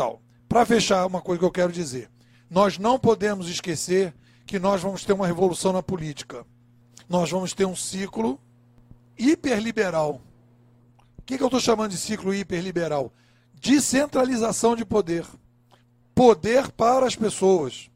Para 0.51 0.67
fechar, 0.67 1.07
uma 1.07 1.23
coisa 1.23 1.39
que 1.39 1.45
eu 1.45 1.51
quero 1.53 1.73
dizer. 1.73 2.11
Nós 2.51 2.77
não 2.77 2.99
podemos 2.99 3.49
esquecer 3.49 4.13
que 4.45 4.59
nós 4.59 4.83
vamos 4.83 5.05
ter 5.05 5.13
uma 5.13 5.25
revolução 5.25 5.73
na 5.73 5.81
política. 5.81 6.45
Nós 7.09 7.31
vamos 7.31 7.53
ter 7.55 7.67
um 7.67 7.77
ciclo 7.77 8.37
hiperliberal. 9.17 10.21
O 11.17 11.23
que, 11.23 11.37
que 11.37 11.43
eu 11.45 11.47
estou 11.47 11.61
chamando 11.61 11.93
de 11.93 11.97
ciclo 11.97 12.35
hiperliberal? 12.35 13.13
Descentralização 13.55 14.75
de 14.75 14.85
poder. 14.85 15.25
Poder 16.17 16.69
para 16.73 17.07
as 17.07 17.15
pessoas. 17.15 17.89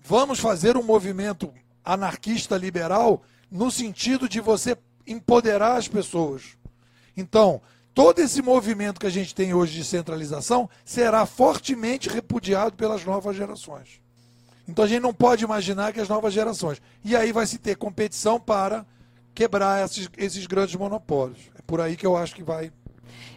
Vamos 0.00 0.40
fazer 0.40 0.76
um 0.76 0.82
movimento 0.82 1.54
anarquista 1.84 2.56
liberal 2.56 3.22
no 3.48 3.70
sentido 3.70 4.28
de 4.28 4.40
você 4.40 4.76
empoderar 5.06 5.76
as 5.76 5.86
pessoas. 5.86 6.58
Então, 7.16 7.62
todo 7.94 8.18
esse 8.18 8.40
movimento 8.42 9.00
que 9.00 9.06
a 9.06 9.10
gente 9.10 9.34
tem 9.34 9.54
hoje 9.54 9.74
de 9.74 9.84
centralização 9.84 10.68
será 10.84 11.26
fortemente 11.26 12.08
repudiado 12.08 12.76
pelas 12.76 13.04
novas 13.04 13.36
gerações. 13.36 14.00
Então 14.68 14.84
a 14.84 14.88
gente 14.88 15.02
não 15.02 15.12
pode 15.12 15.44
imaginar 15.44 15.92
que 15.92 16.00
as 16.00 16.08
novas 16.08 16.32
gerações. 16.32 16.80
E 17.04 17.16
aí 17.16 17.32
vai 17.32 17.46
se 17.46 17.58
ter 17.58 17.76
competição 17.76 18.38
para 18.40 18.86
quebrar 19.34 19.84
esses, 19.84 20.08
esses 20.16 20.46
grandes 20.46 20.74
monopólios. 20.76 21.50
É 21.58 21.62
por 21.66 21.80
aí 21.80 21.96
que 21.96 22.06
eu 22.06 22.16
acho 22.16 22.34
que 22.34 22.42
vai. 22.42 22.72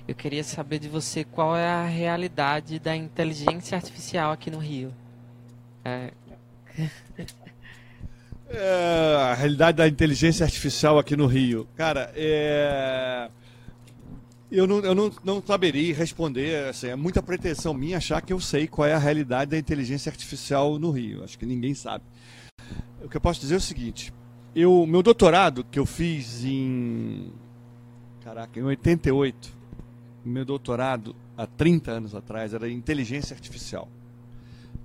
Eu 0.07 0.15
queria 0.15 0.43
saber 0.43 0.79
de 0.79 0.87
você 0.87 1.23
qual 1.23 1.57
é 1.57 1.67
a 1.67 1.85
realidade 1.85 2.79
da 2.79 2.95
inteligência 2.95 3.75
artificial 3.75 4.31
aqui 4.31 4.51
no 4.51 4.59
Rio. 4.59 4.93
É... 5.83 6.11
É, 8.47 9.17
a 9.31 9.33
realidade 9.33 9.77
da 9.77 9.87
inteligência 9.87 10.43
artificial 10.43 10.99
aqui 10.99 11.15
no 11.15 11.25
Rio. 11.25 11.67
Cara, 11.75 12.11
é... 12.15 13.27
eu, 14.57 14.67
não, 14.67 14.79
eu 14.79 14.95
não, 14.95 15.11
não 15.23 15.43
saberia 15.45 15.93
responder. 15.93 16.69
Assim, 16.69 16.87
é 16.87 16.95
muita 16.95 17.21
pretensão 17.21 17.73
minha 17.73 17.97
achar 17.97 18.21
que 18.21 18.33
eu 18.33 18.39
sei 18.39 18.67
qual 18.67 18.87
é 18.87 18.93
a 18.93 18.97
realidade 18.97 19.51
da 19.51 19.57
inteligência 19.57 20.09
artificial 20.09 20.79
no 20.79 20.91
Rio. 20.91 21.23
Acho 21.23 21.37
que 21.37 21.45
ninguém 21.45 21.73
sabe. 21.73 22.03
O 23.03 23.09
que 23.09 23.17
eu 23.17 23.21
posso 23.21 23.39
dizer 23.39 23.55
é 23.55 23.57
o 23.57 23.61
seguinte: 23.61 24.13
eu, 24.55 24.85
meu 24.85 25.03
doutorado 25.03 25.63
que 25.63 25.79
eu 25.79 25.85
fiz 25.85 26.43
em. 26.43 27.31
Caraca, 28.23 28.59
em 28.59 28.63
88, 28.63 29.51
meu 30.23 30.45
doutorado 30.45 31.15
há 31.37 31.45
30 31.45 31.91
anos 31.91 32.15
atrás 32.15 32.53
era 32.53 32.67
em 32.69 32.75
inteligência 32.75 33.33
artificial. 33.33 33.87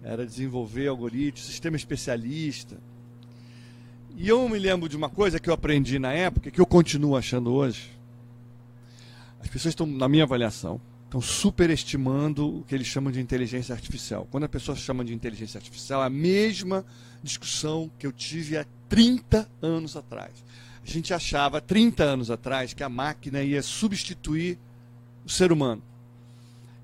Era 0.02 0.26
desenvolver 0.26 0.88
algoritmos, 0.88 1.46
sistema 1.46 1.76
especialista 1.76 2.78
e 4.16 4.28
eu 4.28 4.46
me 4.48 4.58
lembro 4.58 4.88
de 4.88 4.96
uma 4.96 5.08
coisa 5.08 5.38
que 5.38 5.48
eu 5.48 5.54
aprendi 5.54 5.98
na 5.98 6.12
época, 6.12 6.50
que 6.50 6.60
eu 6.60 6.66
continuo 6.66 7.16
achando 7.16 7.52
hoje. 7.52 7.90
As 9.40 9.48
pessoas 9.48 9.72
estão, 9.72 9.86
na 9.86 10.08
minha 10.08 10.24
avaliação, 10.24 10.80
estão 11.04 11.20
superestimando 11.20 12.58
o 12.58 12.62
que 12.62 12.74
eles 12.74 12.86
chamam 12.86 13.10
de 13.10 13.20
inteligência 13.20 13.74
artificial. 13.74 14.28
Quando 14.30 14.44
a 14.44 14.48
pessoa 14.48 14.76
chama 14.76 15.04
de 15.04 15.12
inteligência 15.12 15.58
artificial, 15.58 16.02
é 16.02 16.06
a 16.06 16.10
mesma 16.10 16.84
discussão 17.22 17.90
que 17.98 18.06
eu 18.06 18.12
tive 18.12 18.56
há 18.56 18.64
30 18.88 19.48
anos 19.60 19.96
atrás. 19.96 20.32
A 20.84 20.88
gente 20.88 21.12
achava, 21.12 21.60
30 21.60 22.02
anos 22.04 22.30
atrás, 22.30 22.72
que 22.72 22.82
a 22.82 22.88
máquina 22.88 23.42
ia 23.42 23.62
substituir 23.62 24.58
o 25.24 25.28
ser 25.28 25.52
humano. 25.52 25.82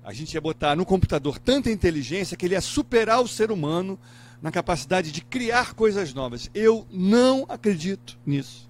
A 0.03 0.13
gente 0.13 0.33
ia 0.33 0.41
botar 0.41 0.75
no 0.75 0.85
computador 0.85 1.39
tanta 1.39 1.71
inteligência 1.71 2.37
que 2.37 2.45
ele 2.45 2.55
ia 2.55 2.61
superar 2.61 3.21
o 3.21 3.27
ser 3.27 3.51
humano 3.51 3.99
na 4.41 4.51
capacidade 4.51 5.11
de 5.11 5.21
criar 5.21 5.73
coisas 5.73 6.13
novas. 6.13 6.49
Eu 6.53 6.85
não 6.91 7.45
acredito 7.49 8.17
nisso. 8.25 8.69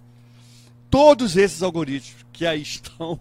Todos 0.90 1.36
esses 1.36 1.62
algoritmos 1.62 2.26
que 2.32 2.46
aí 2.46 2.62
estão 2.64 3.20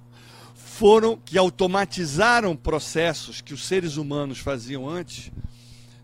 foram 0.77 1.16
que 1.16 1.39
automatizaram 1.39 2.55
processos 2.55 3.40
que 3.40 3.55
os 3.55 3.65
seres 3.65 3.97
humanos 3.97 4.39
faziam 4.40 4.86
antes. 4.86 5.32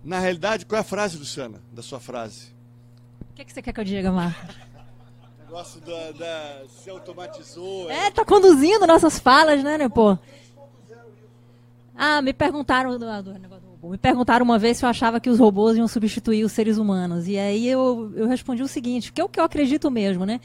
Na 0.02 0.18
realidade, 0.18 0.64
qual 0.64 0.78
é 0.78 0.80
a 0.80 0.84
frase, 0.84 1.18
Luciana, 1.18 1.60
da 1.70 1.82
sua 1.82 2.00
frase? 2.00 2.54
O 3.30 3.34
que, 3.34 3.44
que 3.44 3.52
você 3.52 3.60
quer 3.60 3.74
que 3.74 3.80
eu 3.80 3.84
diga, 3.84 4.10
Marcos? 4.10 4.54
O 4.54 5.44
negócio 5.44 5.80
da, 5.82 6.12
da, 6.12 6.62
se 6.68 6.88
automatizou. 6.88 7.90
É, 7.90 8.10
tá 8.10 8.24
conduzindo 8.24 8.86
nossas 8.86 9.18
falas, 9.18 9.62
né, 9.62 9.76
né, 9.76 9.90
pô? 9.90 10.16
Ah, 11.94 12.22
me 12.22 12.32
perguntaram 12.32 12.98
do, 12.98 13.22
do 13.22 13.38
negócio 13.38 13.61
me 13.90 13.98
perguntaram 13.98 14.44
uma 14.44 14.58
vez 14.58 14.76
se 14.76 14.84
eu 14.84 14.88
achava 14.88 15.18
que 15.18 15.28
os 15.28 15.38
robôs 15.38 15.76
iam 15.76 15.88
substituir 15.88 16.44
os 16.44 16.52
seres 16.52 16.78
humanos. 16.78 17.26
E 17.26 17.36
aí 17.36 17.66
eu, 17.66 18.12
eu 18.14 18.28
respondi 18.28 18.62
o 18.62 18.68
seguinte, 18.68 19.12
que 19.12 19.20
é 19.20 19.24
o 19.24 19.28
que 19.28 19.40
eu 19.40 19.44
acredito 19.44 19.90
mesmo, 19.90 20.24
né? 20.24 20.40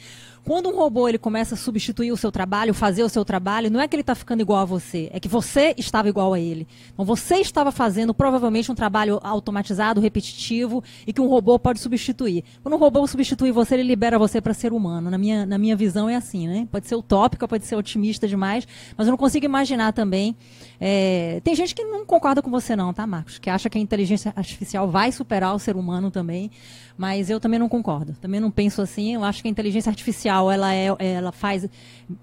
Quando 0.48 0.70
um 0.70 0.78
robô 0.78 1.10
ele 1.10 1.18
começa 1.18 1.56
a 1.56 1.58
substituir 1.58 2.10
o 2.10 2.16
seu 2.16 2.32
trabalho, 2.32 2.74
fazer 2.74 3.04
o 3.04 3.10
seu 3.10 3.26
trabalho, 3.26 3.70
não 3.70 3.82
é 3.82 3.88
que 3.88 3.94
ele 3.94 4.02
está 4.02 4.16
ficando 4.16 4.40
igual 4.40 4.62
a 4.62 4.66
você, 4.66 5.10
é 5.12 5.20
que 5.20 5.28
você 5.28 5.76
estava 5.78 6.08
igual 6.08 6.34
a 6.34 6.40
ele. 6.40 6.66
Então 6.94 7.04
você 7.04 7.36
estava 7.36 7.70
fazendo 7.70 8.14
provavelmente 8.14 8.72
um 8.72 8.76
trabalho 8.76 9.20
automatizado, 9.22 10.00
repetitivo 10.00 10.82
e 11.06 11.12
que 11.12 11.20
um 11.20 11.28
robô 11.28 11.60
pode 11.60 11.82
substituir. 11.82 12.46
Quando 12.64 12.76
um 12.76 12.78
robô 12.78 13.06
substitui 13.06 13.52
você, 13.52 13.74
ele 13.74 13.84
libera 13.84 14.18
você 14.18 14.40
para 14.40 14.54
ser 14.54 14.72
humano. 14.72 15.12
Na 15.12 15.18
minha, 15.18 15.46
na 15.46 15.58
minha 15.58 15.76
visão 15.76 16.10
é 16.10 16.16
assim, 16.16 16.48
né? 16.48 16.66
Pode 16.72 16.88
ser 16.88 16.96
utópica, 16.96 17.46
pode 17.46 17.66
ser 17.66 17.76
otimista 17.76 18.26
demais, 18.26 18.66
mas 18.96 19.06
eu 19.06 19.12
não 19.12 19.18
consigo 19.18 19.46
imaginar 19.46 19.92
também. 19.92 20.34
É... 20.80 21.42
Tem 21.44 21.56
gente 21.56 21.76
que 21.76 21.84
não 21.84 22.06
concorda 22.06 22.42
com 22.42 22.50
você 22.50 22.74
não, 22.74 22.94
tá, 22.94 23.06
Que 23.28 23.50
acha 23.50 23.70
que 23.70 23.78
a 23.78 23.82
inteligência 23.82 24.34
artificial 24.36 24.90
vai 24.90 25.12
superar 25.12 25.54
o 25.56 25.60
ser 25.60 25.76
humano 25.76 26.10
também 26.10 26.52
mas 26.98 27.30
eu 27.30 27.40
também 27.40 27.60
não 27.60 27.70
concordo. 27.70 28.16
Também 28.20 28.40
não 28.40 28.50
penso 28.50 28.82
assim. 28.82 29.14
Eu 29.14 29.24
acho 29.24 29.42
que 29.42 29.48
a 29.48 29.52
inteligência 29.52 29.90
artificial 29.90 30.52
ela, 30.52 30.74
é, 30.74 30.88
ela 31.00 31.32
faz 31.32 31.70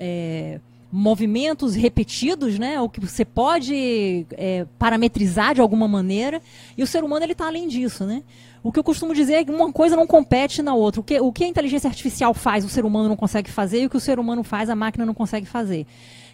é, 0.01 0.59
movimentos 0.91 1.75
repetidos, 1.77 2.59
né? 2.59 2.81
O 2.81 2.89
que 2.89 3.01
você 3.01 3.25
pode 3.25 4.27
é, 4.33 4.67
parametrizar 4.79 5.55
de 5.55 5.61
alguma 5.61 5.87
maneira. 5.87 6.43
E 6.77 6.83
o 6.83 6.87
ser 6.87 7.05
humano 7.05 7.25
ele 7.25 7.33
está 7.33 7.47
além 7.47 7.69
disso, 7.69 8.05
né? 8.05 8.25
O 8.63 8.73
que 8.73 8.79
eu 8.79 8.85
costumo 8.85 9.15
dizer 9.15 9.35
é 9.35 9.45
que 9.45 9.51
uma 9.51 9.73
coisa 9.73 9.95
não 9.95 10.07
compete 10.07 10.61
na 10.61 10.75
outra. 10.75 11.01
O 11.01 11.05
que, 11.05 11.21
o 11.21 11.31
que 11.31 11.45
a 11.45 11.49
inteligência 11.49 11.89
artificial 11.89 12.35
faz, 12.35 12.65
o 12.65 12.69
ser 12.69 12.85
humano 12.85 13.09
não 13.09 13.17
consegue 13.17 13.51
fazer, 13.51 13.83
e 13.83 13.87
o 13.87 13.91
que 13.91 13.97
o 13.97 14.01
ser 14.01 14.19
humano 14.19 14.43
faz, 14.43 14.69
a 14.69 14.75
máquina 14.75 15.07
não 15.07 15.15
consegue 15.15 15.47
fazer. 15.47 15.87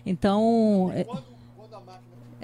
Então. 0.07 0.91
É 0.95 1.05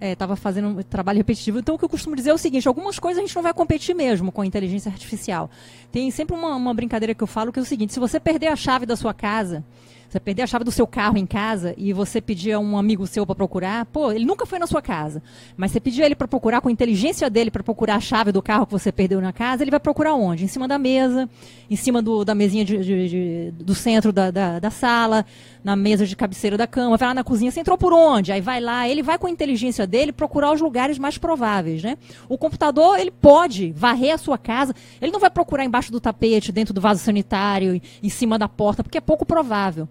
estava 0.00 0.34
é, 0.34 0.36
fazendo 0.36 0.68
um 0.68 0.82
trabalho 0.82 1.18
repetitivo. 1.18 1.58
Então, 1.58 1.74
o 1.74 1.78
que 1.78 1.84
eu 1.84 1.88
costumo 1.88 2.16
dizer 2.16 2.30
é 2.30 2.34
o 2.34 2.38
seguinte: 2.38 2.66
algumas 2.68 2.98
coisas 2.98 3.22
a 3.22 3.26
gente 3.26 3.34
não 3.34 3.42
vai 3.42 3.54
competir 3.54 3.94
mesmo 3.94 4.30
com 4.32 4.42
a 4.42 4.46
inteligência 4.46 4.90
artificial. 4.90 5.50
Tem 5.90 6.10
sempre 6.10 6.34
uma, 6.34 6.54
uma 6.54 6.74
brincadeira 6.74 7.14
que 7.14 7.22
eu 7.22 7.26
falo 7.26 7.52
que 7.52 7.58
é 7.58 7.62
o 7.62 7.66
seguinte: 7.66 7.92
se 7.92 8.00
você 8.00 8.20
perder 8.20 8.48
a 8.48 8.56
chave 8.56 8.86
da 8.86 8.96
sua 8.96 9.14
casa 9.14 9.64
você 10.08 10.20
perder 10.20 10.42
a 10.42 10.46
chave 10.46 10.64
do 10.64 10.70
seu 10.70 10.86
carro 10.86 11.18
em 11.18 11.26
casa 11.26 11.74
e 11.76 11.92
você 11.92 12.20
pedir 12.20 12.52
a 12.52 12.58
um 12.58 12.78
amigo 12.78 13.06
seu 13.06 13.26
para 13.26 13.34
procurar, 13.34 13.84
pô, 13.86 14.12
ele 14.12 14.24
nunca 14.24 14.46
foi 14.46 14.58
na 14.58 14.66
sua 14.66 14.80
casa, 14.80 15.22
mas 15.56 15.72
você 15.72 15.80
pedir 15.80 16.02
ele 16.02 16.14
para 16.14 16.28
procurar 16.28 16.60
com 16.60 16.68
a 16.68 16.72
inteligência 16.72 17.28
dele 17.28 17.50
para 17.50 17.62
procurar 17.62 17.96
a 17.96 18.00
chave 18.00 18.32
do 18.32 18.40
carro 18.40 18.66
que 18.66 18.72
você 18.72 18.92
perdeu 18.92 19.20
na 19.20 19.32
casa, 19.32 19.62
ele 19.62 19.70
vai 19.70 19.80
procurar 19.80 20.14
onde? 20.14 20.44
Em 20.44 20.48
cima 20.48 20.68
da 20.68 20.78
mesa, 20.78 21.28
em 21.68 21.76
cima 21.76 22.00
do, 22.00 22.24
da 22.24 22.34
mesinha 22.34 22.64
de, 22.64 22.78
de, 22.78 23.08
de, 23.08 23.50
do 23.52 23.74
centro 23.74 24.12
da, 24.12 24.30
da, 24.30 24.58
da, 24.58 24.70
sala, 24.70 25.26
na 25.66 25.74
mesa 25.74 26.06
de 26.06 26.14
cabeceira 26.14 26.56
da 26.56 26.64
cama, 26.64 26.96
vai 26.96 27.08
lá 27.08 27.14
na 27.14 27.24
cozinha, 27.24 27.50
você 27.50 27.58
entrou 27.58 27.76
por 27.76 27.92
onde? 27.92 28.30
Aí 28.30 28.40
vai 28.40 28.60
lá, 28.60 28.88
ele 28.88 29.02
vai 29.02 29.18
com 29.18 29.26
a 29.26 29.30
inteligência 29.30 29.84
dele 29.84 30.12
procurar 30.12 30.52
os 30.52 30.60
lugares 30.60 30.96
mais 30.96 31.18
prováveis, 31.18 31.82
né? 31.82 31.98
O 32.28 32.38
computador, 32.38 33.00
ele 33.00 33.10
pode 33.10 33.72
varrer 33.72 34.14
a 34.14 34.18
sua 34.18 34.38
casa, 34.38 34.72
ele 35.02 35.10
não 35.10 35.18
vai 35.18 35.28
procurar 35.28 35.64
embaixo 35.64 35.90
do 35.90 35.98
tapete, 35.98 36.52
dentro 36.52 36.72
do 36.72 36.80
vaso 36.80 37.02
sanitário, 37.02 37.82
em 38.00 38.08
cima 38.08 38.38
da 38.38 38.48
porta, 38.48 38.84
porque 38.84 38.98
é 38.98 39.00
pouco 39.00 39.26
provável. 39.26 39.88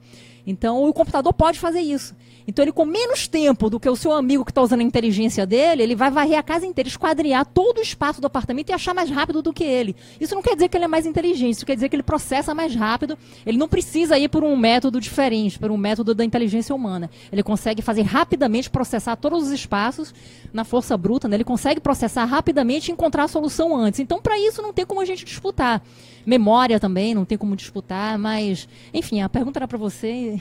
Então 0.48 0.82
o 0.88 0.94
computador 0.94 1.34
pode 1.34 1.60
fazer 1.60 1.82
isso. 1.82 2.16
Então 2.48 2.64
ele 2.64 2.72
com 2.72 2.86
menos 2.86 3.28
tempo 3.28 3.70
do 3.70 3.80
que 3.80 3.90
o 3.90 3.96
seu 3.96 4.12
amigo 4.12 4.46
que 4.46 4.52
está 4.52 4.62
usando 4.62 4.82
a 4.82 4.84
inteligência 4.84 5.46
dele, 5.46 5.82
ele 5.84 5.96
vai 5.96 6.12
varrer 6.12 6.38
a 6.38 6.44
casa 6.44 6.66
inteira, 6.66 6.88
esquadriar 6.88 7.46
todo 7.46 7.80
o 7.80 7.82
espaço 7.82 8.22
do 8.22 8.28
apartamento 8.28 8.70
e 8.70 8.74
achar 8.74 8.94
mais 8.94 9.10
rápido 9.10 9.42
do 9.42 9.52
que 9.52 9.64
ele. 9.64 9.96
Isso 10.20 10.36
não 10.36 10.42
quer 10.42 10.54
dizer 10.54 10.70
que 10.70 10.78
ele 10.78 10.86
é 10.86 10.88
mais 10.88 11.06
inteligente, 11.06 11.56
isso 11.56 11.66
quer 11.66 11.76
dizer 11.76 11.90
que 11.90 11.96
ele 11.96 12.04
processa 12.04 12.54
mais 12.54 12.76
rápido. 12.76 13.18
Ele 13.46 13.58
não 13.58 13.68
precisa 13.68 14.18
ir 14.18 14.30
por 14.30 14.44
um 14.44 14.56
método 14.56 15.02
diferente, 15.02 15.58
por 15.58 15.72
um 15.72 15.78
método 15.78 16.14
da 16.14 16.24
inteligência 16.24 16.76
humana. 16.76 17.10
Ele 17.32 17.42
consegue 17.42 17.82
fazer 17.82 18.04
rapidamente 18.04 18.70
processar 18.70 19.16
todos 19.16 19.48
os 19.48 19.52
espaços 19.52 20.14
na 20.54 20.64
força 20.64 20.96
bruta, 20.96 21.28
né? 21.28 21.38
ele 21.38 21.44
consegue 21.44 21.80
processar 21.80 22.26
rapidamente 22.26 22.90
e 22.90 22.92
encontrar 22.92 23.24
a 23.24 23.28
solução 23.28 23.76
antes. 23.76 24.00
Então 24.00 24.22
para 24.22 24.38
isso 24.38 24.62
não 24.62 24.72
tem 24.72 24.86
como 24.86 25.02
a 25.02 25.06
gente 25.06 25.26
disputar. 25.26 25.82
Memória 26.26 26.80
também, 26.80 27.14
não 27.14 27.26
tem 27.26 27.38
como 27.38 27.56
disputar, 27.56 28.18
mas 28.18 28.68
enfim, 28.94 29.22
a 29.22 29.30
pergunta 29.30 29.60
era 29.60 29.68
para 29.68 29.78
você. 29.78 30.40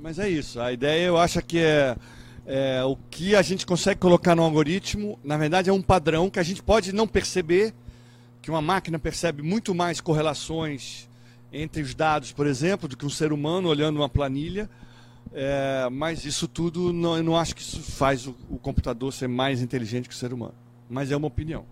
Mas 0.00 0.18
é 0.18 0.28
isso. 0.28 0.60
A 0.60 0.72
ideia 0.72 1.06
eu 1.06 1.18
acho 1.18 1.42
que 1.42 1.58
é, 1.58 1.96
é, 2.46 2.82
o 2.84 2.96
que 3.10 3.34
a 3.36 3.42
gente 3.42 3.66
consegue 3.66 4.00
colocar 4.00 4.34
no 4.34 4.42
algoritmo, 4.42 5.18
na 5.22 5.36
verdade 5.36 5.68
é 5.68 5.72
um 5.72 5.82
padrão 5.82 6.30
que 6.30 6.38
a 6.38 6.42
gente 6.42 6.62
pode 6.62 6.92
não 6.92 7.06
perceber, 7.06 7.74
que 8.40 8.50
uma 8.50 8.62
máquina 8.62 8.98
percebe 8.98 9.42
muito 9.42 9.74
mais 9.74 10.00
correlações 10.00 11.08
entre 11.52 11.82
os 11.82 11.94
dados, 11.94 12.32
por 12.32 12.46
exemplo, 12.46 12.88
do 12.88 12.96
que 12.96 13.04
um 13.04 13.10
ser 13.10 13.32
humano 13.32 13.68
olhando 13.68 13.96
uma 13.96 14.08
planilha. 14.08 14.70
É, 15.32 15.86
mas 15.92 16.24
isso 16.24 16.48
tudo, 16.48 16.92
não, 16.92 17.18
eu 17.18 17.22
não 17.22 17.36
acho 17.36 17.54
que 17.54 17.60
isso 17.60 17.80
faz 17.80 18.26
o, 18.26 18.34
o 18.48 18.58
computador 18.58 19.12
ser 19.12 19.28
mais 19.28 19.60
inteligente 19.60 20.08
que 20.08 20.14
o 20.14 20.18
ser 20.18 20.32
humano. 20.32 20.54
Mas 20.88 21.12
é 21.12 21.16
uma 21.16 21.26
opinião. 21.26 21.66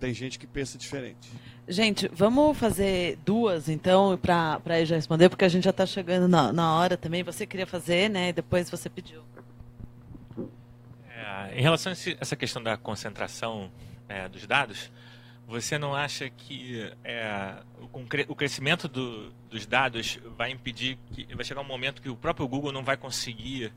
Tem 0.00 0.12
gente 0.12 0.38
que 0.38 0.46
pensa 0.46 0.76
diferente. 0.76 1.30
Gente, 1.68 2.08
vamos 2.08 2.56
fazer 2.56 3.18
duas, 3.26 3.68
então, 3.68 4.16
para 4.16 4.78
ele 4.78 4.86
já 4.86 4.96
responder, 4.96 5.28
porque 5.28 5.44
a 5.44 5.48
gente 5.48 5.64
já 5.64 5.70
está 5.70 5.84
chegando 5.84 6.26
na, 6.26 6.50
na 6.50 6.74
hora 6.74 6.96
também. 6.96 7.22
Você 7.22 7.46
queria 7.46 7.66
fazer, 7.66 8.08
né? 8.08 8.30
E 8.30 8.32
depois 8.32 8.70
você 8.70 8.88
pediu. 8.88 9.22
É, 11.10 11.58
em 11.58 11.60
relação 11.60 11.92
a 11.92 11.96
essa 12.18 12.34
questão 12.34 12.62
da 12.62 12.78
concentração 12.78 13.70
é, 14.08 14.26
dos 14.30 14.46
dados, 14.46 14.90
você 15.46 15.76
não 15.76 15.94
acha 15.94 16.30
que 16.30 16.90
é, 17.04 17.56
o, 17.92 18.34
crescimento 18.34 18.88
do, 18.88 19.30
dos 19.50 19.66
dados 19.66 20.18
vai 20.38 20.50
impedir 20.50 20.98
que 21.12 21.26
vai 21.34 21.44
chegar 21.44 21.60
um 21.60 21.64
momento 21.64 22.00
que 22.00 22.08
o 22.08 22.16
próprio 22.16 22.48
Google 22.48 22.72
não 22.72 22.82
vai 22.82 22.96
conseguir 22.96 23.72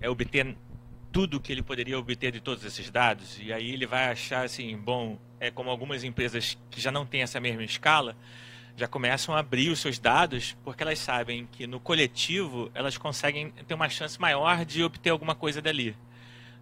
é, 0.00 0.08
obter 0.08 0.56
tudo 1.12 1.38
que 1.38 1.52
ele 1.52 1.62
poderia 1.62 1.98
obter 1.98 2.32
de 2.32 2.40
todos 2.40 2.64
esses 2.64 2.90
dados 2.90 3.38
e 3.40 3.52
aí 3.52 3.70
ele 3.70 3.86
vai 3.86 4.10
achar 4.10 4.44
assim, 4.44 4.76
bom, 4.76 5.18
é 5.38 5.50
como 5.50 5.70
algumas 5.70 6.02
empresas 6.02 6.58
que 6.70 6.80
já 6.80 6.90
não 6.90 7.04
têm 7.04 7.22
essa 7.22 7.38
mesma 7.38 7.62
escala 7.62 8.16
já 8.76 8.88
começam 8.88 9.34
a 9.34 9.40
abrir 9.40 9.70
os 9.70 9.80
seus 9.80 9.98
dados 9.98 10.56
porque 10.64 10.82
elas 10.82 10.98
sabem 10.98 11.46
que 11.52 11.66
no 11.66 11.78
coletivo 11.78 12.70
elas 12.74 12.96
conseguem 12.96 13.50
ter 13.50 13.74
uma 13.74 13.88
chance 13.88 14.20
maior 14.20 14.64
de 14.64 14.82
obter 14.82 15.10
alguma 15.10 15.34
coisa 15.34 15.60
dali. 15.60 15.94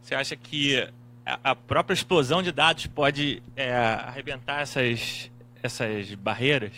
Você 0.02 0.14
acha 0.14 0.34
que 0.34 0.88
a 1.24 1.54
própria 1.54 1.94
explosão 1.94 2.42
de 2.42 2.50
dados 2.50 2.86
pode 2.86 3.42
é, 3.54 3.72
arrebentar 3.72 4.62
essas, 4.62 5.30
essas 5.62 6.14
barreiras? 6.14 6.72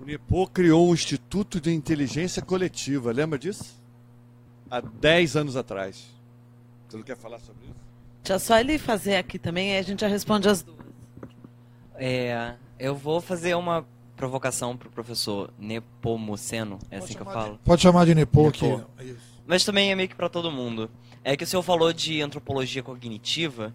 O 0.00 0.04
NEPO 0.04 0.46
criou 0.48 0.90
um 0.90 0.94
Instituto 0.94 1.60
de 1.60 1.72
Inteligência 1.72 2.42
Coletiva, 2.42 3.10
lembra 3.10 3.38
disso? 3.38 3.82
Há 4.70 4.80
10 4.80 5.36
anos 5.36 5.56
atrás. 5.56 6.13
Você 6.88 6.96
não 6.96 7.04
quer 7.04 7.16
falar 7.16 7.38
sobre 7.40 7.64
isso? 7.64 7.74
Já 8.24 8.38
só 8.38 8.58
ele 8.58 8.78
fazer 8.78 9.16
aqui 9.16 9.38
também, 9.38 9.76
a 9.76 9.82
gente 9.82 10.00
já 10.00 10.08
responde 10.08 10.48
as 10.48 10.62
duas. 10.62 10.78
É, 11.96 12.54
eu 12.78 12.94
vou 12.94 13.20
fazer 13.20 13.54
uma 13.54 13.86
provocação 14.16 14.76
para 14.76 14.88
o 14.88 14.90
professor 14.90 15.52
Nepomuceno, 15.58 16.78
é 16.90 16.98
assim 16.98 17.14
que 17.14 17.20
eu 17.20 17.26
falo? 17.26 17.54
De, 17.54 17.58
pode 17.58 17.82
chamar 17.82 18.06
de 18.06 18.14
Nepo, 18.14 18.44
Nepo. 18.44 18.82
aqui. 18.96 19.16
Mas 19.46 19.64
também 19.64 19.90
é 19.90 19.94
meio 19.94 20.08
que 20.08 20.14
para 20.14 20.28
todo 20.28 20.50
mundo. 20.50 20.90
É 21.22 21.36
que 21.36 21.44
o 21.44 21.46
senhor 21.46 21.62
falou 21.62 21.92
de 21.92 22.22
antropologia 22.22 22.82
cognitiva, 22.82 23.74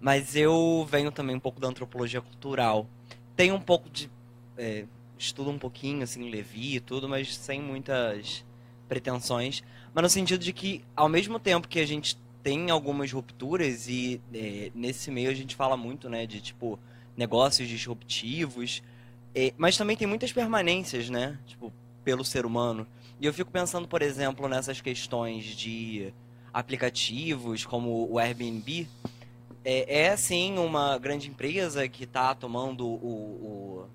mas 0.00 0.36
eu 0.36 0.86
venho 0.90 1.10
também 1.10 1.36
um 1.36 1.40
pouco 1.40 1.60
da 1.60 1.68
antropologia 1.68 2.20
cultural. 2.20 2.86
Tenho 3.34 3.54
um 3.54 3.60
pouco 3.60 3.88
de. 3.90 4.10
É, 4.56 4.84
estudo 5.18 5.50
um 5.50 5.58
pouquinho, 5.58 6.02
assim, 6.02 6.30
Levi 6.30 6.76
e 6.76 6.80
tudo, 6.80 7.08
mas 7.08 7.36
sem 7.36 7.60
muitas 7.60 8.44
pretensões. 8.88 9.62
Mas 9.92 10.02
no 10.02 10.08
sentido 10.08 10.42
de 10.42 10.52
que, 10.52 10.82
ao 10.96 11.08
mesmo 11.08 11.38
tempo 11.38 11.68
que 11.68 11.78
a 11.78 11.86
gente 11.86 12.16
tem 12.42 12.70
algumas 12.70 13.12
rupturas 13.12 13.88
e 13.88 14.20
é, 14.32 14.70
nesse 14.74 15.10
meio 15.10 15.30
a 15.30 15.34
gente 15.34 15.54
fala 15.54 15.76
muito, 15.76 16.08
né, 16.08 16.26
de 16.26 16.40
tipo 16.40 16.78
negócios 17.16 17.68
disruptivos, 17.68 18.82
é, 19.34 19.52
mas 19.56 19.76
também 19.76 19.96
tem 19.96 20.06
muitas 20.06 20.32
permanências, 20.32 21.10
né, 21.10 21.38
tipo 21.46 21.72
pelo 22.02 22.24
ser 22.24 22.46
humano. 22.46 22.86
E 23.20 23.26
eu 23.26 23.34
fico 23.34 23.50
pensando, 23.50 23.86
por 23.86 24.00
exemplo, 24.00 24.48
nessas 24.48 24.80
questões 24.80 25.44
de 25.44 26.12
aplicativos 26.52 27.66
como 27.66 28.10
o 28.10 28.18
Airbnb. 28.18 28.88
É, 29.62 30.06
é 30.06 30.16
sim 30.16 30.58
uma 30.58 30.96
grande 30.96 31.28
empresa 31.28 31.86
que 31.86 32.04
está 32.04 32.34
tomando 32.34 32.86
o, 32.86 33.86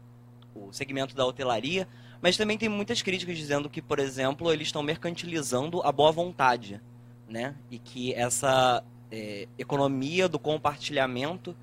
o, 0.56 0.62
o 0.68 0.72
segmento 0.72 1.16
da 1.16 1.26
hotelaria, 1.26 1.88
mas 2.22 2.38
também 2.38 2.56
tem 2.56 2.70
muitas 2.70 3.02
críticas 3.02 3.36
dizendo 3.36 3.68
que, 3.68 3.82
por 3.82 3.98
exemplo, 3.98 4.54
eles 4.54 4.68
estão 4.68 4.84
mercantilizando 4.84 5.82
a 5.82 5.92
boa 5.92 6.12
vontade 6.12 6.80
né? 7.28 7.56
E 7.70 7.80
que 7.80 8.14
essa 8.14 8.84
é, 9.12 9.48
economia 9.58 10.28
do 10.28 10.40
compartilhamento 10.40 11.56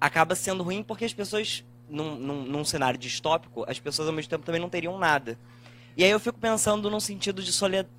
acaba 0.00 0.34
sendo 0.34 0.62
ruim 0.62 0.82
porque 0.82 1.04
as 1.04 1.14
pessoas, 1.14 1.64
num, 1.88 2.16
num, 2.16 2.44
num, 2.44 2.64
cenário 2.64 2.98
distópico, 2.98 3.64
as 3.68 3.78
pessoas 3.78 4.08
ao 4.08 4.14
mesmo 4.14 4.30
tempo 4.30 4.44
também 4.44 4.60
não 4.60 4.68
teriam 4.68 4.98
nada. 4.98 5.38
E 5.96 6.04
aí 6.04 6.10
eu 6.10 6.20
fico 6.20 6.38
pensando 6.38 6.90
no 6.90 7.00
sentido 7.00 7.42
de 7.42 7.50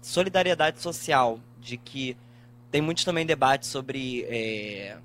solidariedade 0.01 0.79
social, 0.81 1.39
de 1.59 1.77
que 1.77 2.15
tem 2.69 2.81
muitos 2.81 3.03
também 3.03 3.25
debates 3.25 3.69
sobre 3.69 4.23
é, 4.29 4.97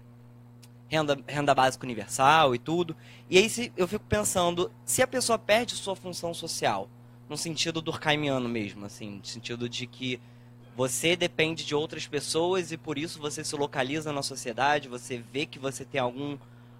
renda, 0.89 1.18
renda 1.26 1.55
básica 1.55 1.86
universal 1.86 2.55
e 2.55 2.59
tudo. 2.59 2.94
E 3.30 3.39
aí 3.39 3.48
se, 3.48 3.72
eu 3.76 3.89
fico 3.89 4.05
pensando, 4.05 4.70
se 4.84 5.02
a 5.02 5.06
pessoa 5.06 5.39
perde 5.39 5.74
sua 5.74 5.97
função 5.97 6.34
social, 6.34 6.89
no 7.30 7.36
sentido 7.36 7.80
durkheimiano 7.80 8.47
mesmo, 8.47 8.84
assim, 8.84 9.16
no 9.16 9.24
sentido 9.24 9.68
de 9.68 9.86
que 9.86 10.20
você 10.77 11.15
depende 11.15 11.65
de 11.65 11.74
outras 11.74 12.07
pessoas 12.07 12.73
e 12.73 12.77
por 12.77 12.97
isso 12.97 13.20
você 13.20 13.44
se 13.44 13.55
localiza 13.55 14.12
na 14.12 14.23
sociedade, 14.23 14.89
você 14.89 15.23
vê 15.32 15.44
que 15.44 15.59
você 15.59 15.85
tem 15.85 16.01
algum, 16.01 16.39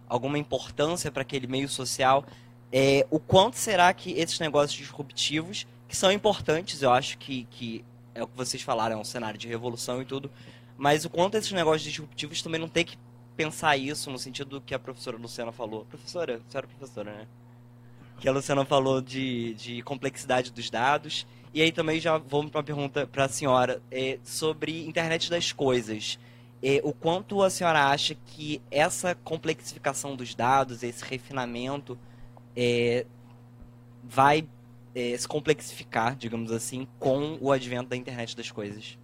alguma 0.09 0.39
importância 0.39 1.11
para 1.11 1.23
aquele 1.23 1.47
meio 1.47 1.69
social. 1.69 2.25
É, 2.73 3.07
o 3.11 3.19
quanto 3.19 3.57
será 3.57 3.93
que 3.93 4.13
esses 4.13 4.41
negócios 4.41 4.73
disruptivos, 4.73 5.67
que 5.87 5.97
são 5.97 6.11
importantes, 6.11 6.81
eu 6.81 6.91
acho 6.91 7.19
que, 7.19 7.47
que 7.51 7.85
é 8.15 8.23
o 8.23 8.27
que 8.27 8.37
vocês 8.37 8.63
falaram, 8.63 8.97
é 8.97 8.99
um 8.99 9.05
cenário 9.05 9.39
de 9.39 9.47
revolução 9.47 10.01
e 10.01 10.07
tudo, 10.07 10.31
mas 10.79 11.05
o 11.05 11.11
quanto 11.11 11.37
esses 11.37 11.53
negócios 11.53 11.83
disruptivos 11.83 12.41
também 12.41 12.61
não 12.61 12.69
tem 12.69 12.85
que 12.85 12.97
pensar 13.37 13.77
isso 13.77 14.11
no 14.11 14.19
sentido 14.19 14.49
do 14.49 14.61
que 14.61 14.75
a 14.75 14.79
professora 14.79 15.19
Luciana 15.19 15.53
falou. 15.53 15.85
Professora, 15.85 16.41
você 16.49 16.57
era 16.57 16.67
professora, 16.67 17.13
né? 17.13 17.27
Que 18.21 18.29
a 18.29 18.33
Luciana 18.33 18.65
falou 18.65 19.03
de, 19.03 19.55
de 19.55 19.83
complexidade 19.83 20.51
dos 20.51 20.71
dados 20.71 21.27
e 21.55 21.61
aí 21.61 21.71
também 21.71 22.01
já 22.01 22.17
vamos 22.19 22.51
para 22.51 22.59
uma 22.59 22.65
pergunta 22.65 23.07
para 23.07 23.25
a 23.25 23.29
senhora 23.29 23.83
é, 23.91 24.19
sobre 24.25 24.87
internet 24.87 25.29
das 25.29 25.53
coisas. 25.53 26.19
É, 26.63 26.81
o 26.85 26.93
quanto 26.93 27.43
a 27.43 27.51
senhora 27.51 27.87
acha 27.87 28.15
que 28.15 28.63
essa 28.71 29.15
complexificação 29.17 30.15
dos 30.17 30.35
dados, 30.35 30.83
esse 30.83 31.05
refinamento, 31.05 31.99
é, 32.57 33.05
vai 34.03 34.49
é, 34.95 35.17
se 35.17 35.27
complexificar, 35.27 36.17
digamos 36.17 36.53
assim, 36.53 36.87
com 36.99 37.37
o 37.41 37.51
advento 37.51 37.91
da 37.91 37.97
internet 37.97 38.37
das 38.37 38.51
coisas? 38.51 38.97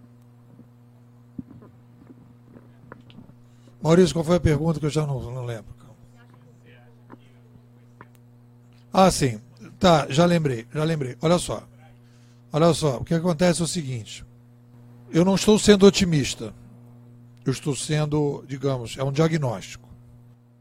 Maurício, 3.81 4.13
qual 4.13 4.25
foi 4.25 4.37
a 4.37 4.41
pergunta 4.41 4.79
que 4.79 4.85
eu 4.85 4.89
já 4.89 5.05
não, 5.05 5.19
não 5.19 5.45
lembro? 5.45 5.79
Ah, 8.91 9.11
sim. 9.11 9.39
Tá, 9.79 10.07
já 10.09 10.25
lembrei, 10.25 10.67
já 10.73 10.83
lembrei. 10.83 11.15
Olha 11.21 11.37
só. 11.37 11.63
Olha 12.51 12.73
só, 12.73 12.97
o 12.97 13.03
que 13.03 13.13
acontece 13.13 13.61
é 13.61 13.63
o 13.63 13.67
seguinte: 13.67 14.25
eu 15.11 15.23
não 15.23 15.35
estou 15.35 15.57
sendo 15.59 15.85
otimista. 15.85 16.53
Eu 17.45 17.53
estou 17.53 17.75
sendo, 17.75 18.43
digamos, 18.47 18.97
é 18.97 19.03
um 19.03 19.11
diagnóstico. 19.11 19.87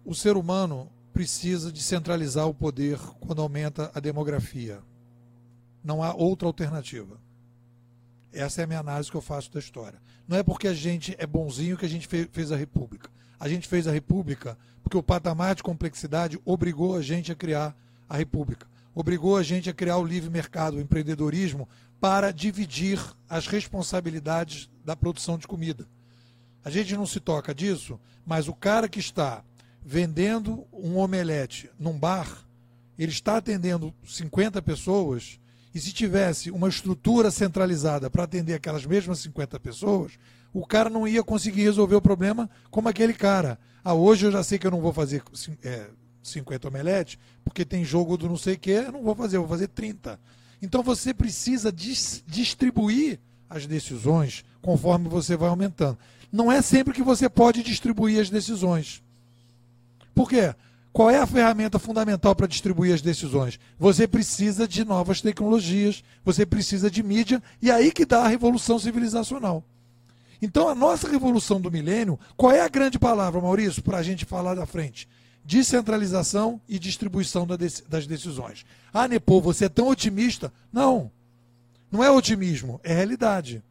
O 0.04 0.14
ser 0.14 0.36
humano 0.36 0.90
precisa 1.12 1.72
de 1.72 1.82
centralizar 1.82 2.46
o 2.46 2.54
poder 2.54 2.98
quando 3.20 3.42
aumenta 3.42 3.90
a 3.94 4.00
demografia. 4.00 4.80
Não 5.82 6.02
há 6.02 6.14
outra 6.14 6.46
alternativa. 6.46 7.18
Essa 8.32 8.60
é 8.60 8.64
a 8.64 8.66
minha 8.66 8.80
análise 8.80 9.10
que 9.10 9.16
eu 9.16 9.22
faço 9.22 9.52
da 9.52 9.58
história. 9.58 10.00
Não 10.26 10.36
é 10.36 10.42
porque 10.42 10.68
a 10.68 10.74
gente 10.74 11.16
é 11.18 11.26
bonzinho 11.26 11.76
que 11.76 11.86
a 11.86 11.88
gente 11.88 12.06
fez 12.06 12.52
a 12.52 12.56
República. 12.56 13.10
A 13.40 13.48
gente 13.48 13.66
fez 13.66 13.86
a 13.86 13.92
República 13.92 14.56
porque 14.82 14.96
o 14.96 15.02
patamar 15.02 15.54
de 15.54 15.62
complexidade 15.62 16.38
obrigou 16.44 16.96
a 16.96 17.02
gente 17.02 17.32
a 17.32 17.34
criar 17.34 17.74
a 18.08 18.16
República 18.16 18.66
obrigou 18.98 19.36
a 19.36 19.44
gente 19.44 19.70
a 19.70 19.72
criar 19.72 19.96
o 19.98 20.04
livre 20.04 20.28
mercado, 20.28 20.76
o 20.76 20.80
empreendedorismo, 20.80 21.68
para 22.00 22.32
dividir 22.32 23.00
as 23.28 23.46
responsabilidades 23.46 24.68
da 24.84 24.96
produção 24.96 25.38
de 25.38 25.46
comida. 25.46 25.86
A 26.64 26.68
gente 26.68 26.96
não 26.96 27.06
se 27.06 27.20
toca 27.20 27.54
disso, 27.54 28.00
mas 28.26 28.48
o 28.48 28.52
cara 28.52 28.88
que 28.88 28.98
está 28.98 29.44
vendendo 29.80 30.66
um 30.72 30.96
omelete 30.96 31.70
num 31.78 31.96
bar, 31.96 32.44
ele 32.98 33.12
está 33.12 33.36
atendendo 33.36 33.94
50 34.04 34.60
pessoas 34.62 35.38
E 35.72 35.78
se 35.78 35.92
tivesse 35.92 36.50
uma 36.50 36.68
estrutura 36.68 37.30
centralizada 37.30 38.10
para 38.10 38.24
atender 38.24 38.54
aquelas 38.54 38.84
mesmas 38.84 39.20
50 39.20 39.60
pessoas, 39.60 40.18
o 40.52 40.66
cara 40.66 40.90
não 40.90 41.06
ia 41.06 41.22
conseguir 41.22 41.62
resolver 41.62 41.94
o 41.94 42.02
problema 42.02 42.50
como 42.68 42.88
aquele 42.88 43.12
cara. 43.12 43.60
Ah, 43.84 43.94
hoje 43.94 44.26
eu 44.26 44.32
já 44.32 44.42
sei 44.42 44.58
que 44.58 44.66
eu 44.66 44.72
não 44.72 44.80
vou 44.80 44.92
fazer 44.92 45.22
é, 45.62 45.88
50 46.28 46.68
omeletes, 46.68 47.18
porque 47.44 47.64
tem 47.64 47.84
jogo 47.84 48.16
do 48.16 48.28
não 48.28 48.36
sei 48.36 48.54
o 48.54 48.58
que, 48.58 48.70
eu 48.70 48.92
não 48.92 49.02
vou 49.02 49.14
fazer, 49.14 49.36
eu 49.36 49.42
vou 49.42 49.48
fazer 49.48 49.68
30. 49.68 50.18
Então 50.60 50.82
você 50.82 51.14
precisa 51.14 51.72
dis 51.72 52.22
distribuir 52.26 53.18
as 53.48 53.66
decisões 53.66 54.44
conforme 54.60 55.08
você 55.08 55.36
vai 55.36 55.48
aumentando. 55.48 55.98
Não 56.30 56.52
é 56.52 56.60
sempre 56.60 56.92
que 56.92 57.02
você 57.02 57.28
pode 57.28 57.62
distribuir 57.62 58.20
as 58.20 58.28
decisões. 58.28 59.02
Por 60.14 60.28
quê? 60.28 60.54
Qual 60.92 61.10
é 61.10 61.18
a 61.18 61.26
ferramenta 61.26 61.78
fundamental 61.78 62.34
para 62.34 62.46
distribuir 62.46 62.92
as 62.92 63.00
decisões? 63.00 63.58
Você 63.78 64.06
precisa 64.06 64.66
de 64.66 64.84
novas 64.84 65.20
tecnologias, 65.20 66.02
você 66.24 66.44
precisa 66.44 66.90
de 66.90 67.02
mídia, 67.02 67.42
e 67.62 67.70
aí 67.70 67.92
que 67.92 68.04
dá 68.04 68.24
a 68.24 68.28
revolução 68.28 68.78
civilizacional. 68.78 69.62
Então, 70.40 70.68
a 70.68 70.74
nossa 70.74 71.08
revolução 71.08 71.60
do 71.60 71.70
milênio, 71.70 72.18
qual 72.36 72.52
é 72.52 72.60
a 72.60 72.68
grande 72.68 72.98
palavra, 72.98 73.40
Maurício, 73.40 73.82
para 73.82 73.98
a 73.98 74.02
gente 74.02 74.24
falar 74.24 74.54
da 74.54 74.66
frente? 74.66 75.08
Descentralização 75.44 76.60
e 76.68 76.78
distribuição 76.78 77.46
das 77.46 78.06
decisões. 78.06 78.66
Ah, 78.92 79.08
Nepo, 79.08 79.40
você 79.40 79.64
é 79.64 79.68
tão 79.68 79.88
otimista? 79.88 80.52
Não. 80.72 81.10
Não 81.90 82.04
é 82.04 82.10
otimismo, 82.10 82.80
é 82.84 82.94
realidade. 82.94 83.62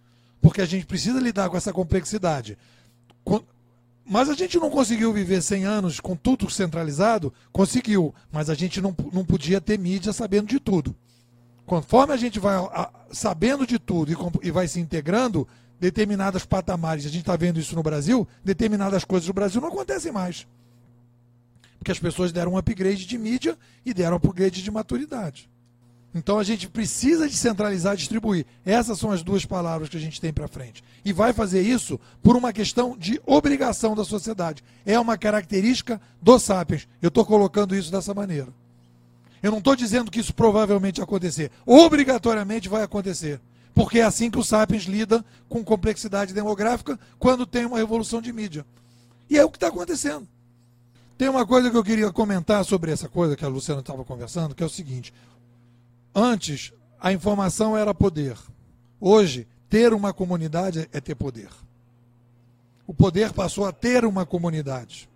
Porque 0.41 0.61
a 0.61 0.65
gente 0.65 0.85
precisa 0.85 1.19
lidar 1.19 1.49
com 1.49 1.57
essa 1.57 1.73
complexidade. 1.73 2.57
Mas 4.09 4.29
a 4.29 4.33
gente 4.33 4.57
não 4.57 4.69
conseguiu 4.69 5.11
viver 5.11 5.41
100 5.41 5.65
anos 5.65 5.99
com 5.99 6.15
tudo 6.15 6.49
centralizado? 6.49 7.33
Conseguiu. 7.51 8.15
Mas 8.31 8.49
a 8.49 8.55
gente 8.55 8.81
não, 8.81 8.95
não 9.11 9.25
podia 9.25 9.59
ter 9.59 9.77
mídia 9.77 10.13
sabendo 10.13 10.47
de 10.47 10.59
tudo. 10.59 10.95
Conforme 11.65 12.13
a 12.13 12.17
gente 12.17 12.39
vai 12.39 12.55
a, 12.55 12.89
sabendo 13.11 13.67
de 13.67 13.77
tudo 13.77 14.11
e, 14.11 14.47
e 14.47 14.51
vai 14.51 14.67
se 14.67 14.79
integrando, 14.79 15.45
determinadas 15.79 16.45
patamares, 16.45 17.05
a 17.05 17.09
gente 17.09 17.21
está 17.21 17.35
vendo 17.35 17.59
isso 17.59 17.75
no 17.75 17.83
Brasil, 17.83 18.25
determinadas 18.43 19.03
coisas 19.03 19.27
no 19.27 19.33
Brasil 19.33 19.59
não 19.59 19.67
acontecem 19.67 20.11
mais. 20.11 20.47
Porque 21.87 21.93
as 21.93 21.99
pessoas 21.99 22.33
deram 22.33 22.51
um 22.51 22.57
upgrade 22.57 23.05
de 23.05 23.17
mídia 23.17 23.57
e 23.85 23.93
deram 23.93 24.15
um 24.15 24.17
upgrade 24.17 24.61
de 24.61 24.69
maturidade. 24.69 25.49
Então 26.13 26.37
a 26.37 26.43
gente 26.43 26.67
precisa 26.67 27.29
descentralizar 27.29 27.93
e 27.93 27.97
distribuir. 27.97 28.45
Essas 28.65 28.99
são 28.99 29.09
as 29.09 29.23
duas 29.23 29.45
palavras 29.45 29.87
que 29.87 29.95
a 29.95 29.99
gente 29.99 30.19
tem 30.19 30.33
para 30.33 30.49
frente. 30.49 30.83
E 31.05 31.13
vai 31.13 31.31
fazer 31.31 31.61
isso 31.61 31.97
por 32.21 32.35
uma 32.35 32.51
questão 32.51 32.97
de 32.97 33.21
obrigação 33.25 33.95
da 33.95 34.03
sociedade. 34.03 34.61
É 34.85 34.99
uma 34.99 35.17
característica 35.17 36.01
do 36.21 36.37
Sapiens. 36.37 36.89
Eu 37.01 37.07
estou 37.07 37.25
colocando 37.25 37.73
isso 37.73 37.89
dessa 37.89 38.13
maneira. 38.13 38.49
Eu 39.41 39.51
não 39.51 39.59
estou 39.59 39.73
dizendo 39.73 40.11
que 40.11 40.19
isso 40.19 40.33
provavelmente 40.33 41.01
acontecer. 41.01 41.51
Obrigatoriamente 41.65 42.67
vai 42.67 42.83
acontecer. 42.83 43.39
Porque 43.73 43.99
é 43.99 44.03
assim 44.03 44.29
que 44.29 44.39
o 44.39 44.43
Sapiens 44.43 44.83
lida 44.83 45.23
com 45.47 45.63
complexidade 45.63 46.33
demográfica 46.33 46.99
quando 47.17 47.45
tem 47.45 47.65
uma 47.65 47.77
revolução 47.77 48.21
de 48.21 48.33
mídia. 48.33 48.65
E 49.29 49.37
é 49.37 49.45
o 49.45 49.49
que 49.49 49.55
está 49.55 49.69
acontecendo. 49.69 50.27
Tem 51.17 51.27
uma 51.27 51.47
coisa 51.47 51.71
que 51.71 51.77
eu 51.77 51.83
queria 51.83 52.11
comentar 52.11 52.63
sobre 52.63 52.91
essa 52.91 53.09
coisa 53.09 53.35
que 53.35 53.43
a 53.43 53.47
Luciana 53.47 53.81
estava 53.81 54.05
conversando, 54.05 54.53
que 54.53 54.61
é 54.61 54.65
o 54.65 54.69
seguinte: 54.69 55.13
Antes, 56.13 56.71
a 56.99 57.11
informação 57.11 57.75
era 57.75 57.93
poder. 57.93 58.37
Hoje, 58.99 59.47
ter 59.67 59.93
uma 59.93 60.13
comunidade 60.13 60.87
é 60.91 61.01
ter 61.01 61.15
poder. 61.15 61.49
O 62.85 62.93
poder 62.93 63.33
passou 63.33 63.65
a 63.65 63.71
ter 63.71 64.05
uma 64.05 64.25
comunidade. 64.25 65.09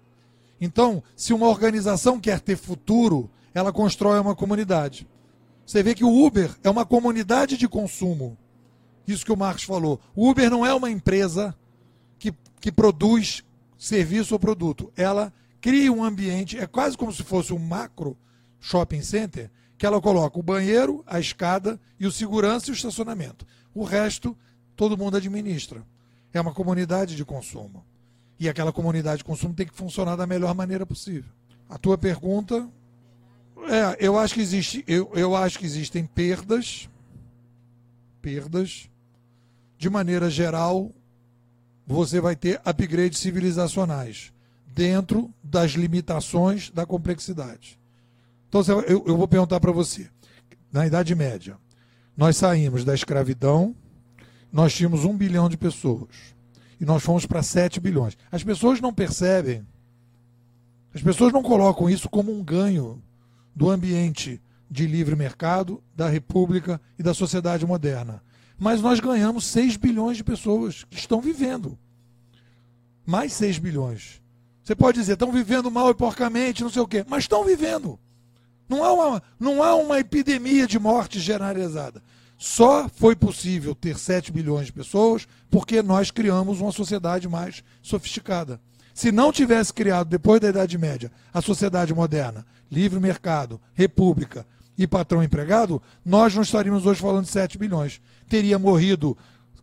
Então, 0.59 1.03
se 1.15 1.33
uma 1.33 1.47
organização 1.47 2.19
quer 2.19 2.39
ter 2.39 2.57
futuro, 2.57 3.29
ela 3.53 3.71
constrói 3.71 4.19
uma 4.19 4.35
comunidade. 4.35 5.07
Você 5.65 5.81
vê 5.81 5.95
que 5.95 6.03
o 6.03 6.25
Uber 6.25 6.55
é 6.63 6.69
uma 6.69 6.85
comunidade 6.85 7.57
de 7.57 7.67
consumo. 7.67 8.37
Isso 9.07 9.25
que 9.25 9.31
o 9.31 9.37
Marcos 9.37 9.63
falou. 9.63 9.99
O 10.15 10.29
Uber 10.29 10.49
não 10.49 10.65
é 10.65 10.73
uma 10.73 10.91
empresa 10.91 11.55
que, 12.19 12.33
que 12.59 12.71
produz 12.71 13.43
serviço 13.77 14.35
ou 14.35 14.39
produto. 14.39 14.91
Ela 14.95 15.33
cria 15.61 15.93
um 15.93 16.03
ambiente, 16.03 16.57
é 16.57 16.65
quase 16.65 16.97
como 16.97 17.13
se 17.13 17.23
fosse 17.23 17.53
um 17.53 17.59
macro 17.59 18.17
shopping 18.59 19.03
center, 19.03 19.49
que 19.77 19.85
ela 19.85 20.01
coloca 20.01 20.37
o 20.37 20.43
banheiro, 20.43 21.03
a 21.05 21.19
escada 21.19 21.79
e 21.99 22.05
o 22.05 22.11
segurança 22.11 22.69
e 22.69 22.71
o 22.71 22.73
estacionamento. 22.73 23.45
O 23.73 23.83
resto, 23.83 24.35
todo 24.75 24.97
mundo 24.97 25.17
administra. 25.17 25.85
É 26.33 26.41
uma 26.41 26.53
comunidade 26.53 27.15
de 27.15 27.23
consumo. 27.23 27.85
E 28.39 28.49
aquela 28.49 28.71
comunidade 28.71 29.19
de 29.19 29.23
consumo 29.23 29.53
tem 29.53 29.67
que 29.67 29.75
funcionar 29.75 30.15
da 30.15 30.25
melhor 30.25 30.55
maneira 30.55 30.85
possível. 30.85 31.31
A 31.69 31.77
tua 31.77 31.97
pergunta. 31.97 32.67
É, 33.69 33.97
eu 33.99 34.17
acho 34.17 34.33
que 34.33 34.41
existe, 34.41 34.83
eu, 34.87 35.11
eu 35.13 35.35
acho 35.35 35.59
que 35.59 35.65
existem 35.65 36.05
perdas. 36.05 36.89
Perdas. 38.21 38.89
De 39.77 39.89
maneira 39.89 40.29
geral, 40.29 40.91
você 41.85 42.19
vai 42.19 42.35
ter 42.35 42.61
upgrades 42.65 43.19
civilizacionais 43.19 44.31
dentro 44.73 45.33
das 45.43 45.71
limitações 45.71 46.69
da 46.69 46.85
complexidade. 46.85 47.79
Então 48.47 48.61
eu, 48.81 49.17
vou 49.17 49.27
perguntar 49.27 49.59
para 49.59 49.71
você. 49.71 50.09
Na 50.71 50.85
Idade 50.87 51.13
Média, 51.15 51.57
nós 52.15 52.37
saímos 52.37 52.83
da 52.83 52.93
escravidão, 52.93 53.75
nós 54.51 54.73
tínhamos 54.73 55.05
um 55.05 55.15
bilhão 55.15 55.49
de 55.49 55.57
pessoas. 55.57 56.35
E 56.79 56.85
nós 56.85 57.03
fomos 57.03 57.25
para 57.25 57.43
7 57.43 57.79
bilhões. 57.79 58.17
As 58.31 58.43
pessoas 58.43 58.81
não 58.81 58.93
percebem, 58.93 59.65
as 60.93 61.01
pessoas 61.01 61.31
não 61.31 61.43
colocam 61.43 61.89
isso 61.89 62.09
como 62.09 62.33
um 62.33 62.43
ganho 62.43 63.01
do 63.55 63.69
ambiente 63.69 64.41
de 64.69 64.87
livre 64.87 65.15
mercado, 65.15 65.83
da 65.95 66.07
república 66.07 66.79
e 66.97 67.03
da 67.03 67.13
sociedade 67.13 67.65
moderna. 67.65 68.23
Mas 68.57 68.81
nós 68.81 68.99
ganhamos 68.99 69.45
6 69.45 69.75
bilhões 69.77 70.17
de 70.17 70.23
pessoas 70.23 70.85
que 70.85 70.97
estão 70.97 71.21
vivendo. 71.21 71.77
Mais 73.05 73.33
6 73.33 73.57
bilhões. 73.57 74.20
Você 74.63 74.75
pode 74.75 74.99
dizer, 74.99 75.13
estão 75.13 75.31
vivendo 75.31 75.71
mal 75.71 75.89
e 75.89 75.95
porcamente, 75.95 76.63
não 76.63 76.69
sei 76.69 76.81
o 76.81 76.87
quê, 76.87 77.05
mas 77.07 77.23
estão 77.23 77.43
vivendo. 77.43 77.99
Não 78.69 78.83
há, 78.83 78.93
uma, 78.93 79.23
não 79.39 79.63
há 79.63 79.75
uma 79.75 79.99
epidemia 79.99 80.65
de 80.65 80.79
morte 80.79 81.19
generalizada. 81.19 82.01
Só 82.37 82.89
foi 82.89 83.15
possível 83.15 83.75
ter 83.75 83.97
7 83.97 84.31
bilhões 84.31 84.67
de 84.67 84.73
pessoas 84.73 85.27
porque 85.49 85.81
nós 85.81 86.09
criamos 86.09 86.61
uma 86.61 86.71
sociedade 86.71 87.27
mais 87.27 87.63
sofisticada. 87.81 88.59
Se 88.93 89.11
não 89.11 89.31
tivesse 89.31 89.73
criado, 89.73 90.07
depois 90.09 90.39
da 90.41 90.49
Idade 90.49 90.77
Média, 90.77 91.11
a 91.33 91.41
sociedade 91.41 91.93
moderna, 91.93 92.45
livre 92.71 92.99
mercado, 92.99 93.59
república 93.73 94.45
e 94.77 94.87
patrão 94.87 95.23
empregado, 95.23 95.81
nós 96.03 96.33
não 96.33 96.41
estaríamos 96.41 96.85
hoje 96.85 97.01
falando 97.01 97.25
de 97.25 97.31
7 97.31 97.57
bilhões. 97.57 98.01
Teria 98.27 98.57
morrido 98.57 99.17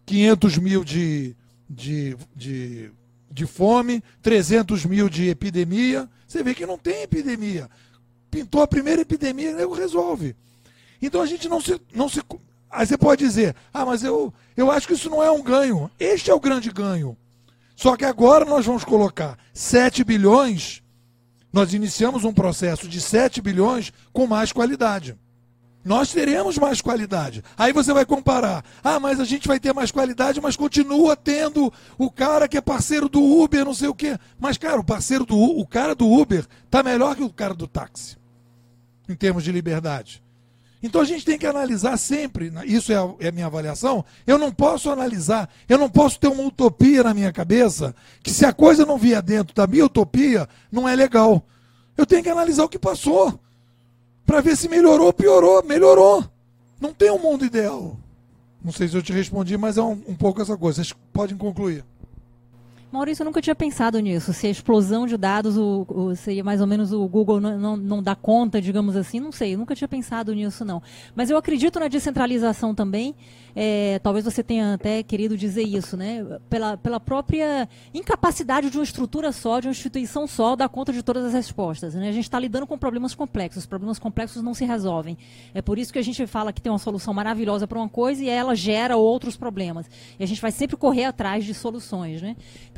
500 0.07 0.59
mil 0.59 0.85
de, 0.85 1.35
de, 1.69 2.17
de, 2.37 2.91
de 3.31 3.47
fome, 3.47 4.03
300 4.23 4.85
mil 4.85 5.09
de 5.09 5.29
epidemia. 5.29 6.09
Você 6.27 6.43
vê 6.43 6.55
que 6.55 6.67
não 6.67 6.79
tem 6.79 7.03
epidemia 7.03 7.69
pintou 8.31 8.63
a 8.63 8.67
primeira 8.67 9.03
epidemia, 9.03 9.55
nego 9.55 9.75
resolve. 9.75 10.37
Então 11.01 11.21
a 11.21 11.27
gente 11.27 11.49
não 11.49 11.61
se, 11.61 11.81
não 11.95 12.09
se. 12.09 12.21
Aí 12.71 12.87
você 12.87 12.99
pode 12.99 13.25
dizer, 13.25 13.55
ah, 13.73 13.85
mas 13.85 14.03
eu, 14.03 14.33
eu 14.57 14.71
acho 14.71 14.87
que 14.87 14.95
isso 14.95 15.11
não 15.11 15.23
é 15.23 15.31
um 15.31 15.43
ganho. 15.43 15.91
Este 15.99 16.31
é 16.31 16.35
o 16.35 16.41
grande 16.41 16.71
ganho. 16.71 17.17
Só 17.75 17.97
que 17.97 18.05
agora 18.05 18.45
nós 18.45 18.67
vamos 18.67 18.85
colocar 18.85 19.39
7 19.55 20.03
bilhões, 20.03 20.83
nós 21.53 21.73
iniciamos 21.73 22.25
um 22.25 22.33
processo 22.33 22.89
de 22.89 23.01
7 23.01 23.41
bilhões 23.41 23.93
com 24.13 24.27
mais 24.27 24.53
qualidade. 24.53 25.17
Nós 25.89 26.13
teremos 26.13 26.59
mais 26.59 26.83
qualidade. 26.83 27.43
Aí 27.57 27.73
você 27.73 27.95
vai 27.95 28.05
comparar. 28.05 28.63
Ah, 28.85 29.01
mas 29.01 29.19
a 29.19 29.25
gente 29.25 29.49
vai 29.49 29.59
ter 29.59 29.73
mais 29.73 29.91
qualidade, 29.91 30.39
mas 30.39 30.55
continua 30.55 31.17
tendo 31.17 31.73
o 31.97 32.11
cara 32.11 32.47
que 32.47 32.59
é 32.59 32.61
parceiro 32.61 33.09
do 33.09 33.25
Uber, 33.25 33.65
não 33.65 33.73
sei 33.73 33.89
o 33.89 33.95
quê. 33.95 34.19
Mas, 34.39 34.59
cara, 34.59 34.79
o 34.79 34.85
parceiro 34.85 35.25
do 35.25 35.35
o 35.35 35.67
cara 35.67 35.95
do 35.95 36.07
Uber 36.07 36.45
tá 36.71 36.83
melhor 36.83 37.17
que 37.17 37.23
o 37.23 37.33
cara 37.33 37.55
do 37.55 37.67
táxi 37.67 38.19
em 39.09 39.15
termos 39.15 39.43
de 39.43 39.51
liberdade. 39.51 40.23
Então 40.83 41.01
a 41.01 41.07
gente 41.07 41.25
tem 41.25 41.39
que 41.39 41.47
analisar 41.47 41.97
sempre, 41.97 42.53
isso 42.67 42.93
é 42.93 42.97
a, 42.97 43.09
é 43.19 43.29
a, 43.29 43.33
minha 43.33 43.47
avaliação. 43.47 44.05
Eu 44.27 44.37
não 44.37 44.53
posso 44.53 44.91
analisar, 44.91 45.49
eu 45.67 45.79
não 45.79 45.89
posso 45.89 46.21
ter 46.21 46.29
uma 46.29 46.43
utopia 46.43 47.03
na 47.03 47.15
minha 47.15 47.33
cabeça, 47.33 47.95
que 48.23 48.31
se 48.31 48.45
a 48.45 48.53
coisa 48.53 48.85
não 48.85 48.99
vier 48.99 49.23
dentro 49.23 49.55
da 49.55 49.67
minha 49.67 49.87
utopia, 49.87 50.47
não 50.71 50.87
é 50.87 50.95
legal. 50.95 51.43
Eu 51.97 52.05
tenho 52.05 52.23
que 52.23 52.29
analisar 52.29 52.65
o 52.65 52.69
que 52.69 52.79
passou, 52.79 53.41
para 54.29 54.43
ver 54.43 54.59
se 54.59 54.69
melhorou 54.69 55.07
ou 55.07 55.13
piorou. 55.13 55.65
Melhorou. 55.65 56.23
Não 56.79 56.93
tem 56.93 57.11
um 57.11 57.19
mundo 57.19 57.47
ideal. 57.47 57.97
Não 58.63 58.71
sei 58.71 58.87
se 58.87 58.95
eu 58.95 59.03
te 59.03 59.11
respondi, 59.11 59.57
mas 59.57 59.79
é 59.79 59.83
um, 59.83 59.93
um 60.07 60.15
pouco 60.15 60.43
essa 60.43 60.55
coisa. 60.55 60.85
Vocês 60.85 60.95
podem 61.15 61.35
concluir. 61.35 61.83
Maurício, 62.91 63.23
eu 63.23 63.27
nunca 63.27 63.43
tinha 63.43 63.55
pensado 63.55 64.01
nisso. 64.01 64.33
Se 64.33 64.47
a 64.47 64.51
explosão 64.51 65.07
de 65.07 65.19
dados 65.19 65.59
o, 65.59 65.85
o, 65.89 66.17
seria 66.17 66.43
mais 66.43 66.61
ou 66.63 66.67
menos 66.67 66.91
o 66.91 67.07
Google 67.07 67.39
não, 67.39 67.59
não, 67.59 67.77
não 67.77 68.03
dá 68.03 68.15
conta, 68.15 68.63
digamos 68.63 68.97
assim, 68.97 69.21
não 69.21 69.31
sei. 69.31 69.59
Nunca 69.59 69.75
tinha 69.75 69.87
pensado 69.87 70.35
nisso, 70.35 70.65
não. 70.65 70.83
Mas 71.15 71.29
eu 71.29 71.37
acredito 71.37 71.79
na 71.79 71.87
descentralização 71.87 72.75
também. 72.75 73.15
É, 73.55 73.99
talvez 73.99 74.25
você 74.25 74.43
tenha 74.43 74.75
até 74.75 75.03
querido 75.03 75.37
dizer 75.37 75.65
isso, 75.65 75.97
né? 75.97 76.25
Pela, 76.49 76.77
pela 76.77 77.01
própria 77.01 77.69
incapacidade 77.93 78.71
de 78.71 78.79
uma 78.79 78.85
estrutura 78.85 79.33
só, 79.33 79.61
de 79.61 79.67
uma 79.67 79.73
instituição 79.73 80.27
só, 80.27 80.55
dar 80.57 80.69
conta 80.69 80.93
de 80.93 81.03
todas 81.03 81.25
as 81.25 81.33
respostas. 81.33 81.95
Né? 81.95 82.09
A 82.09 82.13
gente 82.13 82.25
está 82.25 82.39
lidando 82.39 82.67
com 82.67 82.79
problemas 82.79 83.15
complexos. 83.15 83.65
Os 83.65 83.67
problemas 83.67 83.99
complexos 83.99 84.43
não 84.43 84.55
se 84.55 84.65
resolvem. 84.65 85.19
É 85.53 85.61
por 85.61 85.79
isso 85.79 85.93
que 85.93 85.99
a 85.99 86.03
gente 86.03 86.27
fala 86.27 86.53
que 86.53 86.63
tem 86.63 86.71
uma 86.71 86.79
solução 86.79 87.13
maravilhosa 87.13 87.67
para 87.67 87.79
uma 87.79 87.89
coisa 87.89 88.23
e 88.23 88.29
ela 88.31 88.55
gera 88.55 88.97
outros 88.97 89.37
problemas. 89.37 89.91
E 90.19 90.25
a 90.25 90.27
gente 90.27 90.41
vai 90.41 90.53
sempre 90.53 90.77
correr 90.77 91.05
atrás 91.05 91.45
de 91.45 91.53
soluções, 91.53 92.23
né? 92.23 92.37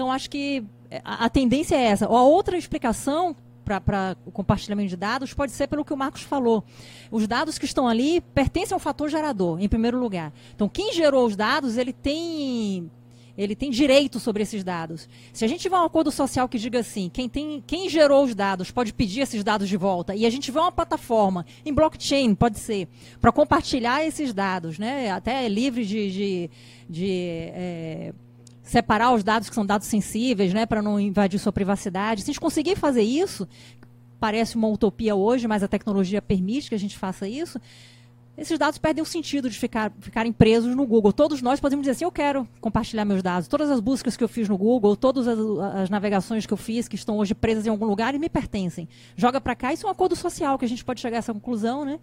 Acho 0.08 0.30
que 0.30 0.64
a, 1.04 1.24
a 1.24 1.28
tendência 1.28 1.74
é 1.74 1.82
essa. 1.82 2.06
A 2.06 2.22
outra 2.22 2.56
explicação 2.56 3.34
para 3.78 4.16
o 4.24 4.30
compartilhamento 4.30 4.88
de 4.88 4.96
dados 4.96 5.34
pode 5.34 5.52
ser 5.52 5.66
pelo 5.66 5.84
que 5.84 5.92
o 5.92 5.96
Marcos 5.96 6.22
falou. 6.22 6.64
Os 7.10 7.26
dados 7.26 7.58
que 7.58 7.64
estão 7.64 7.88
ali 7.88 8.20
pertencem 8.20 8.74
ao 8.74 8.80
fator 8.80 9.08
gerador, 9.08 9.60
em 9.60 9.68
primeiro 9.68 9.98
lugar. 9.98 10.32
Então, 10.54 10.68
quem 10.68 10.92
gerou 10.92 11.26
os 11.26 11.36
dados, 11.36 11.76
ele 11.76 11.92
tem 11.92 12.90
ele 13.38 13.54
tem 13.54 13.70
direito 13.70 14.20
sobre 14.20 14.42
esses 14.42 14.62
dados. 14.62 15.08
Se 15.32 15.46
a 15.46 15.48
gente 15.48 15.60
tiver 15.60 15.78
um 15.78 15.84
acordo 15.84 16.10
social 16.10 16.46
que 16.46 16.58
diga 16.58 16.80
assim, 16.80 17.08
quem, 17.08 17.26
tem, 17.26 17.62
quem 17.66 17.88
gerou 17.88 18.24
os 18.24 18.34
dados 18.34 18.70
pode 18.70 18.92
pedir 18.92 19.20
esses 19.20 19.42
dados 19.42 19.66
de 19.66 19.78
volta, 19.78 20.14
e 20.14 20.26
a 20.26 20.30
gente 20.30 20.42
tiver 20.42 20.60
uma 20.60 20.72
plataforma 20.72 21.46
em 21.64 21.72
blockchain, 21.72 22.34
pode 22.34 22.58
ser, 22.58 22.86
para 23.18 23.32
compartilhar 23.32 24.04
esses 24.04 24.34
dados, 24.34 24.78
né? 24.78 25.10
até 25.10 25.48
livre 25.48 25.86
de, 25.86 26.10
de, 26.10 26.50
de 26.86 27.08
é, 27.54 28.12
separar 28.70 29.12
os 29.12 29.24
dados 29.24 29.48
que 29.48 29.54
são 29.54 29.66
dados 29.66 29.88
sensíveis, 29.88 30.54
né, 30.54 30.64
para 30.64 30.80
não 30.80 31.00
invadir 31.00 31.40
sua 31.40 31.52
privacidade. 31.52 32.20
Se 32.20 32.30
a 32.30 32.32
gente 32.32 32.40
conseguir 32.40 32.76
fazer 32.76 33.02
isso, 33.02 33.48
parece 34.20 34.54
uma 34.54 34.68
utopia 34.68 35.16
hoje, 35.16 35.48
mas 35.48 35.64
a 35.64 35.66
tecnologia 35.66 36.22
permite 36.22 36.68
que 36.68 36.74
a 36.76 36.78
gente 36.78 36.96
faça 36.96 37.26
isso. 37.26 37.60
Esses 38.38 38.56
dados 38.56 38.78
perdem 38.78 39.02
o 39.02 39.04
sentido 39.04 39.50
de 39.50 39.58
ficar, 39.58 39.92
ficarem 39.98 40.32
presos 40.32 40.76
no 40.76 40.86
Google. 40.86 41.12
Todos 41.12 41.42
nós 41.42 41.58
podemos 41.58 41.82
dizer 41.82 41.96
assim: 41.96 42.04
eu 42.04 42.12
quero 42.12 42.48
compartilhar 42.60 43.04
meus 43.04 43.24
dados. 43.24 43.48
Todas 43.48 43.68
as 43.72 43.80
buscas 43.80 44.16
que 44.16 44.22
eu 44.22 44.28
fiz 44.28 44.48
no 44.48 44.56
Google, 44.56 44.94
todas 44.94 45.26
as, 45.26 45.38
as 45.74 45.90
navegações 45.90 46.46
que 46.46 46.52
eu 46.52 46.56
fiz, 46.56 46.86
que 46.86 46.94
estão 46.94 47.18
hoje 47.18 47.34
presas 47.34 47.66
em 47.66 47.70
algum 47.70 47.86
lugar, 47.86 48.14
e 48.14 48.20
me 48.20 48.28
pertencem. 48.28 48.88
Joga 49.16 49.40
para 49.40 49.56
cá. 49.56 49.72
Isso 49.72 49.84
é 49.84 49.88
um 49.88 49.92
acordo 49.92 50.14
social 50.14 50.56
que 50.56 50.64
a 50.64 50.68
gente 50.68 50.84
pode 50.84 51.00
chegar 51.00 51.16
a 51.16 51.18
essa 51.18 51.34
conclusão, 51.34 51.84
né? 51.84 51.98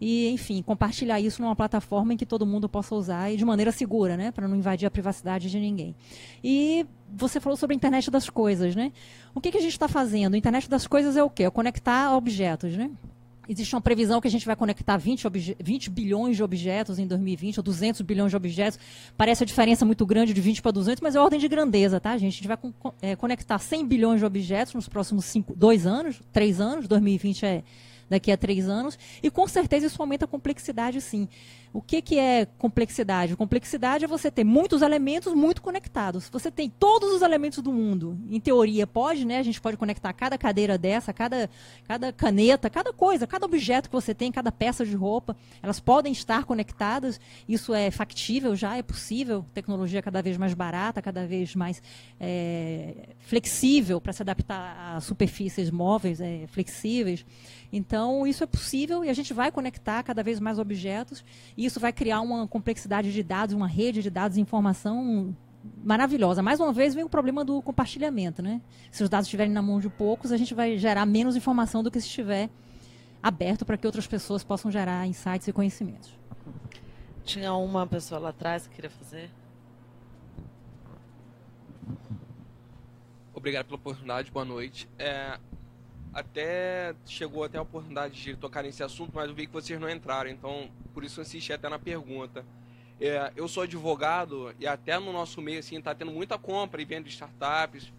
E, 0.00 0.28
enfim, 0.30 0.62
compartilhar 0.62 1.20
isso 1.20 1.40
numa 1.42 1.54
plataforma 1.54 2.14
em 2.14 2.16
que 2.16 2.26
todo 2.26 2.46
mundo 2.46 2.68
possa 2.68 2.94
usar 2.94 3.32
e 3.32 3.36
de 3.36 3.44
maneira 3.44 3.72
segura, 3.72 4.16
né, 4.16 4.30
para 4.30 4.48
não 4.48 4.56
invadir 4.56 4.86
a 4.86 4.90
privacidade 4.90 5.50
de 5.50 5.58
ninguém. 5.58 5.94
E 6.42 6.86
você 7.08 7.38
falou 7.40 7.56
sobre 7.56 7.74
a 7.74 7.76
internet 7.76 8.10
das 8.10 8.28
coisas, 8.28 8.74
né? 8.74 8.92
O 9.34 9.40
que, 9.40 9.50
que 9.50 9.58
a 9.58 9.60
gente 9.60 9.72
está 9.72 9.88
fazendo? 9.88 10.34
A 10.34 10.38
internet 10.38 10.68
das 10.68 10.86
coisas 10.86 11.16
é 11.16 11.22
o 11.22 11.30
quê? 11.30 11.44
É 11.44 11.50
conectar 11.50 12.16
objetos, 12.16 12.76
né? 12.76 12.90
Existe 13.48 13.74
uma 13.74 13.80
previsão 13.80 14.20
que 14.20 14.28
a 14.28 14.30
gente 14.30 14.46
vai 14.46 14.54
conectar 14.54 14.96
20, 14.96 15.26
20, 15.60 15.90
bilhões 15.90 16.36
de 16.36 16.44
objetos 16.44 16.98
em 16.98 17.06
2020, 17.06 17.58
ou 17.58 17.62
200 17.64 18.00
bilhões 18.02 18.30
de 18.30 18.36
objetos. 18.36 18.78
Parece 19.16 19.42
a 19.42 19.46
diferença 19.46 19.84
muito 19.84 20.06
grande 20.06 20.32
de 20.32 20.40
20 20.40 20.62
para 20.62 20.70
200, 20.70 21.00
mas 21.00 21.16
é 21.16 21.20
ordem 21.20 21.40
de 21.40 21.48
grandeza, 21.48 21.98
tá, 21.98 22.16
gente? 22.16 22.34
A 22.34 22.36
gente 22.36 22.48
vai 22.48 22.58
é, 23.02 23.16
conectar 23.16 23.58
100 23.58 23.86
bilhões 23.86 24.20
de 24.20 24.24
objetos 24.24 24.74
nos 24.74 24.88
próximos 24.88 25.24
cinco, 25.24 25.54
dois 25.56 25.86
anos, 25.86 26.20
três 26.32 26.60
anos. 26.60 26.86
2020 26.86 27.44
é 27.44 27.64
daqui 28.12 28.30
a 28.30 28.36
três 28.36 28.68
anos. 28.68 28.98
E 29.22 29.30
com 29.30 29.46
certeza 29.48 29.86
isso 29.86 30.00
aumenta 30.00 30.24
a 30.24 30.28
complexidade, 30.28 31.00
sim. 31.00 31.28
O 31.72 31.80
que, 31.80 32.02
que 32.02 32.18
é 32.18 32.46
complexidade? 32.58 33.34
Complexidade 33.34 34.04
é 34.04 34.08
você 34.08 34.30
ter 34.30 34.44
muitos 34.44 34.82
elementos 34.82 35.32
muito 35.32 35.62
conectados. 35.62 36.28
Você 36.30 36.50
tem 36.50 36.68
todos 36.68 37.10
os 37.10 37.22
elementos 37.22 37.60
do 37.60 37.72
mundo. 37.72 38.18
Em 38.30 38.38
teoria, 38.38 38.86
pode, 38.86 39.24
né? 39.24 39.38
A 39.38 39.42
gente 39.42 39.58
pode 39.58 39.78
conectar 39.78 40.12
cada 40.12 40.36
cadeira 40.36 40.76
dessa, 40.76 41.14
cada, 41.14 41.48
cada 41.88 42.12
caneta, 42.12 42.68
cada 42.68 42.92
coisa, 42.92 43.26
cada 43.26 43.46
objeto 43.46 43.88
que 43.88 43.94
você 43.94 44.14
tem, 44.14 44.30
cada 44.30 44.52
peça 44.52 44.84
de 44.84 44.94
roupa. 44.94 45.34
Elas 45.62 45.80
podem 45.80 46.12
estar 46.12 46.44
conectadas. 46.44 47.18
Isso 47.48 47.72
é 47.72 47.90
factível 47.90 48.54
já, 48.54 48.76
é 48.76 48.82
possível. 48.82 49.42
Tecnologia 49.54 50.02
cada 50.02 50.20
vez 50.20 50.36
mais 50.36 50.52
barata, 50.52 51.00
cada 51.00 51.26
vez 51.26 51.54
mais 51.54 51.82
é, 52.20 53.08
flexível 53.20 53.98
para 53.98 54.12
se 54.12 54.20
adaptar 54.20 54.96
a 54.96 55.00
superfícies 55.00 55.70
móveis, 55.70 56.20
é, 56.20 56.46
flexíveis. 56.48 57.24
Então, 57.72 58.01
isso 58.26 58.42
é 58.44 58.46
possível 58.46 59.04
e 59.04 59.10
a 59.10 59.12
gente 59.12 59.32
vai 59.34 59.50
conectar 59.50 60.02
cada 60.02 60.22
vez 60.22 60.40
mais 60.40 60.58
objetos 60.58 61.24
e 61.56 61.64
isso 61.64 61.80
vai 61.80 61.92
criar 61.92 62.20
uma 62.20 62.46
complexidade 62.46 63.12
de 63.12 63.22
dados, 63.22 63.54
uma 63.54 63.66
rede 63.66 64.02
de 64.02 64.10
dados 64.10 64.36
e 64.36 64.40
informação 64.40 65.34
maravilhosa. 65.84 66.42
Mais 66.42 66.60
uma 66.60 66.72
vez 66.72 66.94
vem 66.94 67.04
o 67.04 67.08
problema 67.08 67.44
do 67.44 67.60
compartilhamento, 67.62 68.42
né? 68.42 68.60
Se 68.90 69.02
os 69.02 69.08
dados 69.08 69.26
estiverem 69.26 69.52
na 69.52 69.62
mão 69.62 69.80
de 69.80 69.88
poucos, 69.88 70.32
a 70.32 70.36
gente 70.36 70.54
vai 70.54 70.76
gerar 70.78 71.06
menos 71.06 71.36
informação 71.36 71.82
do 71.82 71.90
que 71.90 72.00
se 72.00 72.06
estiver 72.06 72.50
aberto 73.22 73.64
para 73.64 73.76
que 73.76 73.86
outras 73.86 74.06
pessoas 74.06 74.42
possam 74.42 74.70
gerar 74.70 75.06
insights 75.06 75.46
e 75.46 75.52
conhecimentos. 75.52 76.12
Tinha 77.24 77.54
uma 77.54 77.86
pessoa 77.86 78.20
lá 78.20 78.28
atrás 78.30 78.66
que 78.66 78.74
queria 78.74 78.90
fazer. 78.90 79.30
Obrigado 83.34 83.66
pela 83.66 83.76
oportunidade, 83.76 84.30
boa 84.30 84.44
noite. 84.44 84.88
É, 84.98 85.38
até 86.12 86.94
chegou 87.06 87.44
até 87.44 87.58
a 87.58 87.62
oportunidade 87.62 88.20
de 88.22 88.36
tocar 88.36 88.62
nesse 88.62 88.82
assunto, 88.82 89.12
mas 89.14 89.28
eu 89.28 89.34
vi 89.34 89.46
que 89.46 89.52
vocês 89.52 89.80
não 89.80 89.88
entraram, 89.88 90.30
então 90.30 90.70
por 90.92 91.02
isso 91.02 91.20
eu 91.20 91.22
insisti 91.22 91.52
até 91.52 91.68
na 91.68 91.78
pergunta. 91.78 92.44
É, 93.00 93.32
eu 93.34 93.48
sou 93.48 93.62
advogado 93.62 94.54
e 94.60 94.66
até 94.66 94.98
no 94.98 95.12
nosso 95.12 95.40
meio 95.40 95.58
assim 95.58 95.78
está 95.78 95.94
tendo 95.94 96.12
muita 96.12 96.38
compra 96.38 96.80
e 96.80 96.84
venda 96.84 97.08
de 97.08 97.10
startups. 97.10 97.92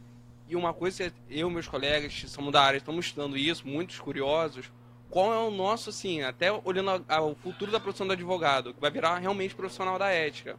E 0.48 0.56
uma 0.56 0.74
coisa, 0.74 1.12
eu 1.30 1.50
e 1.50 1.52
meus 1.52 1.68
colegas 1.68 2.14
que 2.14 2.28
somos 2.28 2.52
da 2.52 2.62
área 2.62 2.78
estamos 2.78 3.08
estudando 3.08 3.36
isso, 3.36 3.68
muitos 3.68 4.00
curiosos. 4.00 4.72
Qual 5.10 5.34
é 5.34 5.38
o 5.38 5.52
nosso, 5.52 5.90
assim, 5.90 6.22
até 6.22 6.52
olhando 6.52 7.04
ao 7.08 7.36
futuro 7.36 7.72
da 7.72 7.80
profissão 7.80 8.06
do 8.08 8.14
advogado, 8.14 8.74
que 8.74 8.82
vai 8.82 8.92
virar 8.92 9.18
realmente 9.20 9.56
profissional 9.56 9.98
da 9.98 10.10
ética. 10.10 10.58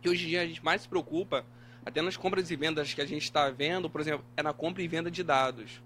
Que 0.00 0.08
hoje 0.08 0.26
em 0.26 0.28
dia 0.28 0.42
a 0.42 0.46
gente 0.46 0.64
mais 0.64 0.82
se 0.82 0.88
preocupa, 0.88 1.44
até 1.84 2.02
nas 2.02 2.16
compras 2.16 2.50
e 2.50 2.56
vendas 2.56 2.92
que 2.92 3.00
a 3.00 3.06
gente 3.06 3.22
está 3.22 3.48
vendo, 3.50 3.88
por 3.88 4.00
exemplo, 4.00 4.24
é 4.36 4.42
na 4.42 4.52
compra 4.52 4.82
e 4.82 4.88
venda 4.88 5.10
de 5.10 5.22
dados. 5.22 5.80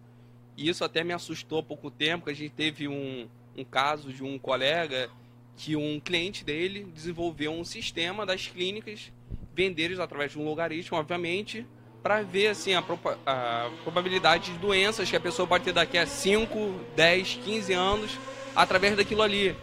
E 0.56 0.68
isso 0.68 0.84
até 0.84 1.02
me 1.02 1.12
assustou 1.12 1.60
há 1.60 1.62
pouco 1.62 1.90
tempo, 1.90 2.24
que 2.24 2.30
a 2.30 2.34
gente 2.34 2.52
teve 2.52 2.88
um, 2.88 3.28
um 3.56 3.64
caso 3.64 4.12
de 4.12 4.22
um 4.22 4.38
colega 4.38 5.10
que 5.56 5.76
um 5.76 6.00
cliente 6.00 6.44
dele 6.44 6.84
desenvolveu 6.94 7.52
um 7.52 7.64
sistema 7.64 8.24
das 8.24 8.46
clínicas 8.46 9.12
venderem 9.54 10.00
através 10.00 10.32
de 10.32 10.38
um 10.38 10.44
logaritmo, 10.44 10.96
obviamente, 10.96 11.66
para 12.02 12.22
ver 12.22 12.48
assim 12.48 12.74
a, 12.74 12.82
a, 13.26 13.70
probabilidade 13.82 14.52
de 14.52 14.58
doenças 14.58 15.08
que 15.08 15.16
a 15.16 15.20
pessoa 15.20 15.46
pode 15.46 15.64
ter 15.64 15.72
daqui 15.72 15.96
a 15.96 16.06
5, 16.06 16.80
10, 16.96 17.34
15 17.44 17.72
anos 17.72 18.18
através 18.56 18.96
daquilo 18.96 19.22
ali. 19.22 19.54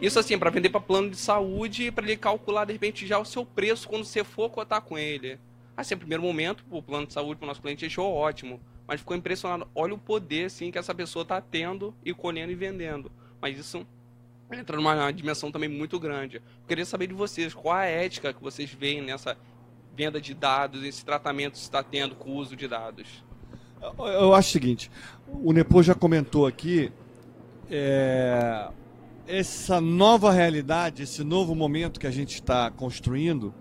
Isso 0.00 0.18
assim, 0.18 0.38
para 0.38 0.50
vender 0.50 0.70
para 0.70 0.80
plano 0.80 1.10
de 1.10 1.16
saúde, 1.16 1.90
para 1.90 2.04
ele 2.04 2.16
calcular 2.16 2.64
de 2.64 2.72
repente 2.72 3.06
já 3.06 3.18
o 3.18 3.24
seu 3.24 3.44
preço 3.44 3.88
quando 3.88 4.04
você 4.04 4.24
for 4.24 4.50
cotar 4.50 4.80
com 4.80 4.96
ele. 4.96 5.38
Assim, 5.76 5.94
no 5.94 6.00
primeiro 6.00 6.22
momento, 6.22 6.64
o 6.70 6.82
plano 6.82 7.06
de 7.06 7.12
saúde 7.12 7.38
para 7.38 7.44
o 7.44 7.48
nosso 7.48 7.62
cliente 7.62 7.84
achou 7.84 8.12
ótimo 8.12 8.60
mas 8.86 9.00
ficou 9.00 9.16
impressionado. 9.16 9.68
Olha 9.74 9.94
o 9.94 9.98
poder 9.98 10.46
assim 10.46 10.70
que 10.70 10.78
essa 10.78 10.94
pessoa 10.94 11.22
está 11.22 11.40
tendo 11.40 11.94
e 12.04 12.12
colhendo 12.12 12.52
e 12.52 12.54
vendendo. 12.54 13.10
Mas 13.40 13.58
isso 13.58 13.86
entra 14.52 14.76
numa 14.76 15.10
dimensão 15.10 15.50
também 15.50 15.68
muito 15.68 15.98
grande. 15.98 16.36
Eu 16.36 16.68
queria 16.68 16.84
saber 16.84 17.06
de 17.06 17.14
vocês, 17.14 17.54
qual 17.54 17.74
a 17.74 17.86
ética 17.86 18.32
que 18.32 18.42
vocês 18.42 18.70
veem 18.70 19.02
nessa 19.02 19.36
venda 19.94 20.20
de 20.20 20.34
dados, 20.34 20.84
esse 20.84 21.04
tratamento 21.04 21.54
que 21.54 21.58
está 21.58 21.82
tendo 21.82 22.14
com 22.14 22.30
o 22.30 22.36
uso 22.36 22.56
de 22.56 22.68
dados? 22.68 23.06
Eu 23.98 24.32
acho 24.34 24.48
o 24.48 24.52
seguinte, 24.52 24.90
o 25.26 25.52
Nepo 25.52 25.82
já 25.82 25.94
comentou 25.94 26.46
aqui, 26.46 26.92
é, 27.68 28.68
essa 29.26 29.80
nova 29.80 30.30
realidade, 30.30 31.02
esse 31.02 31.24
novo 31.24 31.54
momento 31.54 31.98
que 31.98 32.06
a 32.06 32.10
gente 32.10 32.34
está 32.34 32.70
construindo, 32.70 33.52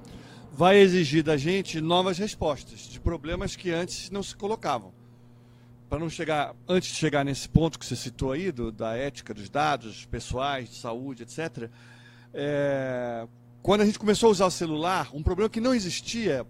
vai 0.51 0.77
exigir 0.77 1.23
da 1.23 1.37
gente 1.37 1.81
novas 1.81 2.19
respostas 2.19 2.81
de 2.81 2.99
problemas 2.99 3.55
que 3.55 3.71
antes 3.71 4.11
não 4.11 4.21
se 4.21 4.35
colocavam 4.35 5.00
para 5.91 5.99
não 5.99 6.09
chegar, 6.09 6.55
antes 6.69 6.87
de 6.87 6.95
chegar 6.95 7.25
nesse 7.25 7.49
ponto 7.49 7.77
que 7.77 7.85
você 7.85 7.97
citou 7.97 8.31
aí, 8.31 8.49
do, 8.49 8.71
da 8.71 8.95
ética 8.95 9.33
dos 9.33 9.49
dados 9.49 10.05
pessoais, 10.05 10.69
de 10.69 10.75
saúde, 10.77 11.23
etc., 11.23 11.69
é, 12.33 13.27
quando 13.61 13.81
a 13.81 13.85
gente 13.85 13.99
começou 13.99 14.29
a 14.29 14.31
usar 14.31 14.45
o 14.45 14.51
celular, 14.51 15.09
um 15.13 15.21
problema 15.21 15.49
que 15.49 15.59
não 15.59 15.75
existia, 15.75 16.47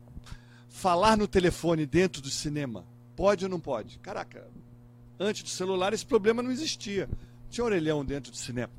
falar 0.70 1.18
no 1.18 1.28
telefone 1.28 1.88
dentro 1.88 2.22
do 2.22 2.30
cinema, 2.30 2.86
pode 3.16 3.44
ou 3.44 3.50
não 3.50 3.60
pode? 3.60 3.98
Caraca, 3.98 4.48
antes 5.20 5.42
do 5.42 5.50
celular 5.50 5.92
esse 5.92 6.06
problema 6.06 6.44
não 6.44 6.52
existia. 6.52 7.10
Tinha 7.50 7.66
orelhão 7.66 8.06
dentro 8.06 8.32
do 8.32 8.38
cinema. 8.38 8.72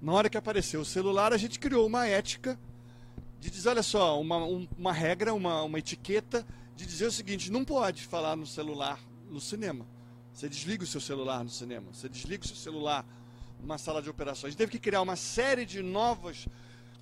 Na 0.00 0.10
hora 0.14 0.28
que 0.28 0.36
apareceu 0.36 0.80
o 0.80 0.84
celular, 0.84 1.32
a 1.32 1.36
gente 1.36 1.60
criou 1.60 1.86
uma 1.86 2.08
ética 2.08 2.58
de 3.38 3.48
dizer, 3.48 3.68
olha 3.68 3.84
só, 3.84 4.20
uma, 4.20 4.44
um, 4.44 4.66
uma 4.76 4.92
regra, 4.92 5.32
uma, 5.32 5.62
uma 5.62 5.78
etiqueta 5.78 6.44
de 6.74 6.84
dizer 6.84 7.06
o 7.06 7.12
seguinte, 7.12 7.52
não 7.52 7.64
pode 7.64 8.02
falar 8.04 8.34
no 8.34 8.48
celular 8.48 8.98
no 9.30 9.40
cinema. 9.40 9.91
Você 10.32 10.48
desliga 10.48 10.82
o 10.82 10.86
seu 10.86 11.00
celular 11.00 11.44
no 11.44 11.50
cinema, 11.50 11.86
você 11.92 12.08
desliga 12.08 12.44
o 12.44 12.48
seu 12.48 12.56
celular 12.56 13.04
numa 13.60 13.78
sala 13.78 14.02
de 14.02 14.08
operações. 14.08 14.46
A 14.46 14.50
gente 14.50 14.58
teve 14.58 14.72
que 14.72 14.78
criar 14.78 15.02
uma 15.02 15.16
série 15.16 15.64
de 15.64 15.82
novas, 15.82 16.48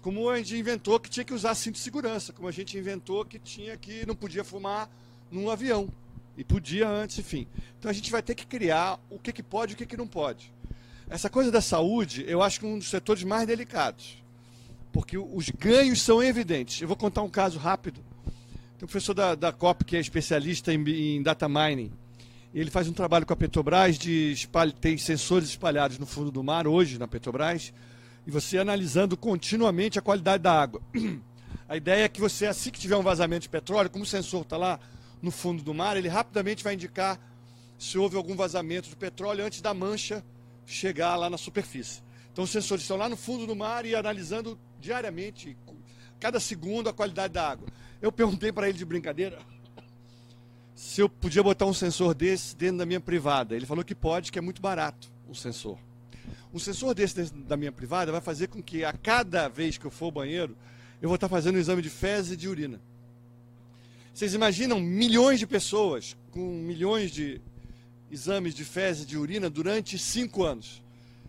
como 0.03 0.29
a 0.29 0.39
gente 0.39 0.57
inventou 0.57 0.99
que 0.99 1.09
tinha 1.09 1.25
que 1.25 1.33
usar 1.33 1.55
cinto 1.55 1.75
de 1.75 1.81
segurança, 1.81 2.33
como 2.33 2.49
a 2.49 2.53
gente 2.53 2.77
inventou 2.77 3.25
que 3.25 3.39
tinha 3.39 3.77
que 3.77 4.05
não 4.07 4.15
podia 4.15 4.45
fumar 4.45 4.91
num 5.31 5.49
avião. 5.51 5.89
E 6.37 6.45
podia 6.45 6.89
antes, 6.89 7.19
enfim. 7.19 7.47
Então 7.79 7.91
a 7.91 7.95
gente 7.95 8.11
vai 8.11 8.23
ter 8.23 8.35
que 8.35 8.47
criar 8.47 8.99
o 9.11 9.19
que, 9.19 9.33
que 9.33 9.43
pode 9.43 9.73
e 9.73 9.75
o 9.75 9.77
que, 9.77 9.87
que 9.87 9.97
não 9.97 10.07
pode. 10.07 10.53
Essa 11.09 11.29
coisa 11.29 11.51
da 11.51 11.61
saúde, 11.61 12.25
eu 12.27 12.43
acho 12.43 12.61
que 12.61 12.67
é 12.67 12.69
um 12.69 12.79
dos 12.79 12.89
setores 12.89 13.25
mais 13.25 13.47
delicados. 13.47 14.23
Porque 14.93 15.19
os 15.19 15.51
ganhos 15.51 16.01
são 16.03 16.23
evidentes. 16.23 16.81
Eu 16.81 16.89
vou 16.89 16.97
contar 16.97 17.23
um 17.23 17.29
caso 17.29 17.59
rápido. 17.59 18.01
Tem 18.79 18.85
um 18.85 18.87
professor 18.87 19.15
da, 19.15 19.35
da 19.35 19.53
COP 19.53 19.85
que 19.85 19.97
é 19.97 20.01
especialista 20.01 20.73
em, 20.73 21.17
em 21.17 21.23
data 21.23 21.49
mining. 21.49 21.93
Ele 22.53 22.71
faz 22.71 22.89
um 22.89 22.93
trabalho 22.93 23.25
com 23.25 23.33
a 23.33 23.37
Petrobras 23.37 23.97
de 23.97 24.33
espalha, 24.33 24.73
tem 24.73 24.99
sensores 24.99 25.51
espalhados 25.51 25.99
no 25.99 26.07
fundo 26.07 26.33
do 26.33 26.43
mar 26.43 26.67
hoje 26.67 26.99
na 26.99 27.07
Petrobras 27.07 27.73
e 28.27 28.31
você 28.31 28.59
analisando 28.59 29.17
continuamente 29.17 29.99
a 29.99 30.03
qualidade 30.03 30.43
da 30.43 30.61
água. 30.61 30.83
A 31.69 31.77
ideia 31.77 32.03
é 32.03 32.09
que 32.09 32.21
você, 32.21 32.47
assim 32.47 32.69
que 32.69 32.81
tiver 32.81 32.97
um 32.97 33.03
vazamento 33.03 33.43
de 33.43 33.49
petróleo, 33.49 33.89
como 33.89 34.03
o 34.03 34.07
sensor 34.07 34.43
está 34.43 34.57
lá 34.57 34.81
no 35.23 35.31
fundo 35.31 35.63
do 35.63 35.73
mar, 35.73 35.97
ele 35.97 36.09
rapidamente 36.09 36.65
vai 36.65 36.75
indicar 36.75 37.17
se 37.79 37.97
houve 37.97 38.17
algum 38.17 38.35
vazamento 38.35 38.89
de 38.89 38.97
petróleo 38.97 39.45
antes 39.45 39.61
da 39.61 39.73
mancha 39.73 40.25
chegar 40.67 41.15
lá 41.15 41.31
na 41.31 41.39
superfície. 41.39 42.03
Então 42.33 42.43
os 42.43 42.51
sensores 42.51 42.83
estão 42.83 42.97
lá 42.97 43.09
no 43.09 43.17
fundo 43.17 43.47
do 43.47 43.55
mar 43.55 43.87
e 43.87 43.95
analisando 43.95 44.59
diariamente, 44.81 45.57
cada 46.19 46.41
segundo, 46.41 46.89
a 46.89 46.93
qualidade 46.93 47.35
da 47.35 47.49
água. 47.49 47.69
Eu 48.03 48.11
perguntei 48.11 48.51
para 48.51 48.69
ele 48.69 48.77
de 48.77 48.85
brincadeira 48.85 49.39
se 50.81 51.03
eu 51.03 51.11
podia 51.11 51.43
botar 51.43 51.67
um 51.67 51.75
sensor 51.75 52.15
desse 52.15 52.57
dentro 52.57 52.79
da 52.79 52.87
minha 52.87 53.01
privada. 53.01 53.55
Ele 53.55 53.67
falou 53.67 53.85
que 53.85 53.95
pode, 53.95 54.33
que 54.33 54.39
é 54.39 54.43
muito 54.43 54.63
barato 54.63 55.13
o 55.29 55.35
sensor. 55.35 55.79
Um 56.55 56.59
sensor 56.59 56.95
desse 56.95 57.17
dentro 57.17 57.37
da 57.43 57.55
minha 57.55 57.71
privada 57.71 58.11
vai 58.11 58.23
fazer 58.23 58.47
com 58.47 58.63
que 58.63 58.83
a 58.83 58.91
cada 58.91 59.47
vez 59.47 59.77
que 59.77 59.85
eu 59.85 59.91
for 59.91 60.07
ao 60.07 60.11
banheiro, 60.11 60.57
eu 61.03 61.07
vou 61.07 61.17
estar 61.17 61.29
fazendo 61.29 61.57
um 61.57 61.59
exame 61.59 61.83
de 61.83 61.91
fezes 61.91 62.33
e 62.33 62.37
de 62.37 62.49
urina. 62.49 62.81
Vocês 64.15 64.33
imaginam 64.33 64.81
milhões 64.81 65.39
de 65.39 65.47
pessoas 65.47 66.17
com 66.31 66.41
milhões 66.41 67.11
de 67.11 67.43
exames 68.11 68.55
de 68.55 68.65
fezes 68.65 69.03
e 69.03 69.07
de 69.07 69.19
urina 69.19 69.51
durante 69.51 69.99
cinco 69.99 70.45
anos? 70.45 70.83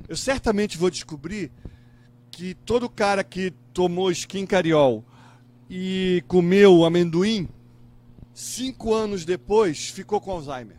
Eu 0.07 0.15
certamente 0.15 0.78
vou 0.78 0.90
descobrir 0.90 1.52
que 2.32 2.53
todo 2.53 2.90
cara 2.90 3.22
que 3.22 3.52
tomou 3.73 4.11
skin 4.11 4.45
cariol 4.45 5.03
e 5.69 6.23
comeu 6.26 6.86
amendoim, 6.86 7.49
cinco 8.33 8.93
anos 8.93 9.25
depois 9.25 9.89
ficou 9.89 10.19
com 10.21 10.31
Alzheimer. 10.31 10.77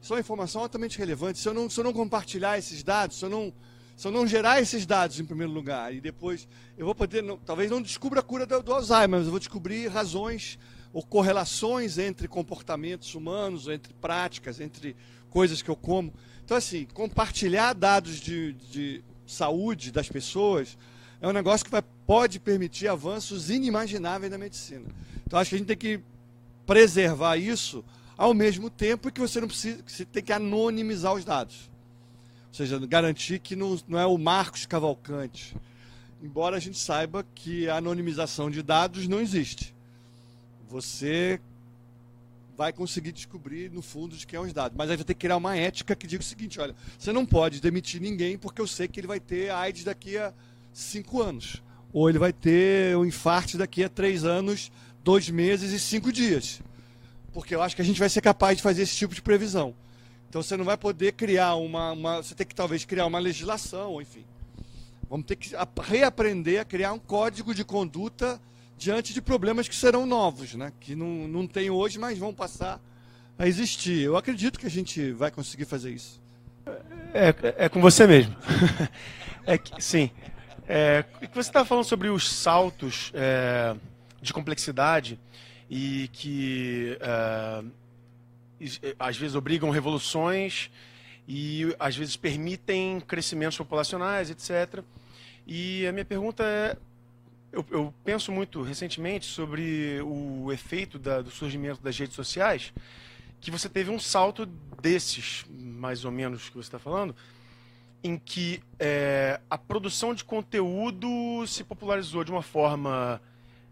Isso 0.00 0.12
é 0.12 0.16
uma 0.16 0.20
informação 0.20 0.62
altamente 0.62 0.98
relevante. 0.98 1.38
Se 1.38 1.48
eu 1.48 1.54
não, 1.54 1.70
se 1.70 1.78
eu 1.78 1.84
não 1.84 1.92
compartilhar 1.92 2.58
esses 2.58 2.82
dados, 2.82 3.18
se 3.18 3.24
eu 3.24 3.30
não, 3.30 3.52
se 3.96 4.06
eu 4.06 4.10
não 4.10 4.26
gerar 4.26 4.60
esses 4.60 4.84
dados 4.84 5.20
em 5.20 5.24
primeiro 5.24 5.52
lugar, 5.52 5.94
e 5.94 6.00
depois 6.00 6.48
eu 6.76 6.84
vou 6.84 6.94
poder, 6.94 7.22
não, 7.22 7.36
talvez 7.36 7.70
não 7.70 7.80
descubra 7.80 8.18
a 8.18 8.22
cura 8.22 8.44
do, 8.44 8.62
do 8.62 8.72
Alzheimer, 8.72 9.10
mas 9.10 9.26
eu 9.26 9.30
vou 9.30 9.38
descobrir 9.38 9.86
razões 9.86 10.58
ou 10.92 11.02
correlações 11.02 11.98
entre 11.98 12.26
comportamentos 12.26 13.14
humanos, 13.14 13.68
entre 13.68 13.94
práticas, 13.94 14.60
entre 14.60 14.96
coisas 15.30 15.62
que 15.62 15.70
eu 15.70 15.76
como. 15.76 16.12
Então, 16.44 16.56
assim, 16.56 16.86
compartilhar 16.92 17.72
dados 17.72 18.16
de, 18.16 18.52
de 18.52 19.04
saúde 19.24 19.92
das 19.92 20.08
pessoas 20.08 20.76
é 21.20 21.28
um 21.28 21.32
negócio 21.32 21.64
que 21.64 21.70
vai, 21.70 21.82
pode 22.04 22.40
permitir 22.40 22.88
avanços 22.88 23.48
inimagináveis 23.48 24.30
na 24.30 24.36
medicina. 24.36 24.86
Então, 25.24 25.38
acho 25.38 25.50
que 25.50 25.54
a 25.54 25.58
gente 25.58 25.68
tem 25.68 25.76
que 25.76 26.00
preservar 26.66 27.36
isso 27.36 27.84
ao 28.16 28.34
mesmo 28.34 28.70
tempo 28.70 29.10
que 29.10 29.20
você 29.20 29.40
não 29.40 29.48
precisa, 29.48 29.82
você 29.86 30.04
tem 30.04 30.22
que 30.22 30.32
anonimizar 30.32 31.12
os 31.14 31.24
dados. 31.24 31.70
Ou 32.48 32.54
seja, 32.54 32.78
garantir 32.86 33.38
que 33.38 33.56
não, 33.56 33.78
não 33.88 33.98
é 33.98 34.06
o 34.06 34.18
Marcos 34.18 34.66
Cavalcante. 34.66 35.56
Embora 36.22 36.56
a 36.56 36.60
gente 36.60 36.78
saiba 36.78 37.26
que 37.34 37.68
a 37.68 37.76
anonimização 37.76 38.50
de 38.50 38.62
dados 38.62 39.08
não 39.08 39.20
existe. 39.20 39.74
Você 40.68 41.40
vai 42.56 42.72
conseguir 42.72 43.10
descobrir 43.10 43.70
no 43.70 43.82
fundo 43.82 44.16
de 44.16 44.26
quem 44.26 44.36
é 44.36 44.40
os 44.40 44.52
dados. 44.52 44.76
Mas 44.76 44.90
aí 44.90 44.96
vai 44.96 45.04
ter 45.04 45.14
que 45.14 45.20
criar 45.20 45.36
uma 45.36 45.56
ética 45.56 45.96
que 45.96 46.06
diga 46.06 46.22
o 46.22 46.24
seguinte: 46.24 46.60
olha, 46.60 46.76
você 46.98 47.12
não 47.12 47.26
pode 47.26 47.60
demitir 47.60 48.00
ninguém 48.00 48.38
porque 48.38 48.60
eu 48.60 48.66
sei 48.66 48.86
que 48.86 49.00
ele 49.00 49.06
vai 49.06 49.18
ter 49.18 49.50
AIDS 49.50 49.84
daqui 49.84 50.16
a 50.16 50.32
cinco 50.72 51.20
anos. 51.20 51.62
Ou 51.92 52.08
ele 52.08 52.18
vai 52.18 52.32
ter 52.32 52.96
um 52.96 53.04
infarto 53.04 53.58
daqui 53.58 53.82
a 53.82 53.88
três 53.88 54.24
anos, 54.24 54.70
dois 55.02 55.28
meses 55.28 55.72
e 55.72 55.80
cinco 55.80 56.12
dias. 56.12 56.60
Porque 57.32 57.54
eu 57.54 57.62
acho 57.62 57.74
que 57.74 57.82
a 57.82 57.84
gente 57.84 57.98
vai 57.98 58.08
ser 58.08 58.20
capaz 58.20 58.56
de 58.56 58.62
fazer 58.62 58.82
esse 58.82 58.96
tipo 58.96 59.14
de 59.14 59.22
previsão. 59.22 59.74
Então 60.28 60.42
você 60.42 60.56
não 60.56 60.64
vai 60.64 60.76
poder 60.76 61.12
criar 61.12 61.54
uma. 61.56 61.92
uma 61.92 62.22
você 62.22 62.34
tem 62.34 62.46
que 62.46 62.54
talvez 62.54 62.84
criar 62.84 63.06
uma 63.06 63.18
legislação, 63.18 64.00
enfim. 64.00 64.24
Vamos 65.08 65.26
ter 65.26 65.36
que 65.36 65.50
reaprender 65.82 66.60
a 66.60 66.64
criar 66.64 66.92
um 66.92 66.98
código 66.98 67.54
de 67.54 67.64
conduta 67.64 68.40
diante 68.78 69.12
de 69.12 69.20
problemas 69.20 69.68
que 69.68 69.76
serão 69.76 70.06
novos, 70.06 70.54
né? 70.54 70.72
que 70.80 70.96
não, 70.96 71.28
não 71.28 71.46
tem 71.46 71.70
hoje, 71.70 71.98
mas 71.98 72.18
vão 72.18 72.32
passar 72.32 72.80
a 73.38 73.46
existir. 73.46 74.00
Eu 74.00 74.16
acredito 74.16 74.58
que 74.58 74.66
a 74.66 74.70
gente 74.70 75.12
vai 75.12 75.30
conseguir 75.30 75.66
fazer 75.66 75.90
isso. 75.90 76.20
É, 77.12 77.64
é 77.64 77.68
com 77.68 77.80
você 77.80 78.06
mesmo. 78.06 78.34
é 79.46 79.58
que, 79.58 79.82
sim. 79.82 80.10
É, 80.66 81.04
você 81.32 81.40
estava 81.40 81.64
falando 81.64 81.84
sobre 81.84 82.08
os 82.08 82.32
saltos 82.32 83.12
é, 83.14 83.76
de 84.22 84.32
complexidade 84.32 85.18
e 85.68 86.08
que 86.12 86.96
é, 87.00 87.64
às 88.98 89.16
vezes 89.16 89.34
obrigam 89.34 89.68
revoluções 89.68 90.70
e 91.26 91.74
às 91.78 91.96
vezes 91.96 92.16
permitem 92.16 93.00
crescimentos 93.00 93.58
populacionais, 93.58 94.30
etc. 94.30 94.82
E 95.46 95.86
a 95.86 95.92
minha 95.92 96.04
pergunta 96.04 96.44
é 96.44 96.76
eu, 97.52 97.66
eu, 97.70 97.94
penso 98.02 98.32
muito 98.32 98.62
recentemente 98.62 99.26
sobre 99.26 100.00
o 100.00 100.50
efeito 100.50 100.98
da, 100.98 101.20
do 101.20 101.30
surgimento 101.30 101.82
das 101.82 101.98
redes 101.98 102.16
sociais, 102.16 102.72
que 103.40 103.50
você 103.50 103.68
teve 103.68 103.90
um 103.90 103.98
salto 103.98 104.46
desses, 104.80 105.44
mais 105.50 106.04
ou 106.06 106.10
menos, 106.10 106.48
que 106.48 106.54
você 106.56 106.68
está 106.68 106.78
falando, 106.78 107.14
em 108.02 108.16
que 108.16 108.62
é, 108.78 109.38
a 109.50 109.58
produção 109.58 110.14
de 110.14 110.24
conteúdo 110.24 111.46
se 111.46 111.62
popularizou 111.62 112.24
de 112.24 112.32
uma 112.32 112.40
forma 112.40 113.20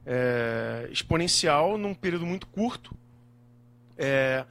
é, 0.06 0.88
exponencial 0.90 1.76
num 1.76 1.94
período 1.94 2.26
muito 2.26 2.46
curto. 2.46 2.94
É, 3.96 4.44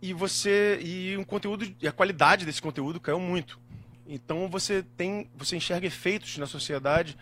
e 0.00 0.12
você 0.12 0.78
e 0.80 1.16
um 1.16 1.24
conteúdo 1.24 1.66
e 1.80 1.88
a 1.88 1.92
qualidade 1.92 2.44
desse 2.44 2.62
conteúdo 2.62 3.00
caiu 3.00 3.18
muito. 3.18 3.58
Então 4.06 4.48
você 4.48 4.84
tem 4.96 5.28
você 5.36 5.56
enxerga 5.56 5.86
efeitos 5.86 6.38
na 6.38 6.46
sociedade 6.46 7.16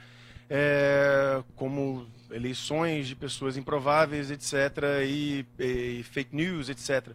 é, 0.49 1.43
como 1.55 2.07
eleições 2.31 3.09
de 3.09 3.15
pessoas 3.15 3.57
improváveis, 3.57 4.31
etc., 4.31 5.03
e, 5.05 5.47
e 5.59 6.03
fake 6.05 6.35
news, 6.35 6.69
etc. 6.69 7.15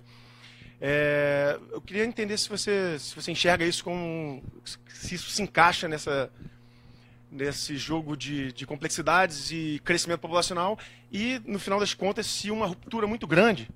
É, 0.80 1.59
eu 1.72 1.80
queria 1.80 2.05
entender 2.05 2.38
se 2.38 2.49
você, 2.49 2.97
se 2.97 3.15
você 3.15 3.31
enxerga 3.31 3.63
isso 3.63 3.84
como. 3.84 4.43
se 4.89 5.15
isso 5.15 5.30
se 5.30 5.41
encaixa 5.41 5.88
nessa, 5.88 6.31
nesse 7.32 7.78
jogo 7.78 8.18
de, 8.18 8.52
de 8.52 8.66
complexidades 8.66 9.52
e 9.52 9.82
crescimento 9.84 10.20
populacional 10.20 10.78
e, 11.12 11.41
no 11.45 11.58
final 11.58 11.80
das 11.80 11.94
contas, 11.94 12.26
se 12.28 12.52
uma 12.52 12.68
ruptura 12.68 13.08
muito 13.08 13.26
grande, 13.26 13.70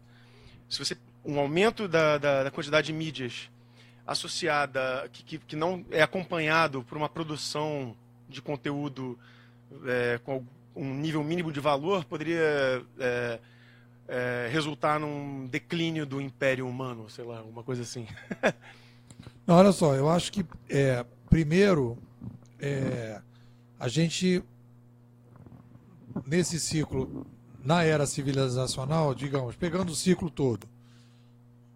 se 0.68 0.77
você 0.77 0.98
um 1.26 1.40
aumento 1.40 1.88
da, 1.88 2.18
da, 2.18 2.44
da 2.44 2.52
quantidade 2.52 2.88
de 2.88 2.94
mídias 2.94 3.49
associada, 4.06 5.10
que, 5.11 5.23
que, 5.23 5.38
que 5.40 5.56
não 5.56 5.84
é 5.90 6.03
acompanhado 6.03 6.84
por 6.84 6.98
uma 6.98 7.10
produção 7.10 7.95
de 8.30 8.41
conteúdo 8.41 9.18
é, 9.86 10.19
com 10.23 10.45
um 10.76 10.94
nível 10.94 11.23
mínimo 11.23 11.52
de 11.52 11.60
valor 11.60 12.03
poderia 12.06 12.84
é, 12.99 13.40
é, 14.07 14.49
resultar 14.52 14.99
num 14.99 15.48
declínio 15.48 16.06
do 16.06 16.22
império 16.22 16.68
humano, 16.68 17.10
sei 17.10 17.26
lá, 17.26 17.41
uma 17.41 17.64
coisa 17.64 17.82
assim. 17.82 18.07
Não, 19.48 19.56
olha 19.56 19.72
só, 19.72 19.95
eu 19.95 20.10
acho 20.10 20.32
que 20.32 20.45
é, 20.69 21.03
primeiro 21.30 21.98
é, 22.60 23.22
a 23.80 23.88
gente 23.88 24.43
nesse 26.26 26.60
ciclo 26.60 27.26
na 27.64 27.84
era 27.84 28.06
civilizacional, 28.06 29.15
digamos, 29.15 29.56
pegando 29.56 29.91
o 29.91 29.95
ciclo 29.95 30.30
todo, 30.30 30.68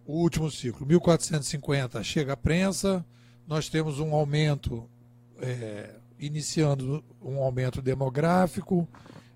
o 0.05 0.13
último 0.13 0.49
ciclo, 0.49 0.85
1450 0.85 2.03
chega 2.03 2.33
a 2.33 2.37
prensa, 2.37 3.05
nós 3.47 3.69
temos 3.69 3.99
um 3.99 4.13
aumento 4.13 4.87
é, 5.41 5.95
iniciando 6.19 7.03
um 7.21 7.37
aumento 7.37 7.81
demográfico 7.81 8.87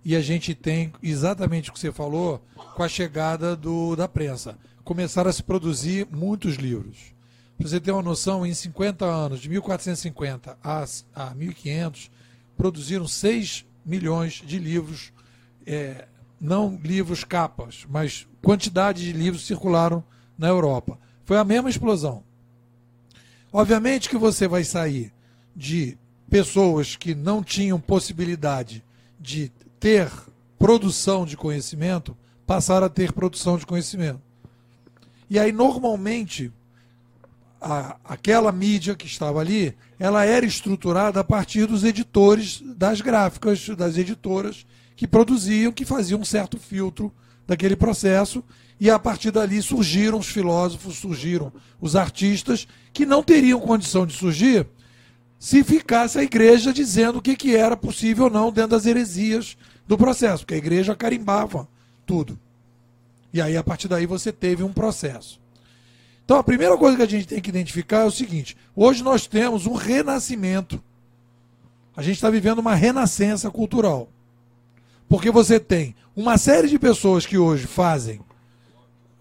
e 0.06 0.15
a 0.15 0.22
gente 0.22 0.53
tem 0.53 0.91
exatamente 1.02 1.69
o 1.69 1.73
que 1.73 1.80
você 1.80 1.91
falou 1.91 2.44
com 2.76 2.84
a 2.84 2.90
chegada 2.90 3.56
do, 3.56 3.95
da 3.95 4.07
prensa. 4.07 4.57
Começaram 4.84 5.30
a 5.30 5.34
se 5.34 5.41
produzir 5.41 6.07
muitos 6.11 6.56
livros. 6.56 7.14
Para 7.57 7.68
você 7.68 7.80
ter 7.80 7.91
uma 7.91 8.02
noção, 8.02 8.45
em 8.45 8.53
50 8.53 9.06
anos, 9.06 9.40
de 9.40 9.48
1450 9.48 10.57
a, 10.61 10.85
a 11.15 11.34
1500, 11.34 12.11
produziram 12.57 13.07
6 13.07 13.65
milhões 13.85 14.41
de 14.45 14.59
livros, 14.59 15.11
é, 15.65 16.07
não 16.39 16.80
livros 16.84 17.23
capas, 17.23 17.85
mas 17.89 18.27
quantidade 18.41 19.03
de 19.03 19.13
livros 19.13 19.45
circularam 19.45 20.03
na 20.38 20.47
Europa. 20.47 20.99
Foi 21.25 21.38
a 21.38 21.43
mesma 21.43 21.69
explosão. 21.69 22.23
Obviamente 23.51 24.09
que 24.09 24.17
você 24.17 24.47
vai 24.47 24.63
sair 24.63 25.13
de 25.55 25.97
pessoas 26.30 26.95
que 26.95 27.13
não 27.13 27.43
tinham 27.43 27.80
possibilidade 27.80 28.84
de 29.19 29.51
ter 29.80 30.11
produção 30.57 31.25
de 31.25 31.38
conhecimento 31.38 32.17
passaram 32.45 32.88
a 32.88 32.89
ter 32.89 33.11
produção 33.11 33.57
de 33.57 33.65
conhecimento. 33.65 34.21
E 35.30 35.39
aí, 35.39 35.51
normalmente, 35.51 36.51
a, 37.64 37.95
aquela 38.03 38.52
mídia 38.52 38.94
que 38.94 39.07
estava 39.07 39.40
ali, 39.40 39.73
ela 39.98 40.26
era 40.26 40.45
estruturada 40.45 41.22
a 41.22 41.23
partir 41.23 41.65
dos 41.65 41.85
editores 41.85 42.61
das 42.76 42.99
gráficas, 42.99 43.69
das 43.69 43.98
editoras 43.98 44.65
que 44.95 45.07
produziam, 45.07 45.72
que 45.72 45.85
faziam 45.85 46.19
um 46.19 46.26
certo 46.26 46.57
filtro 46.57 47.11
daquele 47.48 47.76
processo, 47.76 48.44
e 48.80 48.90
a 48.90 48.99
partir 48.99 49.31
dali 49.31 49.61
surgiram 49.61 50.19
os 50.19 50.27
filósofos, 50.27 50.98
surgiram 50.98 51.53
os 51.80 51.95
artistas, 51.95 52.68
que 52.91 53.06
não 53.06 53.23
teriam 53.23 53.60
condição 53.60 54.06
de 54.06 54.14
surgir 54.14 54.68
se 55.40 55.61
ficasse 55.61 56.18
a 56.18 56.23
igreja 56.23 56.72
dizendo 56.72 57.19
o 57.19 57.22
que, 57.22 57.35
que 57.35 57.53
era 57.53 57.76
possível 57.76 58.26
ou 58.26 58.30
não 58.30 58.49
dentro 58.49 58.72
das 58.72 58.85
heresias 58.85 59.57
do 59.85 59.98
processo, 59.98 60.44
porque 60.44 60.53
a 60.53 60.57
igreja 60.57 60.95
carimbava 60.95 61.68
tudo. 62.06 62.40
E 63.34 63.41
aí, 63.41 63.57
a 63.57 63.64
partir 63.64 63.90
daí, 63.90 64.06
você 64.06 64.31
teve 64.31 64.64
um 64.64 64.72
processo. 64.72 65.43
Então, 66.26 66.38
a 66.38 66.44
primeira 66.44 66.78
coisa 66.78 66.95
que 66.95 67.04
a 67.04 67.08
gente 67.08 67.28
tem 67.28 67.41
que 67.41 67.50
identificar 67.50 68.00
é 68.00 68.06
o 68.06 68.12
seguinte: 68.12 68.56
hoje 68.76 69.04
nós 69.04 69.28
temos 69.28 69.66
um 69.66 69.74
renascimento. 69.74 70.82
A 71.95 72.02
gente 72.02 72.16
está 72.16 72.30
vivendo 72.30 72.60
uma 72.60 72.76
renascença 72.76 73.52
cultural. 73.52 74.10
Porque 75.08 75.30
você 75.30 75.60
tem 75.60 75.95
uma 76.16 76.38
série 76.38 76.68
de 76.68 76.80
pessoas 76.80 77.26
que 77.26 77.38
hoje 77.38 77.68
fazem 77.68 78.20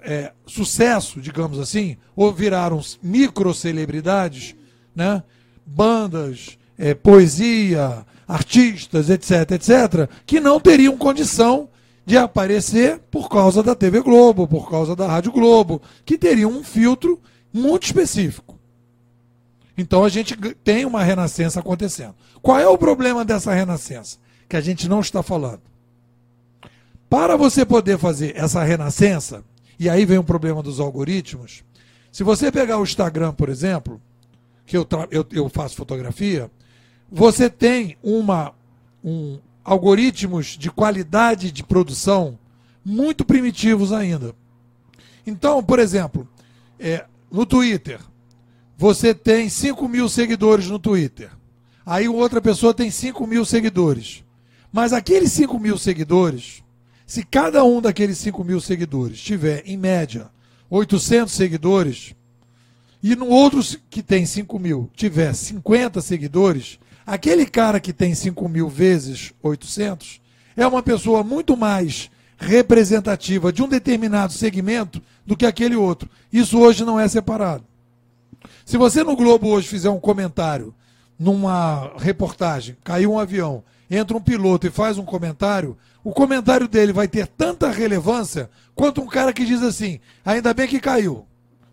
é, 0.01 0.33
sucesso, 0.47 1.21
digamos 1.21 1.59
assim, 1.59 1.97
ou 2.17 2.33
viraram 2.33 2.81
microcelebridades, 3.03 4.55
né? 4.95 5.23
bandas, 5.67 6.59
é, 6.79 6.95
poesia, 6.95 8.07
artistas, 8.27 9.11
etc., 9.11 9.53
etc., 9.53 10.09
que 10.25 10.41
não 10.41 10.59
teriam 10.61 10.97
condição 10.97 11.69
de 12.05 12.17
aparecer 12.17 12.99
por 13.11 13.29
causa 13.29 13.63
da 13.63 13.75
TV 13.75 14.01
Globo, 14.01 14.47
por 14.47 14.69
causa 14.69 14.97
da 14.97 15.07
Rádio 15.07 15.33
Globo, 15.33 15.81
que 16.05 16.19
teriam 16.19 16.51
um 16.51 16.65
filtro 16.65 17.21
muito 17.53 17.85
específico. 17.85 18.59
Então 19.77 20.05
a 20.05 20.09
gente 20.09 20.37
tem 20.65 20.85
uma 20.85 21.03
renascença 21.03 21.61
acontecendo. 21.61 22.15
Qual 22.41 22.59
é 22.59 22.67
o 22.67 22.79
problema 22.79 23.25
dessa 23.25 23.53
renascença? 23.53 24.19
Que 24.49 24.57
a 24.57 24.61
gente 24.61 24.89
não 24.89 25.01
está 25.01 25.23
falando. 25.23 25.63
Para 27.09 27.37
você 27.37 27.65
poder 27.65 27.99
fazer 27.99 28.37
essa 28.37 28.63
renascença, 28.63 29.45
e 29.79 29.89
aí 29.89 30.05
vem 30.05 30.19
o 30.19 30.25
problema 30.25 30.63
dos 30.63 30.81
algoritmos, 30.81 31.65
se 32.11 32.23
você 32.23 32.51
pegar 32.51 32.79
o 32.79 32.83
Instagram, 32.83 33.33
por 33.33 33.49
exemplo, 33.49 34.01
que 34.67 34.77
eu, 34.77 34.87
eu, 35.11 35.27
eu 35.33 35.49
faço 35.49 35.77
fotografia, 35.77 36.51
você 37.11 37.49
tem 37.49 37.97
uma, 38.03 38.53
um, 39.05 39.39
algoritmos 39.65 40.59
de 40.59 40.71
qualidade 40.71 41.51
de 41.53 41.63
produção 41.63 42.39
muito 42.85 43.25
primitivos 43.25 43.93
ainda. 43.93 44.35
Então, 45.27 45.63
por 45.63 45.79
exemplo, 45.79 46.29
é, 46.79 47.05
no 47.31 47.47
Twitter, 47.47 48.01
você 48.77 49.15
tem 49.15 49.49
5 49.49 49.89
mil 49.89 50.09
seguidores 50.09 50.67
no 50.67 50.79
Twitter. 50.79 51.31
Aí 51.87 52.09
outra 52.09 52.41
pessoa 52.41 52.75
tem 52.75 52.91
5 52.91 53.27
mil 53.27 53.45
seguidores. 53.45 54.25
Mas 54.73 54.93
aqueles 54.93 55.31
5 55.33 55.59
mil 55.59 55.79
seguidores, 55.79 56.63
se 57.07 57.25
cada 57.25 57.63
um 57.63 57.81
daqueles 57.81 58.19
5 58.19 58.43
mil 58.43 58.61
seguidores 58.61 59.21
tiver, 59.21 59.63
em 59.67 59.77
média, 59.77 60.31
800 60.71 61.33
seguidores, 61.33 62.15
e 63.03 63.15
no 63.15 63.29
outro 63.29 63.61
que 63.91 64.03
tem 64.03 64.25
5 64.25 64.59
mil 64.59 64.91
tiver 64.95 65.35
50 65.35 66.01
seguidores, 66.01 66.79
Aquele 67.07 67.47
cara 67.47 67.81
que 67.81 67.93
tem 67.93 68.15
5 68.15 68.49
mil 68.49 68.69
vezes 68.69 69.33
800 69.43 70.21
é 70.57 70.67
uma 70.67 70.83
pessoa 70.83 71.25
muito 71.25 71.57
mais 71.57 72.11
representativa 72.39 73.53
de 73.53 73.63
um 73.63 73.69
determinado 73.69 74.33
segmento 74.33 75.01
do 75.25 75.37
que 75.37 75.47
aquele 75.47 75.77
outro. 75.77 76.09
Isso 76.33 76.59
hoje 76.59 76.85
não 76.85 76.99
é 76.99 77.07
separado. 77.09 77.65
Se 78.65 78.77
você 78.77 79.03
no 79.03 79.17
Globo 79.17 79.49
hoje 79.49 79.69
fizer 79.69 79.91
um 79.91 80.01
comentário 80.01 80.75
numa 81.19 81.93
reportagem, 81.99 82.77
caiu 82.83 83.13
um 83.13 83.19
avião, 83.19 83.63
entra 83.91 84.17
um 84.17 84.21
piloto 84.21 84.67
e 84.67 84.71
faz 84.71 84.99
um 84.99 85.05
comentário, 85.05 85.77
o 86.03 86.13
comentário 86.13 86.67
dele 86.67 86.93
vai 86.93 87.07
ter 87.07 87.27
tanta 87.27 87.71
relevância 87.71 88.51
quanto 88.75 89.01
um 89.01 89.07
cara 89.07 89.33
que 89.33 89.45
diz 89.45 89.63
assim: 89.63 90.01
ainda 90.25 90.53
bem 90.53 90.67
que 90.67 90.81
caiu. 90.81 91.25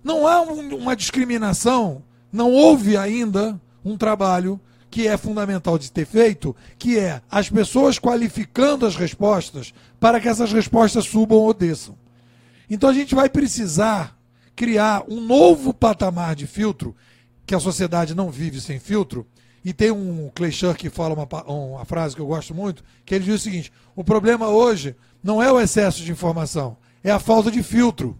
Não 0.04 0.28
há 0.28 0.42
um, 0.42 0.76
uma 0.76 0.96
discriminação, 0.96 2.04
não 2.32 2.52
houve 2.52 2.96
ainda 2.96 3.60
um 3.84 3.98
trabalho 3.98 4.60
que 4.90 5.08
é 5.08 5.18
fundamental 5.18 5.78
de 5.78 5.92
ter 5.92 6.06
feito, 6.06 6.56
que 6.78 6.98
é 6.98 7.22
as 7.30 7.50
pessoas 7.50 8.00
qualificando 8.00 8.86
as 8.86 8.96
respostas 8.96 9.74
para 10.00 10.20
que 10.20 10.28
essas 10.28 10.52
respostas 10.52 11.06
subam 11.06 11.38
ou 11.38 11.54
desçam. 11.54 11.96
Então 12.70 12.90
a 12.90 12.94
gente 12.94 13.16
vai 13.16 13.30
precisar 13.30 14.18
criar 14.56 15.04
um 15.08 15.22
novo 15.22 15.74
patamar 15.74 16.36
de 16.36 16.46
filtro, 16.46 16.96
que 17.46 17.56
a 17.56 17.60
sociedade 17.60 18.14
não 18.14 18.30
vive 18.30 18.60
sem 18.60 18.80
filtro. 18.80 19.26
E 19.64 19.74
tem 19.74 19.92
um 19.92 20.30
Kleischer 20.34 20.76
que 20.76 20.90
fala 20.90 21.14
uma, 21.14 21.44
uma 21.46 21.86
frase 21.86 22.16
que 22.16 22.22
eu 22.22 22.28
gosto 22.28 22.54
muito, 22.54 22.84
que 23.06 23.14
ele 23.14 23.26
diz 23.26 23.36
o 23.36 23.40
seguinte: 23.40 23.72
o 23.96 24.04
problema 24.04 24.48
hoje 24.48 24.96
não 25.24 25.42
é 25.42 25.52
o 25.52 25.60
excesso 25.60 26.04
de 26.04 26.12
informação, 26.12 26.78
é 27.04 27.12
a 27.12 27.20
falta 27.20 27.52
de 27.52 27.62
filtro. 27.62 28.20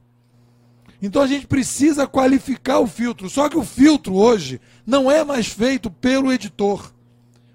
Então 1.02 1.22
a 1.22 1.28
gente 1.28 1.48
precisa 1.48 2.08
qualificar 2.08 2.80
o 2.80 2.88
filtro. 2.88 3.30
Só 3.30 3.48
que 3.48 3.58
o 3.58 3.64
filtro 3.64 4.16
hoje 4.16 4.60
não 4.86 5.10
é 5.10 5.24
mais 5.24 5.48
feito 5.48 5.90
pelo 5.90 6.32
editor. 6.32 6.94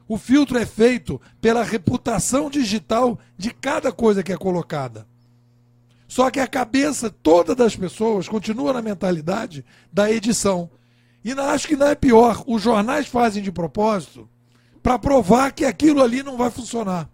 O 0.09 0.19
filtro 0.19 0.59
é 0.59 0.67
feito 0.67 1.21
pela 1.41 1.63
reputação 1.63 2.51
digital 2.51 3.19
de 3.37 3.51
cada 3.51 3.91
coisa 3.91 4.23
que 4.23 4.33
é 4.33 4.37
colocada. 4.37 5.07
Só 6.07 6.31
que 6.31 6.41
a 6.41 6.47
cabeça 6.47 7.11
toda 7.11 7.55
das 7.55 7.75
pessoas 7.75 8.29
continua 8.29 8.73
na 8.73 8.83
mentalidade 8.83 9.65
da 9.93 10.11
edição. 10.11 10.71
E 11.25 11.33
acho 11.33 11.67
que 11.67 11.77
não 11.77 11.87
é 11.87 11.95
pior. 11.95 12.45
Os 12.47 12.63
jornais 12.63 13.07
fazem 13.07 13.43
de 13.43 13.51
propósito 13.51 14.29
para 14.83 14.99
provar 14.99 15.53
que 15.53 15.65
aquilo 15.65 16.03
ali 16.03 16.23
não 16.23 16.37
vai 16.37 16.51
funcionar. 16.51 17.09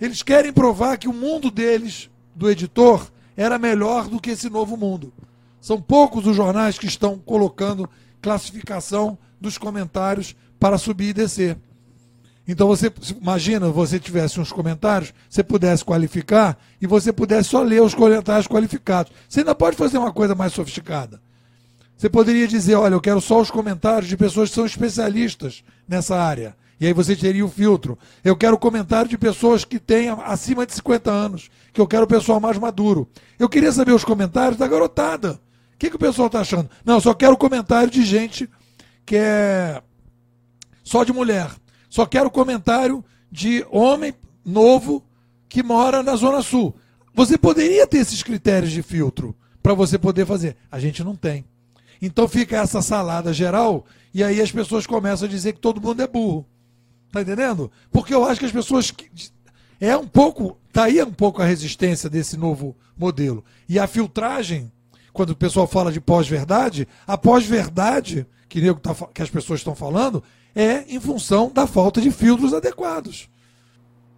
Eles 0.00 0.22
querem 0.22 0.52
provar 0.52 0.96
que 0.96 1.08
o 1.08 1.12
mundo 1.12 1.50
deles, 1.50 2.08
do 2.34 2.48
editor, 2.48 3.10
era 3.36 3.58
melhor 3.58 4.06
do 4.06 4.20
que 4.20 4.30
esse 4.30 4.48
novo 4.48 4.76
mundo. 4.76 5.12
São 5.60 5.80
poucos 5.80 6.26
os 6.26 6.36
jornais 6.36 6.78
que 6.78 6.86
estão 6.86 7.18
colocando 7.18 7.88
classificação 8.20 9.18
dos 9.40 9.58
comentários 9.58 10.34
para 10.58 10.78
subir 10.78 11.10
e 11.10 11.12
descer. 11.12 11.56
Então 12.46 12.66
você 12.66 12.90
imagina, 13.20 13.68
você 13.68 14.00
tivesse 14.00 14.40
uns 14.40 14.50
comentários, 14.50 15.12
você 15.28 15.42
pudesse 15.42 15.84
qualificar 15.84 16.58
e 16.80 16.86
você 16.86 17.12
pudesse 17.12 17.50
só 17.50 17.62
ler 17.62 17.82
os 17.82 17.94
comentários 17.94 18.46
qualificados. 18.46 19.12
Você 19.28 19.40
ainda 19.40 19.54
pode 19.54 19.76
fazer 19.76 19.98
uma 19.98 20.12
coisa 20.12 20.34
mais 20.34 20.54
sofisticada. 20.54 21.20
Você 21.94 22.08
poderia 22.08 22.48
dizer, 22.48 22.76
olha, 22.76 22.94
eu 22.94 23.00
quero 23.00 23.20
só 23.20 23.40
os 23.40 23.50
comentários 23.50 24.08
de 24.08 24.16
pessoas 24.16 24.48
que 24.48 24.54
são 24.54 24.64
especialistas 24.64 25.62
nessa 25.86 26.16
área. 26.16 26.56
E 26.80 26.86
aí 26.86 26.92
você 26.92 27.14
teria 27.16 27.44
o 27.44 27.50
filtro. 27.50 27.98
Eu 28.24 28.36
quero 28.36 28.56
comentário 28.56 29.10
de 29.10 29.18
pessoas 29.18 29.64
que 29.64 29.78
têm 29.78 30.08
acima 30.08 30.64
de 30.64 30.72
50 30.72 31.10
anos, 31.10 31.50
que 31.72 31.80
eu 31.80 31.86
quero 31.86 32.04
o 32.04 32.08
pessoal 32.08 32.40
mais 32.40 32.56
maduro. 32.56 33.08
Eu 33.38 33.48
queria 33.48 33.72
saber 33.72 33.92
os 33.92 34.04
comentários 34.04 34.56
da 34.56 34.66
garotada. 34.66 35.40
O 35.78 35.80
que, 35.80 35.90
que 35.90 35.96
o 35.96 36.00
pessoal 36.00 36.26
está 36.26 36.40
achando? 36.40 36.68
Não, 36.84 37.00
só 37.00 37.14
quero 37.14 37.36
comentário 37.36 37.88
de 37.88 38.04
gente 38.04 38.50
que 39.06 39.14
é 39.14 39.80
só 40.82 41.04
de 41.04 41.12
mulher. 41.12 41.48
Só 41.88 42.04
quero 42.04 42.28
comentário 42.28 43.04
de 43.30 43.64
homem 43.70 44.12
novo 44.44 45.04
que 45.48 45.62
mora 45.62 46.02
na 46.02 46.16
Zona 46.16 46.42
Sul. 46.42 46.74
Você 47.14 47.38
poderia 47.38 47.86
ter 47.86 47.98
esses 47.98 48.24
critérios 48.24 48.72
de 48.72 48.82
filtro 48.82 49.36
para 49.62 49.72
você 49.72 49.96
poder 49.96 50.26
fazer. 50.26 50.56
A 50.68 50.80
gente 50.80 51.04
não 51.04 51.14
tem. 51.14 51.44
Então 52.02 52.26
fica 52.26 52.56
essa 52.56 52.82
salada 52.82 53.32
geral 53.32 53.86
e 54.12 54.24
aí 54.24 54.40
as 54.40 54.50
pessoas 54.50 54.84
começam 54.84 55.28
a 55.28 55.30
dizer 55.30 55.52
que 55.52 55.60
todo 55.60 55.80
mundo 55.80 56.02
é 56.02 56.08
burro. 56.08 56.44
Tá 57.12 57.20
entendendo? 57.22 57.70
Porque 57.92 58.12
eu 58.12 58.24
acho 58.24 58.40
que 58.40 58.46
as 58.46 58.52
pessoas. 58.52 58.92
É 59.80 59.96
um 59.96 60.08
pouco. 60.08 60.58
Tá 60.72 60.86
aí 60.86 61.00
um 61.00 61.12
pouco 61.12 61.40
a 61.40 61.44
resistência 61.44 62.10
desse 62.10 62.36
novo 62.36 62.76
modelo. 62.96 63.44
E 63.68 63.78
a 63.78 63.86
filtragem 63.86 64.72
quando 65.18 65.30
o 65.30 65.36
pessoal 65.36 65.66
fala 65.66 65.90
de 65.90 66.00
pós-verdade, 66.00 66.86
a 67.04 67.18
pós-verdade 67.18 68.24
que, 68.48 68.72
tá, 68.74 68.94
que 69.12 69.20
as 69.20 69.28
pessoas 69.28 69.58
estão 69.58 69.74
falando 69.74 70.22
é 70.54 70.84
em 70.86 71.00
função 71.00 71.50
da 71.52 71.66
falta 71.66 72.00
de 72.00 72.12
filtros 72.12 72.54
adequados. 72.54 73.28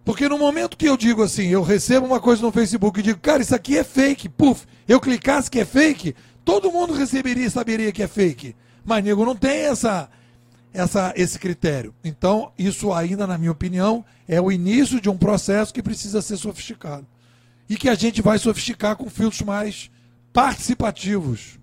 Porque 0.05 0.29
no 0.29 0.37
momento 0.37 0.77
que 0.77 0.85
eu 0.85 0.95
digo 0.95 1.23
assim, 1.23 1.47
eu 1.47 1.63
recebo 1.63 2.05
uma 2.05 2.19
coisa 2.19 2.43
no 2.43 2.51
Facebook 2.51 2.99
e 2.99 3.03
digo, 3.03 3.19
cara, 3.19 3.41
isso 3.41 3.55
aqui 3.55 3.79
é 3.79 3.83
fake, 3.83 4.29
puf, 4.29 4.67
eu 4.87 5.01
clicasse 5.01 5.49
que 5.49 5.59
é 5.59 5.65
fake, 5.65 6.13
todo 6.45 6.71
mundo 6.71 6.93
receberia 6.93 7.47
e 7.47 7.49
saberia 7.49 7.91
que 7.91 8.03
é 8.03 8.07
fake. 8.07 8.55
Mas 8.85 9.03
nego 9.03 9.25
não 9.25 9.35
tem 9.35 9.61
essa, 9.61 10.07
essa, 10.71 11.11
esse 11.15 11.39
critério. 11.39 11.95
Então, 12.03 12.51
isso 12.59 12.93
ainda, 12.93 13.25
na 13.25 13.39
minha 13.39 13.51
opinião, 13.51 14.05
é 14.27 14.39
o 14.39 14.51
início 14.51 15.01
de 15.01 15.09
um 15.09 15.17
processo 15.17 15.73
que 15.73 15.81
precisa 15.81 16.21
ser 16.21 16.37
sofisticado. 16.37 17.07
E 17.67 17.75
que 17.75 17.89
a 17.89 17.95
gente 17.95 18.21
vai 18.21 18.37
sofisticar 18.37 18.95
com 18.95 19.09
filtros 19.09 19.41
mais 19.41 19.89
participativos 20.33 21.59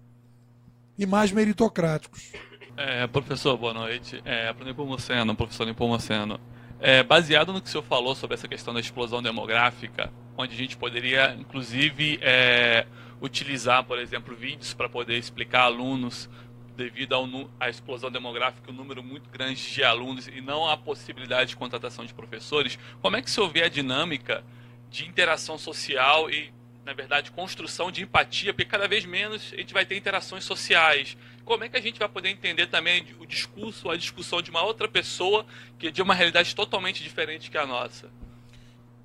e 0.99 1.07
mais 1.07 1.33
meritocráticos. 1.33 2.33
É, 2.77 3.07
professor, 3.07 3.57
boa 3.57 3.75
noite. 3.75 4.21
É, 4.25 4.53
para 4.53 4.63
o 4.63 4.67
Nepomuceno, 4.67 5.35
professor 5.35 5.67
Nepomuceno. 5.67 6.39
É, 6.81 7.03
baseado 7.03 7.53
no 7.53 7.61
que 7.61 7.69
o 7.69 7.71
senhor 7.71 7.83
falou 7.83 8.15
sobre 8.15 8.35
essa 8.35 8.47
questão 8.47 8.73
da 8.73 8.79
explosão 8.79 9.21
demográfica, 9.21 10.13
onde 10.37 10.55
a 10.55 10.57
gente 10.57 10.77
poderia, 10.77 11.35
inclusive, 11.39 12.21
é, 12.23 12.87
utilizar, 13.21 13.83
por 13.83 13.99
exemplo, 13.99 14.35
vídeos 14.37 14.75
para 14.75 14.89
poder 14.89 15.19
explicar 15.19 15.63
alunos 15.63 16.31
devido 16.77 17.17
à 17.59 17.69
explosão 17.69 18.09
demográfica, 18.09 18.71
um 18.71 18.75
número 18.75 19.03
muito 19.03 19.29
grande 19.31 19.61
de 19.61 19.83
alunos 19.83 20.29
e 20.29 20.41
não 20.41 20.69
a 20.69 20.77
possibilidade 20.77 21.51
de 21.51 21.57
contratação 21.57 22.05
de 22.05 22.15
professores, 22.15 22.79
como 23.03 23.17
é 23.17 23.23
que 23.23 23.29
se 23.29 23.41
houver 23.41 23.65
a 23.65 23.69
dinâmica 23.69 24.45
de 24.89 25.05
interação 25.05 25.59
social 25.59 26.31
e, 26.31 26.53
na 26.89 26.95
verdade, 26.95 27.31
construção 27.31 27.93
de 27.93 28.03
empatia, 28.03 28.55
porque 28.55 28.65
cada 28.65 28.89
vez 28.89 29.05
menos 29.05 29.51
a 29.53 29.57
gente 29.57 29.75
vai 29.75 29.85
ter 29.85 29.95
interações 29.95 30.43
sociais. 30.43 31.19
Como 31.45 31.63
é 31.63 31.69
que 31.69 31.77
a 31.77 31.83
gente 31.83 31.99
vai 31.99 32.09
poder 32.09 32.31
entender 32.31 32.67
também 32.69 33.05
o 33.21 33.27
discurso, 33.27 33.91
a 33.91 33.97
discussão 33.97 34.41
de 34.41 34.49
uma 34.49 34.63
outra 34.63 34.89
pessoa 34.89 35.45
que 35.79 35.89
é 35.89 35.91
de 35.91 36.01
uma 36.01 36.15
realidade 36.15 36.57
totalmente 36.57 37.03
diferente 37.03 37.51
que 37.51 37.59
a 37.59 37.67
nossa? 37.67 38.07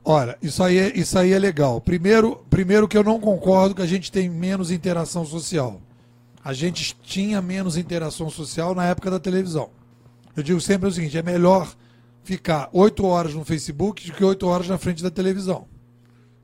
Olha, 0.01 0.37
isso 0.41 0.63
aí, 0.63 0.77
é, 0.77 0.97
isso 0.97 1.19
aí 1.19 1.33
é 1.33 1.37
legal. 1.37 1.81
Primeiro, 1.81 2.37
primeiro 2.49 2.87
que 2.87 2.97
eu 2.97 3.03
não 3.03 3.19
concordo 3.19 3.75
que 3.75 3.81
a 3.81 3.85
gente 3.85 4.09
tem 4.09 4.29
menos 4.29 4.71
interação 4.71 5.25
social. 5.25 5.81
A 6.41 6.53
gente 6.53 6.95
tinha 7.03 7.41
menos 7.41 7.75
interação 7.75 8.29
social 8.29 8.73
na 8.73 8.85
época 8.85 9.11
da 9.11 9.19
televisão. 9.19 9.69
Eu 10.37 10.41
digo 10.41 10.61
sempre 10.61 10.87
o 10.87 10.91
seguinte: 10.91 11.17
é 11.17 11.21
melhor 11.21 11.75
ficar 12.23 12.69
oito 12.71 13.05
horas 13.05 13.33
no 13.33 13.43
Facebook 13.43 14.09
do 14.09 14.13
que 14.13 14.23
oito 14.23 14.47
horas 14.47 14.69
na 14.69 14.77
frente 14.77 15.03
da 15.03 15.11
televisão. 15.11 15.72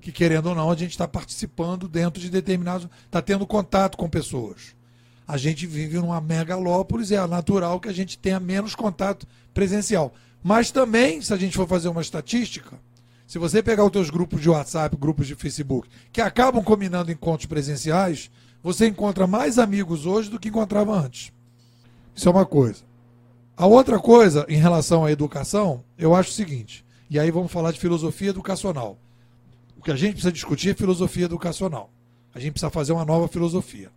Que 0.02 0.12
querendo 0.12 0.48
ou 0.48 0.56
não, 0.56 0.72
a 0.72 0.76
gente 0.76 0.92
está 0.92 1.08
participando 1.08 1.88
dentro 1.88 2.22
de 2.22 2.30
determinados. 2.30 2.88
está 3.06 3.22
tendo 3.22 3.46
contato 3.46 3.98
com 3.98 4.10
pessoas. 4.10 4.76
A 5.28 5.38
gente 5.38 5.68
vive 5.68 5.98
numa 5.98 6.20
megalópolis 6.20 7.12
é 7.12 7.28
natural 7.28 7.80
que 7.80 7.90
a 7.90 7.94
gente 7.94 8.18
tenha 8.18 8.40
menos 8.40 8.74
contato 8.74 9.28
presencial. 9.54 10.14
Mas 10.42 10.72
também, 10.72 11.22
se 11.22 11.34
a 11.34 11.38
gente 11.38 11.56
for 11.56 11.68
fazer 11.68 11.90
uma 11.90 12.02
estatística, 12.02 12.80
se 13.28 13.38
você 13.38 13.62
pegar 13.62 13.84
os 13.84 13.92
teus 13.92 14.10
grupos 14.10 14.42
de 14.42 14.50
WhatsApp, 14.50 14.98
grupos 14.98 15.28
de 15.28 15.36
Facebook, 15.36 15.88
que 16.12 16.22
acabam 16.22 16.64
combinando 16.64 17.12
encontros 17.12 17.46
presenciais, 17.46 18.32
você 18.64 18.88
encontra 18.88 19.28
mais 19.28 19.60
amigos 19.60 20.06
hoje 20.06 20.30
do 20.30 20.40
que 20.40 20.50
encontrava 20.50 20.98
antes. 20.98 21.32
Isso 22.16 22.28
é 22.28 22.32
uma 22.32 22.46
coisa. 22.46 22.84
A 23.56 23.68
outra 23.68 24.00
coisa, 24.00 24.46
em 24.50 24.58
relação 24.58 25.06
à 25.06 25.12
educação, 25.12 25.84
eu 25.98 26.16
acho 26.16 26.32
o 26.32 26.34
seguinte, 26.34 26.84
e 27.10 27.20
aí 27.20 27.30
vamos 27.30 27.52
falar 27.52 27.72
de 27.72 27.80
filosofia 27.80 28.30
educacional. 28.30 28.98
O 29.80 29.82
que 29.82 29.92
a 29.92 29.96
gente 29.96 30.12
precisa 30.12 30.32
discutir 30.32 30.72
é 30.72 30.74
filosofia 30.74 31.24
educacional. 31.24 31.90
A 32.36 32.40
gente 32.40 32.52
precisa 32.52 32.70
fazer 32.70 32.92
uma 32.92 33.06
nova 33.06 33.30
filosofia. 33.30 33.90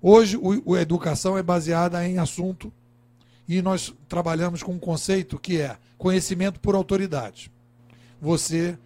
Hoje, 0.00 0.38
o, 0.40 0.74
a 0.74 0.80
educação 0.80 1.36
é 1.36 1.42
baseada 1.42 2.06
em 2.06 2.18
assunto 2.18 2.72
e 3.48 3.60
nós 3.60 3.92
trabalhamos 4.08 4.62
com 4.62 4.72
um 4.72 4.78
conceito 4.78 5.36
que 5.36 5.60
é 5.60 5.76
conhecimento 5.98 6.60
por 6.60 6.76
autoridade. 6.76 7.50
Você 8.22 8.78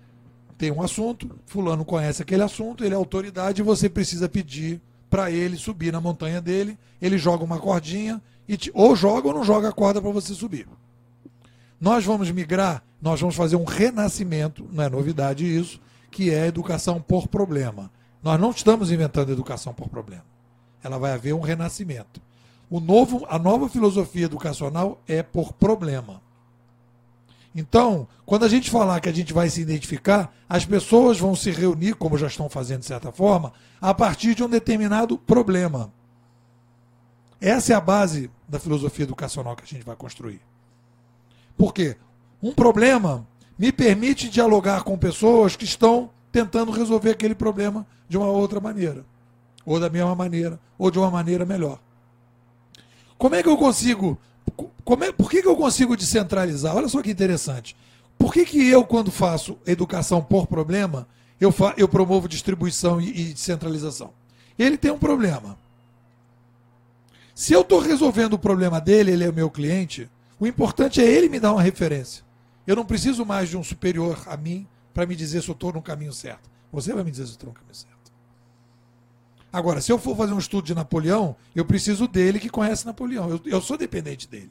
tem 0.56 0.70
um 0.70 0.80
assunto, 0.80 1.38
fulano 1.44 1.84
conhece 1.84 2.22
aquele 2.22 2.42
assunto, 2.42 2.82
ele 2.82 2.94
é 2.94 2.96
autoridade 2.96 3.60
e 3.60 3.64
você 3.64 3.86
precisa 3.86 4.26
pedir 4.26 4.80
para 5.10 5.30
ele 5.30 5.58
subir 5.58 5.92
na 5.92 6.00
montanha 6.00 6.40
dele, 6.40 6.78
ele 7.00 7.18
joga 7.18 7.44
uma 7.44 7.58
cordinha 7.58 8.22
e 8.48 8.56
te, 8.56 8.70
ou 8.72 8.96
joga 8.96 9.28
ou 9.28 9.34
não 9.34 9.44
joga 9.44 9.68
a 9.68 9.72
corda 9.72 10.00
para 10.00 10.10
você 10.10 10.32
subir. 10.32 10.66
Nós 11.78 12.06
vamos 12.06 12.30
migrar, 12.30 12.82
nós 13.02 13.20
vamos 13.20 13.36
fazer 13.36 13.56
um 13.56 13.64
renascimento, 13.64 14.66
não 14.72 14.82
é 14.82 14.88
novidade 14.88 15.44
isso, 15.44 15.78
que 16.10 16.30
é 16.30 16.46
educação 16.46 17.00
por 17.00 17.28
problema. 17.28 17.90
Nós 18.22 18.40
não 18.40 18.50
estamos 18.50 18.90
inventando 18.90 19.32
educação 19.32 19.72
por 19.72 19.88
problema. 19.88 20.24
Ela 20.82 20.98
vai 20.98 21.12
haver 21.12 21.34
um 21.34 21.40
renascimento. 21.40 22.20
O 22.70 22.80
novo, 22.80 23.26
a 23.28 23.38
nova 23.38 23.68
filosofia 23.68 24.26
educacional 24.26 25.00
é 25.06 25.22
por 25.22 25.52
problema. 25.52 26.20
Então, 27.54 28.06
quando 28.26 28.44
a 28.44 28.48
gente 28.48 28.70
falar 28.70 29.00
que 29.00 29.08
a 29.08 29.12
gente 29.12 29.32
vai 29.32 29.48
se 29.48 29.60
identificar, 29.60 30.34
as 30.48 30.64
pessoas 30.64 31.18
vão 31.18 31.34
se 31.34 31.50
reunir, 31.50 31.94
como 31.94 32.18
já 32.18 32.26
estão 32.26 32.48
fazendo 32.48 32.80
de 32.80 32.86
certa 32.86 33.10
forma, 33.10 33.52
a 33.80 33.94
partir 33.94 34.34
de 34.34 34.44
um 34.44 34.48
determinado 34.48 35.16
problema. 35.16 35.92
Essa 37.40 37.72
é 37.72 37.76
a 37.76 37.80
base 37.80 38.30
da 38.48 38.58
filosofia 38.58 39.04
educacional 39.04 39.56
que 39.56 39.64
a 39.64 39.66
gente 39.66 39.84
vai 39.84 39.96
construir. 39.96 40.40
Por 41.56 41.72
quê? 41.72 41.96
Um 42.42 42.52
problema 42.52 43.26
me 43.58 43.72
permite 43.72 44.28
dialogar 44.28 44.84
com 44.84 44.96
pessoas 44.96 45.56
que 45.56 45.64
estão 45.64 46.10
tentando 46.30 46.70
resolver 46.70 47.10
aquele 47.10 47.34
problema 47.34 47.86
de 48.08 48.16
uma 48.16 48.28
outra 48.28 48.60
maneira, 48.60 49.04
ou 49.66 49.80
da 49.80 49.90
mesma 49.90 50.14
maneira, 50.14 50.60
ou 50.78 50.90
de 50.90 50.98
uma 50.98 51.10
maneira 51.10 51.44
melhor. 51.44 51.80
Como 53.16 53.34
é 53.34 53.42
que 53.42 53.48
eu 53.48 53.56
consigo 53.56 54.18
é, 55.02 55.12
por 55.12 55.30
que, 55.30 55.42
que 55.42 55.48
eu 55.48 55.56
consigo 55.56 55.96
descentralizar? 55.96 56.74
Olha 56.74 56.88
só 56.88 57.02
que 57.02 57.10
interessante. 57.10 57.76
Por 58.18 58.32
que, 58.32 58.44
que 58.44 58.68
eu, 58.68 58.84
quando 58.84 59.10
faço 59.10 59.58
educação 59.66 60.22
por 60.22 60.46
problema, 60.46 61.06
eu, 61.40 61.52
fa 61.52 61.74
eu 61.76 61.86
promovo 61.88 62.28
distribuição 62.28 63.00
e, 63.00 63.08
e 63.08 63.32
descentralização? 63.32 64.12
Ele 64.58 64.76
tem 64.76 64.90
um 64.90 64.98
problema. 64.98 65.58
Se 67.34 67.52
eu 67.52 67.60
estou 67.60 67.80
resolvendo 67.80 68.32
o 68.32 68.38
problema 68.38 68.80
dele, 68.80 69.12
ele 69.12 69.24
é 69.24 69.28
o 69.28 69.32
meu 69.32 69.50
cliente, 69.50 70.08
o 70.40 70.46
importante 70.46 71.00
é 71.00 71.04
ele 71.04 71.28
me 71.28 71.38
dar 71.38 71.52
uma 71.52 71.62
referência. 71.62 72.24
Eu 72.68 72.76
não 72.76 72.84
preciso 72.84 73.24
mais 73.24 73.48
de 73.48 73.56
um 73.56 73.64
superior 73.64 74.22
a 74.26 74.36
mim 74.36 74.66
para 74.92 75.06
me 75.06 75.16
dizer 75.16 75.42
se 75.42 75.48
eu 75.48 75.54
estou 75.54 75.72
no 75.72 75.80
caminho 75.80 76.12
certo. 76.12 76.50
Você 76.70 76.92
vai 76.92 77.02
me 77.02 77.10
dizer 77.10 77.24
se 77.24 77.30
eu 77.30 77.36
estou 77.36 77.48
no 77.48 77.54
caminho 77.54 77.74
certo. 77.74 78.12
Agora, 79.50 79.80
se 79.80 79.90
eu 79.90 79.98
for 79.98 80.14
fazer 80.14 80.34
um 80.34 80.38
estudo 80.38 80.66
de 80.66 80.74
Napoleão, 80.74 81.34
eu 81.56 81.64
preciso 81.64 82.06
dele 82.06 82.38
que 82.38 82.50
conhece 82.50 82.84
Napoleão. 82.84 83.30
Eu, 83.30 83.40
eu 83.46 83.62
sou 83.62 83.78
dependente 83.78 84.28
dele 84.28 84.50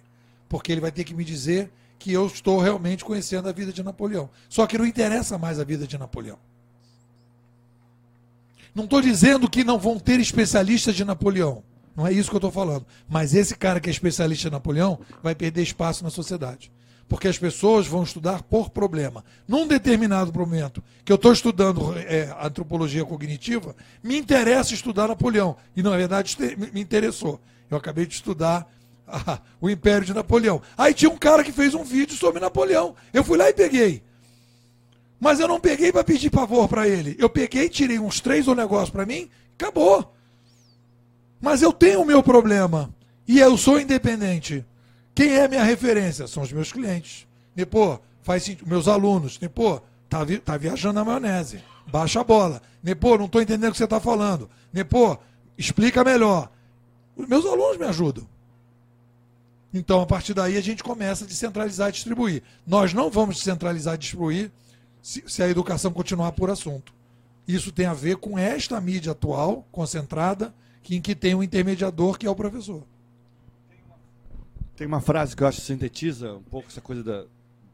porque 0.49 0.72
ele 0.72 0.81
vai 0.81 0.91
ter 0.91 1.03
que 1.03 1.14
me 1.14 1.23
dizer 1.23 1.72
que 1.99 2.11
eu 2.11 2.26
estou 2.26 2.60
realmente 2.60 3.06
conhecendo 3.06 3.49
a 3.49 3.52
vida 3.52 3.72
de 3.72 3.84
Napoleão. 3.84 4.31
Só 4.49 4.65
que 4.65 4.80
não 4.80 4.85
interessa 4.85 5.38
mais 5.38 5.60
a 5.60 5.64
vida 5.64 5.85
de 5.85 5.95
Napoleão. 5.95 6.39
Não 8.73 8.85
estou 8.85 8.99
dizendo 8.99 9.48
que 9.48 9.64
não 9.64 9.77
vão 9.77 9.99
ter 9.99 10.19
especialistas 10.19 10.95
de 10.95 11.06
Napoleão. 11.06 11.64
Não 11.95 12.06
é 12.06 12.11
isso 12.11 12.30
que 12.31 12.35
eu 12.35 12.39
estou 12.39 12.52
falando. 12.52 12.85
Mas 13.07 13.35
esse 13.35 13.56
cara 13.56 13.80
que 13.80 13.89
é 13.89 13.91
especialista 13.91 14.48
em 14.48 14.52
Napoleão 14.52 14.99
vai 15.22 15.35
perder 15.35 15.61
espaço 15.61 16.03
na 16.03 16.10
sociedade. 16.10 16.72
Porque 17.07 17.27
as 17.27 17.38
pessoas 17.38 17.88
vão 17.88 18.03
estudar 18.03 18.43
por 18.43 18.69
problema. 18.69 19.23
Num 19.47 19.65
determinado 19.65 20.38
momento 20.38 20.84
que 21.05 21.11
eu 21.11 21.15
estou 21.15 21.31
estudando 21.31 21.97
é, 21.97 22.35
antropologia 22.41 23.05
cognitiva, 23.05 23.75
me 24.03 24.17
interessa 24.17 24.73
estudar 24.73 25.07
Napoleão. 25.07 25.55
E, 25.75 25.81
na 25.81 25.95
verdade, 25.95 26.35
me 26.73 26.81
interessou. 26.81 27.39
Eu 27.69 27.77
acabei 27.77 28.05
de 28.05 28.15
estudar 28.15 28.69
ah, 29.07 29.39
o 29.61 29.69
Império 29.69 30.05
de 30.05 30.13
Napoleão. 30.13 30.61
Aí 30.77 30.93
tinha 30.93 31.09
um 31.09 31.17
cara 31.17 31.43
que 31.43 31.51
fez 31.51 31.73
um 31.73 31.84
vídeo 31.84 32.15
sobre 32.15 32.41
Napoleão. 32.41 32.93
Eu 33.13 33.23
fui 33.23 33.38
lá 33.38 33.49
e 33.49 33.53
peguei. 33.53 34.03
Mas 35.19 35.39
eu 35.39 35.47
não 35.47 35.59
peguei 35.59 35.91
para 35.91 36.03
pedir 36.03 36.29
favor 36.29 36.67
para 36.67 36.88
ele. 36.88 37.15
Eu 37.17 37.29
peguei, 37.29 37.69
tirei 37.69 37.99
uns 37.99 38.19
três 38.19 38.47
ou 38.47 38.55
negócio 38.55 38.91
para 38.91 39.05
mim, 39.05 39.29
acabou. 39.57 40.13
Mas 41.41 41.61
eu 41.61 41.71
tenho 41.71 42.01
o 42.01 42.05
meu 42.05 42.21
problema. 42.21 42.93
E 43.27 43.39
eu 43.39 43.57
sou 43.57 43.79
independente. 43.79 44.65
Quem 45.18 45.31
é 45.31 45.48
minha 45.48 45.64
referência? 45.64 46.27
São 46.27 46.44
os 46.44 46.53
meus 46.53 46.72
clientes. 46.72 47.26
E, 47.56 47.65
pô, 47.65 47.99
faz 48.22 48.44
sentido. 48.44 48.69
Meus 48.69 48.88
alunos. 48.88 49.39
E, 49.41 49.49
pô, 49.49 49.81
tá, 50.07 50.23
vi, 50.23 50.38
tá 50.38 50.56
viajando 50.56 50.94
na 50.94 51.03
maionese. 51.03 51.60
Baixa 51.88 52.22
a 52.22 52.23
bola. 52.23 52.61
Nepô, 52.84 53.18
não 53.18 53.26
estou 53.26 53.41
entendendo 53.41 53.69
o 53.69 53.72
que 53.72 53.80
você 53.80 53.85
está 53.85 53.99
falando. 53.99 54.48
Nepô, 54.72 55.18
explica 55.57 56.03
melhor. 56.03 56.52
Os 57.15 57.27
meus 57.27 57.48
alunos 57.48 57.77
me 57.77 57.85
ajudam. 57.85 58.27
Então, 59.73 60.02
a 60.02 60.06
partir 60.06 60.35
daí, 60.35 60.56
a 60.56 60.61
gente 60.61 60.84
começa 60.84 61.26
a 61.26 61.27
descentralizar 61.27 61.89
e 61.89 61.94
distribuir. 61.94 62.44
Nós 62.68 62.94
não 62.94 63.10
vamos 63.10 63.38
descentralizar 63.38 63.95
e 63.95 63.98
distribuir 63.98 64.52
se, 65.02 65.23
se 65.26 65.41
a 65.41 65.49
educação 65.49 65.91
continuar 65.91 66.34
por 66.34 66.52
assunto. 66.52 66.94
Isso 67.48 67.72
tem 67.72 67.88
a 67.88 67.94
ver 67.95 68.18
com 68.18 68.38
esta 68.38 68.80
mídia 68.80 69.14
atual, 69.14 69.65
concentrada, 69.72 70.53
em 70.88 71.02
que 71.02 71.15
tem 71.15 71.34
um 71.34 71.41
intermediador 71.41 72.19
que 72.19 72.27
é 72.27 72.30
o 72.30 72.35
professor. 72.35 72.84
Tem 74.78 74.86
uma 74.86 75.02
frase 75.02 75.36
que 75.36 75.41
eu 75.41 75.48
acho 75.48 75.60
que 75.60 75.66
sintetiza 75.66 76.36
um 76.36 76.44
pouco 76.44 76.68
essa 76.68 76.80
coisa 76.80 77.04
da, 77.04 77.26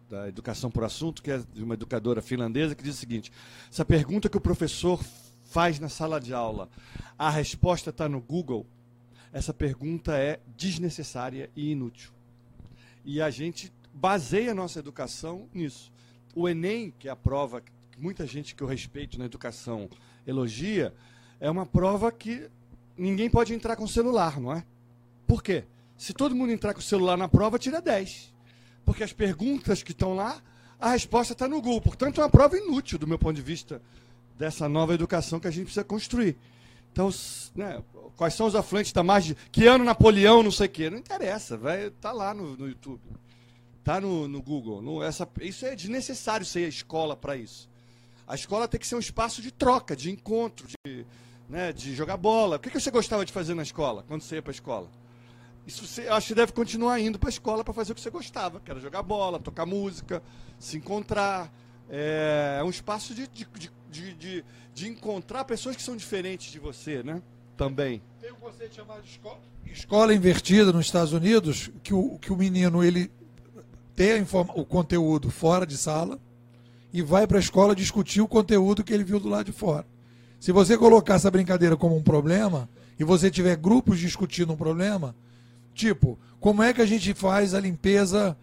da 0.09 0.29
educação 0.29 0.71
por 0.71 0.85
assunto, 0.85 1.21
que 1.21 1.31
é 1.31 1.43
de 1.53 1.61
uma 1.61 1.73
educadora 1.73 2.21
finlandesa, 2.21 2.73
que 2.73 2.81
diz 2.81 2.95
o 2.95 2.97
seguinte: 2.97 3.29
essa 3.69 3.83
pergunta 3.83 4.29
que 4.29 4.37
o 4.37 4.41
professor 4.41 5.03
faz 5.43 5.81
na 5.81 5.89
sala 5.89 6.17
de 6.17 6.33
aula, 6.33 6.69
a 7.19 7.29
resposta 7.29 7.89
está 7.89 8.07
no 8.07 8.21
Google, 8.21 8.65
essa 9.33 9.53
pergunta 9.53 10.17
é 10.17 10.39
desnecessária 10.55 11.49
e 11.57 11.71
inútil. 11.71 12.09
E 13.03 13.21
a 13.21 13.29
gente 13.29 13.69
baseia 13.93 14.51
a 14.51 14.55
nossa 14.55 14.79
educação 14.79 15.49
nisso. 15.53 15.91
O 16.33 16.47
Enem, 16.47 16.93
que 16.97 17.09
é 17.09 17.11
a 17.11 17.17
prova 17.17 17.59
que 17.59 17.69
muita 17.97 18.25
gente 18.25 18.55
que 18.55 18.63
eu 18.63 18.67
respeito 18.67 19.19
na 19.19 19.25
educação 19.25 19.89
elogia, 20.25 20.93
é 21.37 21.51
uma 21.51 21.65
prova 21.65 22.13
que 22.13 22.49
ninguém 22.97 23.29
pode 23.29 23.53
entrar 23.53 23.75
com 23.75 23.85
celular, 23.87 24.39
não 24.39 24.53
é? 24.53 24.63
Por 25.27 25.43
quê? 25.43 25.65
Se 26.03 26.11
todo 26.11 26.35
mundo 26.35 26.51
entrar 26.51 26.73
com 26.73 26.81
o 26.81 26.83
celular 26.83 27.15
na 27.15 27.29
prova, 27.29 27.57
tira 27.57 27.81
10. 27.81 28.33
Porque 28.83 29.05
as 29.05 29.13
perguntas 29.13 29.81
que 29.81 29.93
estão 29.93 30.13
lá, 30.13 30.43
a 30.77 30.89
resposta 30.89 31.31
está 31.31 31.47
no 31.47 31.61
Google. 31.61 31.79
Portanto, 31.79 32.19
é 32.19 32.23
uma 32.25 32.29
prova 32.29 32.57
inútil, 32.57 32.99
do 32.99 33.07
meu 33.07 33.17
ponto 33.17 33.37
de 33.37 33.41
vista, 33.41 33.81
dessa 34.37 34.67
nova 34.67 34.93
educação 34.93 35.39
que 35.39 35.47
a 35.47 35.49
gente 35.49 35.63
precisa 35.63 35.85
construir. 35.85 36.35
Então, 36.91 37.09
né, 37.55 37.81
quais 38.17 38.33
são 38.33 38.47
os 38.47 38.53
afluentes 38.53 38.91
da 38.91 39.01
margem? 39.01 39.37
Que 39.49 39.65
ano 39.65 39.85
Napoleão, 39.85 40.43
não 40.43 40.51
sei 40.51 40.67
o 40.67 40.69
quê. 40.69 40.89
Não 40.89 40.97
interessa, 40.97 41.55
vai 41.55 41.89
tá 41.89 42.11
lá 42.11 42.33
no, 42.33 42.57
no 42.57 42.67
YouTube. 42.67 42.99
Tá 43.81 44.01
no, 44.01 44.27
no 44.27 44.41
Google. 44.41 44.81
No, 44.81 45.01
essa, 45.01 45.25
isso 45.39 45.65
é 45.65 45.73
desnecessário 45.73 46.45
ser 46.45 46.67
escola 46.67 47.15
para 47.15 47.37
isso. 47.37 47.69
A 48.27 48.35
escola 48.35 48.67
tem 48.67 48.77
que 48.77 48.87
ser 48.87 48.95
um 48.95 48.99
espaço 48.99 49.41
de 49.41 49.53
troca, 49.53 49.95
de 49.95 50.11
encontro, 50.11 50.67
de, 50.85 51.05
né, 51.47 51.71
de 51.71 51.95
jogar 51.95 52.17
bola. 52.17 52.57
O 52.57 52.59
que, 52.59 52.69
que 52.69 52.77
você 52.77 52.91
gostava 52.91 53.25
de 53.25 53.31
fazer 53.31 53.53
na 53.53 53.63
escola, 53.63 54.03
quando 54.05 54.21
você 54.21 54.35
ia 54.35 54.41
para 54.41 54.51
a 54.51 54.53
escola? 54.53 55.02
Isso 55.65 55.87
você 55.87 56.07
acho 56.07 56.27
que 56.27 56.35
deve 56.35 56.51
continuar 56.51 56.99
indo 56.99 57.17
para 57.17 57.29
a 57.29 57.31
escola 57.31 57.63
para 57.63 57.73
fazer 57.73 57.93
o 57.93 57.95
que 57.95 58.01
você 58.01 58.09
gostava, 58.09 58.59
que 58.59 58.69
era 58.69 58.79
jogar 58.79 59.01
bola, 59.01 59.39
tocar 59.39 59.65
música, 59.65 60.21
se 60.59 60.77
encontrar. 60.77 61.51
É, 61.89 62.57
é 62.59 62.63
um 62.63 62.69
espaço 62.69 63.13
de, 63.13 63.27
de, 63.27 63.47
de, 63.89 64.13
de, 64.13 64.45
de 64.73 64.89
encontrar 64.89 65.45
pessoas 65.45 65.75
que 65.75 65.81
são 65.81 65.95
diferentes 65.95 66.51
de 66.51 66.59
você, 66.59 67.03
né? 67.03 67.21
Também. 67.55 68.01
Tem 68.19 68.31
um 68.31 68.35
conceito 68.35 68.75
chamado 68.75 69.03
escola, 69.05 69.39
escola 69.65 70.13
invertida 70.13 70.73
nos 70.73 70.85
Estados 70.85 71.13
Unidos, 71.13 71.69
que 71.81 71.93
o, 71.93 72.17
que 72.19 72.33
o 72.33 72.35
menino 72.35 72.83
ele 72.83 73.11
tem 73.95 74.25
o 74.55 74.65
conteúdo 74.65 75.29
fora 75.29 75.65
de 75.65 75.77
sala 75.77 76.19
e 76.91 77.01
vai 77.01 77.27
para 77.27 77.37
a 77.37 77.39
escola 77.39 77.75
discutir 77.75 78.21
o 78.21 78.27
conteúdo 78.27 78.83
que 78.83 78.93
ele 78.93 79.03
viu 79.03 79.19
do 79.19 79.29
lado 79.29 79.45
de 79.45 79.51
fora. 79.51 79.85
Se 80.39 80.51
você 80.51 80.77
colocar 80.77 81.15
essa 81.15 81.31
brincadeira 81.31 81.77
como 81.77 81.95
um 81.95 82.03
problema 82.03 82.69
e 82.99 83.03
você 83.03 83.31
tiver 83.31 83.55
grupos 83.55 83.99
discutindo 83.99 84.53
um 84.53 84.57
problema, 84.57 85.15
Tipo, 85.73 86.19
como 86.39 86.61
é 86.61 86.73
que 86.73 86.81
a 86.81 86.85
gente 86.85 87.13
faz 87.13 87.53
a 87.53 87.59
limpeza 87.59 88.37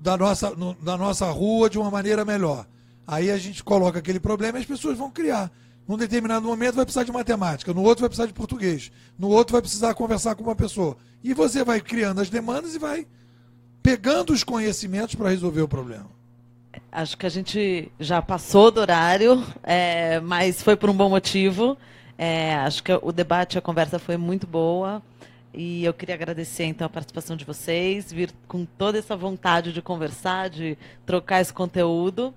da 0.00 0.16
nossa, 0.16 0.50
no, 0.50 0.74
da 0.74 0.96
nossa 0.96 1.30
rua 1.30 1.68
de 1.68 1.78
uma 1.78 1.90
maneira 1.90 2.24
melhor? 2.24 2.66
Aí 3.06 3.30
a 3.30 3.38
gente 3.38 3.62
coloca 3.62 3.98
aquele 3.98 4.18
problema 4.18 4.58
e 4.58 4.60
as 4.60 4.66
pessoas 4.66 4.98
vão 4.98 5.10
criar. 5.10 5.50
Num 5.86 5.96
determinado 5.96 6.44
momento 6.44 6.74
vai 6.74 6.84
precisar 6.84 7.04
de 7.04 7.12
matemática, 7.12 7.72
no 7.72 7.82
outro 7.82 8.00
vai 8.00 8.08
precisar 8.08 8.26
de 8.26 8.32
português, 8.32 8.90
no 9.16 9.28
outro 9.28 9.52
vai 9.52 9.62
precisar 9.62 9.94
conversar 9.94 10.34
com 10.34 10.42
uma 10.42 10.56
pessoa. 10.56 10.96
E 11.22 11.32
você 11.32 11.62
vai 11.62 11.80
criando 11.80 12.20
as 12.20 12.28
demandas 12.28 12.74
e 12.74 12.78
vai 12.78 13.06
pegando 13.82 14.32
os 14.32 14.42
conhecimentos 14.42 15.14
para 15.14 15.30
resolver 15.30 15.62
o 15.62 15.68
problema. 15.68 16.10
Acho 16.90 17.16
que 17.16 17.24
a 17.24 17.28
gente 17.28 17.90
já 18.00 18.20
passou 18.20 18.70
do 18.70 18.80
horário, 18.80 19.44
é, 19.62 20.18
mas 20.20 20.60
foi 20.60 20.74
por 20.74 20.90
um 20.90 20.94
bom 20.94 21.08
motivo. 21.08 21.78
É, 22.18 22.56
acho 22.56 22.82
que 22.82 22.92
o 23.00 23.12
debate, 23.12 23.56
a 23.56 23.60
conversa 23.60 23.98
foi 23.98 24.16
muito 24.16 24.46
boa. 24.46 25.00
E 25.56 25.86
eu 25.86 25.94
queria 25.94 26.14
agradecer 26.14 26.64
então 26.64 26.86
a 26.86 26.90
participação 26.90 27.34
de 27.34 27.42
vocês, 27.42 28.12
vir 28.12 28.30
com 28.46 28.66
toda 28.66 28.98
essa 28.98 29.16
vontade 29.16 29.72
de 29.72 29.80
conversar, 29.80 30.50
de 30.50 30.76
trocar 31.06 31.40
esse 31.40 31.50
conteúdo. 31.50 32.34